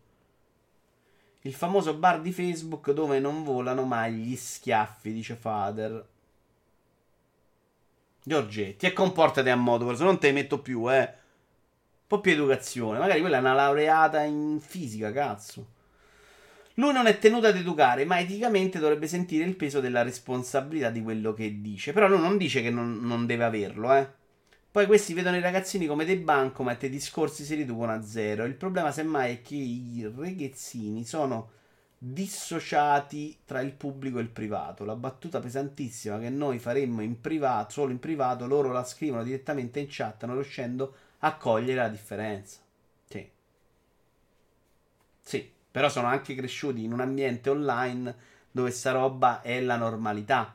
Il 1.43 1.53
famoso 1.53 1.95
bar 1.95 2.23
di 2.23 2.33
Facebook 2.33 2.91
dove 2.93 3.21
non 3.21 3.45
volano 3.45 3.85
mai 3.85 4.15
gli 4.15 4.35
schiaffi, 4.35 5.13
dice 5.13 5.35
Fader. 5.35 6.15
Giorgetti, 8.29 8.87
e 8.87 8.93
comportati 8.93 9.51
a 9.51 9.55
modo, 9.55 9.95
se 9.95 10.03
non 10.03 10.19
te 10.19 10.27
ne 10.27 10.33
metto 10.33 10.59
più, 10.59 10.93
eh. 10.93 10.99
Un 10.99 12.07
po' 12.09 12.21
più 12.21 12.33
educazione. 12.33 12.99
Magari 12.99 13.21
quella 13.21 13.37
è 13.37 13.41
una 13.41 13.55
laureata 13.55 14.23
in 14.23 14.59
fisica, 14.61 15.13
cazzo. 15.13 15.75
Lui 16.75 16.93
non 16.93 17.07
è 17.07 17.21
tenuto 17.21 17.47
ad 17.47 17.57
educare, 17.57 18.05
ma 18.05 18.19
eticamente 18.19 18.81
dovrebbe 18.81 19.07
sentire 19.07 19.45
il 19.45 19.55
peso 19.55 19.79
della 19.79 20.03
responsabilità 20.03 20.91
di 20.91 21.05
quello 21.05 21.35
che 21.35 21.61
dice. 21.61 21.93
Però 21.93 22.09
lui 22.09 22.19
non 22.19 22.37
dice 22.37 22.63
che 22.63 22.71
non, 22.71 22.99
non 23.01 23.27
deve 23.27 23.45
averlo, 23.45 23.95
eh. 23.95 24.09
Poi 24.73 24.87
questi 24.87 25.15
vedono 25.15 25.37
i 25.37 25.41
ragazzini 25.41 25.87
come 25.87 26.05
dei 26.05 26.17
bancomat 26.17 26.83
e 26.83 26.87
i 26.89 26.91
discorsi 26.91 27.45
si 27.45 27.55
riducono 27.55 27.93
a 27.93 28.03
zero. 28.03 28.45
Il 28.45 28.57
problema 28.57 28.91
semmai 28.91 29.35
è 29.35 29.41
che 29.41 29.55
i 29.55 30.13
ragazzini 30.13 31.05
sono 31.05 31.51
dissociati 31.99 33.39
tra 33.45 33.61
il 33.61 33.73
pubblico 33.73 34.19
e 34.19 34.23
il 34.23 34.29
privato. 34.29 34.85
La 34.85 34.97
battuta 34.97 35.41
pesantissima 35.41 36.19
che 36.19 36.29
noi 36.31 36.59
faremmo 36.59 37.03
in 37.03 37.21
privato, 37.21 37.73
solo 37.73 37.93
in 37.93 37.99
privato, 37.99 38.47
loro 38.47 38.73
la 38.73 38.85
scrivono 38.85 39.23
direttamente 39.23 39.81
in 39.81 39.87
chat, 39.89 40.25
non 40.25 40.35
riuscendo 40.37 40.95
a 41.21 41.37
cogliere 41.37 41.81
la 41.81 41.89
differenza. 41.89 42.61
Sì. 43.09 43.29
Sì, 45.23 45.51
però 45.71 45.89
sono 45.89 46.07
anche 46.07 46.35
cresciuti 46.35 46.85
in 46.85 46.93
un 46.93 47.01
ambiente 47.01 47.51
online 47.51 48.15
dove 48.51 48.71
sta 48.71 48.93
roba 48.93 49.41
è 49.43 49.61
la 49.61 49.77
normalità. 49.77 50.55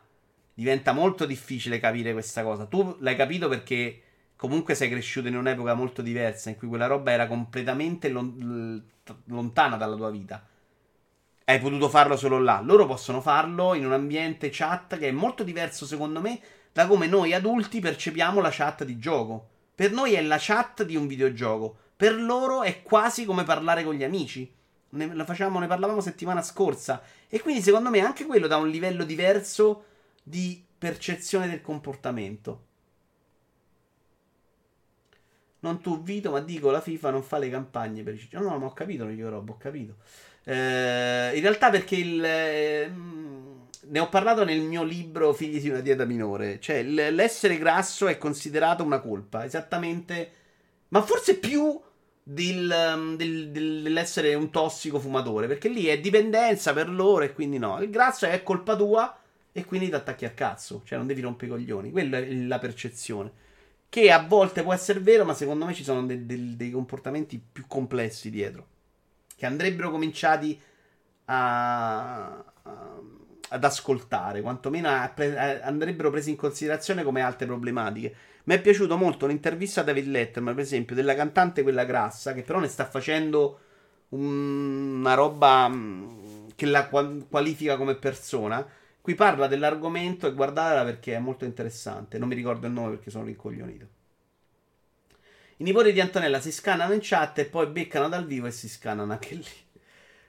Diventa 0.53 0.91
molto 0.93 1.26
difficile 1.26 1.80
capire 1.80 2.13
questa 2.13 2.43
cosa. 2.43 2.65
Tu 2.65 2.97
l'hai 2.99 3.15
capito 3.15 3.47
perché 3.47 4.01
comunque 4.35 4.76
sei 4.76 4.89
cresciuto 4.89 5.27
in 5.27 5.38
un'epoca 5.38 5.73
molto 5.73 6.01
diversa 6.01 6.49
in 6.49 6.57
cui 6.57 6.68
quella 6.68 6.88
roba 6.88 7.11
era 7.11 7.27
completamente 7.27 8.09
lon- 8.09 8.84
lontana 9.26 9.77
dalla 9.77 9.95
tua 9.95 10.09
vita 10.09 10.45
hai 11.51 11.59
potuto 11.59 11.89
farlo 11.89 12.15
solo 12.15 12.39
là. 12.39 12.61
Loro 12.61 12.85
possono 12.85 13.21
farlo 13.21 13.73
in 13.73 13.85
un 13.85 13.93
ambiente 13.93 14.49
chat 14.51 14.97
che 14.97 15.09
è 15.09 15.11
molto 15.11 15.43
diverso, 15.43 15.85
secondo 15.85 16.21
me, 16.21 16.39
da 16.71 16.87
come 16.87 17.07
noi 17.07 17.33
adulti 17.33 17.79
percepiamo 17.79 18.39
la 18.39 18.49
chat 18.51 18.83
di 18.83 18.97
gioco. 18.97 19.49
Per 19.75 19.91
noi 19.91 20.13
è 20.13 20.21
la 20.21 20.37
chat 20.39 20.83
di 20.83 20.95
un 20.95 21.07
videogioco. 21.07 21.75
Per 21.95 22.15
loro 22.15 22.63
è 22.63 22.81
quasi 22.81 23.25
come 23.25 23.43
parlare 23.43 23.83
con 23.83 23.93
gli 23.93 24.03
amici. 24.03 24.51
Ne, 24.89 25.25
facciamo, 25.25 25.59
ne 25.59 25.67
parlavamo 25.67 26.01
settimana 26.01 26.41
scorsa. 26.41 27.01
E 27.27 27.41
quindi, 27.41 27.61
secondo 27.61 27.89
me, 27.89 27.99
anche 27.99 28.25
quello 28.25 28.47
dà 28.47 28.57
un 28.57 28.69
livello 28.69 29.03
diverso 29.03 29.85
di 30.23 30.63
percezione 30.77 31.47
del 31.47 31.61
comportamento. 31.61 32.65
Non 35.59 35.79
tu, 35.79 36.01
Vito, 36.01 36.31
ma 36.31 36.39
dico 36.39 36.71
la 36.71 36.81
FIFA 36.81 37.11
non 37.11 37.23
fa 37.23 37.37
le 37.37 37.49
campagne 37.49 38.01
per 38.01 38.15
i 38.15 38.29
No, 38.31 38.41
no, 38.41 38.57
ma 38.57 38.65
ho 38.65 38.73
capito, 38.73 39.03
non 39.03 39.29
roba, 39.29 39.51
ho 39.51 39.57
capito. 39.57 39.97
Eh, 40.51 41.31
in 41.35 41.41
realtà 41.41 41.69
perché 41.69 41.95
il... 41.95 42.23
Eh, 42.23 42.91
ne 43.83 43.99
ho 43.99 44.09
parlato 44.09 44.43
nel 44.43 44.59
mio 44.61 44.83
libro 44.83 45.31
Figli 45.33 45.61
di 45.61 45.69
una 45.69 45.79
dieta 45.79 46.03
minore. 46.03 46.59
Cioè, 46.59 46.83
l'essere 46.83 47.57
grasso 47.57 48.07
è 48.07 48.17
considerato 48.17 48.83
una 48.83 48.99
colpa, 48.99 49.45
esattamente... 49.45 50.31
Ma 50.89 51.01
forse 51.01 51.37
più 51.37 51.79
del, 52.21 52.93
um, 52.93 53.15
del, 53.15 53.49
dell'essere 53.49 54.33
un 54.33 54.49
tossico 54.49 54.99
fumatore, 54.99 55.47
perché 55.47 55.69
lì 55.69 55.85
è 55.85 56.01
dipendenza 56.01 56.73
per 56.73 56.89
loro 56.89 57.23
e 57.23 57.31
quindi 57.31 57.57
no. 57.57 57.81
Il 57.81 57.89
grasso 57.89 58.25
è 58.25 58.43
colpa 58.43 58.75
tua 58.75 59.17
e 59.53 59.63
quindi 59.63 59.87
ti 59.87 59.95
attacchi 59.95 60.25
a 60.25 60.31
cazzo, 60.31 60.81
cioè 60.83 60.97
non 60.97 61.07
devi 61.07 61.21
rompere 61.21 61.47
i 61.47 61.49
coglioni. 61.55 61.91
Quella 61.91 62.17
è 62.17 62.29
la 62.29 62.59
percezione. 62.59 63.31
Che 63.87 64.11
a 64.11 64.21
volte 64.21 64.63
può 64.63 64.73
essere 64.73 64.99
vero, 64.99 65.23
ma 65.23 65.33
secondo 65.33 65.65
me 65.65 65.73
ci 65.73 65.83
sono 65.83 66.05
de- 66.05 66.25
de- 66.25 66.57
dei 66.57 66.71
comportamenti 66.71 67.41
più 67.51 67.63
complessi 67.67 68.29
dietro 68.29 68.67
che 69.41 69.47
andrebbero 69.47 69.89
cominciati 69.89 70.61
a, 71.26 72.27
a, 72.27 73.01
ad 73.49 73.63
ascoltare, 73.63 74.39
quantomeno 74.39 74.88
a 74.88 75.11
pre, 75.11 75.61
andrebbero 75.63 76.11
presi 76.11 76.30
in 76.30 76.35
considerazione 76.35 77.01
come 77.01 77.22
altre 77.22 77.47
problematiche. 77.47 78.15
Mi 78.43 78.53
è 78.53 78.61
piaciuto 78.61 78.97
molto 78.97 79.26
l'intervista 79.26 79.81
a 79.81 79.84
David 79.84 80.05
Letterman, 80.05 80.53
per 80.53 80.63
esempio, 80.63 80.93
della 80.93 81.15
cantante 81.15 81.63
quella 81.63 81.85
grassa, 81.85 82.34
che 82.34 82.43
però 82.43 82.59
ne 82.59 82.68
sta 82.68 82.85
facendo 82.85 83.59
un, 84.09 84.99
una 84.99 85.15
roba 85.15 85.68
mm, 85.68 86.49
che 86.55 86.68
la 86.68 86.88
qualifica 86.88 87.77
come 87.77 87.95
persona. 87.95 88.63
Qui 89.01 89.15
parla 89.15 89.47
dell'argomento 89.47 90.27
e 90.27 90.34
guardatela 90.34 90.84
perché 90.84 91.15
è 91.15 91.19
molto 91.19 91.45
interessante. 91.45 92.19
Non 92.19 92.27
mi 92.27 92.35
ricordo 92.35 92.68
il 92.68 92.73
nome 92.73 92.91
perché 92.91 93.09
sono 93.09 93.26
rincoglionito. 93.26 93.88
I 95.61 95.63
nipoti 95.63 95.93
di 95.93 96.01
Antonella 96.01 96.41
si 96.41 96.51
scannano 96.51 96.91
in 96.91 97.01
chat 97.03 97.38
e 97.38 97.45
poi 97.45 97.67
beccano 97.67 98.09
dal 98.09 98.25
vivo 98.25 98.47
e 98.47 98.51
si 98.51 98.67
scannano 98.67 99.11
anche 99.11 99.35
lì. 99.35 99.45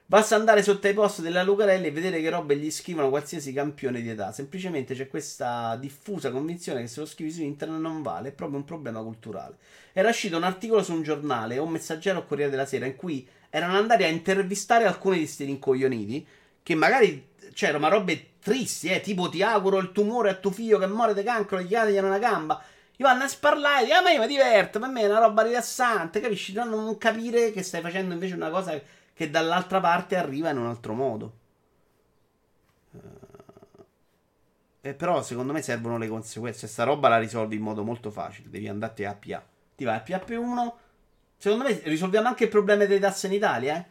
Basta 0.04 0.36
andare 0.36 0.62
sotto 0.62 0.88
ai 0.88 0.92
post 0.92 1.22
della 1.22 1.42
Lucarelli 1.42 1.86
e 1.86 1.90
vedere 1.90 2.20
che 2.20 2.28
robe 2.28 2.54
gli 2.58 2.70
scrivono 2.70 3.08
qualsiasi 3.08 3.54
campione 3.54 4.02
di 4.02 4.10
età. 4.10 4.30
Semplicemente 4.30 4.94
c'è 4.94 5.08
questa 5.08 5.74
diffusa 5.76 6.30
convinzione 6.30 6.82
che 6.82 6.86
se 6.86 7.00
lo 7.00 7.06
scrivi 7.06 7.30
su 7.30 7.40
internet 7.40 7.80
non 7.80 8.02
vale, 8.02 8.28
è 8.28 8.32
proprio 8.32 8.58
un 8.58 8.66
problema 8.66 9.00
culturale. 9.00 9.56
Era 9.94 10.10
uscito 10.10 10.36
un 10.36 10.42
articolo 10.42 10.82
su 10.82 10.92
un 10.92 11.02
giornale 11.02 11.56
o 11.56 11.64
un 11.64 11.70
messaggero 11.70 12.18
o 12.18 12.26
Corriere 12.26 12.50
della 12.50 12.66
Sera 12.66 12.84
in 12.84 12.96
cui 12.96 13.26
erano 13.48 13.78
andati 13.78 14.02
a 14.02 14.08
intervistare 14.08 14.84
alcuni 14.84 15.14
di 15.14 15.22
questi 15.22 15.44
rincoglioniti 15.44 16.26
che 16.62 16.74
magari 16.74 17.28
c'erano 17.54 17.88
robe 17.88 18.32
tristi, 18.38 18.88
eh, 18.88 19.00
tipo 19.00 19.30
ti 19.30 19.42
auguro 19.42 19.78
il 19.78 19.92
tumore 19.92 20.28
a 20.28 20.34
tuo 20.34 20.50
figlio 20.50 20.76
che 20.76 20.86
muore 20.86 21.14
di 21.14 21.22
cancro, 21.22 21.58
gli 21.62 21.70
tagliano 21.70 22.08
una 22.08 22.18
gamba. 22.18 22.62
Gli 23.02 23.04
vanno 23.04 23.24
a 23.24 23.28
sparlare, 23.28 23.92
ah, 23.92 24.00
ma 24.00 24.12
io 24.12 24.20
mi 24.20 24.28
diverto, 24.28 24.78
per 24.78 24.88
me 24.88 25.00
è 25.00 25.08
una 25.08 25.18
roba 25.18 25.42
rilassante, 25.42 26.20
capisci? 26.20 26.52
No, 26.52 26.64
non 26.64 26.98
capire 26.98 27.50
che 27.50 27.64
stai 27.64 27.80
facendo 27.80 28.14
invece 28.14 28.34
una 28.34 28.48
cosa 28.48 28.80
che 29.12 29.28
dall'altra 29.28 29.80
parte 29.80 30.14
arriva 30.14 30.50
in 30.50 30.58
un 30.58 30.66
altro 30.68 30.94
modo. 30.94 31.32
Eh, 34.82 34.94
però 34.94 35.20
secondo 35.24 35.52
me 35.52 35.62
servono 35.62 35.98
le 35.98 36.06
conseguenze. 36.06 36.68
Sta 36.68 36.84
roba 36.84 37.08
la 37.08 37.18
risolvi 37.18 37.56
in 37.56 37.62
modo 37.62 37.82
molto 37.82 38.12
facile. 38.12 38.48
Devi 38.48 38.68
andare 38.68 39.04
a 39.06 39.14
PA. 39.16 39.44
Ti 39.74 39.82
vai 39.84 39.96
a 39.96 40.04
PAP1. 40.06 40.72
Secondo 41.36 41.64
me 41.64 41.80
risolviamo 41.82 42.28
anche 42.28 42.44
il 42.44 42.50
problema 42.50 42.84
delle 42.84 43.00
tasse 43.00 43.26
in 43.26 43.32
Italia, 43.32 43.78
eh. 43.78 43.86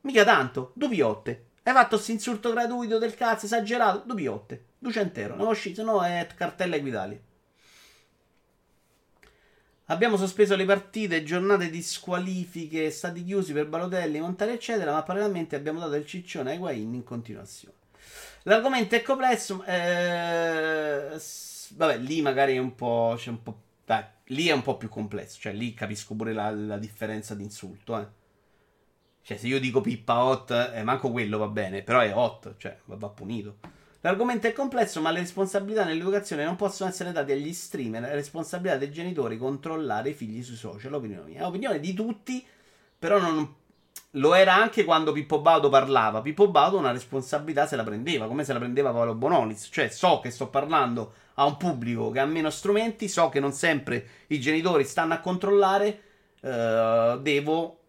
Mica 0.00 0.24
tanto, 0.24 0.72
dubiotte. 0.74 1.50
Hai 1.62 1.72
fatto 1.72 1.94
questo 1.94 2.10
insulto 2.10 2.50
gratuito 2.50 2.98
del 2.98 3.14
cazzo 3.14 3.44
esagerato? 3.46 4.02
Dubiotte. 4.04 4.64
200 4.80 5.20
euro. 5.20 5.36
Non 5.36 5.46
uscì, 5.48 5.74
se 5.74 5.82
no 5.82 6.02
è 6.02 6.26
cartella 6.34 6.76
equitalia. 6.76 7.20
Abbiamo 9.86 10.16
sospeso 10.16 10.54
le 10.54 10.64
partite, 10.64 11.24
giornate 11.24 11.68
di 11.68 11.82
squalifiche, 11.82 12.90
stati 12.90 13.24
chiusi 13.24 13.52
per 13.52 13.66
Balotelli, 13.66 14.20
Montari, 14.20 14.52
eccetera, 14.52 14.92
ma 14.92 15.02
parallelamente 15.02 15.56
abbiamo 15.56 15.80
dato 15.80 15.96
il 15.96 16.06
ciccione 16.06 16.52
ai 16.52 16.58
Guain 16.58 16.94
in 16.94 17.02
continuazione. 17.02 17.74
L'argomento 18.44 18.94
è 18.94 19.02
complesso. 19.02 19.64
Eh, 19.64 21.20
vabbè, 21.74 21.98
lì 21.98 22.22
magari 22.22 22.54
è 22.54 22.58
un 22.58 22.74
po'. 22.74 23.14
C'è 23.16 23.30
un 23.30 23.42
po'. 23.42 23.62
Dai, 23.84 24.04
lì 24.26 24.46
è 24.46 24.52
un 24.52 24.62
po' 24.62 24.76
più 24.76 24.88
complesso. 24.88 25.38
Cioè, 25.40 25.52
lì 25.52 25.74
capisco 25.74 26.14
pure 26.14 26.32
la, 26.32 26.50
la 26.50 26.78
differenza 26.78 27.34
di 27.34 27.42
insulto, 27.42 27.98
eh. 27.98 28.06
Cioè, 29.22 29.36
se 29.36 29.46
io 29.48 29.60
dico 29.60 29.80
pippa 29.80 30.24
hot, 30.24 30.70
eh, 30.72 30.82
manco 30.82 31.10
quello 31.10 31.36
va 31.36 31.48
bene, 31.48 31.82
però 31.82 32.00
è 32.00 32.14
hot, 32.14 32.54
cioè 32.56 32.78
va 32.84 33.08
punito. 33.08 33.58
L'argomento 34.02 34.46
è 34.46 34.52
complesso, 34.52 35.00
ma 35.02 35.10
le 35.10 35.20
responsabilità 35.20 35.84
nell'educazione 35.84 36.44
non 36.44 36.56
possono 36.56 36.88
essere 36.88 37.12
date 37.12 37.32
agli 37.32 37.52
streamer. 37.52 38.04
È 38.04 38.14
responsabilità 38.14 38.78
dei 38.78 38.90
genitori 38.90 39.36
controllare 39.36 40.10
i 40.10 40.14
figli 40.14 40.42
sui 40.42 40.56
social. 40.56 40.90
L'opinione 40.90 41.28
mia. 41.28 41.40
È 41.40 41.44
opinione 41.44 41.80
di 41.80 41.92
tutti, 41.92 42.44
però 42.98 43.18
non. 43.18 43.56
Lo 44.14 44.34
era 44.34 44.54
anche 44.54 44.84
quando 44.84 45.12
Pippo 45.12 45.40
Baudo 45.40 45.68
parlava. 45.68 46.22
Pippo 46.22 46.48
Baudo 46.48 46.78
una 46.78 46.92
responsabilità 46.92 47.66
se 47.66 47.76
la 47.76 47.84
prendeva, 47.84 48.26
come 48.26 48.42
se 48.42 48.54
la 48.54 48.58
prendeva 48.58 48.90
Paolo 48.90 49.14
Bonolis. 49.14 49.68
Cioè, 49.70 49.88
so 49.88 50.20
che 50.20 50.30
sto 50.30 50.48
parlando 50.48 51.12
a 51.34 51.44
un 51.44 51.58
pubblico 51.58 52.10
che 52.10 52.20
ha 52.20 52.24
meno 52.24 52.48
strumenti, 52.48 53.06
so 53.06 53.28
che 53.28 53.38
non 53.38 53.52
sempre 53.52 54.06
i 54.28 54.40
genitori 54.40 54.84
stanno 54.84 55.12
a 55.12 55.18
controllare. 55.18 56.02
Uh, 56.40 57.18
devo 57.20 57.80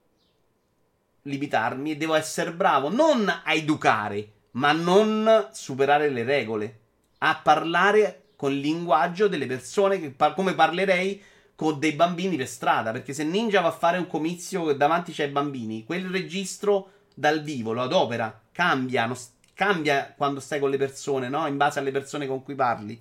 limitarmi 1.22 1.92
e 1.92 1.96
devo 1.96 2.16
essere 2.16 2.52
bravo 2.52 2.90
non 2.90 3.30
a 3.30 3.54
educare 3.54 4.32
ma 4.52 4.72
non 4.72 5.50
superare 5.52 6.10
le 6.10 6.24
regole, 6.24 6.80
a 7.20 7.40
parlare 7.42 8.30
con 8.36 8.52
il 8.52 8.60
linguaggio 8.60 9.28
delle 9.28 9.46
persone, 9.46 10.00
par- 10.10 10.34
come 10.34 10.56
parlerei 10.56 11.22
con 11.56 11.78
dei 11.78 11.92
bambini 11.92 12.38
per 12.38 12.48
strada, 12.48 12.92
perché 12.92 13.14
se 13.14 13.24
Ninja 13.24 13.62
va 13.62 13.68
a 13.68 13.72
fare 13.72 14.00
un 14.00 14.08
comizio 14.08 14.70
e 14.72 14.76
davanti 14.76 15.12
c'è 15.12 15.26
i 15.26 15.32
bambini, 15.32 15.86
quel 15.86 16.08
registro 16.08 16.92
dal 17.14 17.44
vivo 17.44 17.72
lo 17.72 17.84
adopera, 17.84 18.42
cambia, 18.52 19.06
no, 19.06 19.16
cambia 19.54 20.14
quando 20.18 20.40
stai 20.40 20.60
con 20.60 20.72
le 20.72 20.78
persone, 20.78 21.30
no? 21.30 21.46
in 21.46 21.58
base 21.58 21.78
alle 21.78 21.92
persone 21.92 22.26
con 22.26 22.42
cui 22.42 22.56
parli. 22.56 23.00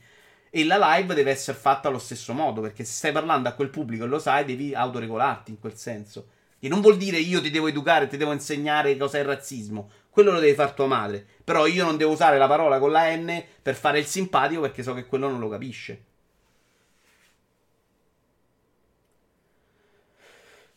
E 0.53 0.65
la 0.65 0.97
live 0.97 1.15
deve 1.15 1.31
essere 1.31 1.57
fatta 1.57 1.89
allo 1.89 1.99
stesso 1.99 2.35
modo, 2.35 2.61
perché 2.61 2.85
se 2.85 2.93
stai 2.93 3.13
parlando 3.13 3.49
a 3.49 3.53
quel 3.53 3.71
pubblico 3.71 4.05
e 4.05 4.09
lo 4.09 4.19
sai, 4.19 4.45
devi 4.45 4.75
autoregolarti 4.75 5.53
in 5.53 5.59
quel 5.59 5.77
senso. 5.77 6.27
E 6.59 6.69
non 6.69 6.83
vuol 6.83 6.99
dire 6.99 7.17
io 7.17 7.41
ti 7.41 7.51
devo 7.51 7.69
educare, 7.69 8.09
ti 8.09 8.19
devo 8.19 8.33
insegnare 8.33 8.95
cosa 8.99 9.17
è 9.17 9.21
il 9.21 9.27
razzismo 9.27 9.91
quello 10.11 10.33
lo 10.33 10.41
devi 10.41 10.55
fare 10.55 10.75
tua 10.75 10.87
madre. 10.87 11.27
Però 11.45 11.67
io 11.67 11.85
non 11.85 11.97
devo 11.97 12.13
usare 12.13 12.39
la 12.39 12.49
parola 12.49 12.79
con 12.79 12.91
la 12.91 13.15
N 13.15 13.43
per 13.63 13.75
fare 13.75 13.99
il 13.99 14.07
simpatico 14.07 14.61
perché 14.63 14.83
so 14.83 14.95
che 14.95 15.07
quello 15.07 15.29
non 15.29 15.41
lo 15.41 15.49
capisce. 15.49 16.05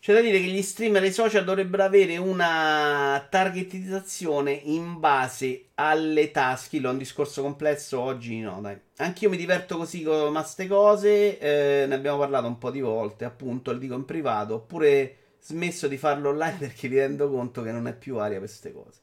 C'è 0.03 0.14
da 0.14 0.19
dire 0.19 0.39
che 0.41 0.47
gli 0.47 0.61
streamer 0.61 1.01
e 1.03 1.07
i 1.07 1.11
social 1.14 1.45
dovrebbero 1.45 1.84
avere 1.84 2.18
una 2.18 3.26
targetizzazione 3.30 4.51
in 4.51 4.99
base 4.99 5.68
alle 5.76 6.30
tasche. 6.30 6.81
È 6.81 6.88
un 6.88 6.97
discorso 6.97 7.41
complesso 7.41 8.01
oggi 8.01 8.41
no, 8.41 8.60
dai. 8.60 8.77
Anch'io 8.97 9.30
mi 9.30 9.38
diverto 9.38 9.77
così 9.77 10.03
con 10.03 10.34
queste 10.34 10.68
cose. 10.68 11.39
Eh, 11.39 11.85
ne 11.88 11.95
abbiamo 11.95 12.18
parlato 12.18 12.47
un 12.47 12.57
po' 12.57 12.69
di 12.69 12.81
volte, 12.81 13.23
appunto, 13.23 13.72
lo 13.72 13.77
dico 13.77 13.95
in 13.95 14.03
privato. 14.03 14.55
Oppure 14.55 15.18
smesso 15.39 15.88
di 15.88 15.97
farlo 15.97 16.30
online 16.31 16.57
perché 16.60 16.89
mi 16.89 16.97
rendo 16.97 17.30
conto 17.30 17.61
che 17.61 17.72
non 17.72 17.88
è 17.88 17.95
più 17.95 18.18
aria 18.18 18.39
per 18.39 18.47
queste 18.47 18.73
cose 18.73 19.03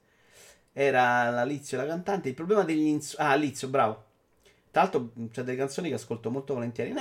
era 0.82 1.28
la 1.28 1.44
Lizio 1.44 1.76
la 1.76 1.84
cantante. 1.84 2.30
Il 2.30 2.34
problema 2.34 2.62
degli 2.62 2.86
insulti. 2.86 3.22
Ah, 3.22 3.34
Lizio, 3.34 3.68
bravo. 3.68 4.04
Tra 4.70 4.82
l'altro 4.82 5.10
c'è 5.30 5.42
delle 5.42 5.58
canzoni 5.58 5.88
che 5.88 5.94
ascolto 5.94 6.30
molto 6.30 6.54
volentieri. 6.54 6.92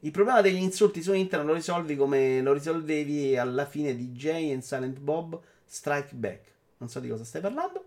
Il 0.00 0.10
problema 0.10 0.42
degli 0.42 0.60
insulti 0.60 1.00
su 1.00 1.14
internet 1.14 1.48
lo 1.48 1.54
risolvi 1.54 1.96
come 1.96 2.42
lo 2.42 2.52
risolvevi 2.52 3.38
alla 3.38 3.64
fine 3.64 3.96
di 3.96 4.08
Jay 4.10 4.52
e 4.52 4.60
Silent 4.60 4.98
Bob 4.98 5.40
Strike 5.64 6.14
Back. 6.14 6.52
Non 6.78 6.90
so 6.90 7.00
di 7.00 7.08
cosa 7.08 7.24
stai 7.24 7.40
parlando. 7.40 7.84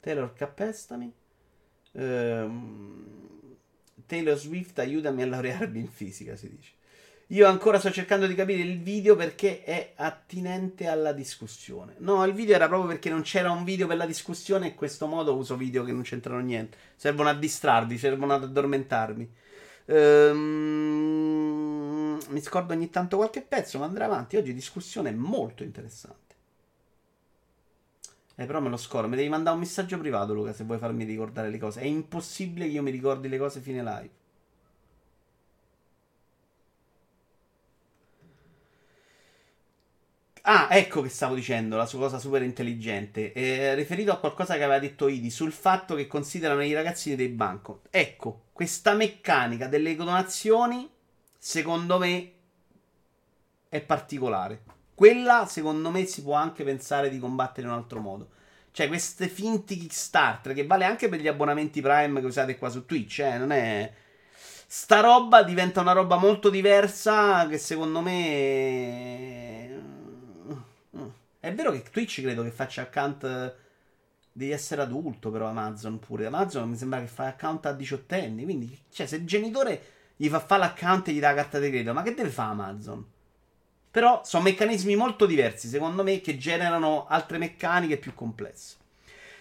Taylor 0.00 0.32
cappestami. 0.32 1.12
Ehm, 1.92 3.56
Taylor 4.06 4.38
Swift 4.38 4.78
aiutami 4.78 5.22
a 5.22 5.26
laurearmi 5.26 5.78
in 5.78 5.88
fisica, 5.88 6.36
si 6.36 6.48
dice. 6.48 6.72
Io 7.32 7.48
ancora 7.48 7.78
sto 7.78 7.90
cercando 7.90 8.26
di 8.26 8.34
capire 8.34 8.60
il 8.60 8.82
video 8.82 9.16
perché 9.16 9.64
è 9.64 9.92
attinente 9.96 10.86
alla 10.86 11.12
discussione. 11.12 11.94
No, 11.98 12.22
il 12.26 12.34
video 12.34 12.54
era 12.54 12.68
proprio 12.68 12.90
perché 12.90 13.08
non 13.08 13.22
c'era 13.22 13.50
un 13.50 13.64
video 13.64 13.86
per 13.86 13.96
la 13.96 14.04
discussione 14.04 14.66
e 14.66 14.68
in 14.70 14.74
questo 14.74 15.06
modo 15.06 15.34
uso 15.34 15.56
video 15.56 15.82
che 15.82 15.92
non 15.92 16.02
c'entrano 16.02 16.40
niente. 16.40 16.76
Servono 16.94 17.30
a 17.30 17.34
distrarvi, 17.34 17.96
servono 17.96 18.34
ad 18.34 18.42
addormentarmi. 18.42 19.32
Ehm, 19.86 20.38
mi 22.28 22.40
scordo 22.42 22.74
ogni 22.74 22.90
tanto 22.90 23.16
qualche 23.16 23.40
pezzo, 23.40 23.78
ma 23.78 23.86
andrà 23.86 24.04
avanti. 24.04 24.36
Oggi 24.36 24.52
discussione 24.52 25.10
molto 25.10 25.62
interessante. 25.62 26.34
Eh, 28.34 28.44
però 28.44 28.60
me 28.60 28.68
lo 28.68 28.76
scordo. 28.76 29.08
Mi 29.08 29.16
devi 29.16 29.30
mandare 29.30 29.54
un 29.54 29.62
messaggio 29.62 29.96
privato, 29.96 30.34
Luca, 30.34 30.52
se 30.52 30.64
vuoi 30.64 30.76
farmi 30.76 31.04
ricordare 31.04 31.48
le 31.48 31.56
cose. 31.58 31.80
È 31.80 31.84
impossibile 31.84 32.66
che 32.66 32.72
io 32.72 32.82
mi 32.82 32.90
ricordi 32.90 33.28
le 33.30 33.38
cose 33.38 33.60
fine 33.60 33.82
live. 33.82 34.20
Ah, 40.44 40.66
ecco 40.70 41.02
che 41.02 41.08
stavo 41.08 41.36
dicendo, 41.36 41.76
la 41.76 41.86
sua 41.86 42.00
cosa 42.00 42.18
super 42.18 42.42
intelligente. 42.42 43.32
Eh, 43.32 43.74
riferito 43.74 44.10
a 44.10 44.18
qualcosa 44.18 44.56
che 44.56 44.64
aveva 44.64 44.80
detto 44.80 45.06
Idi 45.06 45.30
sul 45.30 45.52
fatto 45.52 45.94
che 45.94 46.08
considerano 46.08 46.64
i 46.64 46.72
ragazzini 46.72 47.14
dei 47.14 47.28
banco. 47.28 47.82
Ecco, 47.90 48.46
questa 48.52 48.94
meccanica 48.94 49.68
delle 49.68 49.94
donazioni, 49.94 50.90
secondo 51.38 51.98
me, 51.98 52.32
è 53.68 53.80
particolare. 53.82 54.62
Quella, 54.94 55.46
secondo 55.46 55.90
me, 55.90 56.06
si 56.06 56.22
può 56.22 56.34
anche 56.34 56.64
pensare 56.64 57.08
di 57.08 57.20
combattere 57.20 57.66
in 57.68 57.72
un 57.72 57.78
altro 57.78 58.00
modo. 58.00 58.30
Cioè, 58.72 58.88
queste 58.88 59.28
finti 59.28 59.76
Kickstarter, 59.76 60.54
che 60.54 60.66
vale 60.66 60.84
anche 60.84 61.08
per 61.08 61.20
gli 61.20 61.28
abbonamenti 61.28 61.80
Prime 61.80 62.20
che 62.20 62.26
usate 62.26 62.58
qua 62.58 62.68
su 62.68 62.84
Twitch, 62.84 63.20
eh, 63.20 63.38
non 63.38 63.52
è... 63.52 63.92
Sta 64.66 65.00
roba 65.00 65.42
diventa 65.42 65.80
una 65.82 65.92
roba 65.92 66.16
molto 66.16 66.48
diversa 66.50 67.46
che 67.46 67.58
secondo 67.58 68.00
me 68.00 69.91
è 71.42 71.52
vero 71.52 71.72
che 71.72 71.82
Twitch 71.90 72.20
credo 72.22 72.44
che 72.44 72.52
faccia 72.52 72.82
account. 72.82 73.24
Eh, 73.24 73.52
devi 74.30 74.52
essere 74.52 74.80
adulto, 74.80 75.32
però 75.32 75.48
Amazon 75.48 75.98
pure. 75.98 76.26
Amazon 76.26 76.70
mi 76.70 76.76
sembra 76.76 77.00
che 77.00 77.08
fa 77.08 77.26
account 77.26 77.66
a 77.66 77.72
diciottenni. 77.72 78.44
Quindi, 78.44 78.78
cioè, 78.92 79.06
se 79.06 79.16
il 79.16 79.26
genitore 79.26 79.82
gli 80.14 80.28
fa 80.28 80.38
fare 80.38 80.60
l'account 80.60 81.08
e 81.08 81.12
gli 81.12 81.18
dà 81.18 81.30
la 81.30 81.34
carta 81.34 81.58
di 81.58 81.68
credito, 81.68 81.92
ma 81.92 82.02
che 82.02 82.14
deve 82.14 82.28
fare 82.28 82.52
Amazon? 82.52 83.04
Però 83.90 84.22
sono 84.24 84.44
meccanismi 84.44 84.94
molto 84.94 85.26
diversi, 85.26 85.66
secondo 85.66 86.04
me, 86.04 86.20
che 86.20 86.38
generano 86.38 87.06
altre 87.08 87.38
meccaniche 87.38 87.96
più 87.96 88.14
complesse. 88.14 88.76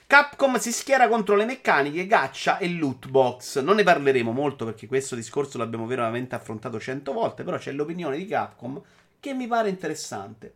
Capcom 0.07 0.57
si 0.57 0.72
schiera 0.72 1.07
contro 1.07 1.36
le 1.36 1.45
meccaniche 1.45 2.07
gacha 2.07 2.57
e 2.57 2.68
loot 2.68 3.10
box. 3.10 3.60
Non 3.60 3.76
ne 3.76 3.84
parleremo 3.84 4.32
molto 4.32 4.65
perché 4.65 4.88
questo 4.88 5.15
discorso 5.15 5.60
l'abbiamo 5.60 5.86
veramente 5.86 6.34
affrontato 6.34 6.80
cento 6.80 7.14
volte, 7.14 7.44
però 7.44 7.60
c'è 7.60 7.72
l'opinione 7.72 8.18
di 8.18 8.26
Capcom 8.26 8.82
che 9.19 9.34
mi 9.36 9.45
pare 9.45 9.69
interessante. 9.69 10.56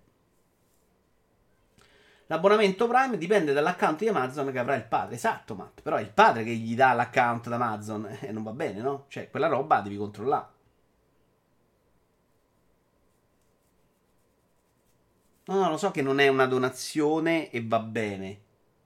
L'abbonamento 2.28 2.88
Prime 2.88 3.18
dipende 3.18 3.54
dall'account 3.54 4.00
di 4.00 4.08
Amazon 4.08 4.52
che 4.52 4.60
avrà 4.60 4.76
il 4.76 4.86
padre. 4.86 5.16
Esatto, 5.16 5.54
Matt. 5.56 5.82
Però 5.82 5.96
è 5.98 6.02
il 6.02 6.12
padre 6.12 6.44
che 6.44 6.52
gli 6.52 6.76
dà 6.76 6.94
l'account 6.94 7.50
da 7.50 7.56
Amazon 7.56 8.06
e 8.20 8.28
eh, 8.28 8.32
non 8.32 8.44
va 8.44 8.52
bene, 8.52 8.82
no? 8.82 9.06
Cioè, 9.10 9.30
quella 9.30 9.48
roba 9.48 9.82
devi 9.82 9.98
controllare. 9.98 10.54
No, 15.48 15.60
no, 15.60 15.70
lo 15.70 15.78
so 15.78 15.92
che 15.92 16.02
non 16.02 16.20
è 16.20 16.28
una 16.28 16.48
donazione 16.48 17.52
e 17.52 17.64
va 17.64 17.80
bene. 17.80 18.42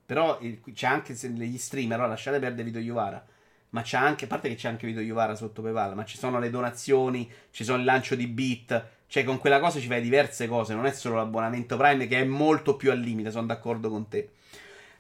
Però 0.06 0.38
c'è 0.74 0.88
anche 0.88 1.14
gli 1.14 1.58
streamer, 1.58 2.00
ora 2.00 2.08
lasciate 2.08 2.40
perdere 2.40 2.64
Vito 2.64 2.80
Iuvara. 2.80 3.26
Ma 3.70 3.82
c'è 3.82 3.98
anche, 3.98 4.26
a 4.26 4.28
parte 4.28 4.50
che 4.50 4.56
c'è 4.56 4.68
anche 4.68 4.88
Vito 4.88 5.00
Iuvara 5.00 5.36
sotto 5.36 5.62
PayPal, 5.62 5.96
ma 5.96 6.04
ci 6.04 6.18
sono 6.18 6.40
le 6.40 6.50
donazioni, 6.50 7.32
ci 7.52 7.64
sono 7.64 7.78
il 7.78 7.86
lancio 7.86 8.16
di 8.16 8.28
bit, 8.28 8.88
cioè, 9.10 9.24
con 9.24 9.40
quella 9.40 9.60
cosa 9.60 9.80
ci 9.80 9.88
fai 9.88 10.02
diverse 10.02 10.48
cose, 10.48 10.76
non 10.76 10.86
è 10.86 10.92
solo 10.92 11.16
l'abbonamento 11.16 11.76
Prime 11.78 12.06
che 12.06 12.20
è 12.20 12.24
molto 12.24 12.76
più 12.76 12.92
al 12.92 13.00
limite, 13.00 13.32
sono 13.32 13.48
d'accordo 13.48 13.90
con 13.90 14.08
te. 14.08 14.30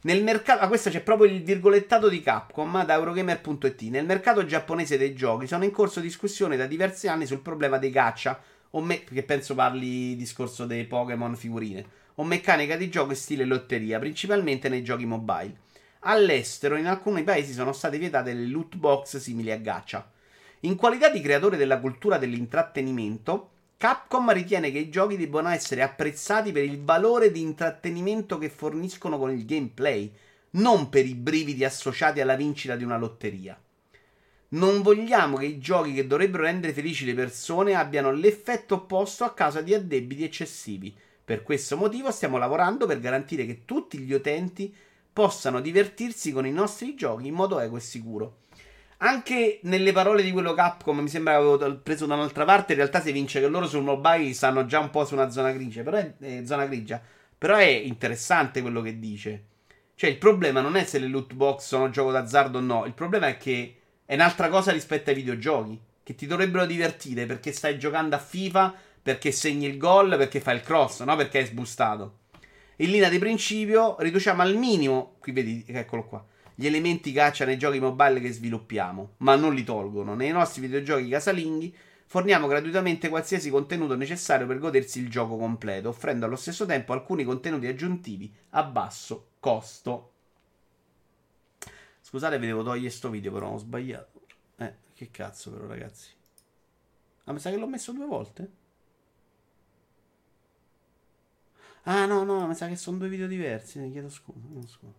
Nel 0.02 0.24
mercato, 0.24 0.64
ah, 0.64 0.68
questo 0.68 0.90
c'è 0.90 1.02
proprio 1.02 1.32
il 1.32 1.44
virgolettato 1.44 2.10
di 2.10 2.20
Capcom 2.20 2.84
da 2.86 2.96
Eurogamer.it. 2.96 3.82
Nel 3.84 4.06
mercato 4.06 4.46
giapponese 4.46 4.98
dei 4.98 5.14
giochi 5.14 5.46
sono 5.46 5.64
in 5.64 5.70
corso 5.70 6.00
discussioni 6.00 6.58
da 6.58 6.66
diversi 6.66 7.08
anni 7.08 7.28
sul 7.28 7.42
problema 7.42 7.78
dei 7.78 7.92
gacha, 7.92 8.42
o 8.72 8.82
me- 8.82 9.04
che 9.04 9.22
penso 9.22 9.54
parli 9.54 10.16
discorso 10.16 10.66
dei 10.66 10.86
Pokémon 10.86 11.36
figurine, 11.36 11.86
o 12.16 12.24
meccanica 12.24 12.78
di 12.78 12.90
gioco 12.90 13.14
stile 13.14 13.46
lotteria, 13.46 14.00
principalmente 14.00 14.70
nei 14.70 14.82
giochi 14.82 15.06
mobile. 15.06 15.56
All'estero, 16.00 16.78
in 16.78 16.88
alcuni 16.88 17.24
paesi 17.24 17.54
sono 17.54 17.74
state 17.74 18.00
vietate 18.00 18.34
le 18.34 18.48
loot 18.48 18.76
box 18.76 19.18
simili 19.18 19.52
a 19.52 19.58
gacha. 19.58 20.10
In 20.62 20.76
qualità 20.76 21.10
di 21.10 21.22
creatore 21.22 21.58
della 21.58 21.80
cultura 21.80 22.18
dell'intrattenimento, 22.18 23.52
Capcom 23.80 24.34
ritiene 24.34 24.74
che 24.74 24.80
i 24.80 24.90
giochi 24.90 25.16
debbano 25.16 25.48
essere 25.48 25.84
apprezzati 25.84 26.52
per 26.52 26.66
il 26.66 26.84
valore 26.84 27.32
di 27.32 27.40
intrattenimento 27.40 28.38
che 28.38 28.50
forniscono 28.50 29.18
con 29.18 29.32
il 29.32 29.46
gameplay, 29.46 30.12
non 30.56 30.90
per 30.90 31.06
i 31.06 31.16
brividi 31.16 31.64
associati 31.64 32.20
alla 32.20 32.36
vincita 32.36 32.76
di 32.76 32.84
una 32.84 32.98
lotteria. 32.98 33.58
Non 34.50 34.82
vogliamo 34.82 35.38
che 35.38 35.46
i 35.46 35.60
giochi 35.60 35.94
che 35.94 36.06
dovrebbero 36.06 36.44
rendere 36.44 36.74
felici 36.74 37.06
le 37.06 37.14
persone 37.14 37.74
abbiano 37.74 38.12
l'effetto 38.12 38.76
opposto 38.76 39.24
a 39.24 39.34
causa 39.34 39.62
di 39.62 39.74
addebiti 39.74 40.26
eccessivi. 40.26 40.94
Per 41.24 41.42
questo 41.42 41.78
motivo 41.78 42.12
stiamo 42.12 42.38
lavorando 42.38 42.86
per 42.86 43.00
garantire 43.00 43.46
che 43.46 43.64
tutti 43.64 43.98
gli 44.00 44.12
utenti 44.12 44.76
possano 45.14 45.62
divertirsi 45.62 46.34
con 46.34 46.46
i 46.46 46.52
nostri 46.52 46.96
giochi 46.96 47.28
in 47.28 47.34
modo 47.34 47.62
equo 47.62 47.78
e 47.78 47.80
sicuro. 47.80 48.40
Anche 49.02 49.60
nelle 49.64 49.94
parole 49.94 50.24
di 50.24 50.32
quello 50.32 50.54
Capcom 50.54 51.00
mi 51.00 51.08
sembra 51.08 51.34
che 51.34 51.40
avevo 51.40 51.80
preso 51.80 52.06
da 52.06 52.16
un'altra 52.16 52.44
parte. 52.44 52.74
In 52.74 52.80
realtà 52.80 53.02
si 53.02 53.14
vince 53.14 53.40
che 53.40 53.48
loro 53.48 53.66
sul 53.66 53.84
mobile 53.84 54.34
stanno 54.34 54.66
già 54.66 54.80
un 54.80 54.90
po' 54.90 55.06
su 55.06 55.14
una 55.14 55.30
zona 55.30 55.52
grigia. 55.52 55.84
Però 55.84 55.96
è, 55.96 56.18
è 56.18 56.42
zona 56.46 56.66
grigia. 56.66 57.02
Però 57.38 57.56
è 57.56 57.64
interessante 57.64 58.62
quello 58.62 58.82
che 58.82 59.00
dice. 59.00 59.44
Cioè, 59.96 60.10
il 60.10 60.18
problema 60.18 60.60
non 60.60 60.76
è 60.76 60.84
se 60.84 61.00
le 61.00 61.08
loot 61.08 61.34
box 61.34 61.66
sono 61.66 61.90
gioco 61.90 62.12
d'azzardo 62.12 62.58
o 62.58 62.62
no. 62.62 62.86
Il 62.86 62.94
problema 62.94 63.28
è 63.28 63.38
che 63.38 63.76
è 64.06 64.16
un'altra 64.16 64.50
cosa 64.50 64.74
rispetto 64.74 65.12
ai 65.12 65.16
videogiochi. 65.16 65.80
Che 66.04 66.16
ti 66.16 66.28
dovrebbero 66.28 66.66
divertire 66.66 67.26
perché 67.26 67.54
stai 67.54 67.80
giocando 67.80 68.16
a 68.16 68.20
FIFA, 68.20 68.76
perché 69.02 69.32
segni 69.32 69.68
il 69.68 69.78
gol, 69.78 70.18
perché 70.18 70.42
fai 70.42 70.56
il 70.56 70.62
cross, 70.62 71.04
no? 71.04 71.16
Perché 71.16 71.38
hai 71.38 71.46
sbustato. 71.46 72.18
In 72.78 72.92
linea 72.92 73.08
di 73.08 73.18
principio, 73.18 73.96
riduciamo 74.00 74.42
al 74.42 74.56
minimo. 74.56 75.16
Qui 75.20 75.32
vedi, 75.32 75.64
eccolo 75.68 76.04
qua. 76.06 76.26
Gli 76.60 76.66
elementi 76.66 77.14
caccia 77.14 77.46
nei 77.46 77.58
giochi 77.58 77.80
mobile 77.80 78.20
che 78.20 78.34
sviluppiamo, 78.34 79.14
ma 79.20 79.38
non 79.38 79.56
li 79.56 79.64
tolgono. 79.64 80.14
Nei 80.14 80.32
nostri 80.32 80.60
videogiochi 80.60 81.08
casalinghi 81.08 81.74
forniamo 82.06 82.48
gratuitamente 82.48 83.08
qualsiasi 83.08 83.50
contenuto 83.50 83.96
necessario 83.96 84.46
per 84.46 84.60
godersi 84.60 85.00
il 85.00 85.10
gioco 85.10 85.38
completo, 85.38 85.88
offrendo 85.88 86.26
allo 86.26 86.36
stesso 86.36 86.66
tempo 86.66 86.92
alcuni 86.92 87.24
contenuti 87.24 87.66
aggiuntivi 87.66 88.30
a 88.50 88.64
basso 88.64 89.30
costo. 89.40 90.12
Scusate, 92.02 92.38
vi 92.38 92.48
devo 92.48 92.62
togliere 92.62 92.90
sto 92.90 93.10
video, 93.10 93.32
però 93.32 93.52
ho 93.52 93.58
sbagliato. 93.58 94.20
Eh, 94.58 94.74
che 94.94 95.12
cazzo, 95.12 95.52
però, 95.52 95.66
ragazzi. 95.66 96.10
Ah, 97.24 97.32
mi 97.32 97.40
sa 97.40 97.52
che 97.52 97.56
l'ho 97.56 97.68
messo 97.68 97.94
due 97.94 98.06
volte? 98.06 98.52
Ah, 101.84 102.06
no, 102.06 102.26
no, 102.26 102.48
mi 102.48 102.54
sa 102.54 102.68
che 102.68 102.76
sono 102.76 102.98
due 102.98 103.08
video 103.08 103.28
diversi. 103.28 103.80
Ne 103.80 103.90
chiedo 103.90 104.10
scusa. 104.10 104.38
scusa. 104.68 104.99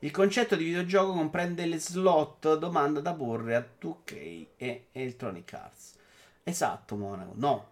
Il 0.00 0.10
concetto 0.10 0.54
di 0.54 0.64
videogioco 0.64 1.12
comprende 1.12 1.66
le 1.66 1.78
slot 1.78 2.56
domanda 2.56 3.00
da 3.00 3.14
porre 3.14 3.56
a 3.56 3.66
2K 3.80 4.46
e 4.56 4.86
Electronic 4.92 5.52
Arts. 5.54 5.94
Esatto, 6.44 6.96
Monaco. 6.96 7.32
No, 7.34 7.68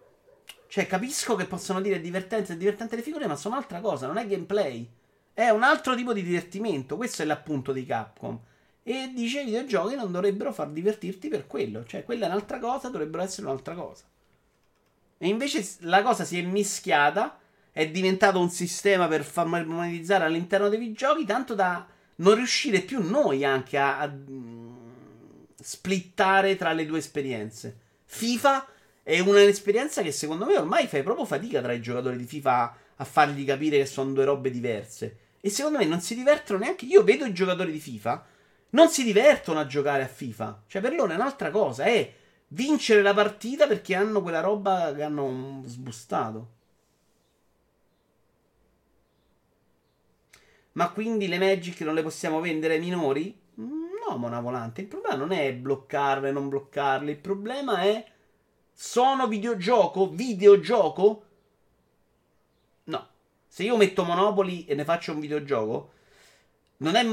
cioè, 0.67 0.85
capisco 0.85 1.35
che 1.35 1.45
possono 1.45 1.79
dire 1.79 2.01
divertente 2.01 2.53
e 2.53 2.57
divertente 2.57 2.95
le 2.97 3.01
figure, 3.01 3.27
ma 3.27 3.35
sono 3.35 3.55
un'altra 3.55 3.79
cosa, 3.79 4.05
non 4.05 4.17
è 4.17 4.27
gameplay. 4.27 4.87
È 5.33 5.49
un 5.49 5.63
altro 5.63 5.95
tipo 5.95 6.13
di 6.13 6.21
divertimento. 6.21 6.97
Questo 6.97 7.21
è 7.21 7.25
l'appunto 7.25 7.71
di 7.71 7.85
Capcom. 7.85 8.37
E 8.83 9.11
dice 9.13 9.41
i 9.41 9.45
videogiochi 9.45 9.95
non 9.95 10.11
dovrebbero 10.11 10.51
far 10.51 10.69
divertirti 10.69 11.29
per 11.29 11.47
quello. 11.47 11.85
Cioè, 11.85 12.03
quella 12.03 12.25
è 12.25 12.29
un'altra 12.29 12.59
cosa, 12.59 12.89
dovrebbero 12.89 13.23
essere 13.23 13.47
un'altra 13.47 13.75
cosa. 13.75 14.03
E 15.17 15.27
invece 15.27 15.65
la 15.79 16.01
cosa 16.01 16.25
si 16.25 16.37
è 16.37 16.41
mischiata. 16.41 17.39
È 17.71 17.89
diventato 17.89 18.39
un 18.39 18.49
sistema 18.49 19.07
per 19.07 19.23
far 19.23 19.45
monetizzare 19.45 20.25
all'interno 20.25 20.67
dei 20.67 20.79
videogiochi, 20.79 21.25
tanto 21.25 21.53
da 21.53 21.87
non 22.17 22.35
riuscire 22.35 22.81
più 22.81 23.01
noi 23.01 23.43
anche 23.43 23.77
a, 23.77 23.99
a 23.99 24.07
mm, 24.07 24.75
splittare 25.61 26.55
tra 26.55 26.71
le 26.73 26.85
due 26.85 26.99
esperienze. 26.99 27.77
FIFA 28.05 28.67
è 29.03 29.19
un'esperienza 29.19 30.01
che 30.01 30.11
secondo 30.11 30.45
me 30.45 30.57
ormai 30.57 30.87
fai 30.87 31.03
proprio 31.03 31.25
fatica 31.25 31.61
tra 31.61 31.73
i 31.73 31.81
giocatori 31.81 32.17
di 32.17 32.25
FIFA 32.25 32.77
a 32.97 33.03
fargli 33.05 33.45
capire 33.45 33.77
che 33.77 33.85
sono 33.85 34.11
due 34.11 34.25
robe 34.25 34.49
diverse. 34.49 35.17
E 35.39 35.49
secondo 35.49 35.77
me 35.77 35.85
non 35.85 36.01
si 36.01 36.15
divertono 36.15 36.59
neanche. 36.59 36.85
Io 36.85 37.03
vedo 37.03 37.25
i 37.25 37.33
giocatori 37.33 37.71
di 37.71 37.79
FIFA, 37.79 38.25
non 38.71 38.89
si 38.89 39.03
divertono 39.03 39.59
a 39.59 39.67
giocare 39.67 40.03
a 40.03 40.07
FIFA. 40.07 40.63
Cioè, 40.67 40.81
per 40.81 40.93
loro 40.93 41.11
è 41.11 41.15
un'altra 41.15 41.51
cosa. 41.51 41.85
È 41.85 42.13
vincere 42.49 43.01
la 43.01 43.13
partita 43.13 43.67
perché 43.67 43.95
hanno 43.95 44.21
quella 44.21 44.41
roba 44.41 44.93
che 44.93 45.03
hanno 45.03 45.61
sbustato. 45.65 46.55
Ma 50.77 50.89
quindi 50.91 51.27
le 51.27 51.39
Magic 51.39 51.81
non 51.81 51.95
le 51.95 52.03
possiamo 52.03 52.39
vendere 52.39 52.75
ai 52.75 52.79
minori? 52.79 53.35
No, 53.55 54.15
Mona 54.17 54.39
Volante. 54.39 54.81
Il 54.81 54.87
problema 54.87 55.15
non 55.15 55.31
è 55.31 55.51
bloccarle, 55.51 56.31
non 56.31 56.49
bloccarle. 56.49 57.11
Il 57.11 57.17
problema 57.17 57.81
è 57.81 58.05
sono 58.71 59.27
videogioco? 59.27 60.07
Videogioco? 60.07 61.23
No. 62.83 63.07
Se 63.47 63.63
io 63.63 63.75
metto 63.75 64.03
Monopoli 64.03 64.65
e 64.65 64.75
ne 64.75 64.83
faccio 64.83 65.13
un 65.13 65.19
videogioco, 65.19 65.91
non 66.77 66.93
è 66.93 67.03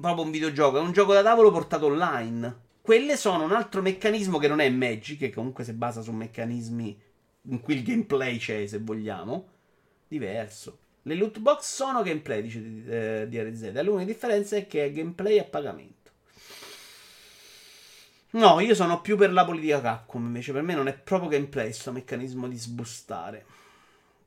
proprio 0.00 0.24
un 0.24 0.30
videogioco, 0.30 0.78
è 0.78 0.80
un 0.80 0.92
gioco 0.92 1.12
da 1.12 1.22
tavolo 1.22 1.50
portato 1.50 1.86
online. 1.86 2.60
Quelle 2.80 3.18
sono 3.18 3.44
un 3.44 3.52
altro 3.52 3.82
meccanismo 3.82 4.38
che 4.38 4.48
non 4.48 4.60
è 4.60 4.70
Magic, 4.70 5.18
che 5.18 5.30
comunque 5.30 5.62
si 5.62 5.74
basa 5.74 6.00
su 6.00 6.12
meccanismi 6.12 7.02
in 7.42 7.60
cui 7.60 7.74
il 7.74 7.82
gameplay 7.82 8.38
c'è, 8.38 8.66
se 8.66 8.78
vogliamo. 8.78 9.46
Diverso. 10.08 10.86
Le 11.08 11.14
loot 11.14 11.38
box 11.38 11.74
sono 11.74 12.02
gameplay, 12.02 12.42
dice 12.42 12.58
eh, 12.58 13.28
DRZ. 13.28 13.80
L'unica 13.82 14.12
differenza 14.12 14.56
è 14.56 14.66
che 14.66 14.84
è 14.84 14.92
gameplay 14.92 15.38
a 15.38 15.44
pagamento. 15.44 16.10
No, 18.32 18.60
io 18.60 18.74
sono 18.74 19.00
più 19.00 19.16
per 19.16 19.32
la 19.32 19.46
politica 19.46 19.80
Capcom. 19.80 20.26
Invece, 20.26 20.52
per 20.52 20.60
me 20.60 20.74
non 20.74 20.86
è 20.86 20.92
proprio 20.92 21.30
gameplay 21.30 21.64
questo 21.64 21.92
meccanismo 21.92 22.46
di 22.46 22.58
sbustare. 22.58 23.46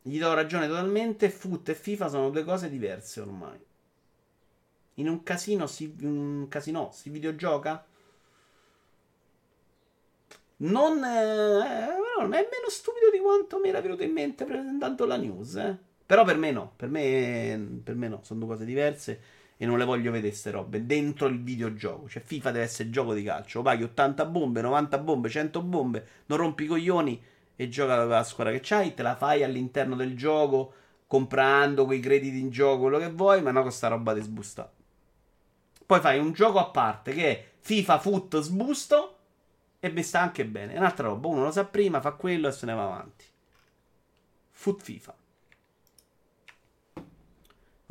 Gli 0.02 0.18
do 0.18 0.34
ragione 0.34 0.68
totalmente. 0.68 1.30
Foot 1.30 1.70
e 1.70 1.76
FIFA 1.76 2.10
sono 2.10 2.32
due 2.32 2.44
cose 2.44 2.68
diverse 2.68 3.22
ormai. 3.22 3.60
In 4.96 5.08
un 5.08 5.22
casino 5.22 5.68
si, 5.68 5.96
un 6.02 6.48
casino, 6.50 6.90
si 6.92 7.12
videogioca? 7.12 7.86
Non 10.58 11.04
è, 11.04 11.88
non 12.18 12.34
è 12.34 12.40
meno 12.40 12.70
stupido 12.70 13.12
di 13.12 13.20
quanto 13.20 13.60
mi 13.60 13.70
era 13.70 13.82
venuto 13.82 14.02
in 14.02 14.14
mente 14.14 14.46
presentando 14.46 15.06
la 15.06 15.18
news. 15.18 15.56
Eh. 15.56 15.90
Però 16.12 16.26
per 16.26 16.36
me 16.36 16.52
no. 16.52 16.74
Per 16.76 16.90
me, 16.90 17.80
per 17.82 17.96
me 17.96 18.10
no. 18.10 18.20
Sono 18.24 18.40
due 18.42 18.50
cose 18.50 18.66
diverse 18.66 19.22
e 19.56 19.66
non 19.66 19.78
le 19.78 19.86
voglio 19.86 20.12
vedere 20.12 20.28
queste 20.28 20.52
robe 20.52 20.86
dentro 20.86 21.28
il 21.28 21.42
videogioco. 21.42 22.10
Cioè, 22.10 22.22
FIFA 22.22 22.52
deve 22.52 22.66
essere 22.66 22.90
gioco 22.90 23.14
di 23.14 23.24
calcio. 23.24 23.62
Paghi 23.62 23.84
80 23.84 24.26
bombe, 24.26 24.60
90 24.60 24.98
bombe, 24.98 25.30
100 25.30 25.62
bombe, 25.62 26.08
non 26.26 26.38
rompi 26.40 26.66
i 26.66 26.68
coglioni 26.68 27.24
e 27.56 27.70
gioca 27.70 28.04
la 28.04 28.24
squadra 28.26 28.52
che 28.52 28.60
c'hai. 28.62 28.94
Te 28.94 29.04
la 29.04 29.16
fai 29.16 29.42
all'interno 29.42 29.96
del 29.96 30.18
gioco, 30.18 30.74
comprando 31.08 31.86
quei 31.86 32.02
crediti 32.02 32.40
in 32.40 32.50
gioco, 32.50 32.82
quello 32.82 32.98
che 32.98 33.10
vuoi, 33.10 33.42
ma 33.42 33.52
no 33.52 33.62
con 33.62 33.72
sta 33.72 33.88
roba 33.88 34.14
di 34.14 34.20
sbusta. 34.20 34.70
Poi 35.86 36.00
fai 36.02 36.20
un 36.20 36.34
gioco 36.34 36.60
a 36.60 36.66
parte 36.72 37.14
che 37.14 37.26
è 37.26 37.46
FIFA 37.58 38.00
Foot 38.00 38.40
sbusto 38.42 39.18
e 39.80 39.90
mi 39.90 40.04
sta 40.04 40.20
anche 40.20 40.44
bene. 40.44 40.74
È 40.74 40.78
un'altra 40.78 41.08
roba. 41.08 41.30
Uno 41.30 41.44
lo 41.44 41.52
sa 41.52 41.64
prima, 41.64 42.02
fa 42.02 42.12
quello 42.12 42.50
e 42.50 42.52
se 42.52 42.66
ne 42.66 42.74
va 42.74 42.84
avanti. 42.84 43.24
Foot 44.50 44.82
FIFA. 44.82 45.20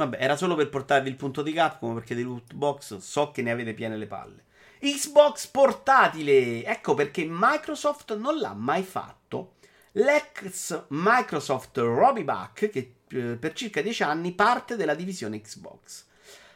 Vabbè, 0.01 0.17
era 0.19 0.35
solo 0.35 0.55
per 0.55 0.71
portarvi 0.71 1.11
il 1.11 1.17
punto 1.17 1.43
di 1.43 1.53
Capcom 1.53 1.93
perché 1.93 2.15
di 2.15 2.23
loot 2.23 2.55
box 2.55 2.97
so 2.97 3.31
che 3.33 3.43
ne 3.43 3.51
avete 3.51 3.75
piene 3.75 3.99
le 3.99 4.07
palle. 4.07 4.45
Xbox 4.81 5.47
portatile! 5.49 6.65
Ecco 6.65 6.95
perché 6.95 7.27
Microsoft 7.29 8.17
non 8.17 8.39
l'ha 8.39 8.55
mai 8.55 8.83
fatto. 8.83 9.57
L'ex 9.93 10.87
Microsoft 10.89 11.77
Robbie 11.77 12.25
Buck, 12.25 12.71
che 12.71 12.95
eh, 13.09 13.37
per 13.39 13.53
circa 13.53 13.83
dieci 13.83 14.03
anni 14.03 14.33
parte 14.33 14.75
della 14.75 14.95
divisione 14.95 15.43
Xbox. 15.43 16.07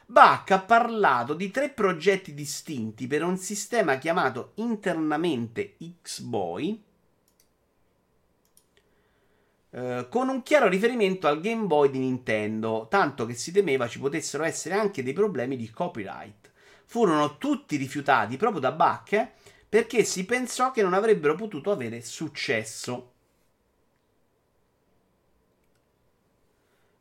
Buck 0.06 0.50
ha 0.50 0.60
parlato 0.60 1.34
di 1.34 1.50
tre 1.50 1.68
progetti 1.68 2.32
distinti 2.32 3.06
per 3.06 3.22
un 3.22 3.36
sistema 3.36 3.98
chiamato 3.98 4.52
internamente 4.54 5.76
Xboy 6.00 6.82
eh, 9.74 10.06
con 10.08 10.28
un 10.28 10.44
chiaro 10.44 10.68
riferimento 10.68 11.26
al 11.26 11.40
Game 11.40 11.66
Boy 11.66 11.90
di 11.90 11.98
Nintendo, 11.98 12.86
tanto 12.88 13.26
che 13.26 13.34
si 13.34 13.50
temeva 13.50 13.88
ci 13.88 13.98
potessero 13.98 14.44
essere 14.44 14.76
anche 14.76 15.02
dei 15.02 15.12
problemi 15.12 15.56
di 15.56 15.68
copyright. 15.68 16.52
Furono 16.84 17.38
tutti 17.38 17.74
rifiutati 17.76 18.36
proprio 18.36 18.60
da 18.60 18.70
Buck 18.70 19.12
eh, 19.12 19.32
perché 19.68 20.04
si 20.04 20.24
pensò 20.24 20.70
che 20.70 20.82
non 20.82 20.94
avrebbero 20.94 21.34
potuto 21.34 21.72
avere 21.72 22.02
successo. 22.02 23.10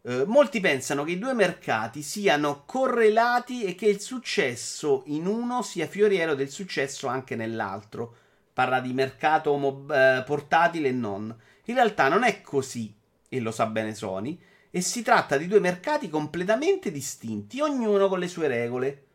Uh, 0.02 0.24
molti 0.26 0.60
pensano 0.60 1.04
che 1.04 1.12
i 1.12 1.20
due 1.20 1.34
mercati 1.34 2.02
siano 2.02 2.64
correlati 2.66 3.64
e 3.64 3.76
che 3.76 3.86
il 3.86 4.02
successo 4.02 5.04
in 5.06 5.28
uno 5.28 5.62
sia 5.62 5.88
fioriero 5.88 6.34
del 6.34 6.50
successo 6.50 7.08
anche 7.08 7.36
nell'altro. 7.36 8.16
Parla 8.52 8.82
di 8.82 8.94
mercato 8.94 9.56
mob- 9.58 9.92
uh, 9.92 10.24
portatile 10.26 10.90
e 10.90 10.92
non. 10.92 11.34
In 11.66 11.76
realtà 11.76 12.10
non 12.10 12.24
è 12.24 12.42
così, 12.42 12.94
e 13.30 13.40
lo 13.40 13.52
sa 13.52 13.66
bene 13.68 13.96
Sony, 13.96 14.40
e 14.70 14.82
si 14.82 15.02
tratta 15.02 15.38
di 15.38 15.48
due 15.48 15.60
mercati 15.60 16.10
completamente 16.10 16.92
distinti, 16.92 17.62
ognuno 17.62 18.08
con 18.08 18.20
le 18.20 18.28
sue 18.28 18.48
regole. 18.48 19.06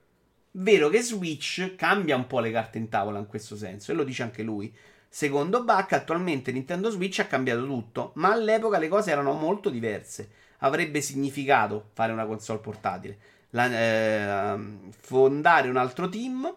Vero 0.53 0.89
che 0.89 1.03
Switch 1.03 1.75
cambia 1.77 2.16
un 2.16 2.27
po' 2.27 2.41
le 2.41 2.51
carte 2.51 2.79
in 2.79 2.89
tavola 2.89 3.19
in 3.19 3.27
questo 3.27 3.57
senso, 3.57 3.93
e 3.93 3.95
lo 3.95 4.05
dice 4.05 4.23
anche 4.23 4.43
lui. 4.43 4.75
Secondo 5.09 5.65
Buck, 5.65 5.93
attualmente 5.93 6.53
Nintendo 6.53 6.91
Switch 6.91 7.19
ha 7.20 7.27
cambiato 7.27 7.65
tutto, 7.66 8.12
ma 8.15 8.33
all'epoca 8.33 8.79
le 8.79 8.89
cose 8.89 9.11
erano 9.11 9.33
molto 9.33 9.70
diverse. 9.70 10.31
avrebbe 10.59 11.01
significato 11.01 11.91
fare 11.93 12.12
una 12.12 12.27
console 12.27 12.61
portatile. 12.61 13.19
La, 13.51 14.55
eh, 14.55 14.59
fondare 14.91 15.69
un 15.69 15.77
altro 15.77 16.09
team 16.09 16.53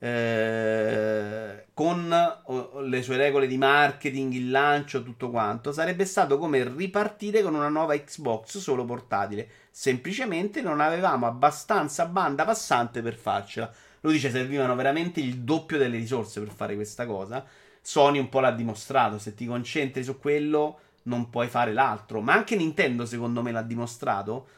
eh, 0.00 1.66
con 1.74 2.40
oh, 2.44 2.80
le 2.80 3.02
sue 3.02 3.16
regole 3.16 3.46
di 3.46 3.58
marketing, 3.58 4.32
il 4.32 4.50
lancio, 4.50 5.02
tutto 5.02 5.30
quanto, 5.30 5.72
sarebbe 5.72 6.04
stato 6.04 6.38
come 6.38 6.62
ripartire 6.64 7.42
con 7.42 7.54
una 7.54 7.68
nuova 7.68 7.96
Xbox 7.96 8.58
solo 8.58 8.84
portatile. 8.84 9.48
Semplicemente 9.70 10.60
non 10.60 10.80
avevamo 10.80 11.26
abbastanza 11.26 12.06
banda 12.06 12.44
passante 12.44 13.02
per 13.02 13.14
farcela. 13.14 13.72
Lui 14.00 14.12
dice 14.12 14.30
servivano 14.30 14.74
veramente 14.76 15.20
il 15.20 15.38
doppio 15.38 15.78
delle 15.78 15.96
risorse 15.96 16.40
per 16.40 16.52
fare 16.52 16.74
questa 16.74 17.04
cosa. 17.04 17.44
Sony 17.80 18.18
un 18.18 18.28
po' 18.28 18.40
l'ha 18.40 18.52
dimostrato, 18.52 19.18
se 19.18 19.34
ti 19.34 19.46
concentri 19.46 20.04
su 20.04 20.18
quello 20.18 20.80
non 21.04 21.30
puoi 21.30 21.48
fare 21.48 21.72
l'altro. 21.72 22.20
Ma 22.20 22.34
anche 22.34 22.54
Nintendo 22.54 23.04
secondo 23.04 23.42
me 23.42 23.50
l'ha 23.50 23.62
dimostrato. 23.62 24.48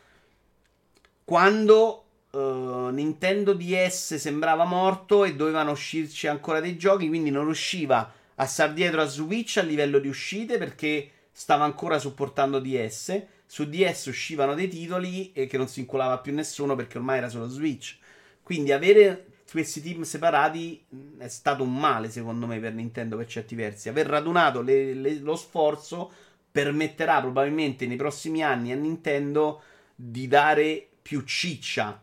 Quando 1.24 2.04
uh, 2.30 2.88
Nintendo 2.88 3.54
DS 3.54 4.16
sembrava 4.16 4.64
morto 4.64 5.24
e 5.24 5.34
dovevano 5.34 5.72
uscirci 5.72 6.26
ancora 6.26 6.60
dei 6.60 6.76
giochi, 6.76 7.08
quindi 7.08 7.30
non 7.30 7.44
riusciva 7.44 8.12
a 8.34 8.46
star 8.46 8.72
dietro 8.72 9.02
a 9.02 9.06
Switch 9.06 9.58
a 9.58 9.62
livello 9.62 9.98
di 9.98 10.08
uscite 10.08 10.58
perché 10.58 11.10
stava 11.30 11.64
ancora 11.64 11.98
supportando 11.98 12.58
DS. 12.58 13.22
Su 13.46 13.68
DS 13.68 14.06
uscivano 14.06 14.54
dei 14.54 14.68
titoli 14.68 15.32
e 15.32 15.46
che 15.46 15.56
non 15.56 15.68
si 15.68 15.80
inculava 15.80 16.18
più 16.18 16.32
nessuno 16.32 16.76
perché 16.76 16.98
ormai 16.98 17.18
era 17.18 17.28
solo 17.28 17.48
Switch. 17.48 17.98
Quindi 18.42 18.72
avere 18.72 19.26
questi 19.50 19.82
team 19.82 20.02
separati 20.02 20.84
è 21.18 21.28
stato 21.28 21.64
un 21.64 21.76
male 21.76 22.08
secondo 22.08 22.46
me 22.46 22.60
per 22.60 22.72
Nintendo 22.72 23.16
per 23.16 23.26
certi 23.26 23.56
versi. 23.56 23.88
Aver 23.88 24.06
radunato 24.06 24.62
le, 24.62 24.94
le, 24.94 25.14
lo 25.16 25.34
sforzo 25.34 26.10
permetterà 26.50 27.20
probabilmente 27.20 27.86
nei 27.86 27.96
prossimi 27.96 28.42
anni 28.42 28.72
a 28.72 28.76
Nintendo 28.76 29.62
di 29.94 30.28
dare 30.28 30.86
più 31.02 31.22
ciccia 31.24 32.00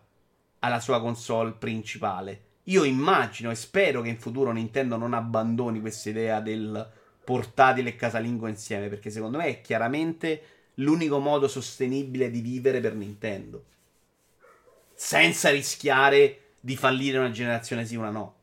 alla 0.59 0.79
sua 0.79 0.99
console 1.01 1.51
principale. 1.51 2.41
Io 2.63 2.83
immagino 2.83 3.49
e 3.49 3.55
spero 3.55 4.01
che 4.01 4.09
in 4.09 4.17
futuro 4.17 4.51
Nintendo 4.51 4.97
non 4.97 5.13
abbandoni 5.13 5.79
questa 5.79 6.09
idea 6.09 6.41
del 6.41 6.89
portatile 7.23 7.89
e 7.89 7.95
casalingo 7.95 8.47
insieme, 8.47 8.87
perché 8.87 9.09
secondo 9.09 9.37
me 9.37 9.45
è 9.45 9.61
chiaramente 9.61 10.41
l'unico 10.75 11.19
modo 11.19 11.47
sostenibile 11.47 12.29
di 12.29 12.41
vivere 12.41 12.79
per 12.79 12.95
Nintendo. 12.95 13.65
Senza 14.93 15.49
rischiare 15.49 16.55
di 16.59 16.75
fallire 16.75 17.17
una 17.17 17.31
generazione 17.31 17.85
sì, 17.85 17.95
una 17.95 18.09
no. 18.09 18.35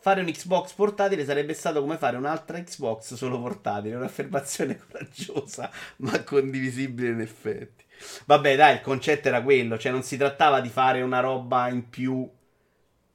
Fare 0.00 0.20
un 0.20 0.30
Xbox 0.30 0.72
portatile 0.72 1.24
sarebbe 1.24 1.54
stato 1.54 1.80
come 1.80 1.96
fare 1.96 2.16
un'altra 2.16 2.62
Xbox 2.62 3.14
solo 3.14 3.40
portatile. 3.40 3.94
Un'affermazione 3.94 4.76
coraggiosa, 4.90 5.70
ma 5.98 6.22
condivisibile 6.22 7.08
in 7.08 7.20
effetti. 7.20 7.83
Vabbè, 8.26 8.56
dai, 8.56 8.74
il 8.74 8.80
concetto 8.80 9.28
era 9.28 9.42
quello. 9.42 9.78
Cioè, 9.78 9.92
non 9.92 10.02
si 10.02 10.16
trattava 10.16 10.60
di 10.60 10.68
fare 10.68 11.02
una 11.02 11.20
roba 11.20 11.68
in 11.68 11.88
più 11.88 12.28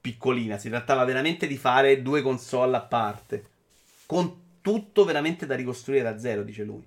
piccolina. 0.02 0.58
Si 0.58 0.70
trattava 0.70 1.04
veramente 1.06 1.48
di 1.48 1.58
fare 1.58 2.02
due 2.02 2.22
console 2.22 2.78
a 2.78 2.82
parte. 2.82 3.46
Con 4.06 4.48
tutto 4.62 5.06
veramente 5.06 5.46
da 5.46 5.56
ricostruire 5.56 6.04
da 6.04 6.20
zero, 6.20 6.44
dice 6.44 6.64
lui. 6.64 6.86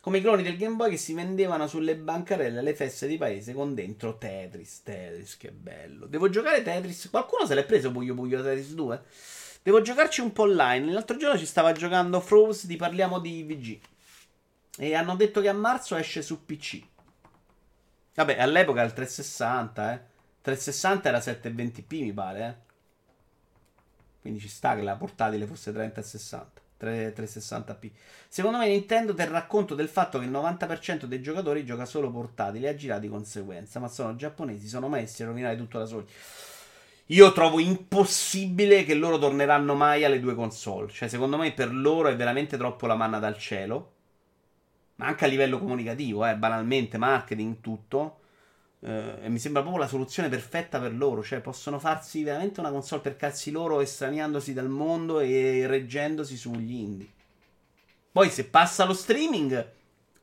Come 0.00 0.18
i 0.18 0.20
cloni 0.20 0.42
del 0.42 0.56
Game 0.56 0.74
Boy 0.74 0.90
che 0.90 0.96
si 0.96 1.14
vendevano 1.14 1.68
sulle 1.68 1.94
bancarelle 1.94 2.58
alle 2.58 2.74
feste 2.74 3.06
di 3.06 3.16
paese 3.16 3.52
con 3.52 3.72
dentro 3.72 4.18
Tetris. 4.18 4.82
Tetris, 4.82 5.36
che 5.36 5.52
bello. 5.52 6.06
Devo 6.06 6.28
giocare 6.28 6.62
Tetris. 6.62 7.08
Qualcuno 7.08 7.46
se 7.46 7.54
l'è 7.54 7.64
preso 7.64 7.92
Puglio 7.92 8.14
Puglio 8.14 8.42
Tetris 8.42 8.74
2? 8.74 9.02
Devo 9.62 9.80
giocarci 9.80 10.20
un 10.20 10.32
po' 10.32 10.42
online. 10.42 10.90
L'altro 10.90 11.16
giorno 11.16 11.38
ci 11.38 11.46
stava 11.46 11.70
giocando 11.70 12.18
Froze 12.18 12.66
di 12.66 12.74
Parliamo 12.74 13.20
di 13.20 13.44
VG. 13.44 13.78
E 14.78 14.94
hanno 14.94 15.16
detto 15.16 15.40
che 15.40 15.48
a 15.48 15.52
marzo 15.52 15.96
esce 15.96 16.22
su 16.22 16.44
PC. 16.44 16.82
Vabbè, 18.14 18.38
all'epoca 18.38 18.80
era 18.80 18.88
il 18.88 18.94
360, 18.94 19.92
eh. 19.92 20.00
360 20.42 21.08
era 21.08 21.18
720p, 21.18 22.00
mi 22.02 22.12
pare, 22.12 22.46
eh. 22.46 22.70
Quindi 24.20 24.40
ci 24.40 24.48
sta 24.48 24.74
che 24.74 24.82
la 24.82 24.96
portatile 24.96 25.46
fosse 25.46 25.72
30 25.72 26.00
e 26.00 26.04
60. 26.04 26.60
360p. 26.82 27.90
Secondo 28.28 28.58
me 28.58 28.66
Nintendo 28.68 29.14
terrà 29.14 29.46
conto 29.46 29.76
del 29.76 29.88
fatto 29.88 30.18
che 30.18 30.24
il 30.24 30.32
90% 30.32 31.04
dei 31.04 31.22
giocatori 31.22 31.64
gioca 31.64 31.84
solo 31.84 32.10
portatili 32.10 32.64
e 32.64 32.70
agirà 32.70 32.98
di 32.98 33.08
conseguenza. 33.08 33.78
Ma 33.78 33.88
sono 33.88 34.16
giapponesi, 34.16 34.66
sono 34.66 34.88
maestri 34.88 35.24
a 35.24 35.28
rovinare 35.28 35.56
tutto 35.56 35.78
da 35.78 35.86
soli. 35.86 36.06
Io 37.06 37.32
trovo 37.32 37.60
impossibile 37.60 38.84
che 38.84 38.94
loro 38.94 39.18
torneranno 39.18 39.74
mai 39.74 40.04
alle 40.04 40.18
due 40.18 40.34
console. 40.34 40.90
Cioè, 40.90 41.08
secondo 41.08 41.36
me 41.36 41.52
per 41.52 41.72
loro 41.72 42.08
è 42.08 42.16
veramente 42.16 42.56
troppo 42.56 42.86
la 42.86 42.96
manna 42.96 43.18
dal 43.18 43.38
cielo 43.38 43.91
ma 45.02 45.08
anche 45.08 45.24
a 45.24 45.28
livello 45.28 45.58
comunicativo, 45.58 46.24
eh, 46.24 46.36
banalmente, 46.36 46.96
marketing, 46.96 47.56
tutto. 47.60 48.20
Eh, 48.80 49.14
e 49.22 49.28
mi 49.28 49.40
sembra 49.40 49.62
proprio 49.62 49.82
la 49.82 49.88
soluzione 49.88 50.28
perfetta 50.28 50.78
per 50.80 50.94
loro. 50.94 51.24
Cioè, 51.24 51.40
possono 51.40 51.80
farsi 51.80 52.22
veramente 52.22 52.60
una 52.60 52.70
console 52.70 53.02
per 53.02 53.16
cazzi 53.16 53.50
loro, 53.50 53.80
estraniandosi 53.80 54.52
dal 54.52 54.68
mondo 54.68 55.18
e 55.18 55.66
reggendosi 55.66 56.36
sugli 56.36 56.74
indie. 56.74 57.08
Poi, 58.12 58.30
se 58.30 58.44
passa 58.44 58.84
lo 58.84 58.94
streaming, 58.94 59.70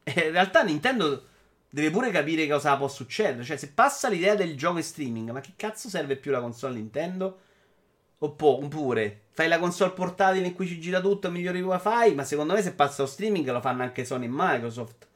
eh, 0.04 0.26
in 0.28 0.32
realtà 0.32 0.64
Nintendo 0.64 1.26
deve 1.70 1.92
pure 1.92 2.10
capire 2.10 2.48
cosa 2.48 2.78
può 2.78 2.88
succedere. 2.88 3.44
Cioè, 3.44 3.58
se 3.58 3.72
passa 3.72 4.08
l'idea 4.08 4.36
del 4.36 4.56
gioco 4.56 4.78
in 4.78 4.84
streaming, 4.84 5.32
ma 5.32 5.42
che 5.42 5.54
cazzo 5.58 5.90
serve 5.90 6.16
più 6.16 6.32
la 6.32 6.40
console 6.40 6.76
Nintendo? 6.76 7.40
Oppure 8.20 9.22
fai 9.32 9.48
la 9.48 9.60
console 9.60 9.92
portatile 9.92 10.48
in 10.48 10.54
cui 10.54 10.68
ci 10.68 10.80
gira 10.80 11.00
tutto, 11.00 11.32
migliori 11.32 11.62
wifi, 11.62 12.14
ma 12.14 12.24
secondo 12.24 12.54
me 12.54 12.62
se 12.62 12.74
passa 12.74 13.04
lo 13.04 13.08
streaming 13.08 13.50
lo 13.50 13.62
fanno 13.62 13.84
anche 13.84 14.04
Sony 14.04 14.26
e 14.26 14.30
Microsoft. 14.32 15.08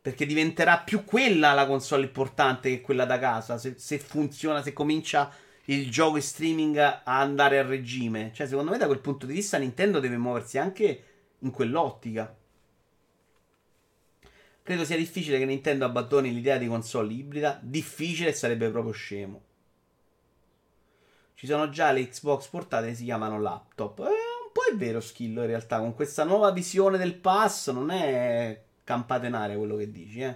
Perché 0.00 0.24
diventerà 0.24 0.78
più 0.78 1.04
quella 1.04 1.52
la 1.52 1.66
console 1.66 2.04
importante 2.04 2.70
che 2.70 2.80
quella 2.80 3.04
da 3.04 3.18
casa. 3.18 3.58
Se, 3.58 3.74
se 3.76 3.98
funziona, 3.98 4.62
se 4.62 4.72
comincia 4.72 5.30
il 5.66 5.90
gioco 5.90 6.16
in 6.16 6.22
streaming 6.22 6.76
a 6.78 7.02
andare 7.04 7.58
a 7.58 7.66
regime. 7.66 8.30
Cioè, 8.32 8.46
secondo 8.46 8.70
me, 8.70 8.78
da 8.78 8.86
quel 8.86 9.00
punto 9.00 9.26
di 9.26 9.32
vista, 9.34 9.58
Nintendo 9.58 9.98
deve 9.98 10.16
muoversi 10.16 10.58
anche 10.58 11.04
in 11.40 11.50
quell'ottica. 11.50 12.34
Credo 14.62 14.84
sia 14.84 14.96
difficile 14.96 15.38
che 15.38 15.44
Nintendo 15.44 15.84
abbandoni 15.84 16.32
l'idea 16.32 16.56
di 16.56 16.66
console 16.68 17.12
ibrida. 17.12 17.58
Difficile 17.62 18.32
sarebbe 18.32 18.70
proprio 18.70 18.92
scemo. 18.92 19.42
Ci 21.38 21.46
sono 21.46 21.68
già 21.68 21.92
le 21.92 22.08
Xbox 22.08 22.46
portate 22.46 22.86
che 22.88 22.94
si 22.94 23.04
chiamano 23.04 23.38
laptop. 23.38 24.00
È 24.00 24.08
un 24.08 24.50
po' 24.54 24.62
è 24.72 24.74
vero 24.74 25.00
Schillo 25.00 25.42
in 25.42 25.48
realtà, 25.48 25.80
con 25.80 25.94
questa 25.94 26.24
nuova 26.24 26.50
visione 26.50 26.96
del 26.96 27.14
pass 27.14 27.70
non 27.72 27.90
è 27.90 28.58
campatenare 28.82 29.54
quello 29.54 29.76
che 29.76 29.90
dici, 29.90 30.22
eh. 30.22 30.34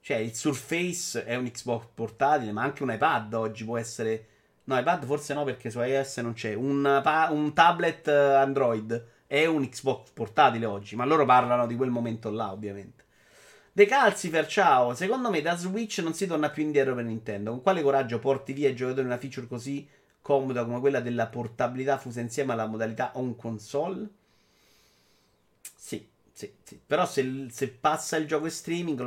Cioè, 0.00 0.16
il 0.16 0.34
Surface 0.34 1.24
è 1.24 1.36
un 1.36 1.48
Xbox 1.48 1.86
portatile, 1.94 2.50
ma 2.50 2.64
anche 2.64 2.82
un 2.82 2.90
iPad 2.92 3.34
oggi 3.34 3.64
può 3.64 3.76
essere... 3.78 4.26
No, 4.64 4.76
iPad 4.76 5.04
forse 5.04 5.32
no 5.32 5.44
perché 5.44 5.70
su 5.70 5.78
iOS 5.80 6.16
non 6.18 6.32
c'è. 6.32 6.54
Un, 6.54 7.00
pa- 7.04 7.28
un 7.30 7.52
tablet 7.54 8.08
eh, 8.08 8.12
Android 8.12 9.06
è 9.28 9.46
un 9.46 9.68
Xbox 9.68 10.10
portatile 10.10 10.66
oggi, 10.66 10.96
ma 10.96 11.04
loro 11.04 11.24
parlano 11.24 11.68
di 11.68 11.76
quel 11.76 11.90
momento 11.90 12.30
là, 12.32 12.50
ovviamente. 12.50 13.04
De 13.72 13.86
Calcifer, 13.86 14.46
ciao. 14.48 14.92
Secondo 14.94 15.30
me 15.30 15.40
da 15.40 15.56
Switch 15.56 15.98
non 15.98 16.14
si 16.14 16.26
torna 16.26 16.50
più 16.50 16.64
indietro 16.64 16.96
per 16.96 17.04
Nintendo. 17.04 17.50
Con 17.50 17.62
quale 17.62 17.82
coraggio 17.82 18.18
porti 18.18 18.52
via 18.52 18.68
i 18.68 18.74
giocatori 18.74 19.06
una 19.06 19.18
feature 19.18 19.46
così 19.46 19.86
comoda 20.26 20.64
come 20.64 20.80
quella 20.80 20.98
della 20.98 21.28
portabilità 21.28 21.98
fusa 21.98 22.18
insieme 22.20 22.52
alla 22.52 22.66
modalità 22.66 23.12
on 23.14 23.36
console? 23.36 24.08
Sì, 25.76 26.04
sì, 26.32 26.52
sì. 26.64 26.80
Però 26.84 27.06
se, 27.06 27.46
se 27.48 27.68
passa 27.68 28.16
il 28.16 28.26
gioco 28.26 28.46
in 28.46 28.50
streaming, 28.50 29.00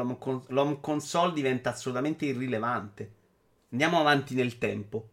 l'home, 0.48 0.80
console 0.80 1.34
diventa 1.34 1.72
assolutamente 1.72 2.24
irrilevante. 2.24 3.12
Andiamo 3.72 4.00
avanti 4.00 4.34
nel 4.34 4.58
tempo. 4.58 5.10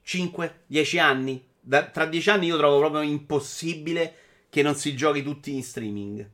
5, 0.00 0.60
10 0.66 0.98
anni. 0.98 1.46
Da, 1.60 1.84
tra 1.84 2.06
10 2.06 2.30
anni 2.30 2.46
io 2.46 2.56
trovo 2.56 2.78
proprio 2.78 3.02
impossibile 3.02 4.14
che 4.48 4.62
non 4.62 4.76
si 4.76 4.96
giochi 4.96 5.22
tutti 5.22 5.54
in 5.54 5.62
streaming. 5.62 6.30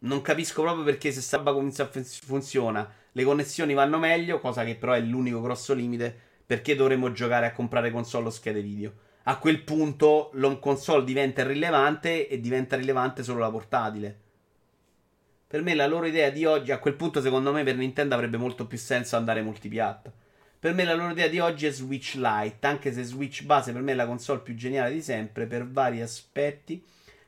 Non 0.00 0.22
capisco 0.22 0.62
proprio 0.62 0.82
perché 0.82 1.12
se 1.12 1.20
sta 1.20 1.40
comincia 1.40 1.84
a 1.84 2.02
funziona, 2.02 2.92
le 3.12 3.22
connessioni 3.22 3.74
vanno 3.74 3.98
meglio, 4.00 4.40
cosa 4.40 4.64
che 4.64 4.74
però 4.74 4.94
è 4.94 5.00
l'unico 5.00 5.40
grosso 5.40 5.72
limite 5.72 6.26
perché 6.48 6.74
dovremmo 6.74 7.12
giocare 7.12 7.44
a 7.44 7.52
comprare 7.52 7.90
console 7.90 8.28
o 8.28 8.30
schede 8.30 8.62
video? 8.62 8.94
A 9.24 9.36
quel 9.36 9.64
punto 9.64 10.30
l'home 10.32 10.58
console 10.58 11.04
diventa 11.04 11.42
irrilevante 11.42 12.26
e 12.26 12.40
diventa 12.40 12.74
rilevante 12.74 13.22
solo 13.22 13.40
la 13.40 13.50
portatile. 13.50 14.18
Per 15.46 15.60
me 15.60 15.74
la 15.74 15.86
loro 15.86 16.06
idea 16.06 16.30
di 16.30 16.46
oggi, 16.46 16.72
a 16.72 16.78
quel 16.78 16.94
punto 16.94 17.20
secondo 17.20 17.52
me 17.52 17.64
per 17.64 17.76
Nintendo 17.76 18.14
avrebbe 18.14 18.38
molto 18.38 18.66
più 18.66 18.78
senso 18.78 19.16
andare 19.16 19.42
multipiatta. 19.42 20.10
Per 20.58 20.72
me 20.72 20.84
la 20.84 20.94
loro 20.94 21.10
idea 21.10 21.28
di 21.28 21.38
oggi 21.38 21.66
è 21.66 21.70
Switch 21.70 22.14
Lite, 22.14 22.66
anche 22.66 22.94
se 22.94 23.02
Switch 23.02 23.44
base 23.44 23.72
per 23.72 23.82
me 23.82 23.92
è 23.92 23.94
la 23.94 24.06
console 24.06 24.40
più 24.40 24.54
geniale 24.54 24.94
di 24.94 25.02
sempre 25.02 25.46
per 25.46 25.68
vari 25.68 26.00
aspetti, 26.00 26.82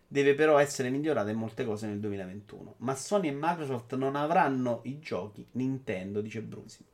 deve 0.08 0.34
però 0.34 0.56
essere 0.56 0.88
migliorata 0.88 1.28
in 1.28 1.36
molte 1.36 1.66
cose 1.66 1.86
nel 1.86 2.00
2021. 2.00 2.76
Ma 2.78 2.94
Sony 2.94 3.28
e 3.28 3.32
Microsoft 3.32 3.94
non 3.96 4.16
avranno 4.16 4.80
i 4.84 4.98
giochi 4.98 5.46
Nintendo, 5.52 6.22
dice 6.22 6.40
Brusi. 6.40 6.89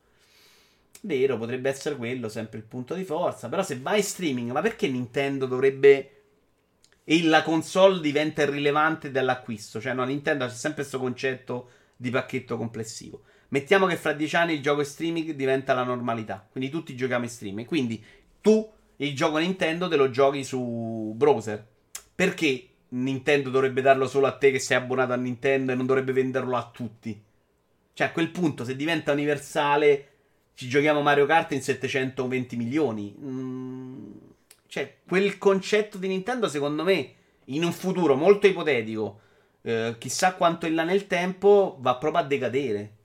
Vero, 1.07 1.37
potrebbe 1.37 1.69
essere 1.69 1.95
quello 1.95 2.27
sempre 2.27 2.57
il 2.57 2.65
punto 2.65 2.93
di 2.93 3.05
forza. 3.05 3.47
Però 3.47 3.63
se 3.63 3.79
vai 3.79 3.99
in 3.99 4.03
streaming, 4.03 4.51
ma 4.51 4.61
perché 4.61 4.89
Nintendo 4.89 5.45
dovrebbe 5.45 6.11
e 7.05 7.23
la 7.23 7.43
console 7.43 8.01
diventa 8.01 8.41
irrilevante 8.41 9.09
dall'acquisto. 9.09 9.79
Cioè, 9.79 9.93
no, 9.93 10.03
Nintendo 10.03 10.45
c'è 10.45 10.51
sempre 10.51 10.81
questo 10.81 10.99
concetto 10.99 11.69
di 11.95 12.09
pacchetto 12.09 12.57
complessivo. 12.57 13.21
Mettiamo 13.49 13.85
che 13.85 13.95
fra 13.95 14.11
dieci 14.11 14.35
anni 14.35 14.55
il 14.55 14.61
gioco 14.61 14.83
streaming 14.83 15.31
diventa 15.31 15.73
la 15.73 15.83
normalità. 15.83 16.45
Quindi 16.51 16.69
tutti 16.69 16.93
giochiamo 16.93 17.23
in 17.23 17.29
streaming. 17.29 17.65
Quindi 17.65 18.03
tu 18.41 18.69
il 18.97 19.15
gioco 19.15 19.37
Nintendo 19.37 19.87
te 19.87 19.95
lo 19.95 20.09
giochi 20.09 20.43
su 20.43 21.13
browser. 21.15 21.65
Perché 22.13 22.67
Nintendo 22.89 23.49
dovrebbe 23.49 23.81
darlo 23.81 24.09
solo 24.09 24.27
a 24.27 24.35
te 24.35 24.51
che 24.51 24.59
sei 24.59 24.75
abbonato 24.75 25.13
a 25.13 25.15
Nintendo 25.15 25.71
e 25.71 25.75
non 25.75 25.85
dovrebbe 25.85 26.11
venderlo 26.11 26.57
a 26.57 26.69
tutti? 26.69 27.23
Cioè, 27.93 28.07
a 28.07 28.11
quel 28.11 28.31
punto, 28.31 28.65
se 28.65 28.75
diventa 28.75 29.13
universale, 29.13 30.16
ci 30.57 30.67
giochiamo 30.67 31.03
Mario 31.03 31.27
Kart 31.27 31.51
in 31.51 31.61
720 31.61 32.55
milioni. 32.55 33.15
Mm, 33.15 34.11
cioè, 34.65 34.97
quel 35.07 35.37
concetto 35.37 35.99
di 35.99 36.07
Nintendo, 36.07 36.47
secondo 36.47 36.83
me, 36.83 37.13
in 37.45 37.63
un 37.63 37.71
futuro 37.71 38.15
molto 38.15 38.47
ipotetico, 38.47 39.19
eh, 39.61 39.95
chissà 39.99 40.33
quanto 40.33 40.65
in 40.65 40.73
là 40.73 40.83
nel 40.83 41.05
tempo, 41.05 41.77
va 41.79 41.97
proprio 41.97 42.23
a 42.23 42.25
decadere. 42.25 42.95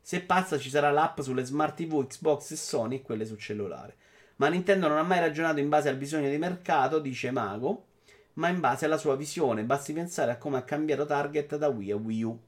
Se 0.00 0.20
passa, 0.20 0.58
ci 0.58 0.68
sarà 0.68 0.90
l'app 0.90 1.20
sulle 1.20 1.44
smart 1.44 1.76
TV, 1.76 2.04
Xbox 2.04 2.50
e 2.50 2.56
Sony 2.56 2.96
e 2.96 3.02
quelle 3.02 3.24
sul 3.24 3.38
cellulare. 3.38 3.94
Ma 4.36 4.48
Nintendo 4.48 4.88
non 4.88 4.98
ha 4.98 5.04
mai 5.04 5.20
ragionato 5.20 5.60
in 5.60 5.68
base 5.68 5.88
al 5.88 5.96
bisogno 5.96 6.28
di 6.28 6.38
mercato, 6.38 6.98
dice 6.98 7.30
Mago, 7.30 7.84
ma 8.32 8.48
in 8.48 8.58
base 8.58 8.84
alla 8.84 8.98
sua 8.98 9.14
visione. 9.14 9.62
Basti 9.62 9.92
pensare 9.92 10.32
a 10.32 10.38
come 10.38 10.56
ha 10.56 10.62
cambiato 10.62 11.06
target 11.06 11.56
da 11.56 11.68
Wii 11.68 11.92
a 11.92 11.96
Wii 11.96 12.22
U. 12.24 12.40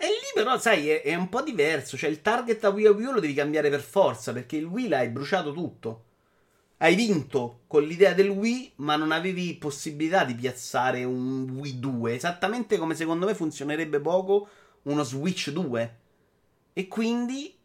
E 0.00 0.06
lì 0.06 0.30
però, 0.32 0.56
sai, 0.58 0.90
è, 0.90 1.02
è, 1.02 1.16
un 1.16 1.28
po' 1.28 1.42
diverso. 1.42 1.96
Cioè, 1.96 2.08
il 2.08 2.22
target 2.22 2.62
a 2.62 2.68
Wii 2.68 2.86
U 2.86 3.10
lo 3.10 3.18
devi 3.18 3.34
cambiare 3.34 3.68
per 3.68 3.80
forza, 3.80 4.32
perché 4.32 4.56
il 4.56 4.64
Wii 4.64 4.86
l'hai 4.86 5.08
bruciato 5.08 5.52
tutto. 5.52 6.04
Hai 6.76 6.94
vinto 6.94 7.62
con 7.66 7.82
l'idea 7.82 8.14
del 8.14 8.28
Wii, 8.28 8.74
ma 8.76 8.94
non 8.94 9.10
avevi 9.10 9.56
possibilità 9.56 10.22
di 10.22 10.36
piazzare 10.36 11.02
un 11.02 11.50
Wii 11.50 11.80
2. 11.80 12.14
Esattamente 12.14 12.78
come 12.78 12.94
secondo 12.94 13.26
me 13.26 13.34
funzionerebbe 13.34 13.98
poco 13.98 14.48
uno 14.82 15.02
Switch 15.02 15.50
2. 15.50 15.96
E 16.74 16.86
quindi 16.86 17.58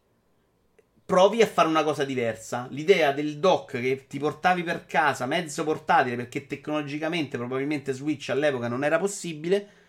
provi 1.06 1.40
a 1.40 1.46
fare 1.46 1.68
una 1.68 1.84
cosa 1.84 2.02
diversa. 2.02 2.66
L'idea 2.70 3.12
del 3.12 3.38
dock 3.38 3.80
che 3.80 4.06
ti 4.08 4.18
portavi 4.18 4.64
per 4.64 4.86
casa, 4.86 5.26
mezzo 5.26 5.62
portatile, 5.62 6.16
perché 6.16 6.48
tecnologicamente 6.48 7.36
probabilmente 7.36 7.92
Switch 7.92 8.30
all'epoca 8.30 8.66
non 8.66 8.82
era 8.82 8.98
possibile 8.98 9.82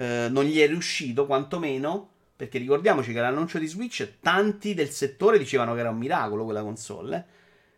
eh, 0.00 0.28
non 0.30 0.44
gli 0.44 0.58
è 0.58 0.66
riuscito, 0.66 1.26
quantomeno. 1.26 2.08
Perché 2.34 2.56
ricordiamoci 2.56 3.12
che 3.12 3.18
all'annuncio 3.18 3.58
di 3.58 3.66
Switch 3.66 4.14
tanti 4.20 4.72
del 4.72 4.88
settore 4.88 5.36
dicevano 5.36 5.74
che 5.74 5.80
era 5.80 5.90
un 5.90 5.98
miracolo 5.98 6.44
quella 6.44 6.62
console. 6.62 7.26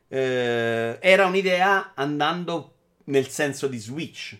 Eh, 0.07 0.99
era 1.01 1.27
un'idea 1.27 1.95
andando 1.95 2.75
nel 3.07 3.27
senso 3.27 3.67
di 3.67 3.79
Switch. 3.79 4.39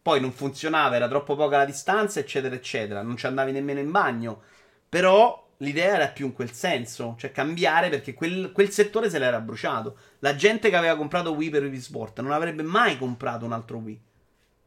Poi 0.00 0.20
non 0.20 0.30
funzionava, 0.30 0.94
era 0.94 1.08
troppo 1.08 1.34
poca 1.34 1.56
la 1.56 1.64
distanza, 1.64 2.20
eccetera, 2.20 2.54
eccetera. 2.54 3.02
Non 3.02 3.16
ci 3.16 3.26
andavi 3.26 3.50
nemmeno 3.50 3.80
in 3.80 3.90
bagno. 3.90 4.42
Però 4.88 5.50
l'idea 5.56 5.94
era 5.94 6.08
più 6.08 6.26
in 6.26 6.32
quel 6.32 6.52
senso, 6.52 7.16
cioè 7.18 7.32
cambiare 7.32 7.88
perché 7.88 8.14
quel, 8.14 8.52
quel, 8.52 8.70
settore 8.70 9.10
se 9.10 9.18
l'era 9.18 9.40
bruciato. 9.40 9.96
La 10.20 10.36
gente 10.36 10.70
che 10.70 10.76
aveva 10.76 10.96
comprato 10.96 11.32
Wii 11.32 11.50
per 11.50 11.64
Wii 11.64 11.80
Sport 11.80 12.20
non 12.20 12.30
avrebbe 12.30 12.62
mai 12.62 12.96
comprato 12.96 13.44
un 13.44 13.52
altro 13.52 13.78
Wii 13.78 14.00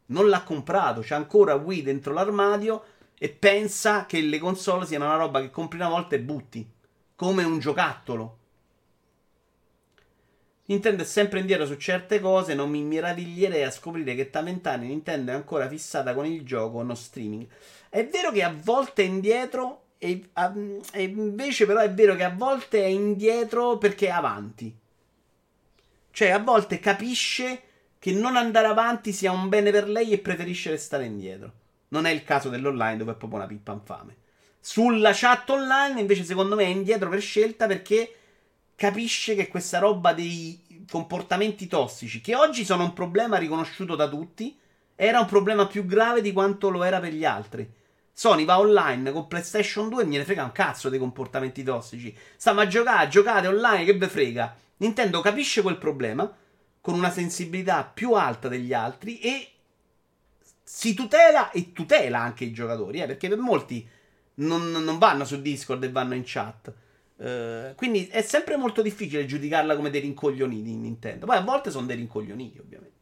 non 0.08 0.30
l'ha 0.30 0.44
comprato, 0.44 1.02
c'è 1.02 1.16
ancora 1.16 1.56
Wii 1.56 1.82
dentro 1.82 2.14
l'armadio 2.14 2.84
e 3.18 3.30
pensa 3.30 4.06
che 4.06 4.22
le 4.22 4.40
console 4.40 4.86
siano 4.86 5.06
una 5.06 5.16
roba 5.16 5.42
che 5.42 5.50
compri 5.50 5.80
una 5.80 5.90
volta 5.90 6.16
e 6.16 6.20
butti, 6.20 6.68
come 7.16 7.44
un 7.44 7.60
giocattolo. 7.60 8.38
Nintendo 10.68 11.04
è 11.04 11.06
sempre 11.06 11.40
indietro 11.40 11.66
su 11.66 11.76
certe 11.76 12.20
cose, 12.20 12.56
non 12.56 12.72
mi 12.72 12.82
meraviglierei 12.82 13.64
a 13.64 13.72
scoprire 13.72 14.16
che 14.16 14.30
da 14.32 14.42
vent'anni 14.42 14.88
Nintendo 14.88 15.32
è 15.32 15.36
ancora 15.36 15.68
fissata 15.68 16.14
con 16.16 16.26
il 16.26 16.44
gioco, 16.44 16.82
non 16.82 16.96
streaming. 16.96 17.48
È 17.90 18.06
vero 18.08 18.32
che 18.32 18.44
a 18.44 18.54
volte 18.64 19.04
è 19.04 19.06
indietro, 19.06 19.84
e, 20.00 20.30
e 20.92 21.04
invece 21.04 21.68
però 21.68 21.80
è 21.80 21.94
vero 21.94 22.16
che 22.16 22.24
a 22.24 22.34
volte 22.36 22.84
è 22.84 22.88
indietro 22.88 23.78
perché 23.78 24.08
è 24.08 24.12
avanti. 24.12 24.76
Cioè 26.10 26.30
a 26.30 26.40
volte 26.40 26.80
capisce 26.80 27.62
che 28.06 28.12
non 28.12 28.36
andare 28.36 28.68
avanti 28.68 29.12
sia 29.12 29.32
un 29.32 29.50
bene 29.50 29.72
per 29.72 29.90
lei 29.90 30.12
e 30.12 30.20
preferisce 30.20 30.70
restare 30.70 31.06
indietro. 31.06 31.52
Non 31.88 32.06
è 32.06 32.12
il 32.12 32.24
caso 32.24 32.50
dell'online 32.50 32.98
dove 32.98 33.14
è 33.14 33.16
proprio 33.16 33.40
una 33.40 33.48
pippa 33.48 33.72
infame. 33.72 34.16
Sulla 34.60 35.10
chat 35.12 35.50
online 35.50 36.02
invece 36.02 36.24
secondo 36.24 36.54
me 36.54 36.66
è 36.66 36.68
indietro 36.68 37.10
per 37.10 37.20
scelta 37.20 37.66
perché 37.66 38.16
capisce 38.76 39.34
che 39.34 39.48
questa 39.48 39.80
roba 39.80 40.14
dei 40.14 40.86
comportamenti 40.88 41.66
tossici, 41.66 42.22
che 42.22 42.36
oggi 42.36 42.64
sono 42.64 42.84
un 42.84 42.94
problema 42.94 43.38
riconosciuto 43.38 43.96
da 43.96 44.08
tutti, 44.08 44.56
era 44.96 45.20
un 45.20 45.26
problema 45.26 45.66
più 45.66 45.88
grave 45.88 46.22
di 46.22 46.32
quanto 46.32 46.70
lo 46.70 46.84
era 46.84 47.00
per 47.00 47.12
gli 47.12 47.26
altri. 47.26 47.68
Sony 48.14 48.46
va 48.46 48.60
online 48.60 49.12
con 49.12 49.26
PlayStation 49.26 49.90
2 49.90 50.04
e 50.04 50.06
me 50.06 50.18
ne 50.18 50.26
frega 50.26 50.44
un 50.44 50.52
cazzo 50.52 50.90
dei 50.90 51.00
comportamenti 51.00 51.64
tossici. 51.64 52.16
Stiamo 52.36 52.60
a 52.60 52.68
giocare, 52.68 53.08
giocate 53.08 53.48
online, 53.48 53.84
che 53.84 53.98
ve 53.98 54.08
frega. 54.08 54.56
Nintendo 54.78 55.22
capisce 55.22 55.64
quel 55.64 55.80
problema 55.80 56.32
con 56.86 56.94
una 56.94 57.10
sensibilità 57.10 57.84
più 57.84 58.14
alta 58.14 58.48
degli 58.48 58.72
altri 58.72 59.18
e 59.18 59.48
si 60.62 60.94
tutela 60.94 61.50
e 61.50 61.72
tutela 61.72 62.20
anche 62.20 62.44
i 62.44 62.52
giocatori, 62.52 63.02
eh, 63.02 63.08
perché 63.08 63.28
per 63.28 63.40
molti 63.40 63.90
non, 64.36 64.70
non, 64.70 65.00
vanno 65.00 65.26
su 65.26 65.42
Discord 65.42 65.84
e 65.84 65.90
vanno 65.90 66.14
in 66.14 66.22
chat. 66.24 66.72
Uh, 67.16 67.74
quindi 67.74 68.06
è 68.06 68.22
sempre 68.22 68.56
molto 68.56 68.84
difficile 68.84 69.26
giudicarla 69.26 69.76
come 69.76 69.90
dei 69.90 70.02
rincoglioniti 70.02 70.70
in 70.70 70.82
Nintendo. 70.82 71.26
Poi 71.26 71.38
a 71.38 71.42
volte 71.42 71.72
sono 71.72 71.88
dei 71.88 71.96
rincoglioniti, 71.96 72.60
ovviamente. 72.60 73.00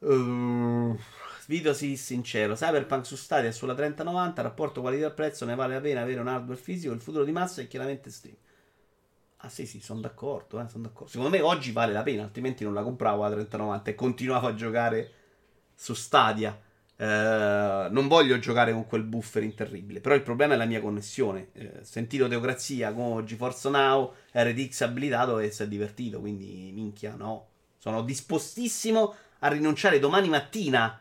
Uh, 0.00 0.98
video 1.46 1.72
sì, 1.72 1.96
sincero. 1.96 2.52
Cyberpunk 2.52 3.06
su 3.06 3.16
Stadia 3.16 3.52
sulla 3.52 3.74
3090, 3.74 4.42
rapporto 4.42 4.82
qualità-prezzo, 4.82 5.46
ne 5.46 5.54
vale 5.54 5.72
la 5.72 5.80
pena 5.80 6.02
avere 6.02 6.20
un 6.20 6.28
hardware 6.28 6.60
fisico. 6.60 6.92
Il 6.92 7.00
futuro 7.00 7.24
di 7.24 7.32
massa 7.32 7.62
è 7.62 7.66
chiaramente 7.66 8.10
stream. 8.10 8.36
Ah 9.46 9.48
sì 9.48 9.64
sì, 9.64 9.78
sono 9.78 10.00
d'accordo, 10.00 10.60
eh, 10.60 10.68
son 10.68 10.82
d'accordo. 10.82 11.08
Secondo 11.08 11.30
me 11.30 11.40
oggi 11.40 11.70
vale 11.70 11.92
la 11.92 12.02
pena, 12.02 12.24
altrimenti 12.24 12.64
non 12.64 12.74
la 12.74 12.82
compravo 12.82 13.22
a 13.22 13.30
3090 13.30 13.90
e 13.90 13.94
continuavo 13.94 14.48
a 14.48 14.54
giocare 14.54 15.12
su 15.72 15.94
Stadia. 15.94 16.60
Eh, 16.96 17.86
non 17.88 18.08
voglio 18.08 18.40
giocare 18.40 18.72
con 18.72 18.86
quel 18.86 19.04
buffering 19.04 19.54
terribile, 19.54 20.00
però 20.00 20.16
il 20.16 20.22
problema 20.22 20.54
è 20.54 20.56
la 20.56 20.64
mia 20.64 20.80
connessione. 20.80 21.50
Eh, 21.52 21.78
sentito 21.82 22.26
Teocrazia 22.26 22.92
con 22.92 23.24
GeForce 23.24 23.70
Now, 23.70 24.14
RTX 24.32 24.80
abilitato 24.80 25.38
e 25.38 25.52
si 25.52 25.62
è 25.62 25.68
divertito, 25.68 26.18
quindi 26.18 26.72
minchia, 26.74 27.14
no. 27.14 27.46
Sono 27.78 28.02
dispostissimo 28.02 29.14
a 29.40 29.48
rinunciare 29.48 30.00
domani 30.00 30.28
mattina 30.28 31.00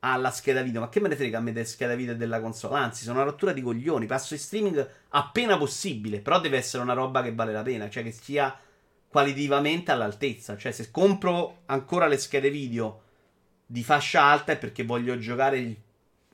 alla 0.00 0.30
scheda 0.30 0.62
video. 0.62 0.80
Ma 0.80 0.88
che 0.88 1.00
me 1.00 1.08
ne 1.08 1.16
frega 1.16 1.38
a 1.38 1.40
me 1.40 1.52
della 1.52 1.66
scheda 1.66 1.94
video 1.94 2.14
della 2.14 2.40
console? 2.40 2.76
Anzi, 2.76 3.04
sono 3.04 3.20
una 3.20 3.28
rottura 3.28 3.52
di 3.52 3.62
coglioni. 3.62 4.06
Passo 4.06 4.34
in 4.34 4.40
streaming 4.40 4.88
appena 5.08 5.56
possibile. 5.56 6.20
Però 6.20 6.40
deve 6.40 6.58
essere 6.58 6.82
una 6.82 6.92
roba 6.92 7.22
che 7.22 7.34
vale 7.34 7.52
la 7.52 7.62
pena. 7.62 7.88
Cioè, 7.88 8.02
che 8.02 8.12
sia 8.12 8.56
qualitativamente 9.08 9.90
all'altezza. 9.90 10.56
Cioè, 10.56 10.72
se 10.72 10.90
compro 10.90 11.62
ancora 11.66 12.06
le 12.06 12.18
schede 12.18 12.50
video 12.50 13.02
di 13.66 13.82
fascia 13.82 14.22
alta 14.22 14.52
è 14.52 14.58
perché 14.58 14.84
voglio 14.84 15.18
giocare 15.18 15.58
il... 15.58 15.76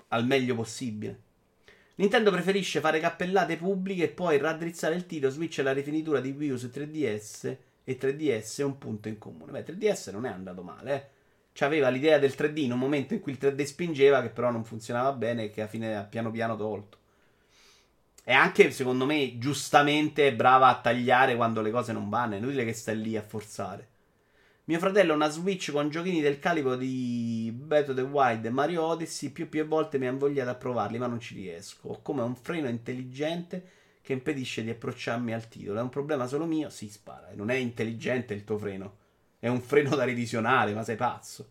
al 0.09 0.27
meglio 0.27 0.55
possibile. 0.55 1.21
Nintendo 1.97 2.31
preferisce 2.33 2.81
fare 2.81 2.99
cappellate 2.99 3.57
pubbliche 3.57 4.05
e 4.05 4.09
poi 4.09 4.39
raddrizzare 4.39 4.95
il 4.95 5.07
tiro. 5.07 5.31
Switch 5.31 5.59
e 5.59 5.63
la 5.63 5.73
rifinitura 5.73 6.21
di 6.21 6.31
Wii 6.31 6.51
U 6.51 6.57
su 6.57 6.67
3DS 6.67 7.57
e 7.85 7.99
3DS 7.99 8.59
è 8.59 8.65
un 8.65 8.79
punto 8.79 9.09
in 9.09 9.19
comune. 9.19 9.53
Beh, 9.53 9.65
3DS 9.65 10.11
non 10.11 10.27
è 10.27 10.31
andato 10.31 10.63
male, 10.63 10.95
eh 10.95 11.14
aveva 11.63 11.89
l'idea 11.89 12.19
del 12.19 12.35
3D 12.37 12.59
in 12.59 12.73
un 12.73 12.79
momento 12.81 13.15
in 13.15 13.21
cui 13.21 13.31
il 13.31 13.39
3D 13.41 13.63
spingeva, 13.63 14.23
che 14.23 14.31
però 14.31 14.51
non 14.51 14.65
funzionava 14.65 15.13
bene 15.13 15.45
e 15.45 15.51
che 15.51 15.61
alla 15.61 15.71
fine 15.71 15.97
ha 15.97 16.03
piano 16.03 16.33
piano 16.33 16.57
tolto. 16.57 16.99
E 18.25 18.33
anche, 18.33 18.71
secondo 18.73 19.05
me, 19.07 19.39
giustamente 19.39 20.27
è 20.27 20.35
brava 20.35 20.69
a 20.69 20.81
tagliare 20.81 21.37
quando 21.37 21.61
le 21.61 21.71
cose 21.71 21.93
non 21.93 22.09
vanno. 22.09 22.35
È 22.35 22.39
inutile 22.39 22.65
che 22.65 22.73
stai 22.73 23.01
lì 23.01 23.17
a 23.17 23.23
forzare. 23.23 23.89
Mio 24.65 24.79
fratello 24.79 25.13
ha 25.13 25.17
una 25.17 25.29
Switch 25.29 25.71
con 25.71 25.91
giochini 25.91 26.23
del 26.23 26.39
calibro 26.39 26.75
di 26.75 27.53
Breath 27.55 27.91
of 27.91 27.97
the 27.97 28.01
Wild 28.01 28.47
e 28.47 28.51
Mario 28.51 28.83
Odyssey. 28.83 29.29
Più 29.29 29.45
e 29.45 29.47
più 29.47 29.67
volte 29.67 29.99
mi 29.99 30.07
ha 30.07 30.11
invogliato 30.11 30.51
a 30.51 30.55
provarli, 30.55 30.97
ma 30.97 31.07
non 31.07 31.21
ci 31.21 31.35
riesco. 31.35 31.89
Ho 31.89 32.01
come 32.01 32.23
un 32.23 32.35
freno 32.35 32.67
intelligente 32.67 33.63
che 34.01 34.15
impedisce 34.15 34.65
di 34.65 34.71
approcciarmi 34.71 35.35
al 35.35 35.47
titolo. 35.49 35.79
È 35.79 35.83
un 35.83 35.91
problema 35.91 36.27
solo 36.27 36.47
mio? 36.47 36.71
Si 36.71 36.89
spara. 36.89 37.29
Non 37.35 37.51
è 37.51 37.55
intelligente 37.57 38.33
il 38.33 38.45
tuo 38.45 38.57
freno. 38.57 39.03
È 39.45 39.49
un 39.49 39.61
freno 39.61 39.95
da 39.95 40.05
revisionare, 40.05 40.73
ma 40.73 40.83
sei 40.83 40.97
pazzo. 40.97 41.49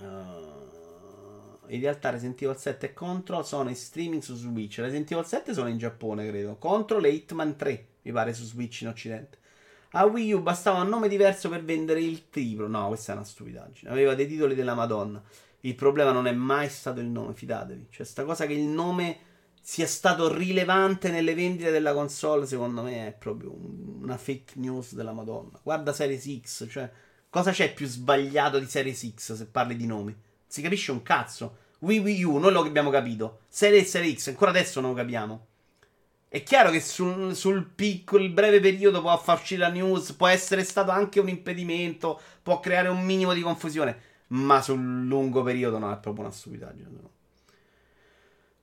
Uh, 0.00 1.66
in 1.66 1.80
realtà 1.80 2.10
Resident 2.10 2.40
Evil 2.40 2.56
7 2.56 2.86
e 2.86 2.92
Control 2.92 3.44
sono 3.44 3.68
in 3.68 3.74
streaming 3.74 4.22
su 4.22 4.36
Switch. 4.36 4.78
Resident 4.78 5.10
Evil 5.10 5.26
7 5.26 5.52
sono 5.52 5.68
in 5.68 5.76
Giappone, 5.76 6.28
credo. 6.28 6.58
Control 6.58 7.06
e 7.06 7.08
Hitman 7.08 7.56
3, 7.56 7.86
mi 8.02 8.12
pare, 8.12 8.34
su 8.34 8.44
Switch 8.44 8.82
in 8.82 8.86
Occidente. 8.86 9.38
A 9.90 10.04
Wii 10.04 10.34
U 10.34 10.42
bastava 10.42 10.80
un 10.80 10.88
nome 10.88 11.08
diverso 11.08 11.48
per 11.48 11.64
vendere 11.64 12.02
il 12.02 12.28
triplo. 12.30 12.68
No, 12.68 12.86
questa 12.86 13.10
è 13.10 13.16
una 13.16 13.24
stupidaggine. 13.24 13.90
Aveva 13.90 14.14
dei 14.14 14.28
titoli 14.28 14.54
della 14.54 14.74
Madonna. 14.74 15.20
Il 15.62 15.74
problema 15.74 16.12
non 16.12 16.28
è 16.28 16.32
mai 16.32 16.68
stato 16.68 17.00
il 17.00 17.08
nome, 17.08 17.34
fidatevi. 17.34 17.88
Cioè, 17.90 18.06
sta 18.06 18.22
cosa 18.22 18.46
che 18.46 18.52
il 18.52 18.62
nome 18.62 19.18
sia 19.68 19.86
stato 19.86 20.34
rilevante 20.34 21.10
nelle 21.10 21.34
vendite 21.34 21.70
della 21.70 21.92
console, 21.92 22.46
secondo 22.46 22.80
me 22.80 23.08
è 23.08 23.12
proprio 23.12 23.54
una 23.54 24.16
fake 24.16 24.54
news 24.54 24.94
della 24.94 25.12
Madonna. 25.12 25.60
Guarda 25.62 25.92
Series 25.92 26.40
X, 26.40 26.66
cioè, 26.70 26.90
cosa 27.28 27.50
c'è 27.50 27.74
più 27.74 27.86
sbagliato 27.86 28.58
di 28.58 28.64
Series 28.64 29.12
X 29.14 29.34
se 29.34 29.44
parli 29.44 29.76
di 29.76 29.84
nomi? 29.84 30.16
Si 30.46 30.62
capisce 30.62 30.90
un 30.90 31.02
cazzo. 31.02 31.56
Wii 31.80 31.98
Wii 31.98 32.24
U, 32.24 32.38
noi 32.38 32.52
lo 32.52 32.62
abbiamo 32.62 32.88
capito. 32.88 33.40
Serie 33.46 33.84
Serie 33.84 34.16
X, 34.16 34.28
ancora 34.28 34.52
adesso 34.52 34.80
non 34.80 34.92
lo 34.92 34.96
capiamo. 34.96 35.46
È 36.28 36.42
chiaro 36.42 36.70
che 36.70 36.80
sul, 36.80 37.36
sul 37.36 37.66
piccolo, 37.66 38.26
breve 38.30 38.60
periodo 38.60 39.02
può 39.02 39.18
far 39.18 39.36
uscire 39.36 39.60
la 39.60 39.68
news, 39.68 40.12
può 40.12 40.28
essere 40.28 40.64
stato 40.64 40.92
anche 40.92 41.20
un 41.20 41.28
impedimento, 41.28 42.18
può 42.42 42.58
creare 42.58 42.88
un 42.88 43.04
minimo 43.04 43.34
di 43.34 43.42
confusione, 43.42 44.00
ma 44.28 44.62
sul 44.62 45.06
lungo 45.06 45.42
periodo 45.42 45.76
no, 45.76 45.92
è 45.92 45.98
proprio 45.98 46.24
una 46.24 46.32
stupidaggine. 46.32 46.88
No. 46.90 47.16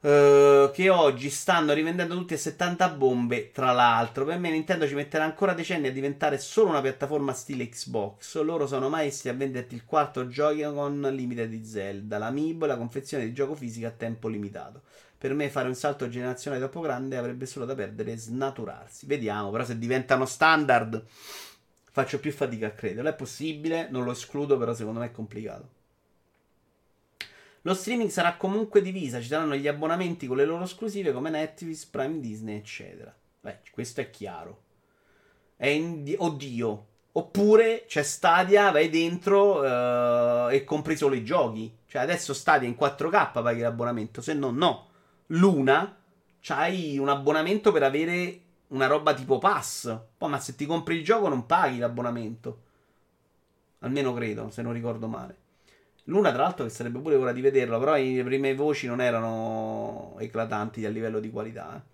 Uh, 0.01 0.69
che 0.72 0.89
oggi 0.89 1.31
stanno 1.31 1.73
rivendendo 1.73 2.15
tutti 2.15 2.35
a 2.35 2.38
70 2.38 2.89
bombe. 2.89 3.51
Tra 3.51 3.72
l'altro, 3.72 4.23
per 4.23 4.38
me 4.38 4.51
Nintendo 4.51 4.88
ci 4.88 4.93
metterà 4.93 5.23
ancora 5.23 5.53
decenni 5.53 5.88
a 5.88 5.91
diventare 5.91 6.38
solo 6.38 6.69
una 6.69 6.81
piattaforma 6.81 7.34
stile 7.34 7.67
Xbox. 7.67 8.39
Loro 8.41 8.67
sono 8.67 8.88
maestri 8.88 9.30
a 9.30 9.34
venderti 9.34 9.73
il 9.73 9.84
quarto 9.84 10.26
Joy-Con 10.26 11.09
Limited 11.11 11.49
di 11.49 11.65
Zelda, 11.65 12.19
l'amiibo 12.19 12.65
e 12.65 12.67
la 12.67 12.77
confezione 12.77 13.26
di 13.26 13.34
gioco 13.34 13.55
fisico 13.55 13.88
a 13.88 13.91
tempo 13.91 14.27
limitato. 14.27 14.84
Per 15.17 15.34
me 15.34 15.49
fare 15.49 15.67
un 15.67 15.76
salto 15.76 16.07
generazionale 16.07 16.61
troppo 16.61 16.81
grande 16.81 17.17
avrebbe 17.17 17.47
solo 17.47 17.65
da 17.65 17.73
perdere 17.73 18.11
e 18.11 18.17
snaturarsi. 18.17 19.07
Vediamo, 19.07 19.49
però 19.49 19.65
se 19.65 19.77
diventano 19.80 20.26
standard 20.27 21.03
faccio 21.91 22.19
più 22.19 22.31
fatica 22.31 22.67
a 22.67 22.72
crederlo. 22.72 23.09
È 23.09 23.15
possibile, 23.15 23.88
non 23.89 24.03
lo 24.03 24.11
escludo, 24.11 24.57
però 24.57 24.76
secondo 24.76 24.99
me 24.99 25.07
è 25.07 25.11
complicato. 25.11 25.74
Lo 27.66 27.74
streaming 27.74 28.10
sarà 28.10 28.36
comunque 28.38 28.80
divisa, 28.80 29.20
ci 29.20 29.28
saranno 29.28 29.56
gli 29.56 29.68
abbonamenti 29.68 30.28
con 30.28 30.38
le 30.38 30.46
loro 30.46 30.64
esclusive 30.64 31.12
come 31.12 31.32
Netflix, 31.32 31.86
Prime 31.86 32.20
Disney, 32.20 32.58
eccetera. 32.58 33.14
Beh, 33.42 33.62
questo 33.72 34.02
è 34.02 34.12
chiaro. 34.12 34.62
È 35.56 35.66
in... 35.66 36.14
Oddio. 36.16 36.88
Oppure 37.14 37.86
c'è 37.88 38.04
Stadia, 38.04 38.70
vai 38.70 38.90
dentro 38.90 39.62
uh, 39.62 40.52
e 40.52 40.64
compri 40.64 40.96
solo 40.96 41.16
i 41.16 41.24
giochi. 41.24 41.76
Cioè 41.88 42.04
adesso 42.04 42.36
Stadia 42.36 42.68
in 42.68 42.76
4K 42.80 43.42
paghi 43.42 43.62
l'abbonamento, 43.62 44.22
se 44.22 44.34
no 44.34 44.52
no. 44.52 44.90
Luna 45.28 45.98
c'hai 46.42 47.00
un 47.00 47.10
abbonamento 47.10 47.72
per 47.72 47.82
avere 47.82 48.42
una 48.68 48.86
roba 48.86 49.16
tipo 49.16 49.40
pass. 49.40 49.98
Poi 50.16 50.30
ma 50.30 50.40
se 50.40 50.56
ti 50.56 50.68
compri 50.68 50.98
il 50.98 51.04
gioco 51.04 51.30
non 51.30 51.48
paghi 51.48 51.80
l'abbonamento. 51.80 52.62
Almeno 53.80 54.14
credo, 54.14 54.52
se 54.52 54.62
non 54.62 54.74
ricordo 54.74 55.08
male. 55.08 55.38
Luna, 56.06 56.32
tra 56.32 56.44
l'altro, 56.44 56.65
che 56.65 56.72
sarebbe 56.72 56.99
pure 56.99 57.15
ora 57.15 57.32
di 57.32 57.41
vederlo, 57.41 57.80
però 57.80 57.95
le 57.95 58.23
prime 58.23 58.53
voci 58.53 58.86
non 58.86 59.02
erano 59.02 60.15
eclatanti 60.19 60.86
a 60.86 60.90
livello 60.90 61.19
di 61.19 61.32
qualità. 61.32 61.76
Eh. 61.76 61.94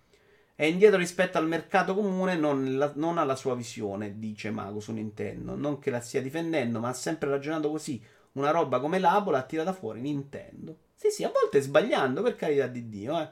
È 0.55 0.65
indietro 0.65 0.97
rispetto 0.97 1.37
al 1.37 1.47
mercato 1.47 1.95
comune, 1.95 2.35
non, 2.35 2.77
la, 2.77 2.91
non 2.95 3.17
alla 3.17 3.35
sua 3.35 3.55
visione, 3.55 4.19
dice 4.19 4.51
Mago 4.51 4.79
su 4.79 4.91
Nintendo. 4.91 5.55
Non 5.55 5.79
che 5.79 5.89
la 5.89 6.01
stia 6.01 6.21
difendendo, 6.21 6.79
ma 6.79 6.89
ha 6.89 6.93
sempre 6.93 7.29
ragionato 7.29 7.71
così. 7.71 8.03
Una 8.33 8.51
roba 8.51 8.79
come 8.79 8.99
l'Apple 8.99 9.37
ha 9.37 9.43
tirata 9.43 9.73
fuori 9.73 10.01
Nintendo. 10.01 10.77
Sì, 10.93 11.09
sì, 11.09 11.23
a 11.23 11.31
volte 11.31 11.61
sbagliando, 11.61 12.21
per 12.21 12.35
carità 12.35 12.67
di 12.67 12.89
Dio, 12.89 13.19
eh. 13.19 13.29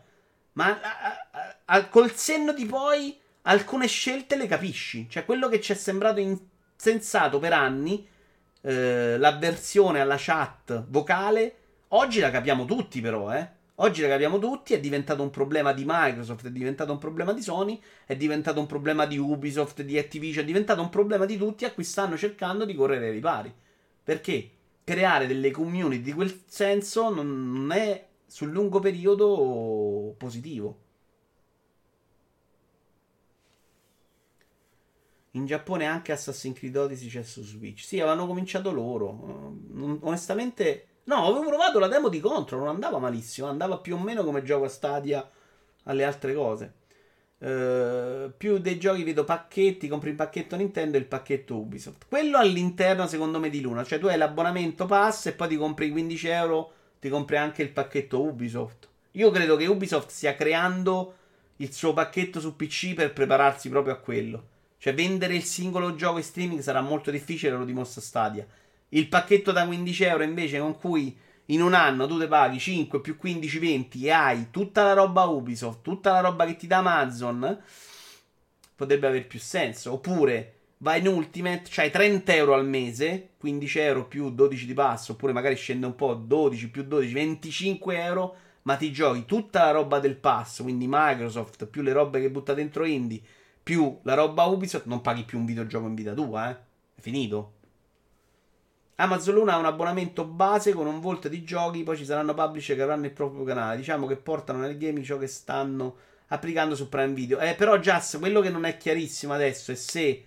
Ma 0.54 0.80
a, 0.82 1.30
a, 1.32 1.58
a, 1.66 1.88
col 1.88 2.12
senno 2.14 2.54
di 2.54 2.66
poi 2.66 3.18
alcune 3.44 3.88
scelte 3.88 4.36
le 4.36 4.48
capisci. 4.48 5.08
Cioè, 5.10 5.26
quello 5.26 5.50
che 5.50 5.62
ci 5.62 5.74
è 5.74 5.76
sembrato 5.76 6.20
insensato 6.20 7.38
per 7.38 7.54
anni 7.54 8.08
eh, 8.62 9.18
l'avversione 9.18 10.00
alla 10.00 10.18
chat 10.18 10.86
vocale. 10.88 11.56
Oggi 11.90 12.20
la 12.20 12.30
capiamo 12.30 12.66
tutti, 12.66 13.02
però, 13.02 13.34
eh. 13.34 13.58
Oggi 13.82 14.02
la 14.02 14.10
capiamo 14.10 14.40
tutti, 14.40 14.74
è 14.74 14.80
diventato 14.80 15.22
un 15.22 15.30
problema 15.30 15.72
di 15.72 15.86
Microsoft, 15.88 16.48
è 16.48 16.52
diventato 16.52 16.92
un 16.92 16.98
problema 16.98 17.32
di 17.32 17.42
Sony, 17.42 17.82
è 18.06 18.16
diventato 18.18 18.60
un 18.60 18.66
problema 18.66 19.06
di 19.06 19.18
Ubisoft, 19.18 19.84
di 19.84 19.98
Activision, 19.98 20.44
è 20.44 20.48
diventato 20.48 20.82
un 20.82 20.90
problema 20.90 21.26
di 21.26 21.38
tutti 21.38 21.64
a 21.64 21.72
cui 21.72 21.86
stanno 21.86 22.18
cercando 22.18 22.66
di 22.66 22.76
correre 22.76 23.06
ai 23.06 23.14
ripari. 23.14 23.54
Perché 24.04 24.50
creare 24.84 25.28
delle 25.28 25.52
community 25.52 26.02
di 26.02 26.14
quel 26.14 26.42
senso 26.46 27.10
non 27.14 27.72
è 27.72 28.06
sul 28.26 28.50
lungo 28.50 28.80
periodo 28.80 30.14
positivo. 30.18 30.89
In 35.32 35.46
Giappone 35.46 35.86
anche 35.86 36.12
Assassin's 36.12 36.58
Creed 36.58 36.76
Odyssey 36.76 37.08
c'è 37.08 37.24
su 37.24 37.44
Switch. 37.44 37.84
Sì, 37.84 38.00
avevano 38.00 38.26
cominciato 38.26 38.72
loro. 38.72 39.58
onestamente, 40.02 40.88
no, 41.04 41.26
avevo 41.26 41.46
provato 41.46 41.78
la 41.78 41.88
demo 41.88 42.10
di 42.10 42.20
Control, 42.20 42.62
non 42.62 42.70
andava 42.70 42.98
malissimo. 42.98 43.48
Andava 43.48 43.78
più 43.78 43.96
o 43.96 44.00
meno 44.00 44.24
come 44.24 44.42
gioco 44.42 44.66
a 44.66 44.70
Stadia 44.70 45.30
alle 45.84 46.04
altre 46.04 46.34
cose. 46.34 46.74
Uh, 47.40 48.34
più 48.36 48.58
dei 48.58 48.78
giochi 48.78 49.04
vedo 49.04 49.24
pacchetti, 49.24 49.88
compri 49.88 50.10
il 50.10 50.16
pacchetto 50.16 50.58
Nintendo 50.58 50.98
e 50.98 51.00
il 51.00 51.06
pacchetto 51.06 51.56
Ubisoft. 51.56 52.06
Quello 52.10 52.38
all'interno, 52.38 53.08
secondo 53.08 53.40
me, 53.40 53.50
di 53.50 53.62
Luna. 53.62 53.84
Cioè, 53.84 54.00
tu 54.00 54.08
hai 54.08 54.18
l'abbonamento 54.18 54.86
pass 54.86 55.28
e 55.28 55.34
poi 55.34 55.48
ti 55.48 55.58
compri 55.58 55.90
15 55.90 56.28
euro, 56.28 56.72
ti 57.00 57.08
compri 57.08 57.38
anche 57.38 57.62
il 57.62 57.70
pacchetto 57.70 58.22
Ubisoft. 58.22 58.88
Io 59.12 59.32
credo 59.32 59.56
che 59.56 59.68
Ubisoft 59.68 60.10
stia 60.10 60.36
creando 60.36 61.14
il 61.58 61.74
suo 61.74 61.94
pacchetto 61.94 62.40
su 62.40 62.56
PC 62.56 62.94
per 62.94 63.14
prepararsi 63.14 63.70
proprio 63.70 63.94
a 63.94 63.98
quello. 63.98 64.44
Cioè, 64.82 64.94
vendere 64.94 65.36
il 65.36 65.44
singolo 65.44 65.94
gioco 65.94 66.20
in 66.20 66.24
streaming 66.24 66.62
sarà 66.62 66.80
molto 66.80 67.12
difficile, 67.12 67.52
lo 67.52 67.66
dimostra 67.66 68.00
Stadia. 68.00 68.48
Il 68.90 69.10
pacchetto 69.10 69.52
da 69.52 69.66
15 69.66 70.04
euro 70.06 70.24
invece 70.24 70.58
con 70.60 70.78
cui 70.78 71.16
in 71.48 71.62
un 71.62 71.74
anno 71.74 72.08
tu 72.08 72.18
te 72.18 72.28
paghi 72.28 72.60
5 72.60 73.02
più 73.02 73.18
15, 73.18 73.60
20 73.60 74.06
e 74.06 74.12
hai 74.12 74.48
tutta 74.52 74.84
la 74.84 74.94
roba 74.94 75.26
Ubisoft, 75.26 75.82
tutta 75.82 76.14
la 76.14 76.22
roba 76.22 76.46
che 76.46 76.56
ti 76.56 76.66
dà 76.66 76.78
Amazon, 76.78 77.62
potrebbe 78.74 79.08
avere 79.08 79.24
più 79.24 79.38
senso. 79.38 79.92
Oppure 79.92 80.54
vai 80.78 81.02
in 81.02 81.08
Ultimate, 81.08 81.64
c'hai 81.66 81.92
30 81.92 82.34
euro 82.36 82.54
al 82.54 82.66
mese, 82.66 83.32
15 83.38 83.80
euro 83.80 84.08
più 84.08 84.30
12 84.30 84.66
di 84.66 84.74
passo, 84.74 85.12
oppure 85.12 85.34
magari 85.34 85.56
scende 85.56 85.88
un 85.88 85.96
po', 85.96 86.14
12 86.14 86.70
più 86.70 86.84
12, 86.84 87.14
25 87.14 88.02
euro, 88.02 88.36
ma 88.62 88.78
ti 88.78 88.94
giochi 88.94 89.26
tutta 89.26 89.66
la 89.66 89.72
roba 89.72 90.00
del 90.00 90.16
pass, 90.16 90.62
quindi 90.62 90.86
Microsoft, 90.88 91.66
più 91.66 91.82
le 91.82 91.92
robe 91.92 92.22
che 92.22 92.30
butta 92.30 92.54
dentro 92.54 92.86
Indie 92.86 93.22
più 93.62 94.00
la 94.04 94.14
roba 94.14 94.44
Ubisoft, 94.44 94.86
non 94.86 95.02
paghi 95.02 95.24
più 95.24 95.38
un 95.38 95.46
videogioco 95.46 95.88
in 95.88 95.96
vita 95.96 96.14
tua, 96.14 96.50
eh. 96.50 96.58
È 96.96 97.02
finito. 97.02 97.54
Amazon 98.96 99.36
Luna 99.36 99.54
ha 99.54 99.58
un 99.58 99.66
abbonamento 99.66 100.26
base 100.26 100.74
con 100.74 100.86
un 100.86 101.00
volt 101.00 101.30
di 101.30 101.44
giochi, 101.44 101.84
poi 101.84 101.96
ci 101.96 102.04
saranno 102.04 102.34
publisher 102.34 102.76
che 102.76 102.82
avranno 102.82 103.06
il 103.06 103.12
proprio 103.12 103.46
canale. 103.46 103.78
Diciamo 103.78 104.06
che 104.08 104.18
portano 104.18 104.60
nel 104.60 104.78
gaming 104.78 105.06
ciò 105.06 105.18
che 105.18 105.28
stanno 105.28 105.96
applicando 106.28 106.76
su 106.76 106.90
Prime 106.90 107.14
Video. 107.14 107.40
Eh, 107.40 107.56
però, 107.56 107.78
Just, 107.78 108.20
quello 108.20 108.42
che 108.42 108.50
non 108.50 108.66
è 108.66 108.76
chiarissimo 108.76 109.32
adesso 109.32 109.72
è 109.72 109.76
se 109.76 110.26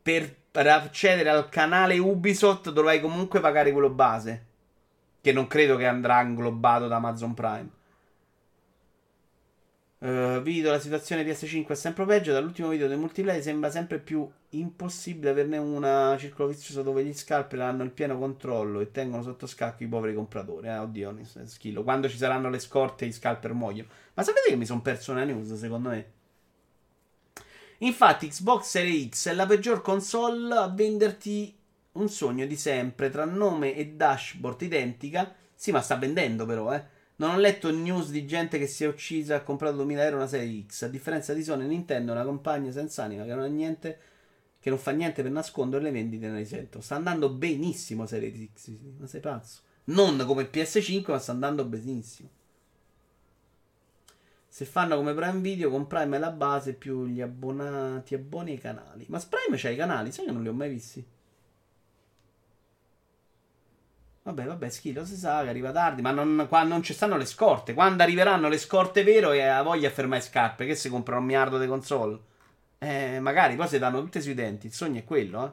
per, 0.00 0.32
per 0.52 0.68
accedere 0.68 1.28
al 1.30 1.48
canale 1.48 1.98
Ubisoft 1.98 2.70
dovrai 2.70 3.00
comunque 3.00 3.40
pagare 3.40 3.72
quello 3.72 3.90
base. 3.90 4.46
Che 5.20 5.32
non 5.32 5.48
credo 5.48 5.76
che 5.76 5.86
andrà 5.86 6.20
inglobato 6.20 6.86
da 6.86 6.96
Amazon 6.96 7.34
Prime. 7.34 7.68
Uh, 10.04 10.42
video 10.42 10.70
la 10.70 10.78
situazione 10.78 11.24
PS5 11.24 11.66
è 11.66 11.74
sempre 11.74 12.04
peggio. 12.04 12.30
Dall'ultimo 12.30 12.68
video 12.68 12.88
del 12.88 12.98
multiplayer 12.98 13.42
sembra 13.42 13.70
sempre 13.70 13.98
più 13.98 14.30
impossibile 14.50 15.30
averne 15.30 15.56
una 15.56 16.14
circolo 16.18 16.48
vizioso 16.48 16.82
dove 16.82 17.02
gli 17.02 17.14
scalper 17.14 17.60
hanno 17.62 17.84
il 17.84 17.90
pieno 17.90 18.18
controllo 18.18 18.80
e 18.80 18.90
tengono 18.90 19.22
sotto 19.22 19.46
scacco 19.46 19.82
i 19.82 19.86
poveri 19.86 20.14
compratori. 20.14 20.66
Eh, 20.68 20.76
oddio, 20.76 21.16
schillo. 21.44 21.82
Quando 21.82 22.10
ci 22.10 22.18
saranno 22.18 22.50
le 22.50 22.58
scorte, 22.58 23.06
gli 23.06 23.12
scalper 23.12 23.54
muoiono. 23.54 23.88
Ma 24.12 24.22
sapete 24.22 24.50
che 24.50 24.56
mi 24.56 24.66
sono 24.66 24.82
perso 24.82 25.12
una 25.12 25.24
news, 25.24 25.54
secondo 25.54 25.88
me? 25.88 26.12
Infatti, 27.78 28.28
Xbox 28.28 28.64
Series 28.64 29.08
X 29.08 29.28
è 29.30 29.32
la 29.32 29.46
peggior 29.46 29.80
console 29.80 30.54
a 30.54 30.68
venderti 30.68 31.56
un 31.92 32.10
sogno 32.10 32.44
di 32.44 32.56
sempre 32.56 33.08
tra 33.08 33.24
nome 33.24 33.74
e 33.74 33.86
dashboard 33.86 34.60
identica. 34.60 35.34
Sì, 35.54 35.70
ma 35.70 35.80
sta 35.80 35.96
vendendo, 35.96 36.44
però, 36.44 36.74
eh 36.74 36.92
non 37.16 37.30
ho 37.30 37.38
letto 37.38 37.70
news 37.70 38.10
di 38.10 38.26
gente 38.26 38.58
che 38.58 38.66
si 38.66 38.84
è 38.84 38.88
uccisa 38.88 39.34
e 39.34 39.36
ha 39.38 39.42
comprato 39.42 39.76
2000 39.76 40.04
euro 40.04 40.16
una 40.16 40.26
serie 40.26 40.64
X. 40.66 40.82
A 40.82 40.88
differenza 40.88 41.32
di 41.32 41.44
Sony, 41.44 41.66
Nintendo 41.66 42.10
è 42.12 42.14
una 42.14 42.24
compagna 42.24 42.72
senza 42.72 43.04
anima 43.04 43.24
che 43.24 43.34
non 43.34 43.54
niente. 43.54 43.98
Che 44.58 44.70
non 44.70 44.78
fa 44.78 44.92
niente 44.92 45.22
per 45.22 45.30
nascondere 45.30 45.84
le 45.84 45.90
vendite 45.90 46.26
ne 46.28 46.38
risento. 46.38 46.80
Sta 46.80 46.96
andando 46.96 47.28
benissimo 47.28 48.06
Serie 48.06 48.48
X. 48.54 48.70
Ma 48.98 49.06
sei 49.06 49.20
pazzo? 49.20 49.60
Non 49.84 50.24
come 50.26 50.50
PS5, 50.50 51.10
ma 51.10 51.18
sta 51.18 51.32
andando 51.32 51.64
benissimo. 51.66 52.30
Se 54.48 54.64
fanno 54.64 54.96
come 54.96 55.12
Prime 55.14 55.40
Video, 55.40 55.68
con 55.70 55.86
Prime 55.86 56.16
è 56.16 56.18
la 56.18 56.30
base 56.30 56.74
più 56.74 57.06
gli 57.06 57.20
abbonati, 57.20 58.14
abboni 58.14 58.52
ai 58.52 58.58
canali. 58.58 59.04
Ma 59.08 59.18
Prime 59.28 59.56
c'ha 59.56 59.68
i 59.68 59.76
canali, 59.76 60.10
sai 60.12 60.24
che 60.24 60.32
non 60.32 60.42
li 60.42 60.48
ho 60.48 60.52
mai 60.52 60.70
visti? 60.70 61.04
Vabbè, 64.24 64.44
vabbè, 64.46 64.70
schifo, 64.70 65.04
si 65.04 65.16
sa 65.16 65.42
che 65.42 65.50
arriva 65.50 65.70
tardi, 65.70 66.00
ma 66.00 66.10
non, 66.10 66.46
qua 66.48 66.62
non 66.62 66.82
ci 66.82 66.94
stanno 66.94 67.18
le 67.18 67.26
scorte. 67.26 67.74
Quando 67.74 68.02
arriveranno 68.02 68.48
le 68.48 68.56
scorte 68.56 69.02
vero 69.02 69.32
e 69.32 69.42
ha 69.42 69.62
voglia 69.62 69.88
di 69.88 69.94
fermare 69.94 70.22
scarpe, 70.22 70.64
che 70.64 70.74
si 70.74 70.88
comprano 70.88 71.20
un 71.20 71.26
miliardo 71.26 71.58
di 71.58 71.66
console. 71.66 72.18
Eh, 72.78 73.20
magari 73.20 73.54
poi 73.54 73.68
si 73.68 73.78
danno 73.78 74.00
tutte 74.00 74.22
sui 74.22 74.32
denti, 74.32 74.66
il 74.66 74.72
sogno 74.72 75.00
è 75.00 75.04
quello, 75.04 75.44
eh. 75.44 75.50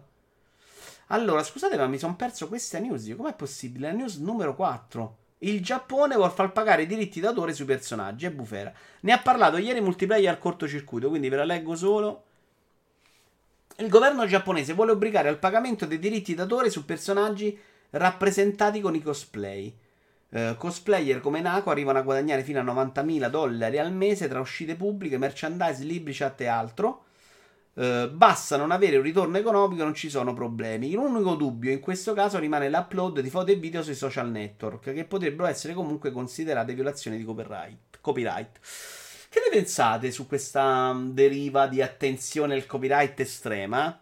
Allora, 1.07 1.43
scusate, 1.43 1.75
ma 1.75 1.87
mi 1.87 1.97
sono 1.97 2.15
perso 2.15 2.47
questa 2.47 2.79
news. 2.79 3.13
Com'è 3.17 3.33
possibile? 3.33 3.87
La 3.89 3.93
news 3.93 4.15
numero 4.15 4.55
4. 4.55 5.17
Il 5.39 5.61
Giappone 5.61 6.15
vuol 6.15 6.31
far 6.31 6.53
pagare 6.53 6.83
i 6.83 6.87
diritti 6.87 7.19
d'autore 7.19 7.53
sui 7.53 7.65
personaggi. 7.65 8.25
È 8.25 8.31
bufera. 8.31 8.71
Ne 9.01 9.11
ha 9.11 9.19
parlato 9.19 9.57
ieri 9.57 9.81
multiplayer 9.81 10.29
al 10.29 10.39
cortocircuito, 10.39 11.09
quindi 11.09 11.27
ve 11.27 11.35
la 11.35 11.43
leggo 11.43 11.75
solo. 11.75 12.23
Il 13.79 13.89
governo 13.89 14.25
giapponese 14.25 14.71
vuole 14.71 14.91
obbligare 14.91 15.27
al 15.27 15.39
pagamento 15.39 15.85
dei 15.85 15.99
diritti 15.99 16.33
d'autore 16.33 16.69
su 16.69 16.85
personaggi 16.85 17.59
rappresentati 17.91 18.81
con 18.81 18.95
i 18.95 19.01
cosplay. 19.01 19.75
Uh, 20.29 20.55
cosplayer 20.55 21.19
come 21.19 21.41
Nako 21.41 21.71
arrivano 21.71 21.99
a 21.99 22.03
guadagnare 22.03 22.43
fino 22.43 22.59
a 22.59 22.63
90.000 22.63 23.29
dollari 23.29 23.79
al 23.79 23.91
mese 23.91 24.29
tra 24.29 24.39
uscite 24.39 24.75
pubbliche, 24.75 25.17
merchandise, 25.17 25.83
libri, 25.83 26.13
chat 26.13 26.39
e 26.41 26.47
altro. 26.47 27.05
Uh, 27.73 28.09
basta 28.09 28.57
non 28.57 28.71
avere 28.71 28.97
un 28.97 29.03
ritorno 29.03 29.37
economico, 29.37 29.83
non 29.83 29.93
ci 29.93 30.09
sono 30.09 30.33
problemi. 30.33 30.91
L'unico 30.91 31.35
dubbio 31.35 31.71
in 31.71 31.79
questo 31.79 32.13
caso 32.13 32.39
rimane 32.39 32.69
l'upload 32.69 33.19
di 33.19 33.29
foto 33.29 33.51
e 33.51 33.55
video 33.55 33.83
sui 33.83 33.95
social 33.95 34.29
network, 34.29 34.93
che 34.93 35.05
potrebbero 35.05 35.47
essere 35.47 35.73
comunque 35.73 36.11
considerate 36.11 36.73
violazioni 36.73 37.17
di 37.17 37.23
copyright. 37.23 37.99
copyright. 37.99 38.59
Che 39.29 39.39
ne 39.39 39.49
pensate 39.49 40.11
su 40.11 40.27
questa 40.27 40.93
mm, 40.93 41.11
deriva 41.11 41.67
di 41.67 41.81
attenzione 41.81 42.53
al 42.55 42.65
copyright 42.65 43.17
estrema? 43.21 43.97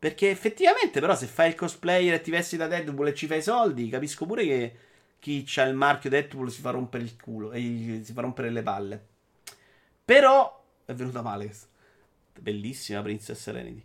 Perché 0.00 0.30
effettivamente, 0.30 0.98
però, 0.98 1.14
se 1.14 1.26
fai 1.26 1.50
il 1.50 1.54
cosplayer 1.54 2.14
e 2.14 2.20
ti 2.22 2.30
vesti 2.30 2.56
da 2.56 2.66
Deadpool 2.66 3.08
e 3.08 3.14
ci 3.14 3.26
fai 3.26 3.42
soldi, 3.42 3.88
capisco 3.90 4.26
pure 4.26 4.44
che 4.44 4.76
chi 5.20 5.46
ha 5.56 5.62
il 5.62 5.74
marchio 5.74 6.10
Deadpool 6.10 6.50
si 6.50 6.62
fa 6.62 6.70
rompere 6.70 7.04
il 7.04 7.14
culo 7.20 7.52
e 7.52 8.00
si 8.02 8.12
fa 8.12 8.22
rompere 8.22 8.50
le 8.50 8.62
palle. 8.62 9.06
Però 10.04 10.64
è 10.86 10.94
venuta 10.94 11.22
male. 11.22 11.54
Bellissima 12.40 13.02
Princess 13.02 13.38
Serenity. 13.38 13.84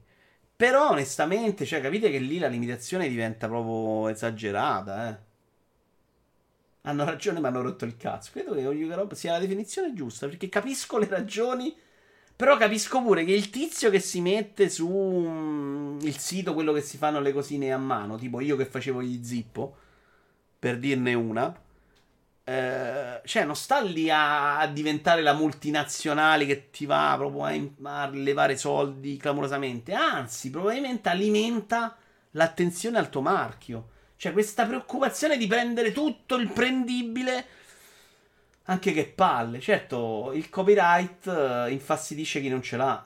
Però, 0.56 0.90
onestamente, 0.90 1.66
cioè, 1.66 1.82
capite 1.82 2.10
che 2.10 2.20
lì 2.20 2.40
la 2.40 2.48
limitazione 2.48 3.10
diventa 3.10 3.48
proprio 3.48 4.08
esagerata, 4.08 5.10
eh 5.10 5.34
hanno 6.86 7.04
ragione 7.04 7.40
ma 7.40 7.48
hanno 7.50 7.62
rotto 7.62 7.86
il 7.86 7.98
cazzo. 7.98 8.32
Credo 8.32 8.54
che 8.54 8.66
ogni 8.66 8.92
roba 8.94 9.16
sia 9.16 9.34
la 9.34 9.40
definizione 9.40 9.94
giusta, 9.94 10.28
perché 10.28 10.50
capisco 10.50 10.98
le 10.98 11.08
ragioni, 11.08 11.76
però 12.36 12.58
capisco 12.58 13.02
pure 13.02 13.26
che 13.26 13.34
il 13.34 13.50
tizio 13.50 13.90
che 13.90 14.00
si 14.00 14.22
mette 14.22 14.70
su 14.70 14.86
il 16.02 16.18
sito, 16.18 16.54
quello 16.54 16.74
che 16.74 16.82
si 16.82 16.98
fanno 16.98 17.20
le 17.20 17.34
cosine 17.34 17.72
a 17.72 17.78
mano, 17.78 18.18
tipo 18.18 18.40
io 18.40 18.56
che 18.56 18.66
facevo 18.66 19.02
gli 19.02 19.24
zippo, 19.24 19.76
per 20.60 20.80
dirne 20.80 21.14
una, 21.14 21.54
eh, 22.48 23.22
cioè 23.26 23.44
non 23.44 23.56
sta 23.56 23.82
lì 23.82 24.10
a, 24.12 24.60
a, 24.60 24.68
diventare 24.68 25.22
la 25.22 25.34
multinazionale 25.34 26.46
che 26.46 26.70
ti 26.70 26.86
va 26.86 27.16
proprio 27.18 27.44
a, 27.44 28.02
a 28.04 28.10
levare 28.10 28.56
soldi 28.56 29.18
clamorosamente, 29.18 29.94
anzi 29.94 30.52
probabilmente 30.52 31.10
alimenta 31.10 31.96
l'attenzione 32.32 33.00
al 33.00 33.10
tuo 33.10 33.22
marchio. 33.22 33.90
Cioè, 34.18 34.32
questa 34.32 34.66
preoccupazione 34.66 35.38
di 35.38 35.48
prendere 35.48 35.92
tutto 35.92 36.36
il 36.36 36.48
prendibile. 36.48 37.46
Anche 38.66 38.94
che 38.94 39.06
palle. 39.06 39.60
Certo, 39.60 40.32
il 40.34 40.50
copyright 40.50 41.26
uh, 41.26 41.72
infastidisce 41.72 42.42
chi 42.42 42.50
non 42.50 42.62
ce 42.62 42.78
l'ha. 42.78 43.04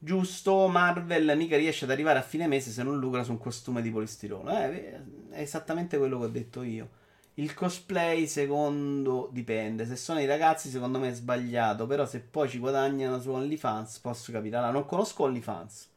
Giusto, 0.00 0.68
Marvel 0.68 1.36
mica 1.36 1.56
riesce 1.56 1.84
ad 1.84 1.90
arrivare 1.90 2.20
a 2.20 2.22
fine 2.22 2.46
mese 2.46 2.70
se 2.70 2.84
non 2.84 2.98
lucra 2.98 3.24
su 3.24 3.32
un 3.32 3.38
costume 3.38 3.82
di 3.82 3.90
polistirolo. 3.90 4.48
Eh, 4.50 4.92
è 5.30 5.40
esattamente 5.40 5.98
quello 5.98 6.18
che 6.18 6.24
ho 6.24 6.28
detto 6.28 6.62
io. 6.62 6.88
Il 7.34 7.54
cosplay, 7.54 8.26
secondo, 8.26 9.28
dipende. 9.32 9.86
Se 9.86 9.96
sono 9.96 10.20
i 10.20 10.26
ragazzi, 10.26 10.70
secondo 10.70 10.98
me 10.98 11.08
è 11.10 11.14
sbagliato. 11.14 11.86
Però 11.86 12.06
se 12.06 12.20
poi 12.20 12.48
ci 12.48 12.58
guadagnano 12.58 13.20
su 13.20 13.30
OnlyFans, 13.30 13.98
posso 13.98 14.32
capire. 14.32 14.56
Allora, 14.56 14.72
non 14.72 14.86
conosco 14.86 15.24
OnlyFans. 15.24 15.88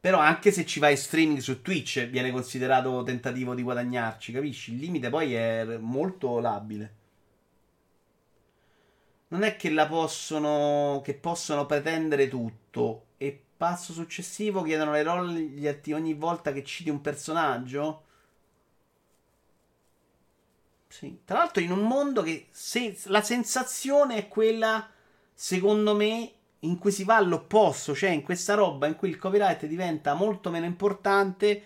Però 0.00 0.18
anche 0.18 0.50
se 0.50 0.64
ci 0.64 0.80
vai 0.80 0.96
streaming 0.96 1.38
su 1.38 1.62
Twitch 1.62 2.08
viene 2.08 2.30
considerato 2.30 3.02
tentativo 3.02 3.54
di 3.54 3.62
guadagnarci, 3.62 4.32
capisci? 4.32 4.72
Il 4.72 4.78
limite 4.78 5.10
poi 5.10 5.34
è 5.34 5.76
molto 5.78 6.38
labile. 6.40 6.94
Non 9.30 9.42
è 9.42 9.56
che 9.56 9.70
la 9.70 9.86
possono. 9.86 11.00
che 11.04 11.14
possono 11.14 11.66
pretendere 11.66 12.28
tutto. 12.28 13.06
E 13.16 13.42
passo 13.56 13.92
successivo 13.92 14.62
chiedono 14.62 14.92
le 14.92 15.02
royalty 15.02 15.92
ogni 15.92 16.14
volta 16.14 16.52
che 16.52 16.64
citi 16.64 16.90
un 16.90 17.00
personaggio? 17.00 18.04
Sì. 20.88 21.20
Tra 21.24 21.38
l'altro 21.38 21.62
in 21.62 21.70
un 21.70 21.86
mondo 21.86 22.22
che 22.22 22.48
se, 22.50 22.98
la 23.04 23.22
sensazione 23.22 24.16
è 24.16 24.28
quella, 24.28 24.88
secondo 25.32 25.94
me, 25.94 26.32
in 26.60 26.78
cui 26.78 26.90
si 26.90 27.04
va 27.04 27.16
all'opposto, 27.16 27.94
cioè 27.94 28.10
in 28.10 28.22
questa 28.22 28.54
roba 28.54 28.86
in 28.86 28.96
cui 28.96 29.08
il 29.08 29.16
copyright 29.16 29.66
diventa 29.66 30.14
molto 30.14 30.50
meno 30.50 30.66
importante 30.66 31.62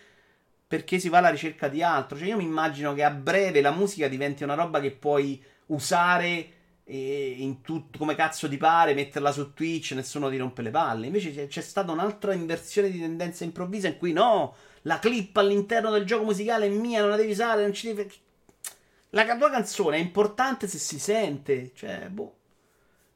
perché 0.67 0.99
si 0.99 1.09
va 1.09 1.19
alla 1.19 1.31
ricerca 1.31 1.69
di 1.69 1.83
altro. 1.83 2.19
Cioè 2.19 2.29
io 2.29 2.37
mi 2.37 2.45
immagino 2.45 2.93
che 2.93 3.03
a 3.03 3.11
breve 3.11 3.61
la 3.63 3.71
musica 3.71 4.09
diventi 4.09 4.43
una 4.43 4.55
roba 4.55 4.81
che 4.81 4.91
puoi 4.91 5.43
usare 5.67 6.53
eh, 6.85 7.35
in 7.39 7.63
tutto 7.63 7.99
come 7.99 8.15
cazzo 8.15 8.49
ti 8.49 8.57
pare, 8.57 8.95
metterla 8.95 9.33
su 9.33 9.55
Twitch, 9.55 9.93
nessuno 9.93 10.31
ti 10.31 10.37
rompe 10.37 10.63
le 10.63 10.71
palle. 10.71 11.07
Invece 11.07 11.35
c'è, 11.35 11.47
c'è 11.47 11.61
stata 11.61 11.93
un'altra 11.93 12.35
inversione 12.35 12.91
di 12.91 13.01
tendenza 13.01 13.45
improvvisa 13.45 13.89
in 13.89 13.97
cui 13.97 14.13
no, 14.13 14.55
la 14.83 14.99
clip 14.99 15.37
all'interno 15.37 15.91
del 15.91 16.05
gioco 16.05 16.25
musicale 16.25 16.67
è 16.67 16.71
mia, 16.71 17.01
non 17.01 17.11
la 17.11 17.17
devi 17.17 17.33
usare, 17.33 17.63
non 17.63 17.73
ci 17.73 17.93
devi... 17.93 18.11
La 19.11 19.37
tua 19.37 19.51
canzone 19.51 19.97
è 19.97 20.01
importante 20.01 20.67
se 20.67 20.79
si 20.79 20.99
sente, 20.99 21.73
cioè, 21.75 22.09
boh. 22.11 22.37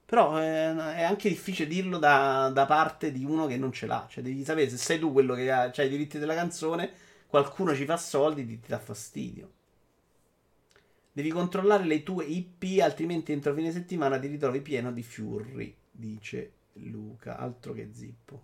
Però 0.06 0.40
eh, 0.40 0.94
è 0.94 1.02
anche 1.02 1.28
difficile 1.28 1.68
dirlo 1.68 1.98
da, 1.98 2.50
da, 2.54 2.64
parte 2.64 3.12
di 3.12 3.24
uno 3.24 3.46
che 3.46 3.58
non 3.58 3.72
ce 3.72 3.86
l'ha. 3.86 4.06
Cioè, 4.08 4.22
devi 4.22 4.44
sapere 4.44 4.70
se 4.70 4.78
sei 4.78 4.98
tu 4.98 5.12
quello 5.12 5.34
che 5.34 5.50
ha, 5.50 5.70
ha 5.74 5.82
i 5.82 5.88
diritti 5.88 6.18
della 6.18 6.34
canzone, 6.34 6.90
qualcuno 7.26 7.74
ci 7.74 7.84
fa 7.84 7.96
soldi, 7.98 8.46
ti, 8.46 8.60
ti 8.60 8.68
dà 8.68 8.78
fastidio. 8.78 9.50
Devi 11.18 11.30
controllare 11.30 11.82
le 11.82 12.04
tue 12.04 12.26
IP, 12.26 12.80
altrimenti 12.80 13.32
entro 13.32 13.52
fine 13.52 13.72
settimana 13.72 14.20
ti 14.20 14.28
ritrovi 14.28 14.60
pieno 14.60 14.92
di 14.92 15.02
fiurri, 15.02 15.76
dice 15.90 16.52
Luca. 16.74 17.38
Altro 17.38 17.72
che 17.72 17.90
zippo. 17.92 18.42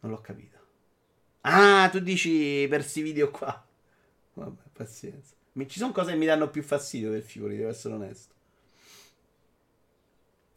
Non 0.00 0.10
l'ho 0.10 0.20
capito. 0.22 0.58
Ah, 1.42 1.86
tu 1.92 1.98
dici 1.98 2.66
per 2.66 2.78
questi 2.80 3.02
video 3.02 3.30
qua. 3.30 3.62
Vabbè, 4.32 4.62
pazienza. 4.72 5.34
Ci 5.66 5.78
sono 5.78 5.92
cose 5.92 6.12
che 6.12 6.16
mi 6.16 6.24
danno 6.24 6.48
più 6.48 6.62
fastidio 6.62 7.10
del 7.10 7.22
fiori, 7.22 7.58
devo 7.58 7.68
essere 7.68 7.92
onesto. 7.92 8.34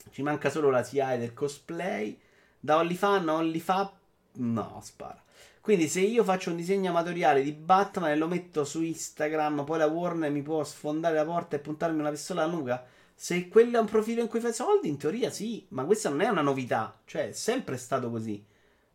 Ci 0.10 0.22
manca 0.22 0.49
solo 0.49 0.69
la 0.69 0.85
CI 0.85 1.18
del 1.18 1.34
cosplay. 1.34 2.18
Da 2.61 2.77
OnlyFan 2.77 3.27
a 3.27 3.34
OnlyFan. 3.34 3.89
No, 4.35 4.80
spara. 4.81 5.22
Quindi 5.65 5.87
se 5.87 6.01
io 6.01 6.23
faccio 6.23 6.51
un 6.51 6.57
disegno 6.57 6.91
amatoriale 6.91 7.41
di 7.41 7.51
Batman 7.51 8.11
e 8.11 8.15
lo 8.15 8.27
metto 8.27 8.63
su 8.63 8.83
Instagram, 8.83 9.63
poi 9.65 9.79
la 9.79 9.87
Warner 9.87 10.29
mi 10.29 10.43
può 10.43 10.63
sfondare 10.63 11.15
la 11.15 11.25
porta 11.25 11.55
e 11.55 11.59
puntarmi 11.59 11.99
una 11.99 12.11
pistola 12.11 12.43
alla 12.43 12.53
nuca. 12.53 12.85
Se 13.15 13.47
quello 13.47 13.77
è 13.77 13.79
un 13.79 13.87
profilo 13.87 14.21
in 14.21 14.27
cui 14.27 14.39
fai 14.39 14.53
soldi, 14.53 14.89
in 14.89 14.97
teoria 14.99 15.31
sì, 15.31 15.65
ma 15.69 15.83
questa 15.85 16.09
non 16.09 16.21
è 16.21 16.27
una 16.27 16.43
novità, 16.43 17.01
cioè 17.05 17.29
è 17.29 17.31
sempre 17.31 17.77
stato 17.77 18.11
così. 18.11 18.45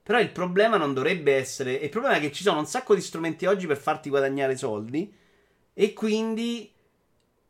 Però 0.01 0.21
il 0.21 0.31
problema 0.31 0.77
non 0.77 0.95
dovrebbe 0.95 1.35
essere. 1.35 1.73
Il 1.73 1.89
problema 1.89 2.15
è 2.15 2.21
che 2.21 2.31
ci 2.31 2.45
sono 2.45 2.61
un 2.61 2.67
sacco 2.67 2.95
di 2.95 3.01
strumenti 3.01 3.47
oggi 3.47 3.67
per 3.67 3.77
farti 3.77 4.09
guadagnare 4.09 4.57
soldi. 4.57 5.13
E 5.75 5.93
quindi 5.93 6.73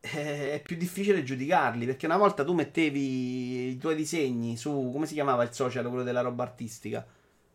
eh, 0.01 0.53
è 0.55 0.63
più 0.63 0.79
difficile 0.79 1.23
giudicarli 1.23 1.85
perché 1.85 2.07
una 2.07 2.17
volta 2.17 2.43
tu 2.43 2.55
mettevi 2.55 3.73
i 3.73 3.77
tuoi 3.77 3.97
disegni 3.97 4.57
su 4.57 4.89
come 4.91 5.05
si 5.05 5.13
chiamava 5.13 5.43
il 5.43 5.53
social, 5.53 5.87
quello 5.89 6.05
della 6.05 6.23
roba 6.23 6.43
artistica. 6.43 7.07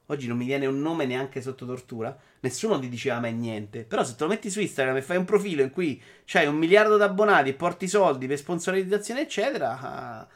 Oggi 0.07 0.27
non 0.27 0.38
mi 0.38 0.45
viene 0.45 0.68
un 0.68 0.80
nome 0.82 1.06
neanche 1.06 1.41
sotto 1.41 1.65
tortura. 1.65 2.15
Nessuno 2.41 2.80
ti 2.80 2.90
diceva 2.90 3.19
mai 3.19 3.34
niente. 3.34 3.84
Però 3.84 4.03
se 4.03 4.15
te 4.15 4.23
lo 4.23 4.30
metti 4.30 4.52
su 4.52 4.61
Instagram 4.61 4.98
e 4.98 5.02
fai 5.02 5.18
un 5.18 5.26
profilo 5.26 5.64
in 5.64 5.72
cui 5.72 6.02
c'hai 6.26 6.45
un 6.45 6.56
miliardo 6.56 6.98
di 6.98 7.03
abbonati 7.03 7.49
e 7.49 7.53
porti 7.53 7.88
soldi 7.88 8.27
per 8.27 8.38
sponsorizzazione, 8.38 9.22
eccetera, 9.22 9.80
ah, 9.80 10.27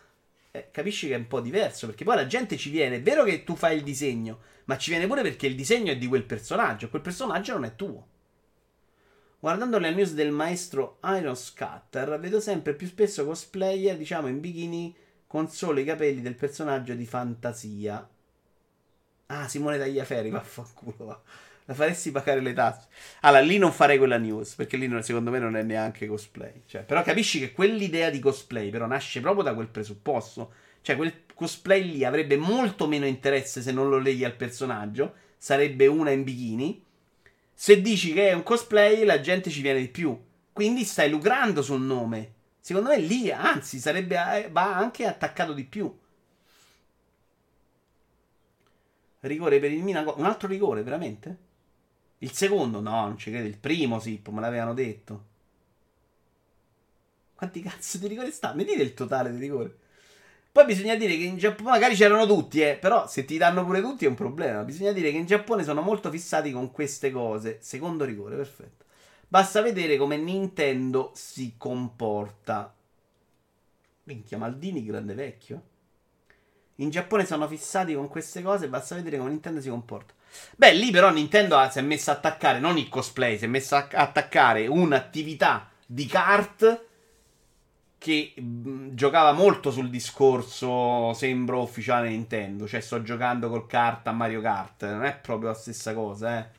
eh, 0.51 0.69
capisci 0.71 1.07
che 1.07 1.13
è 1.13 1.17
un 1.17 1.27
po' 1.27 1.39
diverso. 1.39 1.85
Perché 1.85 2.03
poi 2.03 2.15
la 2.15 2.25
gente 2.25 2.57
ci 2.57 2.71
viene. 2.71 2.95
È 2.95 3.01
vero 3.01 3.23
che 3.23 3.43
tu 3.43 3.55
fai 3.55 3.77
il 3.77 3.83
disegno, 3.83 4.39
ma 4.65 4.77
ci 4.77 4.89
viene 4.89 5.05
pure 5.05 5.21
perché 5.21 5.45
il 5.45 5.55
disegno 5.55 5.91
è 5.91 5.97
di 5.97 6.07
quel 6.07 6.23
personaggio. 6.23 6.89
Quel 6.89 7.03
personaggio 7.03 7.53
non 7.53 7.65
è 7.65 7.75
tuo. 7.75 8.07
Guardando 9.41 9.77
le 9.77 9.91
news 9.91 10.13
del 10.13 10.31
maestro 10.31 10.97
Iron 11.03 11.35
Scatter, 11.35 12.19
vedo 12.19 12.41
sempre 12.41 12.73
più 12.73 12.87
spesso 12.87 13.23
cosplayer, 13.23 13.95
diciamo 13.95 14.27
in 14.27 14.41
bikini, 14.41 14.93
con 15.27 15.47
solo 15.47 15.79
i 15.79 15.85
capelli 15.85 16.21
del 16.21 16.35
personaggio 16.35 16.93
di 16.93 17.05
fantasia. 17.05 18.05
Ah, 19.31 19.47
Simone 19.47 19.77
Tagliaferri, 19.77 20.29
vaffanculo, 20.31 21.05
va. 21.05 21.21
La 21.65 21.73
faresti 21.73 22.11
pagare 22.11 22.41
le 22.41 22.53
tasse. 22.53 22.87
Allora, 23.21 23.41
lì 23.43 23.57
non 23.57 23.71
farei 23.71 23.97
quella 23.97 24.17
news, 24.17 24.55
perché 24.55 24.75
lì 24.75 24.89
secondo 25.03 25.29
me 25.29 25.39
non 25.39 25.55
è 25.55 25.61
neanche 25.61 26.07
cosplay. 26.07 26.63
Cioè, 26.65 26.81
però 26.81 27.03
capisci 27.03 27.39
che 27.39 27.51
quell'idea 27.51 28.09
di 28.09 28.19
cosplay, 28.19 28.69
però, 28.71 28.87
nasce 28.87 29.21
proprio 29.21 29.43
da 29.43 29.53
quel 29.53 29.67
presupposto. 29.67 30.53
Cioè, 30.81 30.95
quel 30.95 31.25
cosplay 31.35 31.83
lì 31.83 32.03
avrebbe 32.03 32.37
molto 32.37 32.87
meno 32.87 33.05
interesse 33.05 33.61
se 33.61 33.71
non 33.71 33.87
lo 33.89 33.99
leghi 33.99 34.25
al 34.25 34.35
personaggio. 34.35 35.13
Sarebbe 35.37 35.85
una 35.85 36.09
in 36.09 36.23
bikini 36.23 36.87
se 37.61 37.81
dici 37.81 38.13
che 38.13 38.29
è 38.29 38.31
un 38.31 38.43
cosplay, 38.43 39.03
la 39.03 39.19
gente 39.19 39.49
ci 39.49 39.61
viene 39.61 39.81
di 39.81 39.89
più. 39.89 40.17
Quindi 40.53 40.85
stai 40.85 41.09
lucrando 41.09 41.61
sul 41.61 41.81
nome. 41.81 42.35
Secondo 42.61 42.87
me 42.87 42.99
lì, 42.99 43.29
anzi, 43.31 43.79
sarebbe, 43.79 44.15
eh, 44.15 44.49
va 44.49 44.77
anche 44.77 45.05
attaccato 45.05 45.51
di 45.51 45.65
più. 45.65 45.93
Rigore 49.21 49.59
per 49.59 49.71
il 49.71 49.83
Minago. 49.83 50.15
Un 50.17 50.25
altro 50.25 50.47
rigore, 50.47 50.83
veramente? 50.83 51.37
Il 52.19 52.31
secondo? 52.31 52.79
No, 52.79 53.01
non 53.01 53.17
ci 53.17 53.31
credo. 53.31 53.47
Il 53.47 53.57
primo, 53.57 53.99
sì, 53.99 54.21
me 54.29 54.41
l'avevano 54.41 54.73
detto. 54.73 55.25
Quanti 57.35 57.61
cazzo 57.61 57.97
di 57.97 58.07
rigori 58.07 58.31
sta? 58.31 58.53
Mi 58.53 58.65
dite 58.65 58.81
il 58.81 58.93
totale 58.93 59.31
di 59.31 59.39
rigore? 59.39 59.77
Poi 60.51 60.65
bisogna 60.65 60.95
dire 60.95 61.15
che 61.15 61.23
in 61.23 61.37
Giappone 61.37 61.69
magari 61.69 61.95
c'erano 61.95 62.25
tutti, 62.25 62.59
eh, 62.61 62.75
però 62.75 63.07
se 63.07 63.23
ti 63.23 63.37
danno 63.37 63.63
pure 63.63 63.81
tutti 63.81 64.05
è 64.05 64.07
un 64.07 64.15
problema. 64.15 64.63
Bisogna 64.63 64.91
dire 64.91 65.11
che 65.11 65.17
in 65.17 65.25
Giappone 65.25 65.63
sono 65.63 65.81
molto 65.81 66.09
fissati 66.09 66.51
con 66.51 66.71
queste 66.71 67.11
cose. 67.11 67.59
Secondo 67.61 68.03
rigore, 68.03 68.35
perfetto. 68.35 68.85
Basta 69.27 69.61
vedere 69.61 69.95
come 69.95 70.17
Nintendo 70.17 71.11
si 71.13 71.53
comporta. 71.55 72.73
Minchia, 74.03 74.37
Maldini, 74.37 74.83
grande 74.83 75.13
vecchio. 75.13 75.61
In 76.79 76.89
Giappone 76.89 77.25
sono 77.25 77.47
fissati 77.47 77.93
con 77.93 78.07
queste 78.07 78.41
cose. 78.41 78.67
Basta 78.67 78.95
vedere 78.95 79.17
come 79.17 79.29
Nintendo 79.29 79.61
si 79.61 79.69
comporta. 79.69 80.13
Beh, 80.55 80.73
lì 80.73 80.91
però 80.91 81.11
Nintendo 81.11 81.67
si 81.69 81.79
è 81.79 81.81
messa 81.81 82.11
a 82.11 82.15
attaccare 82.15 82.59
non 82.59 82.77
il 82.77 82.89
cosplay, 82.89 83.37
si 83.37 83.45
è 83.45 83.47
messa 83.47 83.87
a 83.91 84.01
attaccare 84.01 84.67
un'attività 84.67 85.69
di 85.85 86.05
kart 86.05 86.85
che 87.97 88.33
mh, 88.35 88.93
giocava 88.93 89.33
molto 89.33 89.71
sul 89.71 89.89
discorso 89.89 91.13
sembro 91.13 91.61
ufficiale 91.61 92.09
Nintendo, 92.09 92.67
cioè 92.67 92.79
sto 92.79 93.01
giocando 93.01 93.49
col 93.49 93.67
kart 93.67 94.07
a 94.07 94.11
Mario 94.11 94.39
Kart, 94.39 94.89
non 94.89 95.03
è 95.03 95.15
proprio 95.15 95.49
la 95.49 95.55
stessa 95.55 95.93
cosa, 95.93 96.39
eh. 96.39 96.57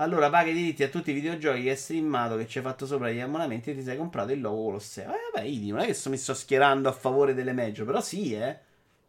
Allora 0.00 0.30
paghi 0.30 0.50
i 0.50 0.54
diritti 0.54 0.84
a 0.84 0.88
tutti 0.88 1.10
i 1.10 1.12
videogiochi 1.12 1.62
che 1.62 1.70
hai 1.70 1.76
streamato, 1.76 2.36
che 2.36 2.46
ci 2.46 2.58
hai 2.58 2.64
fatto 2.64 2.86
sopra 2.86 3.10
gli 3.10 3.18
abbonamenti 3.18 3.70
e 3.70 3.74
ti 3.74 3.82
sei 3.82 3.96
comprato 3.96 4.30
il 4.30 4.40
logo 4.40 4.62
Colosseo. 4.62 5.12
Eh 5.12 5.30
vabbè, 5.32 5.44
Idi, 5.44 5.70
non 5.70 5.80
è 5.80 5.86
che 5.86 6.08
mi 6.08 6.16
sto 6.16 6.34
schierando 6.34 6.88
a 6.88 6.92
favore 6.92 7.34
delle 7.34 7.52
major, 7.52 7.84
però 7.84 8.00
sì, 8.00 8.34
eh. 8.34 8.56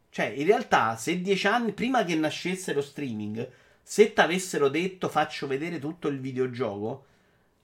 Cioè, 0.09 0.25
in 0.25 0.47
realtà, 0.47 0.95
se 0.97 1.21
dieci 1.21 1.45
anni 1.45 1.73
prima 1.73 2.03
che 2.03 2.15
nascesse 2.15 2.73
lo 2.73 2.81
streaming, 2.81 3.47
se 3.83 4.13
ti 4.13 4.19
avessero 4.19 4.67
detto 4.67 5.09
faccio 5.09 5.45
vedere 5.45 5.77
tutto 5.77 6.07
il 6.07 6.19
videogioco, 6.19 7.05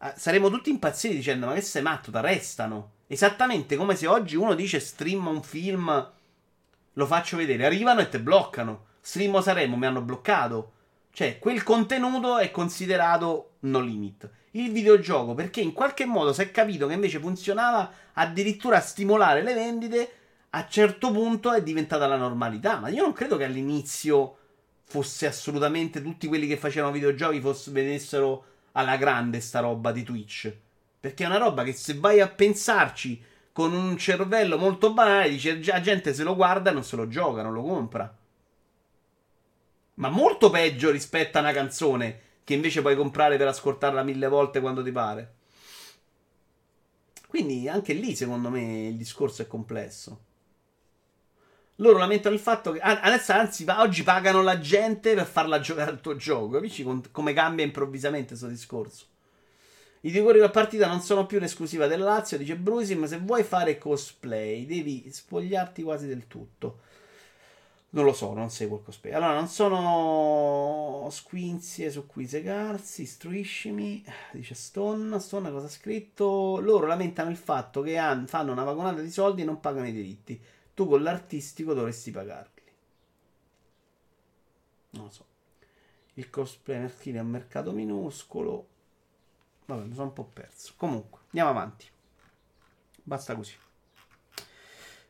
eh, 0.01 0.13
saremmo 0.15 0.51
tutti 0.51 0.69
impazziti 0.69 1.15
dicendo: 1.15 1.47
Ma 1.47 1.55
che 1.55 1.61
sei 1.61 1.81
matto? 1.81 2.11
Ti 2.11 2.17
arrestano. 2.17 2.91
Esattamente 3.07 3.75
come 3.75 3.95
se 3.95 4.05
oggi 4.05 4.35
uno 4.35 4.53
dice 4.53 4.79
stream 4.79 5.25
un 5.25 5.41
film, 5.41 6.11
lo 6.93 7.05
faccio 7.07 7.37
vedere. 7.37 7.65
Arrivano 7.65 8.01
e 8.01 8.09
te 8.09 8.19
bloccano. 8.19 8.85
Stream 9.01 9.41
Saremo, 9.41 9.75
mi 9.77 9.87
hanno 9.87 10.01
bloccato. 10.01 10.73
Cioè, 11.15 11.39
quel 11.39 11.63
contenuto 11.63 12.39
è 12.39 12.51
considerato 12.51 13.51
no 13.61 13.79
limit. 13.79 14.29
Il 14.51 14.73
videogioco, 14.73 15.33
perché 15.33 15.61
in 15.61 15.71
qualche 15.71 16.03
modo 16.03 16.33
si 16.33 16.41
è 16.41 16.51
capito 16.51 16.87
che 16.87 16.93
invece 16.93 17.19
funzionava 17.19 17.89
addirittura 18.15 18.75
a 18.75 18.81
stimolare 18.81 19.41
le 19.41 19.53
vendite, 19.53 20.11
a 20.49 20.67
certo 20.67 21.11
punto 21.11 21.53
è 21.53 21.63
diventata 21.63 22.05
la 22.05 22.17
normalità. 22.17 22.79
Ma 22.79 22.89
io 22.89 23.03
non 23.03 23.13
credo 23.13 23.37
che 23.37 23.45
all'inizio 23.45 24.35
fosse 24.83 25.25
assolutamente 25.25 26.01
tutti 26.01 26.27
quelli 26.27 26.47
che 26.47 26.57
facevano 26.57 26.91
videogiochi 26.91 27.39
fosse, 27.39 27.71
vedessero 27.71 28.45
alla 28.73 28.97
grande 28.97 29.39
sta 29.39 29.61
roba 29.61 29.93
di 29.93 30.03
Twitch. 30.03 30.53
Perché 30.99 31.23
è 31.23 31.27
una 31.27 31.37
roba 31.37 31.63
che 31.63 31.71
se 31.71 31.93
vai 31.97 32.19
a 32.19 32.27
pensarci 32.27 33.23
con 33.53 33.71
un 33.73 33.95
cervello 33.95 34.57
molto 34.57 34.91
banale, 34.91 35.29
dice 35.29 35.63
la 35.63 35.79
gente 35.79 36.13
se 36.13 36.23
lo 36.23 36.35
guarda 36.35 36.71
e 36.71 36.73
non 36.73 36.83
se 36.83 36.97
lo 36.97 37.07
gioca, 37.07 37.41
non 37.41 37.53
lo 37.53 37.61
compra. 37.61 38.13
Ma 39.95 40.09
molto 40.09 40.49
peggio 40.49 40.91
rispetto 40.91 41.37
a 41.37 41.41
una 41.41 41.53
canzone 41.53 42.21
che 42.43 42.53
invece 42.53 42.81
puoi 42.81 42.95
comprare 42.95 43.37
per 43.37 43.47
ascoltarla 43.47 44.03
mille 44.03 44.27
volte 44.27 44.59
quando 44.59 44.83
ti 44.83 44.91
pare. 44.91 45.33
Quindi 47.27 47.67
anche 47.67 47.93
lì, 47.93 48.15
secondo 48.15 48.49
me, 48.49 48.87
il 48.87 48.95
discorso 48.95 49.41
è 49.41 49.47
complesso. 49.47 50.19
Loro 51.79 51.97
lamentano 51.97 52.33
il 52.33 52.39
fatto 52.39 52.71
che 52.71 52.79
adesso, 52.79 53.33
anzi, 53.33 53.65
oggi 53.67 54.03
pagano 54.03 54.41
la 54.41 54.59
gente 54.59 55.13
per 55.13 55.25
farla 55.25 55.59
giocare 55.59 55.91
al 55.91 55.99
tuo 55.99 56.15
gioco. 56.15 56.51
Capisci 56.51 56.85
come 57.11 57.33
cambia 57.33 57.65
improvvisamente 57.65 58.29
questo 58.29 58.47
discorso? 58.47 59.05
I 60.01 60.11
rigori 60.11 60.37
della 60.37 60.51
partita 60.51 60.87
non 60.87 61.01
sono 61.01 61.25
più 61.25 61.37
un'esclusiva 61.37 61.87
della 61.87 62.05
Lazio, 62.05 62.37
dice 62.37 62.55
Brusim. 62.55 63.05
Se 63.05 63.17
vuoi 63.17 63.43
fare 63.43 63.77
cosplay, 63.77 64.65
devi 64.65 65.11
spogliarti 65.11 65.83
quasi 65.83 66.07
del 66.07 66.27
tutto. 66.27 66.81
Non 67.95 68.03
lo 68.03 68.13
so, 68.13 68.33
non 68.33 68.49
seguo 68.49 68.77
il 68.77 68.83
cosplay. 68.83 69.13
Allora, 69.13 69.33
non 69.33 69.47
sono 69.47 71.07
squinzie 71.09 71.89
su 71.89 72.05
cui 72.05 72.27
segarsi. 72.27 73.05
Striscimi, 73.05 74.03
dice 74.33 74.53
Stone. 74.53 75.19
Stone 75.19 75.51
cosa 75.51 75.67
ha 75.67 75.69
scritto? 75.69 76.59
Loro 76.59 76.87
lamentano 76.87 77.29
il 77.29 77.37
fatto 77.37 77.81
che 77.81 77.95
fanno 78.25 78.51
una 78.51 78.63
vagonata 78.63 79.01
di 79.01 79.09
soldi 79.09 79.43
e 79.43 79.45
non 79.45 79.59
pagano 79.61 79.87
i 79.87 79.93
diritti 79.93 80.41
tu 80.75 80.87
con 80.87 81.01
l'artistico 81.01 81.73
dovresti 81.73 82.11
pagarli. 82.11 82.61
Non 84.91 85.05
lo 85.05 85.09
so. 85.09 85.25
Il 86.15 86.29
cosplay 86.29 86.81
maschile 86.81 87.17
è 87.17 87.21
un 87.21 87.29
mercato 87.29 87.71
minuscolo. 87.71 88.67
Vabbè, 89.65 89.85
mi 89.85 89.93
sono 89.93 90.07
un 90.07 90.13
po' 90.13 90.25
perso. 90.25 90.73
Comunque, 90.75 91.21
andiamo 91.27 91.49
avanti. 91.49 91.87
Basta 93.01 93.35
così. 93.35 93.55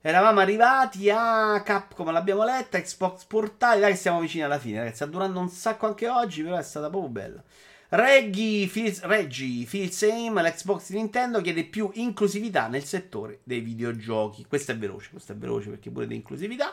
Eravamo 0.08 0.40
arrivati 0.40 1.10
a 1.10 1.60
Capcom, 1.64 2.12
l'abbiamo 2.12 2.44
letta, 2.44 2.80
Xbox 2.80 3.24
Portale, 3.24 3.80
dai 3.80 3.94
che 3.94 3.98
siamo 3.98 4.20
vicini 4.20 4.44
alla 4.44 4.60
fine, 4.60 4.78
ragazzi. 4.78 4.98
Sta 4.98 5.08
durando 5.08 5.40
un 5.40 5.50
sacco 5.50 5.88
anche 5.88 6.08
oggi, 6.08 6.44
però 6.44 6.58
è 6.58 6.62
stata 6.62 6.92
proprio 6.92 7.10
bella. 7.10 7.44
Reggie, 7.90 8.68
feels, 8.68 9.02
Reggie 9.02 9.66
feel 9.66 9.90
same, 9.90 10.44
l'Xbox 10.44 10.92
di 10.92 10.98
Nintendo 10.98 11.42
chiede 11.42 11.64
più 11.64 11.90
inclusività 11.94 12.68
nel 12.68 12.84
settore 12.84 13.40
dei 13.46 13.62
videogiochi. 13.62 14.46
Questo 14.48 14.74
è 14.74 14.78
veloce, 14.78 15.10
questo 15.10 15.32
è 15.32 15.36
veloce 15.36 15.72
perché 15.72 15.90
pure 15.90 16.06
di 16.06 16.14
inclusività. 16.14 16.72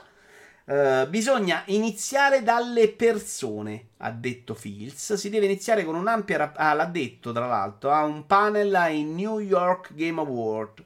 Uh, 0.67 1.09
bisogna 1.09 1.63
iniziare 1.69 2.43
dalle 2.43 2.91
persone, 2.91 3.87
ha 3.97 4.11
detto 4.11 4.53
Fields. 4.53 5.15
Si 5.15 5.31
deve 5.31 5.47
iniziare 5.47 5.87
con 5.87 5.95
un'ampia. 5.95 6.37
Rap- 6.37 6.59
ah, 6.59 6.75
l'ha 6.75 6.85
detto 6.85 7.33
tra 7.33 7.47
l'altro. 7.47 7.93
Ha 7.93 8.05
un 8.05 8.27
panel 8.27 8.75
ai 8.75 9.05
New 9.05 9.39
York 9.39 9.95
Game 9.95 10.21
Award. 10.21 10.85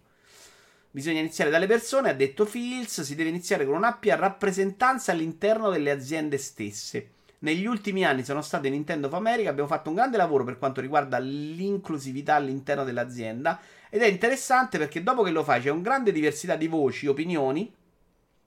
Bisogna 0.97 1.21
iniziare 1.21 1.51
dalle 1.51 1.67
persone, 1.67 2.09
ha 2.09 2.15
detto 2.15 2.47
Fields. 2.47 3.03
Si 3.03 3.15
deve 3.15 3.29
iniziare 3.29 3.67
con 3.67 3.75
un'ampia 3.75 4.17
rappresentanza 4.17 5.13
all'interno 5.13 5.69
delle 5.69 5.91
aziende 5.91 6.39
stesse. 6.39 7.11
Negli 7.41 7.67
ultimi 7.67 8.07
anni 8.07 8.25
sono 8.25 8.41
stato 8.41 8.67
in 8.67 8.73
Nintendo 8.73 9.09
of 9.09 9.13
America, 9.13 9.51
abbiamo 9.51 9.69
fatto 9.69 9.91
un 9.91 9.97
grande 9.97 10.17
lavoro 10.17 10.45
per 10.45 10.57
quanto 10.57 10.81
riguarda 10.81 11.19
l'inclusività 11.19 12.37
all'interno 12.37 12.83
dell'azienda 12.83 13.61
ed 13.91 14.01
è 14.01 14.07
interessante 14.07 14.79
perché 14.79 15.03
dopo 15.03 15.23
che 15.23 15.33
lo 15.33 15.45
fai 15.45 15.61
c'è 15.61 15.69
una 15.69 15.83
grande 15.83 16.13
diversità 16.13 16.57
di 16.57 16.67
voci, 16.67 17.07
opinioni, 17.07 17.71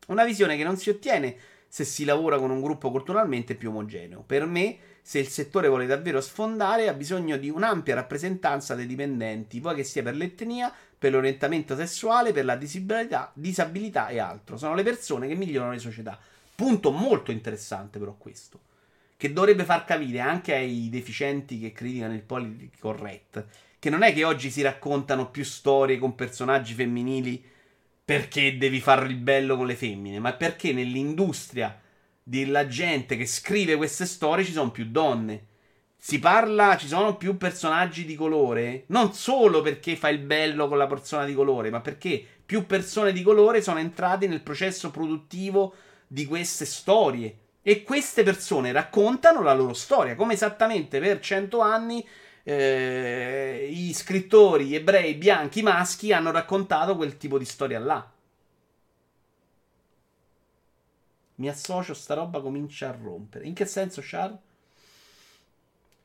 una 0.08 0.26
visione 0.26 0.58
che 0.58 0.64
non 0.64 0.76
si 0.76 0.90
ottiene 0.90 1.36
se 1.68 1.84
si 1.84 2.04
lavora 2.04 2.40
con 2.40 2.50
un 2.50 2.62
gruppo 2.62 2.90
culturalmente 2.90 3.54
più 3.54 3.70
omogeneo. 3.70 4.24
Per 4.26 4.48
me, 4.48 4.78
se 5.04 5.20
il 5.20 5.28
settore 5.28 5.68
vuole 5.68 5.86
davvero 5.86 6.20
sfondare, 6.20 6.88
ha 6.88 6.94
bisogno 6.94 7.38
di 7.38 7.52
un'ampia 7.52 7.94
rappresentanza 7.94 8.74
dei 8.74 8.88
dipendenti, 8.88 9.60
poi 9.60 9.76
che 9.76 9.84
sia 9.84 10.02
per 10.02 10.16
l'etnia, 10.16 10.74
per 11.00 11.14
l'orientamento 11.14 11.76
sessuale, 11.76 12.34
per 12.34 12.46
la 12.46 12.56
disabilità, 12.56 13.32
disabilità 13.34 14.10
e 14.10 14.20
altro. 14.20 14.58
Sono 14.58 14.76
le 14.76 14.84
persone 14.84 15.28
che 15.28 15.36
migliorano 15.36 15.72
le 15.72 15.80
società. 15.80 16.20
Punto 16.54 16.92
molto 16.92 17.32
interessante 17.32 17.98
però 17.98 18.16
questo 18.18 18.60
che 19.16 19.34
dovrebbe 19.34 19.66
far 19.66 19.84
capire 19.84 20.20
anche 20.20 20.54
ai 20.54 20.88
deficienti 20.90 21.60
che 21.60 21.74
criticano 21.74 22.14
il 22.14 22.22
politically 22.22 22.72
correct 22.80 23.46
che 23.80 23.90
non 23.90 24.04
è 24.04 24.14
che 24.14 24.24
oggi 24.24 24.52
si 24.52 24.62
raccontano 24.62 25.30
più 25.30 25.44
storie 25.44 25.98
con 25.98 26.16
personaggi 26.16 26.74
femminili 26.74 27.44
perché 28.04 28.58
devi 28.58 28.82
fare 28.82 29.08
il 29.08 29.16
bello 29.16 29.56
con 29.56 29.68
le 29.68 29.76
femmine, 29.76 30.20
ma 30.20 30.34
perché 30.34 30.74
nell'industria 30.74 31.80
della 32.22 32.68
gente 32.68 33.16
che 33.16 33.26
scrive 33.26 33.76
queste 33.76 34.06
storie 34.06 34.44
ci 34.44 34.52
sono 34.52 34.72
più 34.72 34.86
donne. 34.86 35.46
Si 36.02 36.18
parla, 36.18 36.78
ci 36.78 36.88
sono 36.88 37.18
più 37.18 37.36
personaggi 37.36 38.06
di 38.06 38.16
colore, 38.16 38.86
non 38.88 39.14
solo 39.14 39.62
perché 39.62 39.98
fa 39.98 40.08
il 40.08 40.20
bello 40.20 40.70
con 40.70 40.78
la 40.78 40.88
persona 40.88 41.26
di 41.26 41.34
colore, 41.34 41.70
ma 41.70 41.82
perché 41.82 42.26
più 42.46 42.66
persone 42.66 43.12
di 43.12 43.22
colore 43.22 43.62
sono 43.62 43.80
entrate 43.80 44.26
nel 44.26 44.42
processo 44.42 44.92
produttivo 44.92 45.74
di 46.08 46.26
queste 46.26 46.66
storie 46.66 47.38
e 47.62 47.84
queste 47.84 48.24
persone 48.24 48.72
raccontano 48.72 49.42
la 49.42 49.54
loro 49.54 49.74
storia, 49.74 50.16
come 50.16 50.34
esattamente 50.36 51.00
per 51.02 51.20
cento 51.20 51.60
anni 51.60 52.08
eh, 52.44 53.68
i 53.70 53.94
scrittori 53.94 54.74
ebrei 54.76 55.16
bianchi 55.16 55.62
maschi 55.62 56.14
hanno 56.14 56.32
raccontato 56.32 56.96
quel 56.96 57.18
tipo 57.18 57.38
di 57.38 57.46
storia 57.46 57.78
là. 57.78 58.10
Mi 61.36 61.50
associo, 61.50 61.94
sta 61.94 62.14
roba 62.14 62.40
comincia 62.40 62.88
a 62.88 62.98
rompere. 63.00 63.46
In 63.46 63.54
che 63.54 63.66
senso, 63.66 64.02
Char? 64.02 64.38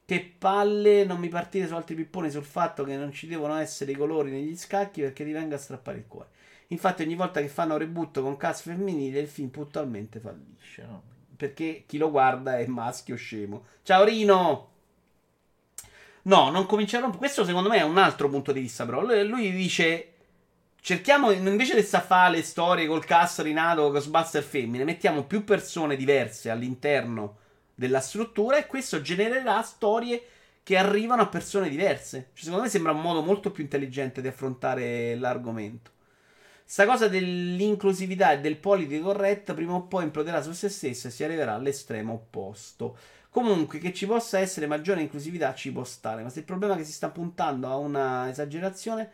Che 0.07 0.35
palle 0.39 1.05
non 1.05 1.19
mi 1.19 1.29
partire 1.29 1.67
su 1.67 1.75
altri 1.75 1.95
pipponi 1.95 2.31
sul 2.31 2.45
fatto 2.45 2.85
che 2.85 2.97
non 2.97 3.13
ci 3.13 3.27
devono 3.27 3.57
essere 3.57 3.93
i 3.93 3.97
colori 3.97 4.31
negli 4.31 4.57
scacchi 4.57 5.01
perché 5.01 5.25
ti 5.25 5.33
venga 5.33 5.57
a 5.57 5.59
strappare 5.59 5.99
il 5.99 6.07
cuore. 6.07 6.29
Infatti, 6.69 7.03
ogni 7.03 7.15
volta 7.15 7.41
che 7.41 7.49
fanno 7.49 7.77
reboot 7.77 8.21
con 8.21 8.37
cast 8.37 8.63
femminile, 8.63 9.21
il 9.21 9.29
film 9.29 9.49
puntualmente 9.49 10.21
fallisce. 10.21 10.83
No? 10.83 11.13
perché 11.37 11.85
chi 11.87 11.99
lo 11.99 12.11
guarda 12.11 12.59
è 12.59 12.67
maschio 12.67 13.17
scemo. 13.17 13.65
Ciao 13.83 14.05
Rino! 14.05 14.71
No, 16.23 16.51
non 16.51 16.65
comincerò. 16.67 17.11
Questo 17.11 17.45
secondo 17.45 17.69
me 17.69 17.79
è 17.79 17.83
un 17.83 17.99
altro 17.99 18.31
punto 18.31 18.53
di 18.53 18.61
vista, 18.61 18.85
però. 18.85 19.03
Lui 19.03 19.53
dice. 19.53 20.09
Cerchiamo, 20.81 21.31
invece 21.31 21.75
di 21.75 21.83
fare 21.83 22.37
le 22.37 22.43
storie 22.43 22.87
col 22.87 23.07
cast 23.07 23.41
rinato 23.41 23.91
Ghostbuster 23.91 24.43
femmine, 24.43 24.85
mettiamo 24.85 25.25
più 25.25 25.43
persone 25.43 25.97
diverse 25.97 26.51
all'interno 26.51 27.39
della 27.75 28.01
struttura 28.01 28.57
e 28.57 28.67
questo 28.67 29.01
genererà 29.01 29.63
storie 29.63 30.23
che 30.63 30.77
arrivano 30.77 31.23
a 31.23 31.29
persone 31.29 31.69
diverse. 31.69 32.31
Cioè, 32.33 32.45
secondo 32.45 32.65
me 32.65 32.71
sembra 32.71 32.93
un 32.93 33.01
modo 33.01 33.23
molto 33.23 33.51
più 33.51 33.63
intelligente 33.63 34.21
di 34.21 34.29
affrontare 34.29 35.15
l'argomento. 35.17 35.93
Sta 36.65 36.87
cosa 36.87 37.09
dell'inclusività 37.09 38.33
e 38.33 38.41
del 38.41 38.57
politico 38.57 39.09
corretto 39.09 39.53
prima 39.53 39.75
o 39.75 39.83
poi 39.83 40.05
imploderà 40.05 40.41
su 40.41 40.53
se 40.53 40.71
stessa 40.71 41.09
e 41.09 41.11
si 41.11 41.23
arriverà 41.23 41.55
all'estremo 41.55 42.15
opposto. 42.15 42.97
Comunque, 43.29 43.79
che 43.79 43.93
ci 43.93 44.07
possa 44.07 44.39
essere 44.39 44.67
maggiore 44.67 45.03
inclusività 45.03 45.53
ci 45.55 45.71
può 45.73 45.85
stare, 45.85 46.23
ma 46.23 46.31
se 46.31 46.39
il 46.39 46.45
problema 46.47 46.75
è 46.75 46.77
che 46.79 46.85
si 46.85 46.93
sta 46.93 47.11
puntando 47.11 47.69
a 47.69 47.77
una 47.77 48.31
esagerazione, 48.31 49.11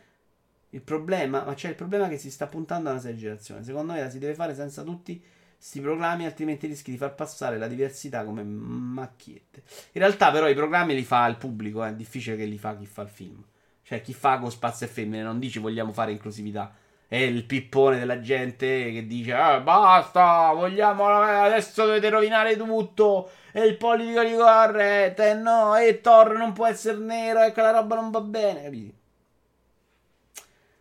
il 0.70 0.82
problema, 0.82 1.42
ma 1.42 1.54
c'è 1.54 1.70
il 1.70 1.74
problema 1.74 2.08
che 2.08 2.18
si 2.18 2.30
sta 2.30 2.46
puntando 2.46 2.88
a 2.88 2.92
una 2.92 3.00
esagerazione. 3.00 3.64
Secondo 3.64 3.92
me 3.94 4.02
la 4.02 4.10
si 4.10 4.18
deve 4.18 4.34
fare 4.34 4.54
senza 4.54 4.82
tutti 4.82 5.20
questi 5.60 5.82
programmi, 5.82 6.24
altrimenti 6.24 6.66
rischi 6.66 6.90
di 6.90 6.96
far 6.96 7.14
passare 7.14 7.58
la 7.58 7.66
diversità 7.66 8.24
come 8.24 8.42
macchiette. 8.42 9.62
In 9.92 10.00
realtà, 10.00 10.30
però, 10.30 10.48
i 10.48 10.54
programmi 10.54 10.94
li 10.94 11.04
fa 11.04 11.26
il 11.26 11.36
pubblico, 11.36 11.84
è 11.84 11.92
difficile 11.92 12.34
che 12.36 12.46
li 12.46 12.56
fa 12.56 12.74
chi 12.78 12.86
fa 12.86 13.02
il 13.02 13.10
film. 13.10 13.44
Cioè, 13.82 14.00
chi 14.00 14.14
fa 14.14 14.38
con 14.38 14.50
spazio 14.50 14.86
e 14.86 14.88
femmine 14.88 15.22
non 15.22 15.38
dice 15.38 15.60
vogliamo 15.60 15.92
fare 15.92 16.12
inclusività 16.12 16.72
è 17.10 17.16
il 17.16 17.44
pippone 17.44 17.98
della 17.98 18.20
gente 18.20 18.92
che 18.92 19.04
dice 19.04 19.34
ah, 19.34 19.58
basta, 19.58 20.52
vogliamo 20.52 21.08
adesso 21.08 21.84
dovete 21.84 22.08
rovinare 22.08 22.56
tutto 22.56 23.30
e 23.52 23.64
il 23.64 23.76
politico 23.76 24.22
di 24.22 24.34
correte, 24.36 25.34
no, 25.34 25.76
e 25.76 26.00
Thor 26.00 26.36
non 26.36 26.52
può 26.52 26.66
essere 26.66 26.98
nero 26.98 27.42
e 27.42 27.52
quella 27.52 27.72
roba 27.72 27.96
non 27.96 28.12
va 28.12 28.20
bene, 28.20 28.62
capiti? 28.62 28.99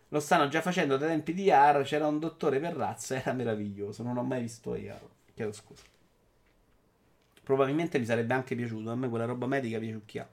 Lo 0.10 0.20
stanno 0.20 0.48
già 0.48 0.62
facendo 0.62 0.98
da 0.98 1.08
tempi 1.08 1.34
di 1.34 1.52
AR, 1.52 1.84
c'era 1.84 2.08
un 2.08 2.20
dottore 2.20 2.60
per 2.60 2.74
razza, 2.74 3.16
era 3.16 3.32
meraviglioso, 3.34 4.02
non 4.02 4.18
ho 4.18 4.24
mai 4.24 4.42
visto 4.42 4.72
AR, 4.72 5.02
chiedo 5.34 5.52
scusa. 5.52 5.84
Probabilmente 7.44 8.00
mi 8.00 8.06
sarebbe 8.06 8.34
anche 8.34 8.56
piaciuto, 8.56 8.90
a 8.90 8.96
me 8.96 9.08
quella 9.08 9.26
roba 9.26 9.46
medica 9.46 9.78
piaciucchiava. 9.80 10.30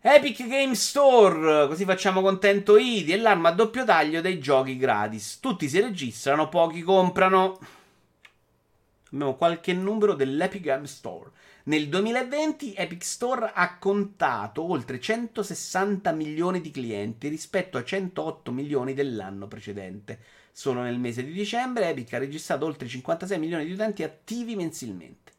Epic 0.00 0.46
Game 0.46 0.74
Store, 0.74 1.66
così 1.66 1.84
facciamo 1.84 2.20
contento 2.20 2.76
Idi, 2.76 3.12
è 3.12 3.16
l'arma 3.16 3.48
a 3.48 3.52
doppio 3.52 3.84
taglio 3.84 4.20
dei 4.20 4.38
giochi 4.38 4.76
gratis. 4.76 5.40
Tutti 5.40 5.68
si 5.68 5.80
registrano, 5.80 6.48
pochi 6.48 6.82
comprano. 6.82 7.58
Abbiamo 9.10 9.34
qualche 9.34 9.72
numero 9.72 10.14
dell'Epic 10.14 10.62
Game 10.62 10.86
Store. 10.86 11.30
Nel 11.68 11.90
2020 11.90 12.72
Epic 12.72 13.04
Store 13.04 13.50
ha 13.52 13.76
contato 13.76 14.62
oltre 14.70 14.98
160 14.98 16.12
milioni 16.12 16.62
di 16.62 16.70
clienti 16.70 17.28
rispetto 17.28 17.76
a 17.76 17.84
108 17.84 18.50
milioni 18.52 18.94
dell'anno 18.94 19.48
precedente. 19.48 20.18
Solo 20.50 20.80
nel 20.80 20.98
mese 20.98 21.22
di 21.22 21.30
dicembre 21.30 21.90
Epic 21.90 22.14
ha 22.14 22.18
registrato 22.18 22.64
oltre 22.64 22.88
56 22.88 23.38
milioni 23.38 23.66
di 23.66 23.72
utenti 23.72 24.02
attivi 24.02 24.56
mensilmente. 24.56 25.32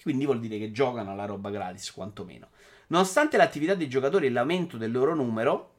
Quindi 0.00 0.26
vuol 0.26 0.38
dire 0.38 0.58
che 0.58 0.70
giocano 0.70 1.10
alla 1.10 1.24
roba 1.24 1.50
gratis, 1.50 1.90
quantomeno. 1.90 2.50
Nonostante 2.86 3.36
l'attività 3.36 3.74
dei 3.74 3.88
giocatori 3.88 4.26
e 4.26 4.30
l'aumento 4.30 4.76
del 4.76 4.92
loro 4.92 5.12
numero, 5.12 5.72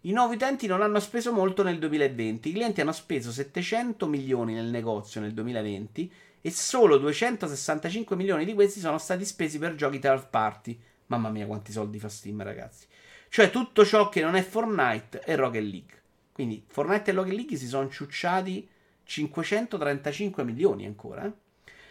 i 0.00 0.12
nuovi 0.12 0.34
utenti 0.34 0.66
non 0.66 0.82
hanno 0.82 0.98
speso 0.98 1.32
molto 1.32 1.62
nel 1.62 1.78
2020. 1.78 2.48
I 2.48 2.52
clienti 2.52 2.80
hanno 2.80 2.90
speso 2.90 3.30
700 3.30 4.08
milioni 4.08 4.54
nel 4.54 4.70
negozio 4.70 5.20
nel 5.20 5.32
2020 5.34 6.12
e 6.46 6.50
solo 6.50 6.98
265 6.98 8.14
milioni 8.16 8.44
di 8.44 8.52
questi 8.52 8.78
sono 8.78 8.98
stati 8.98 9.24
spesi 9.24 9.58
per 9.58 9.76
giochi 9.76 9.98
third 9.98 10.28
party. 10.28 10.78
Mamma 11.06 11.30
mia, 11.30 11.46
quanti 11.46 11.72
soldi 11.72 11.98
fa 11.98 12.10
Steam, 12.10 12.42
ragazzi. 12.42 12.86
Cioè 13.30 13.48
tutto 13.48 13.82
ciò 13.82 14.10
che 14.10 14.20
non 14.20 14.34
è 14.34 14.42
Fortnite 14.42 15.22
e 15.24 15.36
Rocket 15.36 15.62
League. 15.62 16.02
Quindi 16.32 16.62
Fortnite 16.66 17.12
e 17.12 17.14
Rocket 17.14 17.32
League 17.32 17.56
si 17.56 17.66
sono 17.66 17.88
ciucciati 17.88 18.68
535 19.04 20.44
milioni 20.44 20.84
ancora. 20.84 21.24
Eh? 21.24 21.32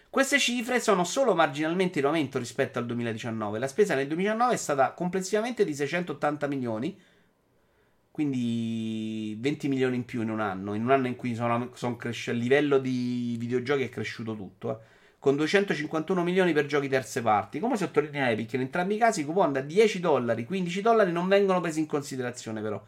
Queste 0.07 0.38
cifre 0.38 0.80
sono 0.80 1.03
solo 1.03 1.34
marginalmente 1.34 1.97
in 1.97 2.05
aumento 2.05 2.38
rispetto 2.38 2.77
al 2.77 2.85
2019. 2.85 3.57
La 3.57 3.67
spesa 3.67 3.95
nel 3.95 4.05
2019 4.05 4.53
è 4.53 4.57
stata 4.57 4.91
complessivamente 4.91 5.65
di 5.65 5.73
680 5.73 6.45
milioni, 6.45 6.95
quindi 8.14 9.35
20 9.40 9.68
milioni 9.68 9.95
in 9.95 10.06
più 10.06 10.22
in 10.22 10.30
un 10.30 10.40
anno, 10.40 10.76
in 10.76 10.84
un 10.84 10.91
anno 10.91 11.07
in 11.07 11.15
cui 11.15 11.34
sono, 11.34 11.72
sono 11.73 11.95
cresci- 11.95 12.30
il 12.30 12.38
livello 12.38 12.77
di 12.77 13.35
videogiochi 13.40 13.81
è 13.81 13.90
cresciuto 13.90 14.35
tutto, 14.35 14.69
eh. 14.69 14.77
con 15.18 15.35
251 15.35 16.22
milioni 16.22 16.53
per 16.53 16.68
giochi 16.68 16.88
terze 16.88 17.23
parti. 17.23 17.57
Come 17.57 17.76
sottolinea 17.76 18.30
Epic, 18.30 18.53
in 18.53 18.61
entrambi 18.61 18.94
i 18.94 18.98
casi 18.99 19.22
i 19.22 19.26
coupon 19.26 19.52
da 19.52 19.61
10 19.61 19.99
dollari, 19.99 20.45
15 20.45 20.81
dollari 20.81 21.11
non 21.11 21.27
vengono 21.27 21.60
presi 21.60 21.80
in 21.80 21.88
considerazione 21.88 22.61
però 22.61 22.80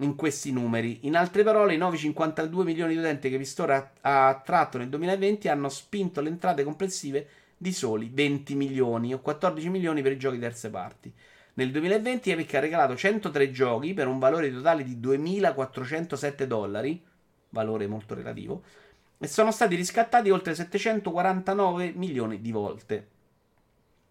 in 0.00 0.14
questi 0.14 0.52
numeri. 0.52 1.06
In 1.06 1.16
altre 1.16 1.42
parole, 1.42 1.72
i 1.72 1.78
9,52 1.78 2.62
milioni 2.62 2.92
di 2.92 2.98
utenti 2.98 3.30
che 3.30 3.38
Vistora 3.38 3.92
ha 4.02 4.28
attratto 4.28 4.76
nel 4.76 4.90
2020 4.90 5.48
hanno 5.48 5.70
spinto 5.70 6.20
le 6.20 6.28
entrate 6.28 6.64
complessive 6.64 7.26
di 7.56 7.72
soli 7.72 8.10
20 8.12 8.54
milioni 8.56 9.14
o 9.14 9.20
14 9.20 9.70
milioni 9.70 10.02
per 10.02 10.12
i 10.12 10.18
giochi 10.18 10.38
terze 10.38 10.68
parti. 10.68 11.10
Nel 11.54 11.70
2020 11.70 12.30
Epic 12.30 12.54
ha 12.54 12.60
regalato 12.60 12.96
103 12.96 13.50
giochi 13.50 13.92
per 13.92 14.06
un 14.06 14.18
valore 14.18 14.52
totale 14.52 14.84
di 14.84 14.96
2.407 14.96 16.44
dollari, 16.44 17.02
valore 17.50 17.86
molto 17.86 18.14
relativo, 18.14 18.62
e 19.18 19.26
sono 19.26 19.50
stati 19.50 19.74
riscattati 19.74 20.30
oltre 20.30 20.54
749 20.54 21.92
milioni 21.96 22.40
di 22.40 22.52
volte. 22.52 23.08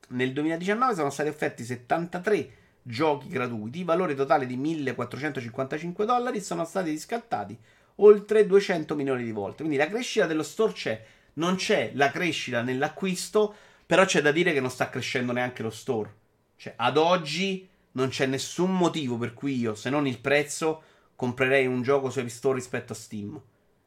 Nel 0.10 0.34
2019 0.34 0.96
sono 0.96 1.10
stati 1.10 1.30
offerti 1.30 1.64
73 1.64 2.50
giochi 2.82 3.28
gratuiti, 3.30 3.84
valore 3.84 4.16
totale 4.16 4.46
di 4.46 4.58
1455 4.58 6.06
dollari, 6.06 6.42
sono 6.42 6.66
stati 6.66 6.90
riscattati 6.90 7.58
oltre 7.96 8.46
200 8.46 8.96
milioni 8.96 9.24
di 9.24 9.32
volte. 9.32 9.58
Quindi 9.58 9.78
la 9.78 9.88
crescita 9.88 10.26
dello 10.26 10.44
store 10.44 10.74
c'è, 10.74 11.06
non 11.34 11.56
c'è 11.56 11.92
la 11.94 12.12
crescita 12.12 12.62
nell'acquisto, 12.62 13.56
però 13.86 14.06
c'è 14.06 14.22
da 14.22 14.32
dire 14.32 14.54
che 14.54 14.62
non 14.62 14.70
sta 14.70 14.90
crescendo 14.90 15.32
neanche 15.32 15.64
lo 15.64 15.70
store. 15.70 16.14
Cioè, 16.60 16.74
ad 16.76 16.98
oggi 16.98 17.66
non 17.94 18.10
c'è 18.10 18.26
nessun 18.26 18.76
motivo 18.76 19.18
per 19.18 19.34
cui 19.34 19.58
io, 19.58 19.76
se 19.76 19.90
non 19.90 20.06
il 20.06 20.20
prezzo, 20.20 20.84
comprerei 21.16 21.66
un 21.66 21.82
gioco 21.82 22.10
su 22.10 22.20
App 22.20 22.28
Store 22.28 22.56
rispetto 22.56 22.92
a 22.92 22.98
Steam. 22.98 23.42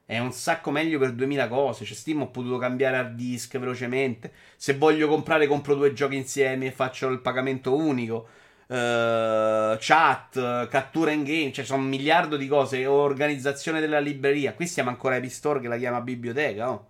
È 0.07 0.19
un 0.19 0.33
sacco 0.33 0.71
meglio 0.71 0.99
per 0.99 1.13
2000 1.13 1.49
cose. 1.49 1.85
Cioè, 1.85 1.95
Steam 1.95 2.23
ho 2.23 2.31
potuto 2.31 2.57
cambiare 2.57 2.97
hard 2.97 3.15
disk 3.15 3.59
velocemente. 3.59 4.33
Se 4.57 4.73
voglio 4.75 5.07
comprare, 5.07 5.47
compro 5.47 5.75
due 5.75 5.93
giochi 5.93 6.17
insieme 6.17 6.67
e 6.67 6.73
faccio 6.73 7.09
il 7.09 7.21
pagamento 7.21 7.77
unico 7.77 8.29
uh, 8.69 9.77
chat, 9.79 10.69
cattura 10.69 11.11
in 11.11 11.25
game, 11.25 11.53
cioè 11.53 11.67
sono 11.67 11.83
un 11.83 11.89
miliardo 11.89 12.39
di 12.39 12.49
cose, 12.49 12.87
organizzazione 12.87 13.81
della 13.81 14.01
libreria. 14.01 14.55
Qui 14.55 14.67
siamo 14.67 14.89
ancora 14.89 15.17
Epic 15.17 15.31
Store 15.31 15.61
che 15.61 15.69
la 15.69 15.77
chiama 15.77 16.01
biblioteca, 16.01 16.71
oh. 16.71 16.87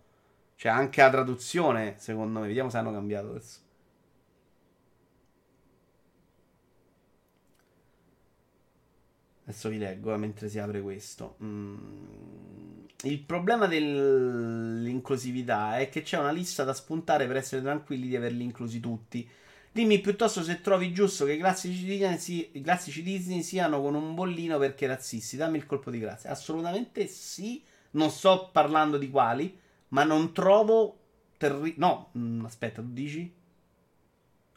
Cioè 0.55 0.71
anche 0.71 1.03
la 1.03 1.11
traduzione, 1.11 1.97
secondo 1.99 2.39
me, 2.39 2.47
vediamo 2.47 2.71
se 2.71 2.77
hanno 2.79 2.93
cambiato 2.93 3.31
adesso. 3.31 3.62
Adesso 9.53 9.69
vi 9.69 9.79
leggo 9.79 10.15
eh, 10.15 10.17
mentre 10.17 10.49
si 10.49 10.59
apre 10.59 10.81
questo. 10.81 11.37
Mm. 11.45 11.77
Il 13.03 13.21
problema 13.21 13.67
dell'inclusività 13.67 15.79
è 15.79 15.91
che 15.91 16.01
c'è 16.01 16.19
una 16.19 16.33
lista 16.33 16.65
da 16.65 16.73
spuntare 16.73 17.27
per 17.27 17.37
essere 17.37 17.61
tranquilli 17.61 18.09
di 18.09 18.17
averli 18.17 18.45
inclusi 18.45 18.81
tutti. 18.81 19.29
Dimmi 19.71 20.01
piuttosto 20.01 20.43
se 20.43 20.63
trovi 20.63 20.91
giusto 20.93 21.27
che 21.27 21.35
i 21.35 21.39
classici 21.39 21.85
Disney, 21.85 22.49
i 22.53 22.63
classici 22.63 23.03
Disney 23.03 23.43
siano 23.43 23.83
con 23.83 23.95
un 23.95 24.15
bollino 24.15 24.59
perché 24.59 24.87
razzisti. 24.87 25.37
Dammi 25.37 25.59
il 25.59 25.67
colpo 25.67 25.91
di 25.91 25.99
grazia. 25.99 26.31
Assolutamente 26.31 27.07
sì. 27.07 27.63
Non 27.95 28.09
sto 28.09 28.49
parlando 28.51 28.97
di 28.97 29.11
quali, 29.11 29.55
ma 29.89 30.03
non 30.05 30.33
trovo. 30.33 30.97
Terri- 31.37 31.75
no, 31.77 32.11
mm, 32.17 32.47
aspetta, 32.47 32.81
tu 32.81 32.91
dici? 32.91 33.31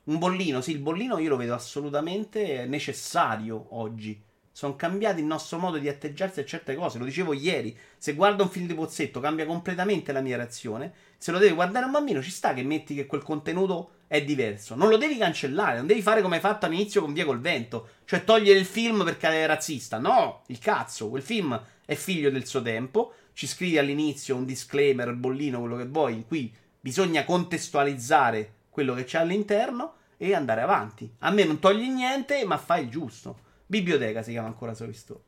Un 0.05 0.17
bollino, 0.19 0.61
sì, 0.61 0.71
il 0.71 0.79
bollino 0.79 1.17
io 1.17 1.29
lo 1.29 1.35
vedo 1.35 1.53
assolutamente 1.53 2.65
necessario 2.65 3.65
oggi. 3.71 4.23
Sono 4.55 4.77
cambiati 4.77 5.19
il 5.19 5.25
nostro 5.25 5.57
modo 5.57 5.77
di 5.77 5.89
atteggiarsi 5.89 6.39
a 6.39 6.45
certe 6.45 6.75
cose. 6.75 6.97
Lo 6.97 7.03
dicevo 7.03 7.33
ieri. 7.33 7.77
Se 7.97 8.13
guardo 8.13 8.43
un 8.43 8.49
film 8.49 8.67
di 8.67 8.73
Pozzetto, 8.73 9.19
cambia 9.19 9.45
completamente 9.45 10.13
la 10.13 10.21
mia 10.21 10.37
reazione. 10.37 10.93
Se 11.17 11.33
lo 11.33 11.39
deve 11.39 11.55
guardare 11.55 11.83
un 11.83 11.91
bambino, 11.91 12.21
ci 12.21 12.31
sta 12.31 12.53
che 12.53 12.63
metti 12.63 12.95
che 12.95 13.05
quel 13.05 13.21
contenuto 13.21 13.95
è 14.07 14.23
diverso. 14.23 14.75
Non 14.75 14.87
lo 14.87 14.95
devi 14.95 15.17
cancellare, 15.17 15.75
non 15.75 15.87
devi 15.87 16.01
fare 16.01 16.21
come 16.21 16.35
hai 16.35 16.41
fatto 16.41 16.67
all'inizio 16.67 17.01
con 17.01 17.11
Via 17.11 17.25
col 17.25 17.41
Vento, 17.41 17.89
cioè 18.05 18.23
togliere 18.23 18.57
il 18.57 18.65
film 18.65 19.03
perché 19.03 19.27
è 19.27 19.45
razzista. 19.45 19.97
No, 19.97 20.43
il 20.47 20.59
cazzo, 20.59 21.09
quel 21.09 21.21
film 21.21 21.61
è 21.83 21.95
figlio 21.95 22.29
del 22.29 22.47
suo 22.47 22.61
tempo. 22.61 23.11
Ci 23.33 23.47
scrivi 23.47 23.77
all'inizio 23.77 24.37
un 24.37 24.45
disclaimer, 24.45 25.13
bollino, 25.15 25.59
quello 25.59 25.75
che 25.75 25.85
vuoi, 25.85 26.13
in 26.13 26.25
cui 26.25 26.49
bisogna 26.79 27.25
contestualizzare 27.25 28.53
quello 28.69 28.93
che 28.93 29.03
c'è 29.03 29.19
all'interno 29.19 29.95
e 30.15 30.33
andare 30.33 30.61
avanti. 30.61 31.11
A 31.19 31.29
me 31.29 31.43
non 31.43 31.59
togli 31.59 31.89
niente, 31.89 32.45
ma 32.45 32.57
fai 32.57 32.83
il 32.83 32.89
giusto. 32.89 33.43
Biblioteca 33.65 34.21
si 34.21 34.31
chiama 34.31 34.47
ancora 34.47 34.73
Sovisto. 34.73 35.23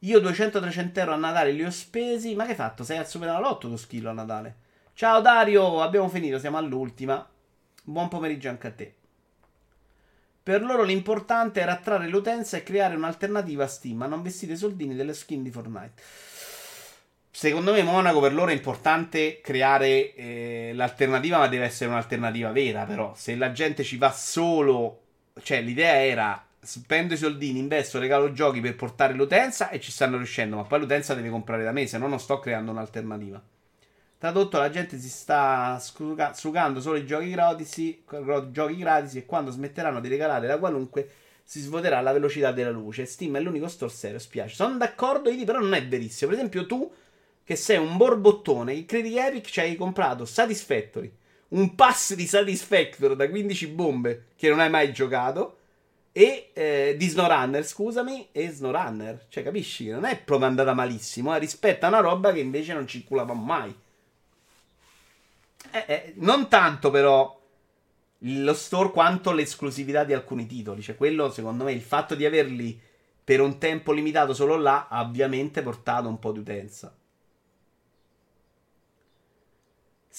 Io 0.00 0.18
200-300 0.20 0.98
euro 0.98 1.12
a 1.12 1.16
Natale 1.16 1.52
li 1.52 1.64
ho 1.64 1.70
spesi. 1.70 2.34
Ma 2.34 2.44
che 2.44 2.50
hai 2.50 2.56
fatto? 2.56 2.84
Sei 2.84 2.96
al 2.96 3.08
Superenalotto 3.08 3.68
tu 3.68 3.76
schillo 3.76 4.10
a 4.10 4.14
Natale? 4.14 4.56
Ciao 4.94 5.20
Dario, 5.20 5.82
abbiamo 5.82 6.08
finito, 6.08 6.38
siamo 6.38 6.58
all'ultima. 6.58 7.28
Buon 7.82 8.08
pomeriggio 8.08 8.48
anche 8.48 8.66
a 8.66 8.72
te. 8.72 8.94
Per 10.42 10.62
loro 10.62 10.84
l'importante 10.84 11.60
era 11.60 11.72
attrarre 11.72 12.08
l'utenza 12.08 12.56
e 12.56 12.62
creare 12.62 12.94
un'alternativa 12.94 13.64
a 13.64 13.66
Steam, 13.68 13.98
ma 13.98 14.06
non 14.06 14.22
vestire 14.22 14.54
i 14.54 14.56
soldini 14.56 14.94
delle 14.94 15.14
skin 15.14 15.42
di 15.42 15.50
Fortnite. 15.50 16.02
secondo 17.30 17.72
me 17.72 17.82
Monaco 17.82 18.20
per 18.20 18.32
loro 18.32 18.50
è 18.50 18.54
importante 18.54 19.40
creare 19.40 20.14
eh, 20.14 20.72
l'alternativa, 20.74 21.38
ma 21.38 21.46
deve 21.46 21.66
essere 21.66 21.90
un'alternativa 21.90 22.52
vera, 22.52 22.84
però 22.84 23.14
se 23.14 23.36
la 23.36 23.52
gente 23.52 23.84
ci 23.84 23.96
va 23.96 24.10
solo, 24.10 25.02
cioè 25.42 25.60
l'idea 25.60 26.04
era 26.04 26.44
spendo 26.60 27.14
i 27.14 27.16
soldini, 27.16 27.58
investo, 27.58 27.98
regalo 27.98 28.32
giochi 28.32 28.60
per 28.60 28.76
portare 28.76 29.14
l'utenza 29.14 29.70
e 29.70 29.80
ci 29.80 29.90
stanno 29.90 30.16
riuscendo, 30.16 30.56
ma 30.56 30.64
poi 30.64 30.80
l'utenza 30.80 31.14
deve 31.14 31.30
comprare 31.30 31.64
da 31.64 31.72
me, 31.72 31.86
se 31.86 31.98
no 31.98 32.06
non 32.06 32.20
sto 32.20 32.38
creando 32.38 32.70
un'alternativa. 32.70 33.42
Tradotto, 34.18 34.58
la 34.58 34.68
gente 34.68 34.98
si 34.98 35.08
sta 35.08 35.78
sfrugando 35.78 36.80
solo 36.80 36.96
i 36.96 37.06
giochi 37.06 37.30
gratis, 37.30 37.96
giochi 38.50 38.76
gratis 38.76 39.14
e 39.14 39.24
quando 39.24 39.50
smetteranno 39.50 39.98
di 39.98 40.08
regalare 40.08 40.46
la 40.46 40.58
qualunque 40.58 41.08
si 41.42 41.60
svuoterà 41.60 42.02
la 42.02 42.12
velocità 42.12 42.52
della 42.52 42.70
luce. 42.70 43.06
Steam 43.06 43.36
è 43.36 43.40
l'unico 43.40 43.66
store 43.66 43.90
serio, 43.90 44.18
spiace. 44.18 44.54
Sono 44.54 44.76
d'accordo, 44.76 45.30
Idi, 45.30 45.44
però 45.44 45.58
non 45.58 45.72
è 45.72 45.86
verissimo. 45.88 46.30
Per 46.30 46.38
esempio 46.38 46.66
tu, 46.66 46.92
che 47.42 47.56
sei 47.56 47.78
un 47.78 47.96
borbottone, 47.96 48.74
il 48.74 48.84
credi 48.84 49.16
Epic 49.16 49.46
ci 49.46 49.60
hai 49.60 49.74
comprato 49.74 50.26
Satisfactory, 50.26 51.10
un 51.48 51.74
pass 51.74 52.12
di 52.14 52.26
Satisfactory 52.26 53.16
da 53.16 53.28
15 53.28 53.66
bombe 53.68 54.26
che 54.36 54.50
non 54.50 54.60
hai 54.60 54.68
mai 54.68 54.92
giocato 54.92 55.59
e 56.20 56.50
eh, 56.52 56.96
di 56.98 57.08
SnowRunner, 57.08 57.66
scusami, 57.66 58.28
e 58.30 58.50
SnowRunner. 58.50 59.24
Cioè, 59.30 59.42
capisci 59.42 59.86
che 59.86 59.92
non 59.92 60.04
è 60.04 60.20
proprio 60.20 60.48
andata 60.48 60.74
malissimo, 60.74 61.34
eh, 61.34 61.38
rispetto 61.38 61.86
a 61.86 61.88
una 61.88 62.00
roba 62.00 62.30
che 62.30 62.40
invece 62.40 62.74
non 62.74 62.86
circolava 62.86 63.32
mai. 63.32 63.74
Eh, 65.70 65.84
eh, 65.86 66.12
non 66.16 66.48
tanto 66.48 66.90
però 66.90 67.40
lo 68.18 68.52
store 68.52 68.90
quanto 68.90 69.32
l'esclusività 69.32 70.04
di 70.04 70.12
alcuni 70.12 70.44
titoli. 70.44 70.82
Cioè, 70.82 70.94
quello, 70.94 71.30
secondo 71.30 71.64
me, 71.64 71.72
il 71.72 71.80
fatto 71.80 72.14
di 72.14 72.26
averli 72.26 72.78
per 73.24 73.40
un 73.40 73.56
tempo 73.56 73.90
limitato 73.92 74.34
solo 74.34 74.56
là 74.56 74.88
ha 74.90 75.00
ovviamente 75.00 75.62
portato 75.62 76.06
un 76.06 76.18
po' 76.18 76.32
di 76.32 76.40
utenza. 76.40 76.94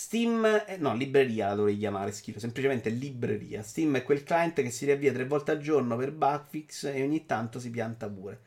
Steam, 0.01 0.63
no, 0.79 0.95
libreria 0.95 1.49
la 1.49 1.53
dovrei 1.53 1.77
chiamare, 1.77 2.11
schifo, 2.11 2.39
semplicemente 2.39 2.89
libreria. 2.89 3.61
Steam 3.61 3.97
è 3.97 4.03
quel 4.03 4.23
client 4.23 4.59
che 4.63 4.71
si 4.71 4.85
riavvia 4.85 5.13
tre 5.13 5.27
volte 5.27 5.51
al 5.51 5.59
giorno 5.59 5.95
per 5.95 6.11
bugfix 6.11 6.85
e 6.85 7.03
ogni 7.03 7.27
tanto 7.27 7.59
si 7.59 7.69
pianta 7.69 8.09
pure. 8.09 8.39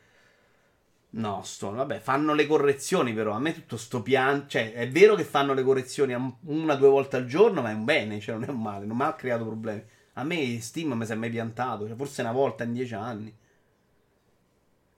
No, 1.10 1.42
sto, 1.44 1.70
vabbè, 1.70 2.00
fanno 2.00 2.34
le 2.34 2.48
correzioni 2.48 3.14
però, 3.14 3.34
a 3.34 3.38
me 3.38 3.54
tutto 3.54 3.76
sto 3.76 4.02
piano, 4.02 4.46
cioè 4.48 4.72
è 4.72 4.88
vero 4.88 5.14
che 5.14 5.22
fanno 5.22 5.54
le 5.54 5.62
correzioni 5.62 6.12
una 6.12 6.74
o 6.74 6.76
due 6.76 6.88
volte 6.88 7.16
al 7.18 7.26
giorno, 7.26 7.62
ma 7.62 7.70
è 7.70 7.74
un 7.74 7.84
bene, 7.84 8.18
cioè 8.18 8.34
non 8.34 8.44
è 8.44 8.48
un 8.48 8.60
male, 8.60 8.84
non 8.84 8.96
mi 8.96 9.04
ha 9.04 9.14
creato 9.14 9.44
problemi. 9.44 9.84
A 10.14 10.24
me 10.24 10.60
Steam 10.60 10.92
mi 10.92 11.06
si 11.06 11.12
è 11.12 11.14
mai 11.14 11.30
piantato, 11.30 11.86
cioè 11.86 11.94
forse 11.96 12.22
una 12.22 12.32
volta 12.32 12.64
in 12.64 12.72
dieci 12.72 12.94
anni. 12.94 13.32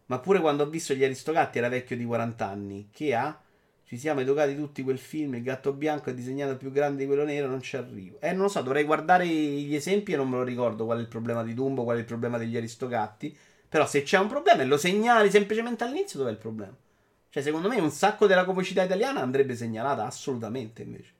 Ma 0.06 0.18
pure 0.20 0.40
quando 0.40 0.62
ho 0.62 0.70
visto 0.70 0.94
gli 0.94 1.04
Aristocatti 1.04 1.58
era 1.58 1.68
vecchio 1.68 1.96
di 1.98 2.04
40 2.06 2.46
anni, 2.48 2.88
che 2.90 3.14
ha? 3.14 3.38
Ci 3.86 3.98
siamo 3.98 4.18
educati 4.18 4.56
tutti 4.56 4.82
quel 4.82 4.98
film, 4.98 5.36
il 5.36 5.44
gatto 5.44 5.72
bianco 5.72 6.10
è 6.10 6.14
disegnato 6.14 6.56
più 6.56 6.72
grande 6.72 7.02
di 7.02 7.06
quello 7.06 7.22
nero, 7.22 7.46
non 7.46 7.62
ci 7.62 7.76
arrivo. 7.76 8.18
Eh, 8.20 8.32
non 8.32 8.42
lo 8.42 8.48
so, 8.48 8.60
dovrei 8.60 8.82
guardare 8.82 9.24
gli 9.24 9.76
esempi 9.76 10.10
e 10.10 10.16
non 10.16 10.28
me 10.28 10.38
lo 10.38 10.42
ricordo 10.42 10.86
qual 10.86 10.98
è 10.98 11.00
il 11.00 11.06
problema 11.06 11.44
di 11.44 11.54
Dumbo, 11.54 11.84
qual 11.84 11.96
è 11.96 12.00
il 12.00 12.04
problema 12.04 12.36
degli 12.36 12.56
Aristocatti. 12.56 13.36
Però 13.68 13.86
se 13.86 14.02
c'è 14.02 14.18
un 14.18 14.26
problema 14.26 14.62
e 14.62 14.64
lo 14.64 14.76
segnali 14.76 15.30
semplicemente 15.30 15.84
all'inizio, 15.84 16.18
dov'è 16.18 16.32
il 16.32 16.36
problema? 16.36 16.74
Cioè, 17.30 17.44
secondo 17.44 17.68
me 17.68 17.78
un 17.78 17.92
sacco 17.92 18.26
della 18.26 18.44
comicità 18.44 18.82
italiana 18.82 19.20
andrebbe 19.20 19.54
segnalata 19.54 20.04
assolutamente 20.04 20.82
invece. 20.82 21.12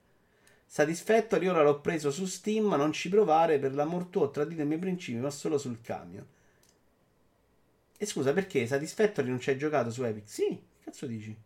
Satisfactory 0.66 1.46
ora 1.46 1.62
l'ho 1.62 1.80
preso 1.80 2.10
su 2.10 2.26
Steam, 2.26 2.74
non 2.74 2.90
ci 2.90 3.08
provare, 3.08 3.60
per 3.60 3.74
l'amor 3.74 4.06
tuo 4.06 4.22
ho 4.22 4.30
tradito 4.32 4.62
i 4.62 4.66
miei 4.66 4.80
principi, 4.80 5.18
ma 5.18 5.30
solo 5.30 5.56
sul 5.56 5.80
camion. 5.82 6.26
E 7.96 8.06
scusa, 8.06 8.32
perché 8.32 8.66
Satisfactory 8.66 9.28
non 9.28 9.38
ci 9.38 9.50
hai 9.50 9.56
giocato 9.56 9.90
su 9.90 10.02
Epic? 10.02 10.28
Sì, 10.28 10.46
che 10.48 10.84
cazzo 10.84 11.06
dici? 11.06 11.45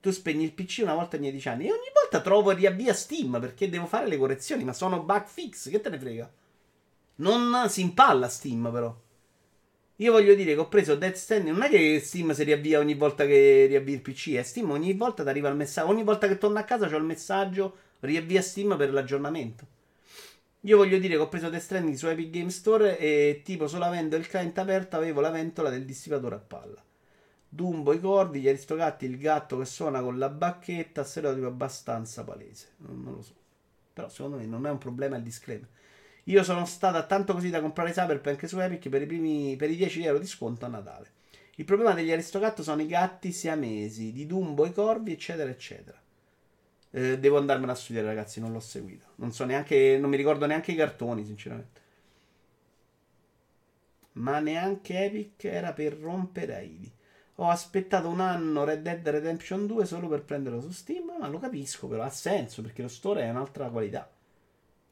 Tu 0.00 0.10
spegni 0.10 0.44
il 0.44 0.52
PC 0.52 0.80
una 0.82 0.94
volta 0.94 1.16
ogni 1.16 1.30
10 1.30 1.48
anni 1.48 1.66
e 1.66 1.72
ogni 1.72 1.90
volta 1.92 2.20
trovo 2.20 2.50
riavvia 2.50 2.94
Steam 2.94 3.38
perché 3.38 3.68
devo 3.68 3.86
fare 3.86 4.08
le 4.08 4.16
correzioni, 4.16 4.64
ma 4.64 4.72
sono 4.72 5.02
bug 5.02 5.26
fix, 5.26 5.68
che 5.68 5.80
te 5.80 5.90
ne 5.90 5.98
frega? 5.98 6.32
Non 7.16 7.68
si 7.68 7.82
impalla 7.82 8.28
Steam 8.28 8.70
però. 8.72 8.96
Io 9.96 10.12
voglio 10.12 10.34
dire 10.34 10.54
che 10.54 10.60
ho 10.60 10.68
preso 10.68 10.94
Death 10.94 11.16
Stranding, 11.16 11.54
non 11.54 11.66
è 11.66 11.68
che 11.68 12.00
Steam 12.00 12.32
si 12.32 12.42
riavvia 12.42 12.78
ogni 12.78 12.94
volta 12.94 13.26
che 13.26 13.66
riavvia 13.66 13.94
il 13.94 14.00
PC, 14.00 14.32
è 14.32 14.42
Steam 14.42 14.70
ogni 14.70 14.94
volta 14.94 15.22
ti 15.22 15.28
arriva 15.28 15.50
il 15.50 15.56
messaggio, 15.56 15.90
ogni 15.90 16.02
volta 16.02 16.26
che 16.26 16.38
torno 16.38 16.58
a 16.58 16.62
casa 16.62 16.88
c'ho 16.88 16.96
il 16.96 17.04
messaggio 17.04 17.76
riavvia 18.00 18.40
Steam 18.40 18.78
per 18.78 18.94
l'aggiornamento. 18.94 19.66
Io 20.60 20.78
voglio 20.78 20.98
dire 20.98 21.16
che 21.16 21.20
ho 21.20 21.28
preso 21.28 21.50
Death 21.50 21.62
Stranding 21.62 21.96
su 21.96 22.06
Epic 22.06 22.30
Game 22.30 22.50
Store 22.50 22.98
e 22.98 23.42
tipo 23.44 23.66
solo 23.66 23.84
avendo 23.84 24.16
il 24.16 24.26
client 24.26 24.56
aperto 24.56 24.96
avevo 24.96 25.20
la 25.20 25.30
ventola 25.30 25.68
del 25.68 25.84
dissipatore 25.84 26.34
a 26.34 26.38
palla. 26.38 26.82
Dumbo, 27.52 27.92
i 27.92 27.98
corvi, 27.98 28.40
gli 28.40 28.48
aristocratti, 28.48 29.06
il 29.06 29.18
gatto 29.18 29.58
che 29.58 29.64
suona 29.64 30.00
con 30.00 30.18
la 30.18 30.28
bacchetta, 30.28 31.02
stereotipo 31.02 31.48
abbastanza 31.48 32.22
palese. 32.22 32.68
Non, 32.76 33.02
non, 33.02 33.14
lo 33.14 33.22
so. 33.22 33.34
Però 33.92 34.08
secondo 34.08 34.36
me 34.36 34.46
non 34.46 34.66
è 34.66 34.70
un 34.70 34.78
problema 34.78 35.16
il 35.16 35.24
disclaimer. 35.24 35.68
Io 36.24 36.44
sono 36.44 36.64
stata 36.64 37.04
tanto 37.06 37.34
così 37.34 37.50
da 37.50 37.60
comprare 37.60 37.90
Cyberpunk 37.90 38.48
su 38.48 38.60
Epic 38.60 38.88
per 38.88 39.02
i, 39.02 39.06
primi, 39.06 39.56
per 39.56 39.68
i 39.68 39.76
10 39.76 40.04
euro 40.04 40.20
di 40.20 40.26
sconto 40.26 40.64
a 40.64 40.68
Natale. 40.68 41.10
Il 41.56 41.64
problema 41.64 41.92
degli 41.92 42.12
aristocratti 42.12 42.62
sono 42.62 42.82
i 42.82 42.86
gatti 42.86 43.32
siamesi, 43.32 44.12
di 44.12 44.26
Dumbo, 44.26 44.64
i 44.64 44.72
corvi, 44.72 45.12
eccetera, 45.12 45.50
eccetera. 45.50 46.00
Eh, 46.92 47.18
devo 47.18 47.38
andarmela 47.38 47.72
a 47.72 47.74
studiare, 47.74 48.06
ragazzi, 48.06 48.38
non 48.38 48.52
l'ho 48.52 48.60
seguito. 48.60 49.06
Non 49.16 49.32
so 49.32 49.44
neanche, 49.44 49.98
non 50.00 50.08
mi 50.08 50.16
ricordo 50.16 50.46
neanche 50.46 50.70
i 50.70 50.76
cartoni, 50.76 51.24
sinceramente. 51.24 51.80
Ma 54.12 54.38
neanche 54.38 55.04
Epic 55.04 55.44
era 55.44 55.72
per 55.72 55.94
rompere 55.94 56.54
Aivi. 56.54 56.92
Ho 57.42 57.48
aspettato 57.48 58.08
un 58.08 58.20
anno 58.20 58.64
Red 58.64 58.82
Dead 58.82 59.08
Redemption 59.08 59.66
2 59.66 59.86
solo 59.86 60.08
per 60.08 60.24
prenderlo 60.24 60.60
su 60.60 60.70
Steam, 60.72 61.16
ma 61.18 61.26
lo 61.26 61.38
capisco, 61.38 61.86
però 61.88 62.02
ha 62.02 62.10
senso 62.10 62.60
perché 62.60 62.82
lo 62.82 62.88
store 62.88 63.22
è 63.22 63.30
un'altra 63.30 63.70
qualità. 63.70 64.10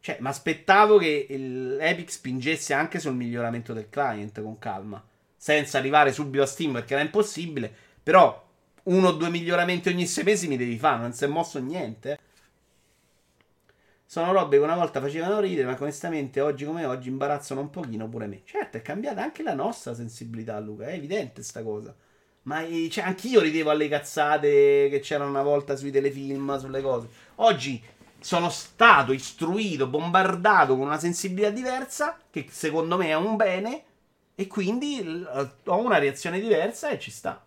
Cioè, 0.00 0.16
mi 0.20 0.28
aspettavo 0.28 0.96
che 0.96 1.26
l'Epic 1.28 2.10
spingesse 2.10 2.72
anche 2.72 3.00
sul 3.00 3.14
miglioramento 3.14 3.74
del 3.74 3.90
client 3.90 4.40
con 4.40 4.58
calma, 4.58 5.04
senza 5.36 5.76
arrivare 5.76 6.10
subito 6.10 6.42
a 6.42 6.46
Steam 6.46 6.72
perché 6.72 6.94
era 6.94 7.02
impossibile, 7.02 7.70
però 8.02 8.42
uno 8.84 9.08
o 9.08 9.12
due 9.12 9.28
miglioramenti 9.28 9.90
ogni 9.90 10.06
sei 10.06 10.24
mesi 10.24 10.48
mi 10.48 10.56
devi 10.56 10.78
fare, 10.78 11.02
non 11.02 11.12
si 11.12 11.24
è 11.24 11.26
mosso 11.26 11.58
niente. 11.58 12.18
Sono 14.06 14.32
robe 14.32 14.56
che 14.56 14.62
una 14.62 14.74
volta 14.74 15.02
facevano 15.02 15.40
ridere, 15.40 15.66
ma 15.66 15.76
onestamente 15.78 16.40
oggi 16.40 16.64
come 16.64 16.86
oggi 16.86 17.08
imbarazzano 17.10 17.60
un 17.60 17.68
pochino 17.68 18.08
pure 18.08 18.26
me. 18.26 18.40
Certo, 18.44 18.78
è 18.78 18.80
cambiata 18.80 19.22
anche 19.22 19.42
la 19.42 19.52
nostra 19.52 19.92
sensibilità, 19.92 20.58
Luca, 20.60 20.86
è 20.86 20.94
evidente 20.94 21.42
sta 21.42 21.62
cosa. 21.62 21.94
Ma 22.48 22.62
cioè, 22.88 23.04
anch'io 23.04 23.40
ridevo 23.42 23.68
alle 23.68 23.88
cazzate 23.88 24.88
che 24.90 25.00
c'erano 25.00 25.28
una 25.28 25.42
volta 25.42 25.76
sui 25.76 25.90
telefilm, 25.90 26.58
sulle 26.58 26.80
cose. 26.80 27.08
Oggi 27.36 27.82
sono 28.20 28.48
stato 28.48 29.12
istruito, 29.12 29.86
bombardato 29.86 30.74
con 30.74 30.86
una 30.86 30.98
sensibilità 30.98 31.50
diversa, 31.50 32.18
che 32.30 32.46
secondo 32.50 32.96
me 32.96 33.08
è 33.08 33.14
un 33.14 33.36
bene, 33.36 33.84
e 34.34 34.46
quindi 34.46 35.26
ho 35.64 35.78
una 35.78 35.98
reazione 35.98 36.40
diversa 36.40 36.88
e 36.88 36.98
ci 36.98 37.10
sta. 37.10 37.44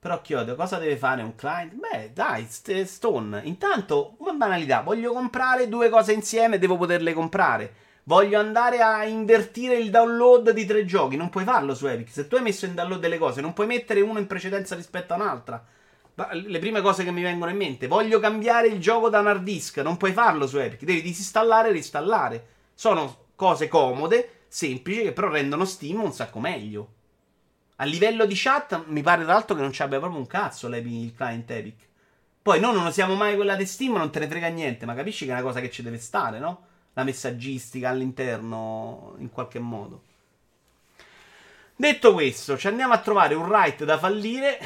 Però 0.00 0.20
chiodo, 0.20 0.54
cosa 0.54 0.76
deve 0.78 0.98
fare 0.98 1.22
un 1.22 1.34
client? 1.34 1.72
Beh, 1.74 2.12
dai, 2.12 2.46
Stone. 2.48 3.40
Intanto, 3.44 4.16
una 4.18 4.32
banalità, 4.32 4.82
voglio 4.82 5.12
comprare 5.14 5.68
due 5.68 5.88
cose 5.88 6.12
insieme, 6.12 6.58
devo 6.58 6.76
poterle 6.76 7.14
comprare. 7.14 7.74
Voglio 8.10 8.40
andare 8.40 8.80
a 8.80 9.04
invertire 9.04 9.76
il 9.76 9.88
download 9.88 10.50
di 10.50 10.66
tre 10.66 10.84
giochi. 10.84 11.14
Non 11.14 11.28
puoi 11.28 11.44
farlo 11.44 11.76
su 11.76 11.86
Epic. 11.86 12.10
Se 12.10 12.26
tu 12.26 12.34
hai 12.34 12.42
messo 12.42 12.66
in 12.66 12.74
download 12.74 12.98
delle 12.98 13.18
cose, 13.18 13.40
non 13.40 13.52
puoi 13.52 13.68
mettere 13.68 14.00
uno 14.00 14.18
in 14.18 14.26
precedenza 14.26 14.74
rispetto 14.74 15.12
a 15.12 15.16
un'altra. 15.16 15.64
Le 16.32 16.58
prime 16.58 16.80
cose 16.80 17.04
che 17.04 17.12
mi 17.12 17.22
vengono 17.22 17.52
in 17.52 17.56
mente. 17.56 17.86
Voglio 17.86 18.18
cambiare 18.18 18.66
il 18.66 18.80
gioco 18.80 19.10
da 19.10 19.20
un 19.20 19.28
hard 19.28 19.44
disk. 19.44 19.76
Non 19.76 19.96
puoi 19.96 20.10
farlo 20.10 20.48
su 20.48 20.58
Epic. 20.58 20.82
Devi 20.82 21.02
disinstallare 21.02 21.68
e 21.68 21.70
reinstallare. 21.70 22.46
Sono 22.74 23.26
cose 23.36 23.68
comode, 23.68 24.40
semplici, 24.48 25.02
che 25.02 25.12
però 25.12 25.28
rendono 25.28 25.64
Steam 25.64 26.02
un 26.02 26.12
sacco 26.12 26.40
meglio. 26.40 26.88
A 27.76 27.84
livello 27.84 28.26
di 28.26 28.34
chat, 28.34 28.86
mi 28.86 29.02
pare 29.02 29.22
tra 29.22 29.34
l'altro 29.34 29.54
che 29.54 29.62
non 29.62 29.70
ci 29.70 29.82
abbia 29.82 30.00
proprio 30.00 30.18
un 30.18 30.26
cazzo 30.26 30.66
il 30.66 31.14
client 31.14 31.48
Epic. 31.48 31.86
Poi 32.42 32.58
noi 32.58 32.74
non 32.74 32.86
usiamo 32.86 33.14
mai 33.14 33.36
quella 33.36 33.54
di 33.54 33.66
Steam, 33.66 33.94
non 33.94 34.10
te 34.10 34.18
ne 34.18 34.26
frega 34.26 34.48
niente, 34.48 34.84
ma 34.84 34.96
capisci 34.96 35.26
che 35.26 35.30
è 35.30 35.34
una 35.34 35.44
cosa 35.44 35.60
che 35.60 35.70
ci 35.70 35.84
deve 35.84 35.98
stare, 35.98 36.40
no? 36.40 36.66
La 36.94 37.04
messaggistica 37.04 37.88
all'interno 37.88 39.14
in 39.18 39.30
qualche 39.30 39.58
modo. 39.58 40.02
Detto 41.76 42.12
questo, 42.12 42.58
ci 42.58 42.66
andiamo 42.66 42.92
a 42.92 43.00
trovare 43.00 43.34
un 43.34 43.48
right 43.50 43.84
da 43.84 43.98
fallire. 43.98 44.58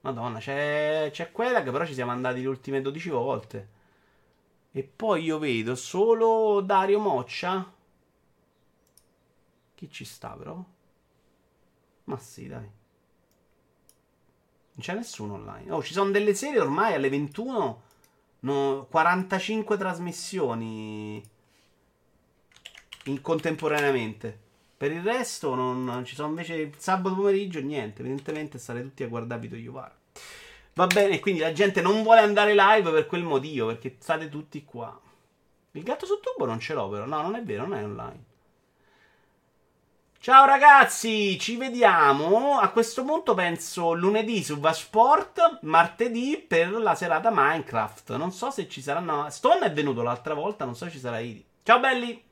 Madonna, 0.00 0.38
c'è, 0.38 1.10
c'è 1.12 1.30
quella 1.30 1.62
che 1.62 1.70
però 1.70 1.84
ci 1.84 1.94
siamo 1.94 2.10
andati 2.10 2.40
le 2.40 2.48
ultime 2.48 2.80
12 2.80 3.08
volte. 3.10 3.68
E 4.72 4.82
poi 4.82 5.24
io 5.24 5.38
vedo 5.38 5.74
solo 5.74 6.60
Dario 6.60 6.98
Moccia. 7.00 7.70
Chi 9.74 9.90
ci 9.90 10.04
sta 10.04 10.30
però? 10.30 10.62
Ma 12.04 12.18
sì, 12.18 12.48
dai. 12.48 12.60
Non 14.76 14.80
c'è 14.80 14.94
nessuno 14.94 15.34
online. 15.34 15.70
Oh, 15.70 15.82
ci 15.82 15.92
sono 15.92 16.10
delle 16.10 16.34
serie 16.34 16.60
ormai 16.60 16.94
alle 16.94 17.08
21 17.08 17.82
No, 18.44 18.86
45 18.90 19.76
trasmissioni. 19.78 21.22
in 23.06 23.20
contemporaneamente. 23.20 24.40
Per 24.76 24.90
il 24.92 25.02
resto 25.02 25.54
non, 25.54 25.84
non 25.84 26.04
ci 26.04 26.14
sono 26.14 26.28
invece 26.28 26.72
sabato 26.76 27.14
pomeriggio 27.14 27.60
niente, 27.60 28.00
evidentemente 28.00 28.58
stare 28.58 28.82
tutti 28.82 29.02
a 29.02 29.08
guardare 29.08 29.40
video 29.40 29.58
Yuvara. 29.58 29.96
Va 30.74 30.86
bene, 30.86 31.20
quindi 31.20 31.40
la 31.40 31.52
gente 31.52 31.80
non 31.80 32.02
vuole 32.02 32.20
andare 32.20 32.54
live 32.54 32.90
per 32.90 33.06
quel 33.06 33.22
motivo, 33.22 33.68
perché 33.68 33.96
state 33.98 34.28
tutti 34.28 34.64
qua. 34.64 34.98
Il 35.72 35.82
gatto 35.82 36.06
su 36.06 36.20
tubo 36.20 36.46
non 36.46 36.60
ce 36.60 36.74
l'ho 36.74 36.88
però, 36.88 37.06
no, 37.06 37.22
non 37.22 37.34
è 37.36 37.42
vero, 37.42 37.66
non 37.66 37.78
è 37.78 37.84
online. 37.84 38.24
Ciao 40.24 40.46
ragazzi, 40.46 41.38
ci 41.38 41.58
vediamo. 41.58 42.58
A 42.58 42.70
questo 42.70 43.04
punto 43.04 43.34
penso 43.34 43.92
lunedì 43.92 44.42
su 44.42 44.58
Vasport, 44.58 45.58
martedì 45.64 46.42
per 46.48 46.70
la 46.70 46.94
serata 46.94 47.30
Minecraft. 47.30 48.16
Non 48.16 48.32
so 48.32 48.50
se 48.50 48.66
ci 48.66 48.80
saranno. 48.80 49.28
Stone 49.28 49.66
è 49.66 49.72
venuto 49.74 50.00
l'altra 50.00 50.32
volta, 50.32 50.64
non 50.64 50.76
so 50.76 50.86
se 50.86 50.92
ci 50.92 50.98
sarà 50.98 51.18
Idi. 51.18 51.44
Ciao 51.62 51.78
belli! 51.78 52.24